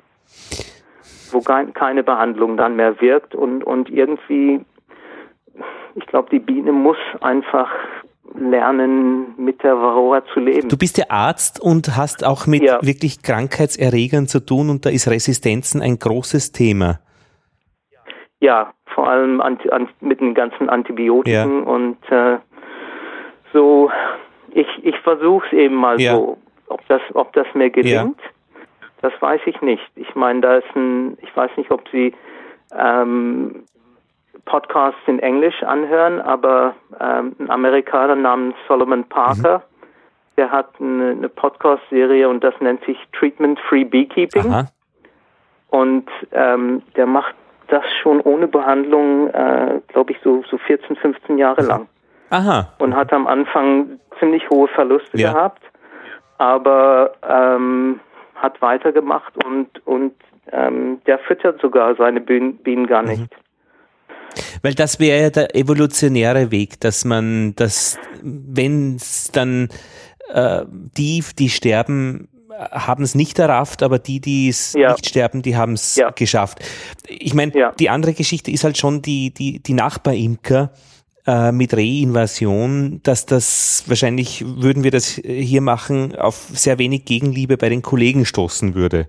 Wo 1.31 1.41
keine 1.41 2.03
Behandlung 2.03 2.55
dann 2.55 2.77
mehr 2.77 3.01
wirkt 3.01 3.35
und, 3.35 3.65
und 3.65 3.89
irgendwie, 3.89 4.61
ich 5.95 6.05
glaube, 6.07 6.29
die 6.31 6.39
Biene 6.39 6.71
muss 6.71 6.97
einfach 7.19 7.69
lernen, 8.35 9.35
mit 9.37 9.63
der 9.63 9.75
Varroa 9.75 10.23
zu 10.33 10.39
leben. 10.39 10.69
Du 10.69 10.77
bist 10.77 10.97
ja 10.97 11.05
Arzt 11.09 11.59
und 11.59 11.95
hast 11.95 12.25
auch 12.25 12.47
mit 12.47 12.63
ja. 12.63 12.79
wirklich 12.81 13.21
Krankheitserregern 13.21 14.27
zu 14.27 14.39
tun 14.39 14.69
und 14.69 14.85
da 14.85 14.89
ist 14.89 15.07
Resistenzen 15.07 15.81
ein 15.81 15.99
großes 15.99 16.51
Thema. 16.51 16.99
Ja, 18.39 18.73
vor 18.93 19.07
allem 19.07 19.41
an, 19.41 19.57
an, 19.71 19.89
mit 19.99 20.19
den 20.19 20.33
ganzen 20.33 20.69
Antibiotiken 20.69 21.31
ja. 21.31 21.71
und 21.71 21.97
äh, 22.09 22.37
so, 23.53 23.91
ich, 24.51 24.67
ich 24.83 24.97
versuche 24.99 25.45
es 25.47 25.53
eben 25.53 25.75
mal 25.75 25.99
ja. 25.99 26.15
so. 26.15 26.37
Ob 26.67 26.85
das, 26.87 27.01
ob 27.13 27.31
das 27.33 27.47
mir 27.53 27.69
gelingt, 27.69 28.19
das 29.01 29.13
weiß 29.21 29.41
ich 29.45 29.61
nicht. 29.61 29.83
Ich 29.95 30.15
meine, 30.15 30.41
da 30.41 30.57
ist 30.57 30.75
ein, 30.75 31.17
ich 31.21 31.35
weiß 31.35 31.51
nicht, 31.55 31.71
ob 31.71 31.87
Sie 31.89 32.13
ähm, 32.77 33.63
Podcasts 34.47 34.99
in 35.07 35.19
Englisch 35.19 35.61
anhören, 35.63 36.19
aber 36.21 36.75
ähm, 36.99 37.35
ein 37.39 37.49
Amerikaner 37.49 38.15
namens 38.15 38.55
Solomon 38.67 39.03
Parker, 39.03 39.59
mhm. 39.59 39.85
der 40.37 40.51
hat 40.51 40.69
eine, 40.79 41.11
eine 41.11 41.29
Podcast-Serie 41.29 42.27
und 42.27 42.43
das 42.43 42.55
nennt 42.59 42.83
sich 42.85 42.97
Treatment 43.13 43.59
Free 43.69 43.83
Beekeeping. 43.83 44.51
Aha. 44.51 44.67
Und 45.69 46.09
ähm, 46.31 46.81
der 46.95 47.05
macht 47.05 47.35
das 47.67 47.83
schon 48.01 48.21
ohne 48.21 48.47
Behandlung, 48.47 49.27
äh, 49.27 49.81
glaube 49.89 50.13
ich, 50.13 50.17
so, 50.23 50.43
so 50.49 50.57
14, 50.57 50.95
15 50.95 51.37
Jahre 51.37 51.61
mhm. 51.61 51.67
lang. 51.67 51.87
Aha. 52.29 52.73
und 52.79 52.93
hat 52.93 53.13
am 53.13 53.25
Anfang 53.25 53.99
ziemlich 54.19 54.49
hohe 54.49 54.67
Verluste 54.67 55.17
Ja. 55.17 55.31
gehabt, 55.31 55.63
aber 56.37 57.13
ähm, 57.27 58.01
hat 58.35 58.61
weitergemacht 58.61 59.33
und, 59.45 59.85
und 59.87 60.13
ähm, 60.51 61.01
der 61.05 61.19
füttert 61.19 61.61
sogar 61.61 61.95
seine 61.95 62.19
Bienen, 62.21 62.57
Bienen 62.57 62.87
gar 62.87 63.03
nicht. 63.03 63.33
Weil 64.61 64.73
das 64.73 64.99
wäre 64.99 65.21
ja 65.23 65.29
der 65.29 65.55
evolutionäre 65.55 66.51
Weg, 66.51 66.79
dass 66.79 67.05
man 67.05 67.55
das, 67.55 67.97
wenn 68.21 68.95
es 68.95 69.29
dann 69.31 69.69
äh, 70.33 70.65
die, 70.97 71.23
die 71.37 71.49
sterben, 71.49 72.27
haben 72.71 73.03
es 73.03 73.13
nicht 73.13 73.37
errafft, 73.39 73.83
aber 73.83 73.99
die, 73.99 74.19
die 74.19 74.49
es 74.49 74.73
Ja. 74.73 74.91
nicht 74.93 75.07
sterben, 75.07 75.41
die 75.43 75.55
haben 75.55 75.73
es 75.73 75.95
Ja. 75.95 76.09
geschafft. 76.09 76.59
Ich 77.07 77.33
meine, 77.33 77.51
Ja. 77.55 77.71
die 77.79 77.89
andere 77.89 78.13
Geschichte 78.13 78.49
ist 78.51 78.63
halt 78.63 78.77
schon 78.77 79.01
die, 79.01 79.31
die, 79.31 79.59
die 79.61 79.73
Nachbarimker 79.73 80.71
äh, 81.27 81.51
mit 81.51 81.73
Reinvasion, 81.73 82.99
dass 83.03 83.25
das 83.25 83.83
wahrscheinlich, 83.87 84.43
würden 84.47 84.83
wir 84.83 84.91
das 84.91 85.21
hier 85.23 85.61
machen, 85.61 86.15
auf 86.15 86.47
sehr 86.53 86.79
wenig 86.79 87.05
Gegenliebe 87.05 87.57
bei 87.57 87.69
den 87.69 87.81
Kollegen 87.81 88.25
stoßen 88.25 88.73
würde. 88.75 89.07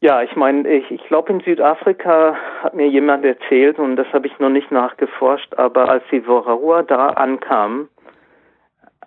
Ja, 0.00 0.22
ich 0.22 0.36
meine, 0.36 0.68
ich, 0.68 0.90
ich 0.90 1.04
glaube 1.08 1.32
in 1.32 1.40
Südafrika 1.40 2.36
hat 2.62 2.74
mir 2.74 2.86
jemand 2.86 3.24
erzählt 3.24 3.78
und 3.78 3.96
das 3.96 4.06
habe 4.12 4.28
ich 4.28 4.38
noch 4.38 4.50
nicht 4.50 4.70
nachgeforscht, 4.70 5.54
aber 5.54 5.88
als 5.88 6.04
die 6.12 6.24
Varroa 6.26 6.82
da 6.84 7.08
ankam, 7.10 7.88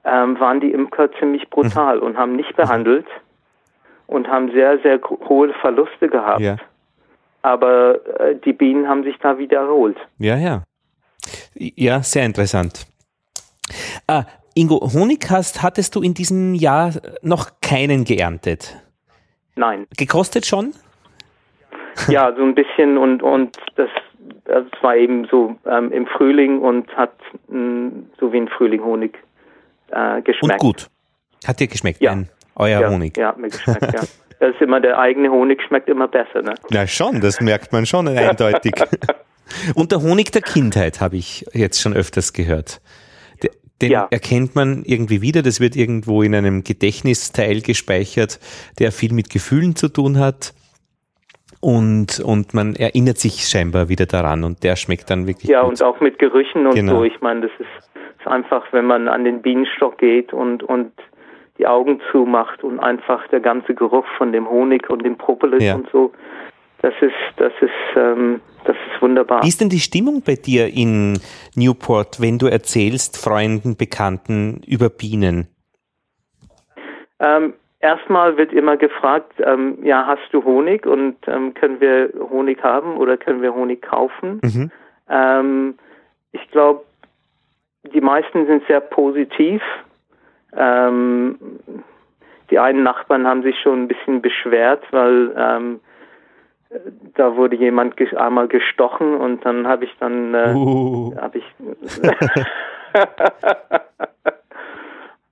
ähm, 0.04 0.40
waren 0.40 0.60
die 0.60 0.72
Imker 0.72 1.10
ziemlich 1.14 1.50
brutal 1.50 2.00
und 2.06 2.18
haben 2.18 2.36
nicht 2.36 2.56
behandelt 2.58 3.08
und 4.08 4.28
haben 4.28 4.52
sehr, 4.52 4.80
sehr 4.80 5.00
hohe 5.30 5.54
Verluste 5.62 6.10
gehabt. 6.10 6.42
Ja. 6.42 6.58
Aber 7.42 8.00
äh, 8.20 8.36
die 8.36 8.54
Bienen 8.54 8.88
haben 8.88 9.04
sich 9.04 9.18
da 9.20 9.38
wieder 9.38 9.62
erholt. 9.62 9.98
Ja, 10.18 10.36
ja. 10.38 10.64
Ja, 11.54 12.04
sehr 12.04 12.26
interessant. 12.26 12.86
Ah, 14.08 14.24
Ingo, 14.54 14.82
Honig 14.94 15.30
hast, 15.30 15.64
hattest 15.64 15.96
du 15.96 16.02
in 16.02 16.14
diesem 16.14 16.54
Jahr 16.56 16.94
noch 17.22 17.52
keinen 17.62 18.04
geerntet. 18.04 18.76
Nein. 19.56 19.86
Gekostet 19.98 20.46
schon? 20.46 20.74
Ja, 22.08 22.34
so 22.36 22.44
ein 22.44 22.56
bisschen 22.56 22.98
und 22.98 23.22
und 23.22 23.58
das 23.76 23.90
also 24.48 24.68
es 24.76 24.84
war 24.84 24.96
eben 24.96 25.28
so 25.30 25.56
ähm, 25.66 25.92
im 25.92 26.08
Frühling 26.08 26.60
und 26.62 26.90
hat 26.96 27.14
mh, 27.48 27.92
so 28.20 28.32
wie 28.34 28.38
ein 28.38 28.48
Frühling 28.48 28.84
Honig 28.84 29.18
äh, 29.92 30.16
Und 30.16 30.26
geschmeckt. 30.26 30.60
gut. 30.60 30.88
Hat 31.46 31.60
dir 31.60 31.68
geschmeckt, 31.68 32.02
Ja. 32.02 32.18
euer 32.56 32.82
ja, 32.82 32.90
Honig? 32.90 33.18
Ja, 33.18 33.34
mir 33.38 33.50
geschmeckt, 33.50 33.94
ja. 33.94 34.02
Das 34.40 34.56
ist 34.56 34.62
immer 34.62 34.82
der 34.82 34.98
eigene 34.98 35.30
Honig 35.30 35.62
schmeckt 35.62 35.88
immer 35.88 36.08
besser, 36.08 36.42
ne? 36.42 36.56
Na 36.72 36.88
schon, 36.88 37.22
das 37.22 37.42
merkt 37.42 37.72
man 37.72 37.86
schon 37.86 38.08
eindeutig. 38.08 38.74
Und 39.76 39.92
der 39.92 40.02
Honig 40.02 40.32
der 40.32 40.42
Kindheit 40.42 41.00
habe 41.00 41.18
ich 41.18 41.46
jetzt 41.54 41.80
schon 41.80 41.94
öfters 41.94 42.34
gehört. 42.34 42.82
De- 43.82 43.90
Den 43.90 43.92
Ja. 43.94 44.08
erkennt 44.12 44.56
man 44.56 44.84
irgendwie 44.86 45.22
wieder, 45.22 45.42
das 45.42 45.60
wird 45.60 45.76
irgendwo 45.76 46.22
in 46.22 46.36
einem 46.36 46.64
Gedächtnisteil 46.64 47.62
gespeichert, 47.62 48.40
der 48.80 48.92
viel 48.92 49.14
mit 49.14 49.30
Gefühlen 49.30 49.76
zu 49.76 49.90
tun 49.90 50.20
hat. 50.20 50.54
Und, 51.60 52.20
und 52.20 52.54
man 52.56 52.76
erinnert 52.76 53.18
sich 53.20 53.46
scheinbar 53.48 53.88
wieder 53.88 54.08
daran 54.08 54.44
und 54.44 54.64
der 54.64 54.76
schmeckt 54.76 55.10
dann 55.12 55.28
wirklich 55.28 55.50
Ja, 55.50 55.62
gut. 55.62 55.70
und 55.72 55.84
auch 55.84 56.00
mit 56.00 56.18
Gerüchen 56.18 56.66
und 56.66 56.74
Genau. 56.74 56.98
so. 57.00 57.04
Ich 57.04 57.22
meine, 57.22 57.42
das 57.42 57.52
ist, 57.60 57.90
ist 58.20 58.28
einfach, 58.28 58.64
wenn 58.72 58.86
man 58.86 59.08
an 59.08 59.26
den 59.26 59.42
Bienenstock 59.44 59.98
geht 60.00 60.34
und 60.34 60.64
und 60.64 60.92
die 61.60 61.68
Augen 61.68 62.02
zumacht 62.12 62.64
und 62.64 62.80
einfach 62.80 63.28
der 63.28 63.42
ganze 63.42 63.76
Geruch 63.76 64.06
von 64.18 64.32
dem 64.32 64.50
Honig 64.50 64.90
und 64.90 65.04
dem 65.06 65.18
Propolis 65.18 65.64
Ja. 65.64 65.76
und 65.76 65.88
so, 65.92 66.12
das 66.82 66.94
ist 67.02 67.14
das 67.38 67.54
ist 67.62 67.70
ähm, 67.96 68.42
das 68.66 68.76
ist 68.76 69.02
wunderbar. 69.02 69.44
Wie 69.44 69.48
ist 69.48 69.62
denn 69.62 69.70
die 69.70 69.80
Stimmung 69.80 70.22
bei 70.26 70.36
dir 70.36 70.68
in 70.68 71.20
Newport, 71.56 72.22
wenn 72.22 72.38
du 72.38 72.48
erzählst 72.48 73.18
Freunden, 73.18 73.76
Bekannten 73.76 74.62
über 74.68 74.90
Bienen? 74.90 75.48
Ähm, 77.20 77.54
erstmal 77.80 78.38
wird 78.38 78.54
immer 78.54 78.78
gefragt, 78.78 79.34
ähm, 79.40 79.80
ja, 79.84 80.06
hast 80.06 80.32
du 80.32 80.44
Honig 80.44 80.86
und 80.86 81.18
ähm, 81.28 81.54
können 81.54 81.80
wir 81.80 82.12
Honig 82.30 82.64
haben 82.64 82.98
oder 82.98 83.18
können 83.18 83.42
wir 83.42 83.54
Honig 83.54 83.82
kaufen? 83.82 84.40
Mhm. 84.44 84.72
Ähm, 85.10 85.76
ich 86.32 86.50
glaube, 86.52 86.84
die 87.94 88.02
meisten 88.02 88.46
sind 88.46 88.64
sehr 88.68 88.82
positiv. 88.82 89.62
Ähm, 90.56 91.38
die 92.50 92.60
einen 92.60 92.84
Nachbarn 92.84 93.26
haben 93.26 93.44
sich 93.44 93.56
schon 93.62 93.84
ein 93.84 93.88
bisschen 93.88 94.22
beschwert, 94.22 94.84
weil 94.92 95.34
ähm, 95.38 95.80
da 97.16 97.36
wurde 97.36 97.56
jemand 97.56 98.00
einmal 98.18 98.48
gestochen 98.48 99.16
und 99.16 99.46
dann 99.46 99.68
habe 99.68 99.86
ich 99.86 99.92
dann 100.00 100.34
äh, 100.34 100.54
Uh. 100.54 101.14
habe 101.20 101.40
ich 101.40 101.46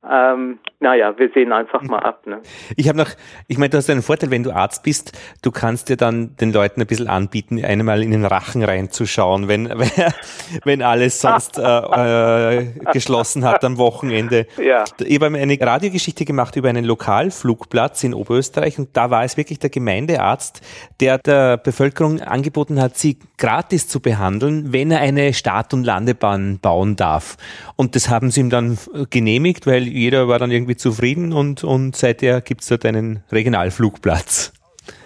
ähm, 0.10 0.60
naja, 0.80 1.18
wir 1.18 1.30
sehen 1.34 1.52
einfach 1.52 1.82
mal 1.84 2.00
ab. 2.00 2.26
Ne? 2.26 2.42
Ich 2.76 2.88
habe 2.88 2.98
noch, 2.98 3.10
ich 3.48 3.58
meine, 3.58 3.70
du 3.70 3.78
hast 3.78 3.90
einen 3.90 4.02
Vorteil, 4.02 4.32
wenn 4.32 4.44
du 4.44 4.52
Arzt 4.52 4.84
bist, 4.84 5.18
du 5.42 5.52
kannst 5.52 5.90
dir 5.90 5.98
dann 5.98 6.36
den 6.38 6.54
Leuten 6.54 6.82
ein 6.82 6.88
bisschen 6.88 7.08
anbieten, 7.08 7.64
einmal 7.64 8.02
in 8.02 8.12
den 8.12 8.26
Rachen 8.26 8.64
reinzuschauen, 8.64 9.48
wenn, 9.48 9.70
wenn 10.64 10.82
alles 10.82 11.22
sonst 11.22 11.60
äh, 11.60 12.60
äh, 12.60 12.68
geschlossen 12.94 13.44
hat 13.44 13.64
am 13.66 13.78
Wochenende. 13.78 14.48
Ja. 14.58 14.86
Ich 15.00 15.22
habe 15.22 15.38
eine 15.38 15.60
Radiogeschichte 15.60 16.26
gemacht 16.26 16.56
über 16.56 16.70
einen 16.70 16.86
Lokalflugplatz 16.86 18.04
in 18.04 18.14
Oberösterreich 18.14 18.80
und 18.80 18.96
da 18.96 19.10
war 19.10 19.24
es 19.24 19.38
wirklich 19.38 19.60
der 19.60 19.70
Gemeindearzt, 19.70 20.62
der 21.02 21.18
der 21.18 21.58
Bevölkerung 21.58 22.22
angeboten 22.22 22.82
hat, 22.82 22.98
sie 22.98 23.20
gratis 23.38 23.88
zu 23.88 24.00
behandeln, 24.00 24.72
wenn 24.72 24.92
er 24.92 25.00
eine 25.00 25.34
Start- 25.34 25.74
und 25.74 25.84
Landebahn 25.84 26.60
bauen 26.60 26.96
darf. 26.96 27.38
Und 27.76 27.96
das 27.96 28.10
haben 28.10 28.32
sie 28.32 28.42
ihm 28.42 28.50
dann 28.50 28.78
genehmigt, 29.10 29.68
weil 29.68 29.88
jeder 30.00 30.28
war 30.28 30.40
dann 30.40 30.52
irgendwie 30.52 30.76
zufrieden 30.76 31.34
und, 31.34 31.64
und 31.64 31.96
seither 31.96 32.42
gibt's 32.42 32.68
dort 32.68 32.86
einen 32.86 33.24
Regionalflugplatz. 33.32 34.54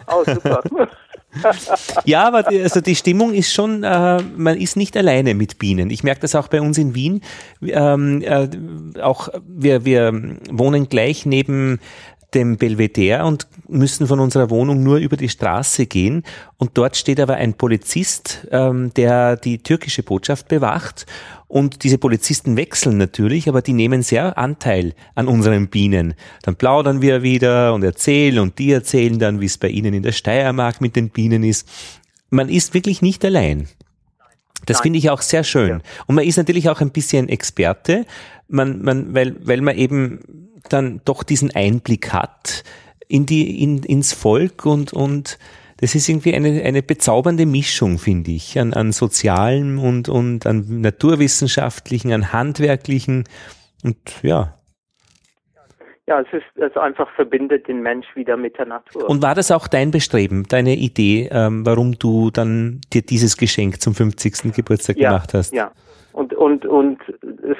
Oh, 0.07 0.23
super. 0.25 0.61
Ja, 2.05 2.27
aber 2.27 2.43
die, 2.43 2.61
also 2.61 2.79
die 2.79 2.95
Stimmung 2.95 3.33
ist 3.33 3.51
schon, 3.51 3.83
äh, 3.83 4.21
man 4.21 4.55
ist 4.55 4.75
nicht 4.75 4.95
alleine 4.95 5.33
mit 5.33 5.57
Bienen. 5.57 5.89
Ich 5.89 6.03
merke 6.03 6.21
das 6.21 6.35
auch 6.35 6.47
bei 6.47 6.61
uns 6.61 6.77
in 6.77 6.93
Wien. 6.93 7.21
Ähm, 7.61 8.21
äh, 8.21 8.49
auch 9.01 9.29
wir, 9.47 9.83
wir 9.83 10.13
wohnen 10.51 10.89
gleich 10.89 11.25
neben 11.25 11.79
dem 12.33 12.57
Belvedere 12.57 13.25
und 13.25 13.47
müssen 13.67 14.07
von 14.07 14.19
unserer 14.19 14.49
Wohnung 14.49 14.83
nur 14.83 14.97
über 14.97 15.17
die 15.17 15.29
Straße 15.29 15.85
gehen. 15.85 16.23
Und 16.57 16.71
dort 16.75 16.97
steht 16.97 17.19
aber 17.19 17.35
ein 17.35 17.53
Polizist, 17.53 18.47
ähm, 18.51 18.93
der 18.93 19.35
die 19.35 19.59
türkische 19.59 20.03
Botschaft 20.03 20.47
bewacht. 20.47 21.05
Und 21.53 21.83
diese 21.83 21.99
Polizisten 21.99 22.57
wechseln 22.57 22.97
natürlich, 22.97 23.47
aber 23.47 23.61
die 23.61 23.73
nehmen 23.73 24.01
sehr 24.01 24.39
Anteil 24.39 24.95
an 25.13 25.27
unseren 25.27 25.67
Bienen. 25.67 26.15
Dann 26.41 26.55
plaudern 26.55 27.03
wir 27.03 27.21
wieder 27.21 27.75
und 27.75 27.83
erzählen 27.83 28.39
und 28.39 28.57
die 28.57 28.71
erzählen 28.71 29.19
dann, 29.19 29.39
wie 29.39 29.45
es 29.45 29.59
bei 29.59 29.67
ihnen 29.67 29.93
in 29.93 30.01
der 30.01 30.13
Steiermark 30.13 30.81
mit 30.81 30.95
den 30.95 31.11
Bienen 31.11 31.43
ist. 31.43 31.69
Man 32.31 32.49
ist 32.49 32.73
wirklich 32.73 33.03
nicht 33.03 33.23
allein. 33.23 33.67
Das 34.65 34.81
finde 34.81 34.97
ich 34.97 35.11
auch 35.11 35.21
sehr 35.21 35.43
schön. 35.43 35.69
Ja. 35.69 35.79
Und 36.07 36.15
man 36.15 36.25
ist 36.25 36.37
natürlich 36.37 36.69
auch 36.69 36.81
ein 36.81 36.89
bisschen 36.89 37.29
Experte, 37.29 38.07
man, 38.47 38.81
man, 38.81 39.13
weil, 39.13 39.35
weil 39.45 39.61
man 39.61 39.77
eben 39.77 40.49
dann 40.69 41.01
doch 41.05 41.21
diesen 41.21 41.51
Einblick 41.51 42.11
hat 42.13 42.63
in 43.07 43.27
die, 43.27 43.61
in, 43.61 43.83
ins 43.83 44.11
Volk 44.11 44.65
und, 44.65 44.91
und 44.91 45.37
das 45.83 45.95
ist 45.95 46.07
irgendwie 46.07 46.33
eine, 46.33 46.63
eine 46.63 46.81
bezaubernde 46.81 47.45
Mischung, 47.45 47.97
finde 47.97 48.31
ich, 48.31 48.57
an, 48.57 48.71
an 48.71 48.93
sozialem 48.93 49.79
und, 49.79 50.07
und 50.07 50.47
an 50.47 50.79
naturwissenschaftlichen, 50.79 52.13
an 52.13 52.31
handwerklichen 52.31 53.25
und 53.83 53.97
ja. 54.23 54.57
ja, 56.07 56.21
es 56.21 56.27
ist 56.31 56.45
es 56.55 56.77
einfach 56.77 57.09
verbindet 57.15 57.67
den 57.67 57.81
Mensch 57.81 58.07
wieder 58.15 58.37
mit 58.37 58.57
der 58.57 58.67
Natur. 58.67 59.09
Und 59.09 59.21
war 59.21 59.35
das 59.35 59.51
auch 59.51 59.67
dein 59.67 59.91
Bestreben, 59.91 60.45
deine 60.47 60.73
Idee, 60.77 61.27
ähm, 61.29 61.65
warum 61.65 61.99
du 61.99 62.31
dann 62.31 62.79
dir 62.93 63.01
dieses 63.01 63.35
Geschenk 63.35 63.81
zum 63.81 63.93
50. 63.93 64.55
Geburtstag 64.55 64.95
ja, 64.95 65.09
gemacht 65.09 65.33
hast? 65.33 65.53
Ja. 65.53 65.73
Und 66.13 66.33
und 66.33 66.65
und 66.65 66.99
es, 67.19 67.57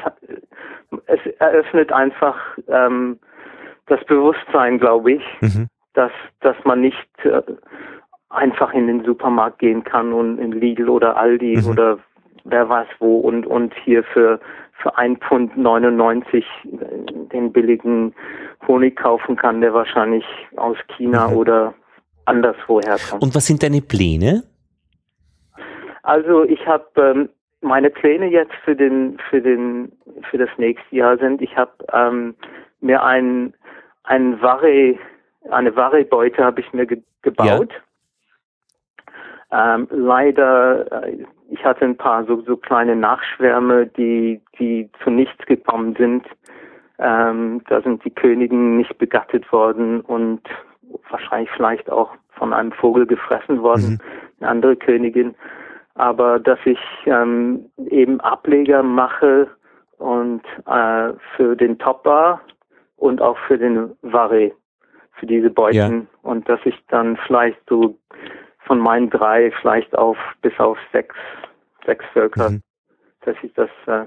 es 1.08 1.20
eröffnet 1.40 1.92
einfach 1.92 2.38
ähm, 2.70 3.20
das 3.88 4.00
Bewusstsein, 4.06 4.80
glaube 4.80 5.12
ich, 5.12 5.24
Mhm. 5.42 5.68
dass 5.94 6.14
dass 6.40 6.56
man 6.64 6.80
nicht 6.80 7.10
äh, 7.26 7.42
einfach 8.34 8.74
in 8.74 8.88
den 8.88 9.04
Supermarkt 9.04 9.60
gehen 9.60 9.84
kann 9.84 10.12
und 10.12 10.40
in 10.40 10.52
Lidl 10.52 10.90
oder 10.90 11.18
Aldi 11.18 11.58
Mhm. 11.58 11.68
oder 11.70 12.00
wer 12.44 12.68
weiß 12.68 12.88
wo 13.00 13.20
und 13.20 13.46
und 13.46 13.74
hier 13.86 14.04
für 14.04 14.40
für 14.82 14.98
ein 14.98 15.18
Pfund 15.18 15.56
99 15.56 16.46
den 17.32 17.54
billigen 17.54 18.14
Honig 18.68 18.98
kaufen 18.98 19.36
kann, 19.38 19.62
der 19.62 19.74
wahrscheinlich 19.74 20.26
aus 20.58 20.78
China 20.98 21.30
Mhm. 21.30 21.38
oder 21.38 21.74
anderswo 22.26 22.82
herkommt. 22.82 23.22
Und 23.22 23.36
was 23.36 23.46
sind 23.46 23.64
deine 23.64 23.82
Pläne? 23.82 24.44
Also 26.02 26.44
ich 26.44 26.66
habe 26.68 26.86
ähm, 26.98 27.30
meine 27.62 27.90
Pläne 27.90 28.28
jetzt 28.28 28.54
für 28.66 28.76
den 28.76 29.18
für 29.30 29.42
den 29.42 29.92
für 30.30 30.38
das 30.38 30.50
nächste 30.58 30.96
Jahr 30.96 31.18
sind. 31.18 31.42
Ich 31.42 31.56
habe 31.56 31.72
ähm, 31.94 32.36
mir 32.82 33.04
ein 33.04 33.54
ein 34.04 34.42
Ware 34.42 34.96
eine 35.50 35.76
Warebeute 35.76 36.44
habe 36.44 36.62
ich 36.62 36.74
mir 36.74 36.86
ge 36.86 37.02
gebaut. 37.22 37.72
Ähm, 39.54 39.88
leider 39.92 41.06
äh, 41.06 41.26
ich 41.54 41.64
hatte 41.64 41.86
ein 41.86 41.98
paar 41.98 42.26
so, 42.26 42.42
so 42.42 42.58
kleine 42.58 42.96
Nachschwärme, 42.96 43.86
die, 43.86 44.42
die 44.58 44.90
zu 45.04 45.12
nichts 45.12 45.46
gekommen 45.46 45.96
sind. 45.96 46.26
Ähm, 46.98 47.62
da 47.70 47.82
sind 47.82 48.04
die 48.04 48.10
Königen 48.10 48.78
nicht 48.78 48.98
begattet 48.98 49.52
worden 49.52 50.02
und 50.02 50.42
wahrscheinlich 51.10 51.50
vielleicht 51.52 51.92
auch 51.92 52.12
von 52.32 52.54
einem 52.54 52.72
Vogel 52.72 53.06
gefressen 53.06 53.62
worden, 53.62 53.92
mhm. 53.92 54.00
eine 54.40 54.50
andere 54.50 54.76
Königin. 54.76 55.36
Aber 55.96 56.40
dass 56.40 56.60
ich 56.66 56.80
ähm, 57.06 57.66
eben 57.88 58.20
Ableger 58.22 58.82
mache 58.82 59.48
und 60.00 60.42
äh, 60.66 61.14
für 61.36 61.56
den 61.56 61.78
Top 61.78 62.04
Bar 62.04 62.42
und 62.98 63.22
auch 63.22 63.38
für 63.48 63.60
den 63.60 63.92
Varé, 64.02 64.52
für 65.20 65.28
diese 65.28 65.52
Beuten 65.52 65.76
ja. 65.76 66.02
und 66.24 66.50
dass 66.50 66.60
ich 66.66 66.76
dann 66.88 67.18
vielleicht 67.28 67.60
so 67.70 67.96
von 68.66 68.80
meinen 68.80 69.10
drei 69.10 69.52
vielleicht 69.62 69.96
auf 69.96 70.18
bis 70.42 70.58
auf 70.60 70.78
sechs, 70.92 71.16
sechs 71.86 72.06
Völker, 72.14 72.52
mhm. 72.52 72.62
dass 73.26 73.36
ich 73.44 73.54
das 73.54 73.70
äh, 73.88 74.06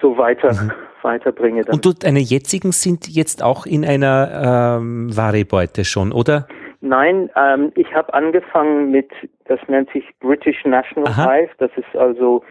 so 0.00 0.16
weiter 0.16 0.52
mhm. 0.52 0.72
weiterbringe. 1.02 1.64
Dann. 1.64 1.74
Und 1.74 1.84
du, 1.84 1.92
deine 1.92 2.20
jetzigen 2.20 2.72
sind 2.72 3.08
jetzt 3.08 3.42
auch 3.42 3.66
in 3.66 3.84
einer 3.84 4.78
ähm, 4.78 5.14
Varebeute 5.14 5.84
schon, 5.84 6.12
oder? 6.12 6.46
Nein, 6.80 7.30
ähm, 7.36 7.72
ich 7.76 7.94
habe 7.94 8.12
angefangen 8.12 8.90
mit, 8.90 9.10
das 9.44 9.60
nennt 9.68 9.90
sich 9.92 10.04
British 10.18 10.64
National 10.64 11.14
Hive, 11.16 11.52
das 11.58 11.70
ist 11.76 11.94
also 11.96 12.42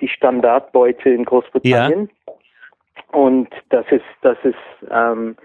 die 0.00 0.08
Standardbeute 0.08 1.10
in 1.10 1.24
Großbritannien. 1.24 2.08
Ja. 2.08 2.34
Und 3.12 3.48
das 3.70 3.84
ist, 3.90 4.04
das 4.22 4.38
ist 4.44 4.54
ähm, 4.90 5.36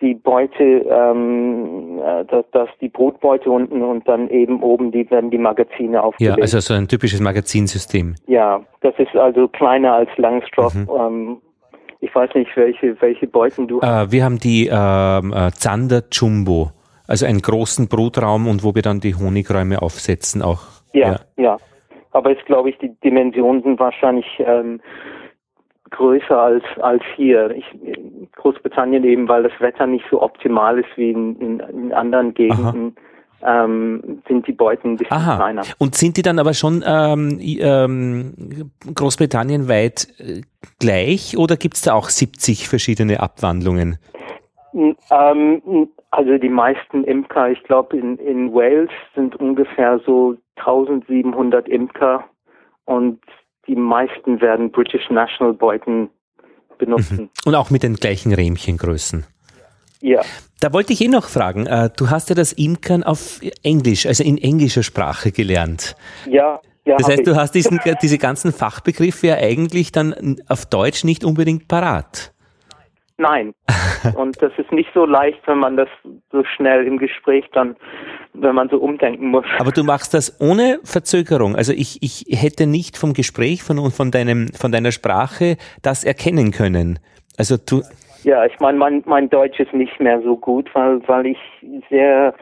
die 0.00 0.14
Beute, 0.14 0.62
ähm, 0.62 1.98
äh, 1.98 2.24
das, 2.24 2.44
das 2.52 2.68
die 2.80 2.88
Brutbeute 2.88 3.50
unten 3.50 3.82
und 3.82 4.08
dann 4.08 4.28
eben 4.28 4.62
oben 4.62 4.92
die 4.92 5.10
werden 5.10 5.30
die 5.30 5.38
Magazine 5.38 6.02
aufgelegt. 6.02 6.36
Ja, 6.36 6.42
also 6.42 6.60
so 6.60 6.74
ein 6.74 6.88
typisches 6.88 7.20
Magazinsystem. 7.20 8.14
Ja, 8.26 8.62
das 8.80 8.94
ist 8.98 9.14
also 9.14 9.48
kleiner 9.48 9.94
als 9.94 10.10
Langstroth. 10.16 10.74
Mhm. 10.74 10.88
Ähm, 10.98 11.36
ich 12.00 12.14
weiß 12.14 12.30
nicht, 12.34 12.50
welche, 12.56 13.00
welche 13.00 13.26
Beuten 13.26 13.68
du 13.68 13.80
hast. 13.82 14.08
Äh, 14.08 14.12
wir 14.12 14.24
haben 14.24 14.38
die 14.38 14.68
ähm, 14.72 15.32
äh, 15.34 15.50
Zander 15.52 16.02
Jumbo, 16.10 16.70
also 17.06 17.26
einen 17.26 17.40
großen 17.42 17.88
Brutraum 17.88 18.48
und 18.48 18.64
wo 18.64 18.74
wir 18.74 18.82
dann 18.82 19.00
die 19.00 19.14
Honigräume 19.14 19.82
aufsetzen 19.82 20.42
auch. 20.42 20.62
Ja, 20.92 21.12
ja. 21.12 21.20
ja. 21.36 21.56
Aber 22.12 22.30
jetzt 22.30 22.44
glaube 22.46 22.70
ich, 22.70 22.78
die 22.78 22.92
Dimensionen 23.04 23.62
sind 23.62 23.78
wahrscheinlich 23.78 24.26
ähm, 24.38 24.80
größer 25.90 26.38
als, 26.38 26.64
als 26.80 27.02
hier. 27.16 27.50
Ich, 27.50 27.64
Großbritannien 28.36 29.04
eben, 29.04 29.28
weil 29.28 29.42
das 29.42 29.52
Wetter 29.60 29.86
nicht 29.86 30.04
so 30.10 30.22
optimal 30.22 30.78
ist 30.78 30.88
wie 30.96 31.10
in, 31.10 31.36
in, 31.40 31.60
in 31.60 31.92
anderen 31.92 32.34
Gegenden. 32.34 32.96
Ähm, 33.42 34.22
sind 34.28 34.46
die 34.46 34.52
Beuten 34.52 34.90
ein 34.90 34.96
bisschen 34.98 35.16
Aha. 35.16 35.36
kleiner. 35.36 35.62
Und 35.78 35.94
sind 35.94 36.18
die 36.18 36.22
dann 36.22 36.38
aber 36.38 36.52
schon 36.52 36.84
ähm, 36.86 37.38
ähm, 37.40 38.34
großbritannienweit 38.94 40.08
äh, 40.18 40.42
gleich 40.78 41.38
oder 41.38 41.56
gibt 41.56 41.76
es 41.76 41.82
da 41.82 41.94
auch 41.94 42.10
70 42.10 42.68
verschiedene 42.68 43.20
Abwandlungen? 43.20 43.98
Ähm, 44.74 45.88
also 46.10 46.38
die 46.38 46.50
meisten 46.50 47.04
Imker, 47.04 47.50
ich 47.50 47.62
glaube 47.62 47.96
in, 47.96 48.18
in 48.18 48.52
Wales 48.52 48.90
sind 49.14 49.36
ungefähr 49.36 50.00
so 50.04 50.36
1700 50.56 51.68
Imker 51.68 52.24
und 52.84 53.20
die 53.70 53.76
meisten 53.76 54.40
werden 54.40 54.72
British 54.72 55.08
National 55.10 55.54
Beuten 55.54 56.10
benutzen. 56.78 57.22
Mhm. 57.22 57.30
Und 57.44 57.54
auch 57.54 57.70
mit 57.70 57.84
den 57.84 57.94
gleichen 57.94 58.34
Rähmchengrößen. 58.34 59.24
Ja. 60.00 60.22
Da 60.58 60.72
wollte 60.72 60.92
ich 60.92 61.00
eh 61.00 61.08
noch 61.08 61.28
fragen, 61.28 61.66
äh, 61.66 61.88
du 61.96 62.10
hast 62.10 62.30
ja 62.30 62.34
das 62.34 62.52
Imkern 62.52 63.04
auf 63.04 63.40
Englisch, 63.62 64.06
also 64.06 64.24
in 64.24 64.38
englischer 64.38 64.82
Sprache 64.82 65.30
gelernt. 65.30 65.94
Ja, 66.26 66.60
ja. 66.84 66.96
Das 66.96 67.08
heißt, 67.08 67.26
du 67.26 67.36
hast 67.36 67.54
diesen, 67.54 67.78
diese 68.02 68.18
ganzen 68.18 68.52
Fachbegriffe 68.52 69.28
ja 69.28 69.34
eigentlich 69.36 69.92
dann 69.92 70.36
auf 70.48 70.66
Deutsch 70.66 71.04
nicht 71.04 71.24
unbedingt 71.24 71.68
parat. 71.68 72.32
Nein. 73.20 73.52
Und 74.14 74.40
das 74.40 74.50
ist 74.56 74.72
nicht 74.72 74.88
so 74.94 75.04
leicht, 75.04 75.46
wenn 75.46 75.58
man 75.58 75.76
das 75.76 75.88
so 76.32 76.42
schnell 76.56 76.86
im 76.86 76.96
Gespräch 76.96 77.44
dann, 77.52 77.76
wenn 78.32 78.54
man 78.54 78.70
so 78.70 78.78
umdenken 78.78 79.28
muss. 79.28 79.44
Aber 79.58 79.72
du 79.72 79.84
machst 79.84 80.14
das 80.14 80.40
ohne 80.40 80.80
Verzögerung. 80.84 81.54
Also 81.54 81.72
ich, 81.72 82.02
ich 82.02 82.24
hätte 82.30 82.66
nicht 82.66 82.96
vom 82.96 83.12
Gespräch, 83.12 83.62
von, 83.62 83.90
von, 83.90 84.10
deinem, 84.10 84.48
von 84.48 84.72
deiner 84.72 84.90
Sprache 84.90 85.58
das 85.82 86.02
erkennen 86.02 86.50
können. 86.50 86.98
Also 87.36 87.56
du. 87.58 87.82
Ja, 88.24 88.46
ich 88.46 88.58
meine, 88.58 88.78
mein, 88.78 89.02
mein 89.04 89.28
Deutsch 89.28 89.60
ist 89.60 89.74
nicht 89.74 90.00
mehr 90.00 90.22
so 90.22 90.36
gut, 90.36 90.70
weil, 90.74 91.06
weil 91.06 91.26
ich 91.26 91.38
sehr 91.90 92.34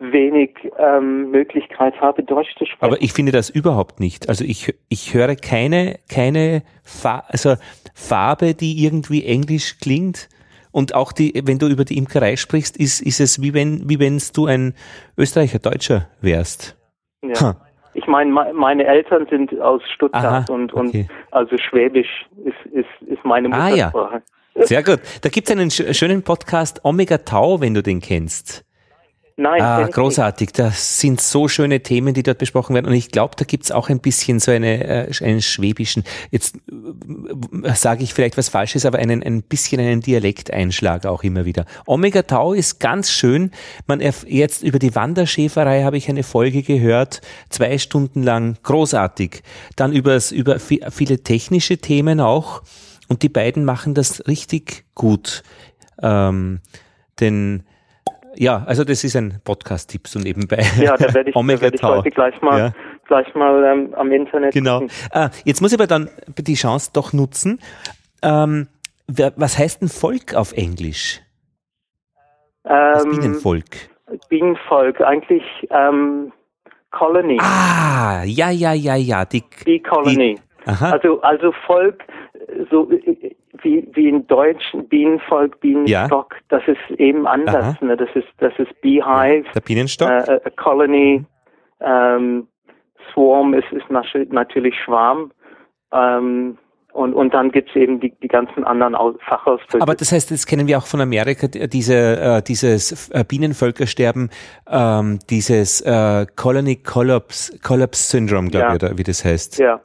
wenig 0.00 0.56
ähm, 0.78 1.30
Möglichkeit 1.30 2.00
habe, 2.00 2.22
Deutsch 2.22 2.56
zu 2.56 2.64
sprechen. 2.64 2.84
Aber 2.84 3.00
ich 3.02 3.12
finde 3.12 3.32
das 3.32 3.50
überhaupt 3.50 4.00
nicht. 4.00 4.28
Also 4.28 4.44
ich, 4.44 4.74
ich 4.88 5.14
höre 5.14 5.36
keine, 5.36 5.98
keine 6.10 6.62
Fa 6.82 7.22
also 7.28 7.54
Farbe, 7.94 8.54
die 8.54 8.82
irgendwie 8.84 9.24
englisch 9.24 9.78
klingt. 9.78 10.28
Und 10.72 10.94
auch 10.94 11.12
die, 11.12 11.42
wenn 11.44 11.58
du 11.58 11.66
über 11.66 11.84
die 11.84 11.98
Imkerei 11.98 12.36
sprichst, 12.36 12.76
ist, 12.76 13.02
ist 13.02 13.20
es 13.20 13.42
wie 13.42 13.52
wenn, 13.52 13.88
wie 13.88 13.98
wenn 13.98 14.18
du 14.34 14.46
ein 14.46 14.74
Österreicher 15.18 15.58
Deutscher 15.58 16.08
wärst. 16.20 16.76
Ja. 17.22 17.40
Huh. 17.40 17.52
Ich 17.92 18.06
meine, 18.06 18.30
meine 18.30 18.86
Eltern 18.86 19.26
sind 19.28 19.60
aus 19.60 19.82
Stuttgart 19.94 20.48
Aha, 20.48 20.54
und, 20.54 20.72
und 20.72 20.88
okay. 20.88 21.08
also 21.32 21.58
Schwäbisch 21.58 22.26
ist, 22.44 22.72
ist, 22.72 23.08
ist 23.08 23.24
meine 23.24 23.48
Muttersprache. 23.48 24.14
Ah, 24.14 24.20
ja. 24.54 24.66
Sehr 24.66 24.82
gut. 24.82 25.00
Da 25.22 25.28
gibt 25.28 25.48
es 25.48 25.56
einen 25.56 25.70
schönen 25.70 26.22
Podcast 26.22 26.84
Omega 26.84 27.18
Tau, 27.18 27.60
wenn 27.60 27.74
du 27.74 27.82
den 27.82 28.00
kennst. 28.00 28.64
Nein. 29.40 29.62
Ah, 29.62 29.86
großartig. 29.86 30.52
Das 30.52 30.98
sind 30.98 31.18
so 31.18 31.48
schöne 31.48 31.80
Themen, 31.80 32.12
die 32.12 32.22
dort 32.22 32.36
besprochen 32.36 32.74
werden. 32.74 32.84
Und 32.84 32.92
ich 32.92 33.10
glaube, 33.10 33.36
da 33.36 33.46
gibt's 33.46 33.70
auch 33.70 33.88
ein 33.88 33.98
bisschen 33.98 34.38
so 34.38 34.50
eine, 34.50 35.08
äh, 35.08 35.24
einen 35.24 35.40
schwäbischen, 35.40 36.04
jetzt 36.30 36.56
äh, 36.56 37.74
sage 37.74 38.04
ich 38.04 38.12
vielleicht 38.12 38.36
was 38.36 38.50
Falsches, 38.50 38.84
aber 38.84 38.98
einen, 38.98 39.22
ein 39.22 39.42
bisschen 39.42 39.80
einen 39.80 40.02
Dialekteinschlag 40.02 41.06
auch 41.06 41.22
immer 41.22 41.46
wieder. 41.46 41.64
Omega 41.86 42.20
Tau 42.20 42.52
ist 42.52 42.80
ganz 42.80 43.10
schön. 43.10 43.50
Man 43.86 44.02
jetzt 44.26 44.62
über 44.62 44.78
die 44.78 44.94
Wanderschäferei 44.94 45.84
habe 45.84 45.96
ich 45.96 46.10
eine 46.10 46.22
Folge 46.22 46.62
gehört, 46.62 47.22
zwei 47.48 47.78
Stunden 47.78 48.22
lang, 48.22 48.58
großartig. 48.62 49.42
Dann 49.74 49.94
übers, 49.94 50.32
über 50.32 50.58
viele 50.60 51.22
technische 51.22 51.78
Themen 51.78 52.20
auch. 52.20 52.60
Und 53.08 53.22
die 53.22 53.30
beiden 53.30 53.64
machen 53.64 53.94
das 53.94 54.26
richtig 54.28 54.84
gut. 54.94 55.44
Ähm, 56.02 56.60
denn 57.20 57.62
ja, 58.36 58.64
also 58.66 58.84
das 58.84 59.04
ist 59.04 59.16
ein 59.16 59.40
Podcast-Tipp 59.44 60.06
so 60.06 60.18
nebenbei. 60.18 60.64
Ja, 60.78 60.96
da 60.96 61.12
werde 61.14 61.30
ich, 61.30 61.36
Omega 61.36 61.70
da 61.70 61.74
ich 61.74 61.82
heute 61.82 62.10
gleich 62.10 62.40
mal, 62.42 62.58
ja. 62.58 62.72
gleich 63.06 63.34
mal 63.34 63.64
ähm, 63.64 63.94
am 63.94 64.10
Internet 64.12 64.52
Genau. 64.52 64.86
Ah, 65.12 65.30
jetzt 65.44 65.60
muss 65.60 65.72
ich 65.72 65.78
aber 65.78 65.86
dann 65.86 66.10
die 66.38 66.54
Chance 66.54 66.90
doch 66.92 67.12
nutzen. 67.12 67.60
Ähm, 68.22 68.68
was 69.06 69.58
heißt 69.58 69.82
ein 69.82 69.88
Volk 69.88 70.34
auf 70.34 70.52
Englisch? 70.52 71.20
Das 72.62 73.04
ähm, 73.04 73.10
Bienenvolk. 73.10 73.64
Bienenvolk, 74.28 75.00
eigentlich 75.00 75.42
ähm, 75.70 76.32
Colony. 76.90 77.38
Ah, 77.40 78.22
ja, 78.24 78.50
ja, 78.50 78.72
ja, 78.72 78.96
ja. 78.96 79.24
Die, 79.24 79.44
die 79.66 79.80
Colony. 79.80 80.36
Die, 80.36 80.40
also, 80.66 81.20
also 81.22 81.52
Volk, 81.66 82.02
so 82.70 82.88
wie, 83.62 83.88
wie 83.92 84.08
in 84.08 84.26
Deutsch 84.26 84.64
Bienenvolk, 84.88 85.60
Bienenstock, 85.60 86.34
ja. 86.34 86.40
das 86.48 86.62
ist 86.66 86.98
eben 86.98 87.26
anders. 87.26 87.80
Ne? 87.80 87.96
Das 87.96 88.08
ist 88.14 88.28
das 88.38 88.52
ist 88.58 88.80
Beehive, 88.80 89.44
der 89.54 89.60
Bienenstock, 89.60 90.08
äh, 90.08 90.40
a 90.44 90.50
Colony, 90.56 91.24
ähm, 91.80 92.46
Swarm 93.12 93.54
ist, 93.54 93.70
ist 93.72 93.90
natürlich 93.90 94.74
Schwarm. 94.84 95.32
Ähm, 95.92 96.58
und, 96.92 97.14
und 97.14 97.32
dann 97.34 97.52
gibt's 97.52 97.74
eben 97.76 98.00
die, 98.00 98.12
die 98.20 98.26
ganzen 98.26 98.64
anderen 98.64 98.96
Fachausdrücke. 99.20 99.80
Aber 99.80 99.94
das 99.94 100.10
heißt, 100.10 100.30
das 100.30 100.44
kennen 100.44 100.66
wir 100.66 100.76
auch 100.78 100.86
von 100.86 101.00
Amerika, 101.00 101.46
diese, 101.46 101.94
äh, 101.94 102.42
dieses 102.42 103.10
äh, 103.10 103.24
Bienenvölkersterben, 103.26 104.30
ähm, 104.68 105.20
dieses 105.30 105.82
äh, 105.82 106.26
Colony 106.34 106.76
Collapse, 106.76 107.60
Collapse 107.60 108.02
Syndrome, 108.02 108.48
glaube 108.48 108.66
ja. 108.66 108.74
ich, 108.74 108.82
oder 108.82 108.98
wie 108.98 109.04
das 109.04 109.24
heißt. 109.24 109.58
Ja. 109.58 109.80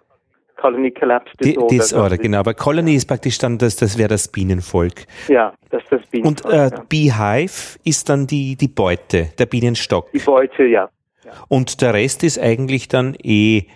Colony 0.66 0.92
Collapse 0.92 1.32
Disorder. 1.38 1.68
Disorder, 1.68 2.18
genau. 2.18 2.40
Aber 2.40 2.54
Colony 2.56 2.96
ist 2.96 3.06
praktisch 3.06 3.38
dann, 3.38 3.58
das, 3.58 3.76
das 3.76 3.98
wäre 3.98 4.10
das 4.10 4.28
Bienenvolk. 4.28 5.06
Ja, 5.28 5.54
das 5.70 5.84
ist 5.84 5.92
das 5.92 6.02
Bienenvolk. 6.08 6.46
Und 6.46 6.54
äh, 6.54 6.70
ja. 6.70 6.84
Beehive 6.90 7.78
ist 7.84 8.10
dann 8.10 8.26
die, 8.26 8.56
die 8.56 8.68
Beute, 8.68 9.30
der 9.38 9.46
Bienenstock. 9.46 10.12
Die 10.12 10.20
Beute, 10.20 10.64
ja. 10.64 10.90
ja. 11.24 11.32
Und 11.50 11.82
der 11.82 11.94
Rest 11.94 12.24
ist 12.24 12.40
eigentlich 12.40 12.88
dann 12.88 13.16
eh 13.22 13.68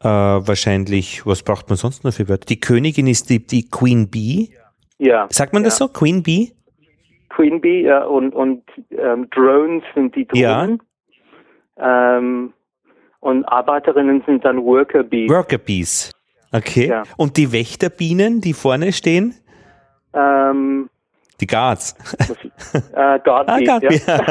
äh, 0.00 0.04
wahrscheinlich, 0.04 1.26
was 1.26 1.42
braucht 1.42 1.68
man 1.68 1.76
sonst 1.76 2.04
noch 2.04 2.12
für 2.12 2.28
Wörter? 2.28 2.46
Die 2.46 2.60
Königin 2.60 3.08
ist 3.08 3.28
die, 3.28 3.44
die 3.44 3.68
Queen 3.68 4.08
Bee. 4.08 4.50
Ja. 4.98 5.26
Sagt 5.30 5.52
man 5.52 5.64
das 5.64 5.78
so? 5.78 5.88
Queen 5.88 6.22
Bee? 6.22 6.52
Queen 7.30 7.60
Bee, 7.60 7.82
ja, 7.82 8.04
und, 8.04 8.34
und 8.34 8.62
ähm, 8.90 9.28
Drones 9.30 9.82
sind 9.94 10.14
die 10.14 10.26
Drohnen. 10.26 10.80
Ja. 11.76 12.18
Ähm, 12.18 12.52
und 13.18 13.44
Arbeiterinnen 13.46 14.22
sind 14.26 14.44
dann 14.44 14.64
Worker 14.64 15.02
Bees. 15.02 15.28
Worker 15.28 15.58
Bees. 15.58 16.12
Okay. 16.56 16.88
Ja. 16.88 17.02
Und 17.16 17.36
die 17.36 17.52
Wächterbienen, 17.52 18.40
die 18.40 18.52
vorne 18.52 18.92
stehen? 18.92 19.34
Ähm, 20.14 20.88
Die 21.40 21.46
Guards. 21.46 21.94
Äh, 22.92 23.18
Guard 23.20 23.48
Ah, 23.48 23.58
Guard 23.60 23.82
ja. 23.82 23.90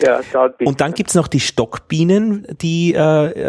Ja, 0.00 0.20
Guard. 0.32 0.60
Und 0.62 0.80
dann 0.80 0.92
gibt's 0.94 1.14
noch 1.14 1.28
die 1.28 1.40
Stockbienen, 1.40 2.46
die, 2.60 2.94
äh, 2.94 2.98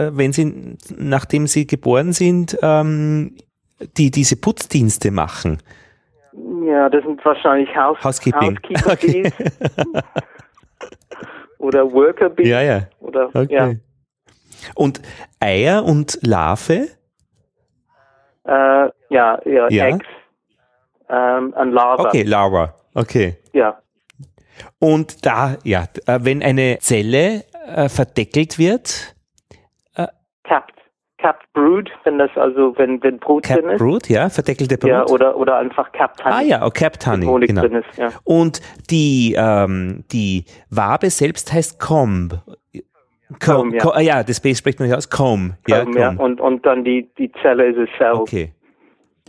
äh, 0.08 0.12
wenn 0.18 0.34
sie, 0.34 0.78
nachdem 0.98 1.48
sie 1.48 1.66
geboren 1.68 2.14
sind, 2.14 2.58
ähm, 2.62 3.36
die 3.98 4.12
diese 4.12 4.36
Putzdienste 4.36 5.12
machen. 5.12 5.60
Ja, 6.66 6.90
das 6.90 7.04
sind 7.04 7.24
wahrscheinlich 7.26 7.74
House 7.76 7.98
Housekeeping. 8.04 8.58
Housekeeper 8.58 8.92
Okay. 8.94 9.32
Oder 11.58 11.92
Worker 11.92 12.30
Bees. 12.30 12.48
Ja, 12.48 12.62
ja. 12.62 12.88
Oder, 13.00 13.30
Okay. 13.34 13.54
ja. 13.54 13.72
Und 14.76 15.02
Eier 15.40 15.84
und 15.86 16.20
Larve? 16.22 16.88
Äh, 18.50 18.90
ja, 19.10 19.40
ja, 19.46 19.70
Ja. 19.70 19.88
Eggs 19.88 20.06
ähm, 21.10 21.54
und 21.54 21.72
Lava. 21.72 22.04
Okay, 22.04 22.24
Larva. 22.24 22.74
Okay. 22.96 23.38
Ja, 23.54 23.80
Und 24.80 25.26
da, 25.26 25.58
ja, 25.64 25.86
äh, 26.08 26.20
wenn 26.22 26.42
eine 26.44 26.80
Zelle 26.80 27.44
äh, 27.68 27.90
verdeckelt 27.90 28.58
wird, 28.58 29.16
Capped. 30.50 30.74
Capped 31.20 31.52
Brood, 31.54 31.90
wenn 32.06 32.18
das 32.18 32.32
also, 32.36 32.74
wenn, 32.78 33.04
wenn 33.04 33.20
Brut 33.20 33.48
drin 33.48 33.56
Capped 33.58 33.72
ist. 33.74 33.80
Brood, 33.80 34.10
ja, 34.10 34.30
verdeckelte 34.30 34.78
Brut. 34.78 34.90
Ja, 34.90 35.06
oder, 35.06 35.36
oder 35.36 35.58
einfach 35.58 35.92
Capped 35.92 36.24
Honey. 36.24 36.36
ah 36.36 36.42
ja, 36.42 36.66
oh, 36.66 36.70
Capped 36.70 37.06
Honey, 37.06 37.46
genau. 37.46 37.62
drin 37.62 37.76
ist, 37.76 37.98
ja. 37.98 38.10
Und 38.24 38.62
die, 38.90 39.36
ähm, 39.38 40.06
die 40.12 40.46
Wabe 40.70 41.10
selbst 41.10 41.52
heißt 41.52 41.80
Comb. 41.80 42.42
Comb, 43.40 43.74
ja. 43.74 43.80
Co- 43.80 43.92
ah 43.92 44.00
ja, 44.02 44.24
das 44.24 44.38
spricht 44.38 44.80
man 44.80 44.90
ja 44.90 44.96
aus. 44.98 45.10
Comb. 45.10 45.54
Ja, 45.68 45.82
Ähm, 45.82 45.94
ja, 45.94 46.08
Comb. 46.10 46.20
und, 46.22 46.42
und 46.42 46.66
dann 46.66 46.84
die, 46.84 47.10
die 47.18 47.32
Zelle 47.42 47.68
ist 47.68 47.78
es 47.78 47.90
selbst. 47.98 48.20
Okay. 48.22 48.54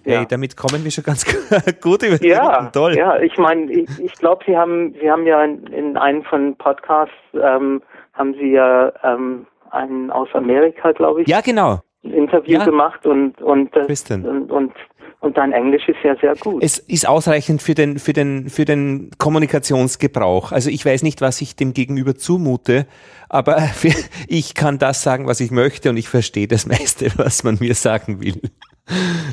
Ja. 0.06 0.18
Hey, 0.20 0.26
damit 0.26 0.56
kommen 0.56 0.82
wir 0.82 0.90
schon 0.90 1.04
ganz 1.04 1.26
gut 1.82 2.02
über 2.02 2.16
die 2.16 2.28
Ja. 2.28 2.70
Toll. 2.72 2.96
ja, 2.96 3.18
ich 3.20 3.36
meine, 3.36 3.70
ich, 3.70 3.88
ich 4.02 4.12
glaube, 4.14 4.42
Sie 4.46 4.56
haben, 4.56 4.94
Sie 4.98 5.10
haben 5.10 5.26
ja 5.26 5.44
in, 5.44 5.66
in 5.66 5.96
einem 5.98 6.22
von 6.24 6.56
Podcasts 6.56 7.12
ähm, 7.34 7.82
haben 8.14 8.32
Sie 8.34 8.52
ja 8.52 8.90
ähm, 9.04 9.46
einen 9.70 10.10
aus 10.10 10.28
Amerika, 10.32 10.92
glaube 10.92 11.20
ich, 11.22 11.28
Ja, 11.28 11.42
genau. 11.42 11.80
ein 12.02 12.12
Interview 12.14 12.58
Ja. 12.58 12.64
gemacht 12.64 13.04
und 13.06 13.40
und, 13.42 13.76
das, 13.76 13.86
und 14.10 14.50
und 14.50 14.72
und 15.20 15.36
dein 15.36 15.52
Englisch 15.52 15.86
ist 15.88 15.98
ja 16.02 16.16
sehr 16.20 16.34
gut. 16.36 16.62
Es 16.62 16.78
ist 16.78 17.06
ausreichend 17.08 17.62
für 17.62 17.74
den, 17.74 17.98
für 17.98 18.12
den, 18.12 18.48
für 18.48 18.64
den 18.64 19.10
Kommunikationsgebrauch. 19.18 20.52
Also 20.52 20.70
ich 20.70 20.84
weiß 20.84 21.02
nicht, 21.02 21.20
was 21.20 21.40
ich 21.40 21.56
dem 21.56 21.74
Gegenüber 21.74 22.14
zumute, 22.16 22.86
aber 23.28 23.58
ich 24.28 24.54
kann 24.54 24.78
das 24.78 25.02
sagen, 25.02 25.26
was 25.26 25.40
ich 25.40 25.50
möchte 25.50 25.90
und 25.90 25.96
ich 25.96 26.08
verstehe 26.08 26.48
das 26.48 26.66
meiste, 26.66 27.10
was 27.16 27.44
man 27.44 27.58
mir 27.60 27.74
sagen 27.74 28.20
will. 28.22 28.40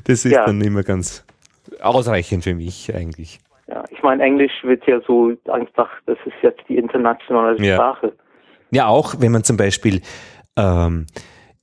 Das 0.06 0.26
ist 0.26 0.34
Ja. 0.34 0.46
dann 0.46 0.62
immer 0.62 0.84
ganz 0.84 1.26
ausreichend 1.82 2.44
für 2.44 2.54
mich 2.54 2.94
eigentlich. 2.94 3.40
ja, 3.68 3.84
ich 3.90 4.02
meine, 4.04 4.24
Englisch 4.24 4.64
wird 4.64 4.86
ja 4.88 5.00
so 5.08 5.32
einfach, 5.52 5.90
das 6.06 6.18
ist 6.26 6.34
jetzt 6.42 6.62
die 6.70 6.78
internationale 6.78 7.62
Ja. 7.64 7.76
Sprache. 7.76 8.14
Ja, 8.72 8.88
auch 8.88 9.16
wenn 9.20 9.32
man 9.32 9.44
zum 9.44 9.58
Beispiel 9.58 10.02
ähm, 10.58 11.06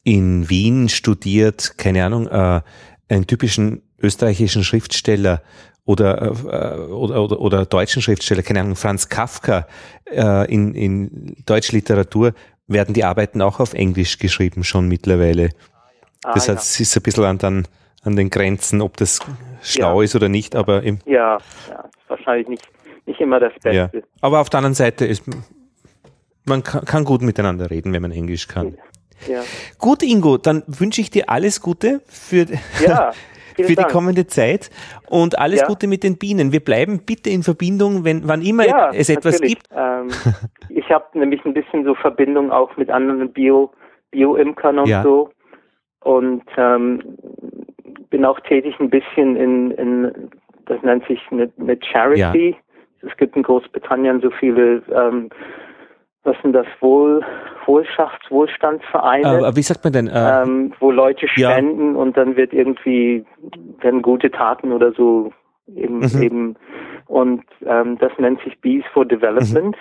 in 0.03 0.49
Wien 0.51 0.89
studiert, 0.89 1.77
keine 1.79 2.05
Ahnung, 2.05 2.27
äh, 2.29 2.61
einen 3.09 3.27
typischen 3.27 3.83
österreichischen 4.01 4.65
Schriftsteller 4.65 5.43
oder, 5.85 6.23
äh, 6.23 6.91
oder, 6.91 7.23
oder, 7.23 7.41
oder 7.41 7.67
deutschen 7.67 8.03
Schriftsteller, 8.03 8.43
keine 8.43 8.61
Ahnung, 8.61 8.77
Franz 8.77 9.09
Kafka 9.09 9.67
äh, 10.11 10.53
in, 10.53 10.75
in 10.75 11.37
Deutschliteratur, 11.47 12.33
werden 12.67 12.95
die 12.95 13.05
Arbeiten 13.05 13.43
auch 13.43 13.61
auf 13.61 13.75
Englisch 13.75 14.19
geschrieben 14.19 14.65
schon 14.65 14.89
mittlerweile. 14.89 15.51
Ah, 16.25 16.33
das 16.33 16.47
ja. 16.47 16.55
heißt, 16.55 16.65
es 16.65 16.81
ist 16.81 16.97
ein 16.97 17.03
bisschen 17.03 17.25
an, 17.25 17.39
dann, 17.39 17.69
an 18.03 18.17
den 18.17 18.31
Grenzen, 18.31 18.81
ob 18.81 18.97
das 18.97 19.21
schlau 19.63 20.01
Ja. 20.01 20.05
ist 20.05 20.17
oder 20.17 20.31
nicht, 20.31 20.57
aber 20.57 20.83
im, 20.83 20.99
ja, 21.05 21.37
ja, 21.69 21.85
wahrscheinlich 22.09 22.49
nicht 22.49 22.69
nicht 23.07 23.21
immer 23.21 23.41
das 23.41 23.53
ja. 23.65 23.87
Beste. 23.87 24.07
Aber 24.21 24.41
auf 24.41 24.51
der 24.51 24.59
anderen 24.59 24.75
Seite 24.75 25.05
ist 25.07 25.25
man 26.47 26.63
kann, 26.63 26.85
kann 26.85 27.05
gut 27.05 27.23
miteinander 27.23 27.71
reden, 27.71 27.93
wenn 27.93 28.03
man 28.03 28.13
Englisch 28.13 28.49
kann. 28.49 28.77
Ja, 29.29 29.43
Gut, 29.79 30.03
Ingo, 30.03 30.37
dann 30.39 30.63
wünsche 30.67 31.01
ich 31.01 31.11
dir 31.11 31.29
alles 31.29 31.61
Gute 31.61 32.01
für, 32.07 32.47
ja 32.85 33.13
für 33.57 33.63
die 33.63 33.75
Dank. 33.77 33.91
kommende 33.91 34.27
Zeit 34.27 34.71
und 35.09 35.39
alles 35.39 35.61
Ja. 35.61 35.67
Gute 35.67 35.87
mit 35.87 36.03
den 36.03 36.19
Bienen. 36.19 36.53
Wir 36.53 36.61
bleiben 36.61 37.01
bitte 37.07 37.31
in 37.31 37.43
Verbindung, 37.43 38.05
wenn 38.05 38.27
wann 38.27 38.43
immer 38.43 38.65
es 38.93 39.09
etwas 39.09 39.35
natürlich. 39.41 39.55
gibt. 39.61 39.69
Ähm, 39.75 40.09
ich 40.69 40.91
habe 40.91 41.07
nämlich 41.19 41.45
ein 41.45 41.55
bisschen 41.55 41.85
so 41.85 41.95
Verbindung 41.95 42.51
auch 42.51 42.77
mit 42.77 42.91
anderen 42.91 43.33
Bio, 43.33 43.71
Bio-Imkern 44.11 44.79
und 44.81 45.03
so. 45.03 45.31
Und 46.01 46.43
ähm, 46.57 47.03
bin 48.11 48.25
auch 48.25 48.39
tätig 48.41 48.75
ein 48.81 48.91
bisschen 48.91 49.37
in, 49.37 49.71
in 49.73 50.31
das 50.67 50.83
nennt 50.83 51.07
sich 51.07 51.21
eine, 51.31 51.51
eine 51.59 51.79
Charity. 51.83 52.57
Es 53.03 53.17
gibt 53.19 53.37
in 53.37 53.43
Großbritannien 53.43 54.21
so 54.21 54.31
viele, 54.31 54.83
ähm, 54.95 55.29
was 56.25 56.37
sind 56.43 56.53
das, 56.55 56.67
Wohl, 56.81 57.23
Wohlschafts-, 57.67 58.31
Wohlstandsvereine. 58.31 59.27
Aber 59.27 59.57
wie 59.57 59.63
sagt 59.63 59.85
man 59.85 59.93
denn? 59.93 60.09
Äh, 60.09 60.43
ähm, 60.43 60.73
wo 60.81 60.91
Leute 60.91 61.27
Ja. 61.37 61.53
spenden 61.53 61.97
und 61.97 62.17
dann 62.17 62.37
wird 62.37 62.53
irgendwie 62.53 63.25
werden 63.81 64.03
gute 64.03 64.31
Taten 64.31 64.73
oder 64.73 64.93
so 64.93 65.33
eben 65.67 66.01
Mhm. 66.01 66.23
eben 66.23 66.57
und 67.07 67.45
ähm, 67.65 67.99
das 67.99 68.13
nennt 68.19 68.41
sich 68.43 68.61
Bees 68.61 68.85
for 68.93 69.05
Development 69.07 69.77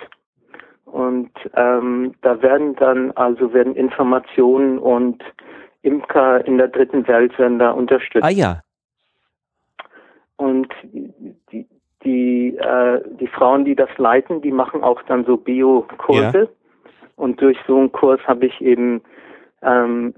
und 0.86 1.30
ähm, 1.56 2.14
da 2.22 2.40
werden 2.40 2.74
dann 2.76 3.10
also 3.12 3.52
werden 3.52 3.74
Informationen 3.74 4.78
und 4.78 5.22
Imker 5.82 6.46
in 6.46 6.56
der 6.56 6.68
dritten 6.68 7.06
Welt 7.06 7.38
werden 7.38 7.58
da 7.58 7.70
unterstützt 7.72 8.24
ah 8.24 8.30
ja, 8.30 8.60
und 10.36 10.68
die 11.52 11.66
die 12.04 12.56
äh, 12.56 13.00
die 13.20 13.26
Frauen, 13.26 13.64
die 13.64 13.74
das 13.74 13.90
leiten, 13.98 14.42
die 14.42 14.52
machen 14.52 14.82
auch 14.82 15.02
dann 15.02 15.24
so 15.24 15.36
Bio-Kurse 15.36 16.48
und 17.16 17.40
durch 17.40 17.58
so 17.66 17.78
einen 17.78 17.92
Kurs 17.92 18.20
habe 18.26 18.46
ich 18.46 18.60
eben 18.60 19.02
ähm, 19.62 20.14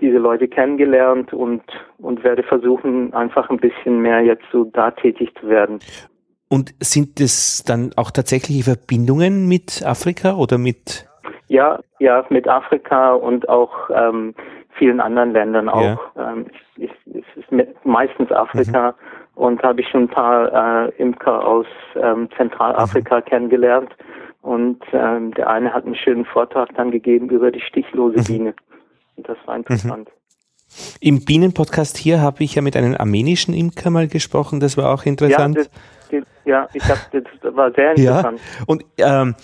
diese 0.00 0.18
Leute 0.18 0.48
kennengelernt 0.48 1.32
und 1.32 1.62
und 1.98 2.24
werde 2.24 2.42
versuchen 2.42 3.14
einfach 3.14 3.50
ein 3.50 3.58
bisschen 3.58 4.00
mehr 4.00 4.20
jetzt 4.20 4.44
so 4.52 4.64
da 4.64 4.90
tätig 4.90 5.32
zu 5.40 5.48
werden. 5.48 5.78
und 6.48 6.74
sind 6.80 7.20
das 7.20 7.62
dann 7.64 7.92
auch 7.96 8.10
tatsächliche 8.10 8.64
Verbindungen 8.64 9.48
mit 9.48 9.82
Afrika 9.86 10.34
oder 10.34 10.58
mit? 10.58 11.06
Ja, 11.46 11.80
ja, 11.98 12.24
mit 12.28 12.48
Afrika 12.48 13.12
und 13.14 13.48
auch 13.48 13.90
ähm, 13.94 14.34
vielen 14.78 15.00
anderen 15.00 15.32
Ländern 15.32 15.68
auch. 15.68 16.00
Ähm, 16.16 16.46
ich, 16.76 16.90
ich, 17.06 17.24
es 17.36 17.44
ist 17.44 17.84
meistens 17.84 18.32
Afrika 18.32 18.94
und 19.40 19.62
habe 19.62 19.80
ich 19.80 19.88
schon 19.88 20.02
ein 20.02 20.08
paar 20.08 20.88
äh, 20.88 21.02
Imker 21.02 21.46
aus 21.46 21.64
ähm, 21.96 22.28
Zentralafrika 22.36 23.22
kennengelernt. 23.22 23.90
Und 24.42 24.82
ähm, 24.92 25.32
der 25.32 25.48
eine 25.48 25.72
hat 25.72 25.86
einen 25.86 25.94
schönen 25.94 26.26
Vortrag 26.26 26.68
dann 26.76 26.90
gegeben 26.90 27.30
über 27.30 27.50
die 27.50 27.62
stichlose 27.62 28.22
Biene. 28.22 28.54
Und 29.16 29.26
das 29.26 29.38
war 29.46 29.56
interessant. 29.56 30.10
Im 31.00 31.24
Bienenpodcast 31.24 31.96
hier 31.96 32.20
habe 32.20 32.44
ich 32.44 32.54
ja 32.54 32.60
mit 32.60 32.76
einem 32.76 32.94
armenischen 32.94 33.54
Imker 33.54 33.88
mal 33.88 34.08
gesprochen. 34.08 34.60
Das 34.60 34.76
war 34.76 34.92
auch 34.92 35.04
Ja, 35.04 35.10
interessant. 35.10 35.56
das, 35.56 35.70
das, 36.10 36.22
ja, 36.44 36.68
ich 36.74 36.84
hab, 36.86 36.98
das 37.10 37.54
war 37.56 37.72
sehr 37.72 37.98
Ja, 37.98 38.18
interessant. 38.18 38.40
und 38.66 38.84
ähm, 38.98 39.34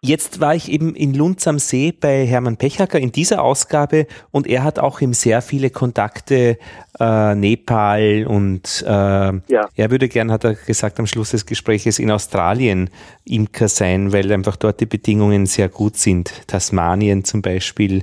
jetzt 0.00 0.40
war 0.40 0.54
ich 0.54 0.70
eben 0.70 0.94
in 0.94 1.12
Lunz 1.14 1.46
am 1.48 1.58
See 1.58 1.92
bei 1.92 2.24
Hermann 2.26 2.56
Pechacker 2.56 2.98
in 2.98 3.10
dieser 3.12 3.42
Ausgabe 3.42 4.06
und 4.30 4.46
er 4.46 4.62
hat 4.62 4.78
auch 4.78 5.00
eben 5.00 5.12
sehr 5.12 5.42
viele 5.42 5.70
Kontakte, 5.70 6.56
äh, 7.00 7.34
Nepal 7.34 8.24
und 8.28 8.84
äh, 8.86 8.90
Ja. 8.92 9.68
er 9.74 9.90
würde 9.90 10.08
gern, 10.08 10.30
hat 10.30 10.44
er 10.44 10.54
gesagt 10.54 10.98
am 11.00 11.06
Schluss 11.06 11.30
des 11.30 11.46
Gespräches, 11.46 11.98
in 11.98 12.10
Australien 12.10 12.90
Imker 13.24 13.68
sein, 13.68 14.12
weil 14.12 14.30
einfach 14.32 14.56
dort 14.56 14.80
die 14.80 14.86
Bedingungen 14.86 15.46
sehr 15.46 15.68
gut 15.68 15.96
sind. 15.96 16.46
Tasmanien 16.46 17.24
zum 17.24 17.42
Beispiel. 17.42 18.02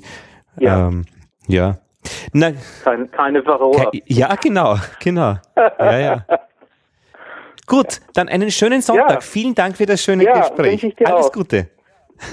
Ja. 0.59 0.87
Ähm, 0.87 1.05
ja. 1.47 1.77
Na, 2.33 2.51
Keine, 2.83 3.07
keine 3.07 3.45
Varroa. 3.45 3.89
ke- 3.91 4.01
ja, 4.05 4.35
genau, 4.35 4.77
genau. 4.99 5.35
Ja, 5.55 5.97
ja. 5.99 6.25
Gut, 7.67 7.99
dann 8.13 8.29
einen 8.29 8.51
schönen 8.51 8.81
Sonntag. 8.83 9.09
Ja. 9.11 9.21
Vielen 9.21 9.55
Dank 9.55 9.75
für 9.77 9.87
das 9.87 10.03
schöne 10.03 10.23
Ja, 10.23 10.39
Gespräch. 10.39 10.73
wünsche 10.73 10.87
ich 10.87 10.95
dir 10.95 11.11
Alles 11.11 11.25
auch. 11.27 11.31
Gute. 11.31 11.67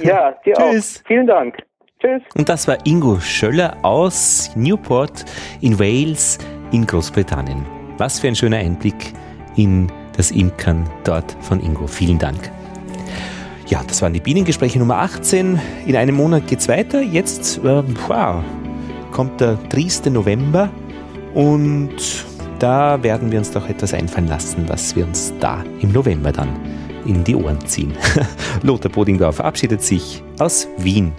Ja, 0.03 0.33
dir 0.45 0.55
Tschüss. 0.55 1.01
auch. 1.01 1.07
Vielen 1.07 1.27
Dank. 1.27 1.57
Tschüss. 2.01 2.23
Und 2.37 2.49
das 2.49 2.67
war 2.67 2.79
Ingo 2.85 3.21
Schöller 3.21 3.77
aus 3.83 4.51
Newport 4.57 5.25
in 5.61 5.79
Wales 5.79 6.39
in 6.73 6.87
Großbritannien. 6.87 7.65
Was 7.99 8.21
für 8.21 8.29
ein 8.29 8.35
schöner 8.35 8.59
Einblick 8.59 9.13
in 9.57 9.91
das 10.17 10.31
Imkern 10.31 10.89
dort 11.05 11.37
von 11.41 11.61
Ingo. 11.61 11.87
Vielen 11.87 12.19
Dank. 12.19 12.51
Ja, 13.67 13.83
das 13.87 14.03
waren 14.03 14.13
die 14.13 14.21
Bienengespräche 14.21 14.79
Nummer 14.79 14.99
18. 14.99 15.59
In 15.87 15.97
einem 15.97 16.17
Monat 16.17 16.47
geht's 16.47 16.69
weiter. 16.69 17.01
Jetzt 17.01 17.59
äh, 17.59 17.83
wow, 18.09 18.43
kommt 19.13 19.41
der 19.41 19.59
3. 19.71 20.11
November 20.11 20.69
und 21.35 22.27
da 22.59 23.03
werden 23.03 23.33
wir 23.33 23.39
uns 23.39 23.51
doch 23.51 23.69
etwas 23.69 23.95
einfallen 23.95 24.29
lassen, 24.29 24.69
was 24.69 24.95
wir 24.95 25.07
uns 25.07 25.33
da 25.41 25.65
im 25.81 25.93
November 25.93 26.33
dann 26.33 26.49
in 27.07 27.25
die 27.25 27.35
Ohren 27.35 27.65
ziehen. 27.67 27.93
Lothar 28.63 28.91
Bodingdorf 28.91 29.37
verabschiedet 29.37 29.83
sich 29.83 30.23
aus 30.39 30.69
Wien. 30.79 31.13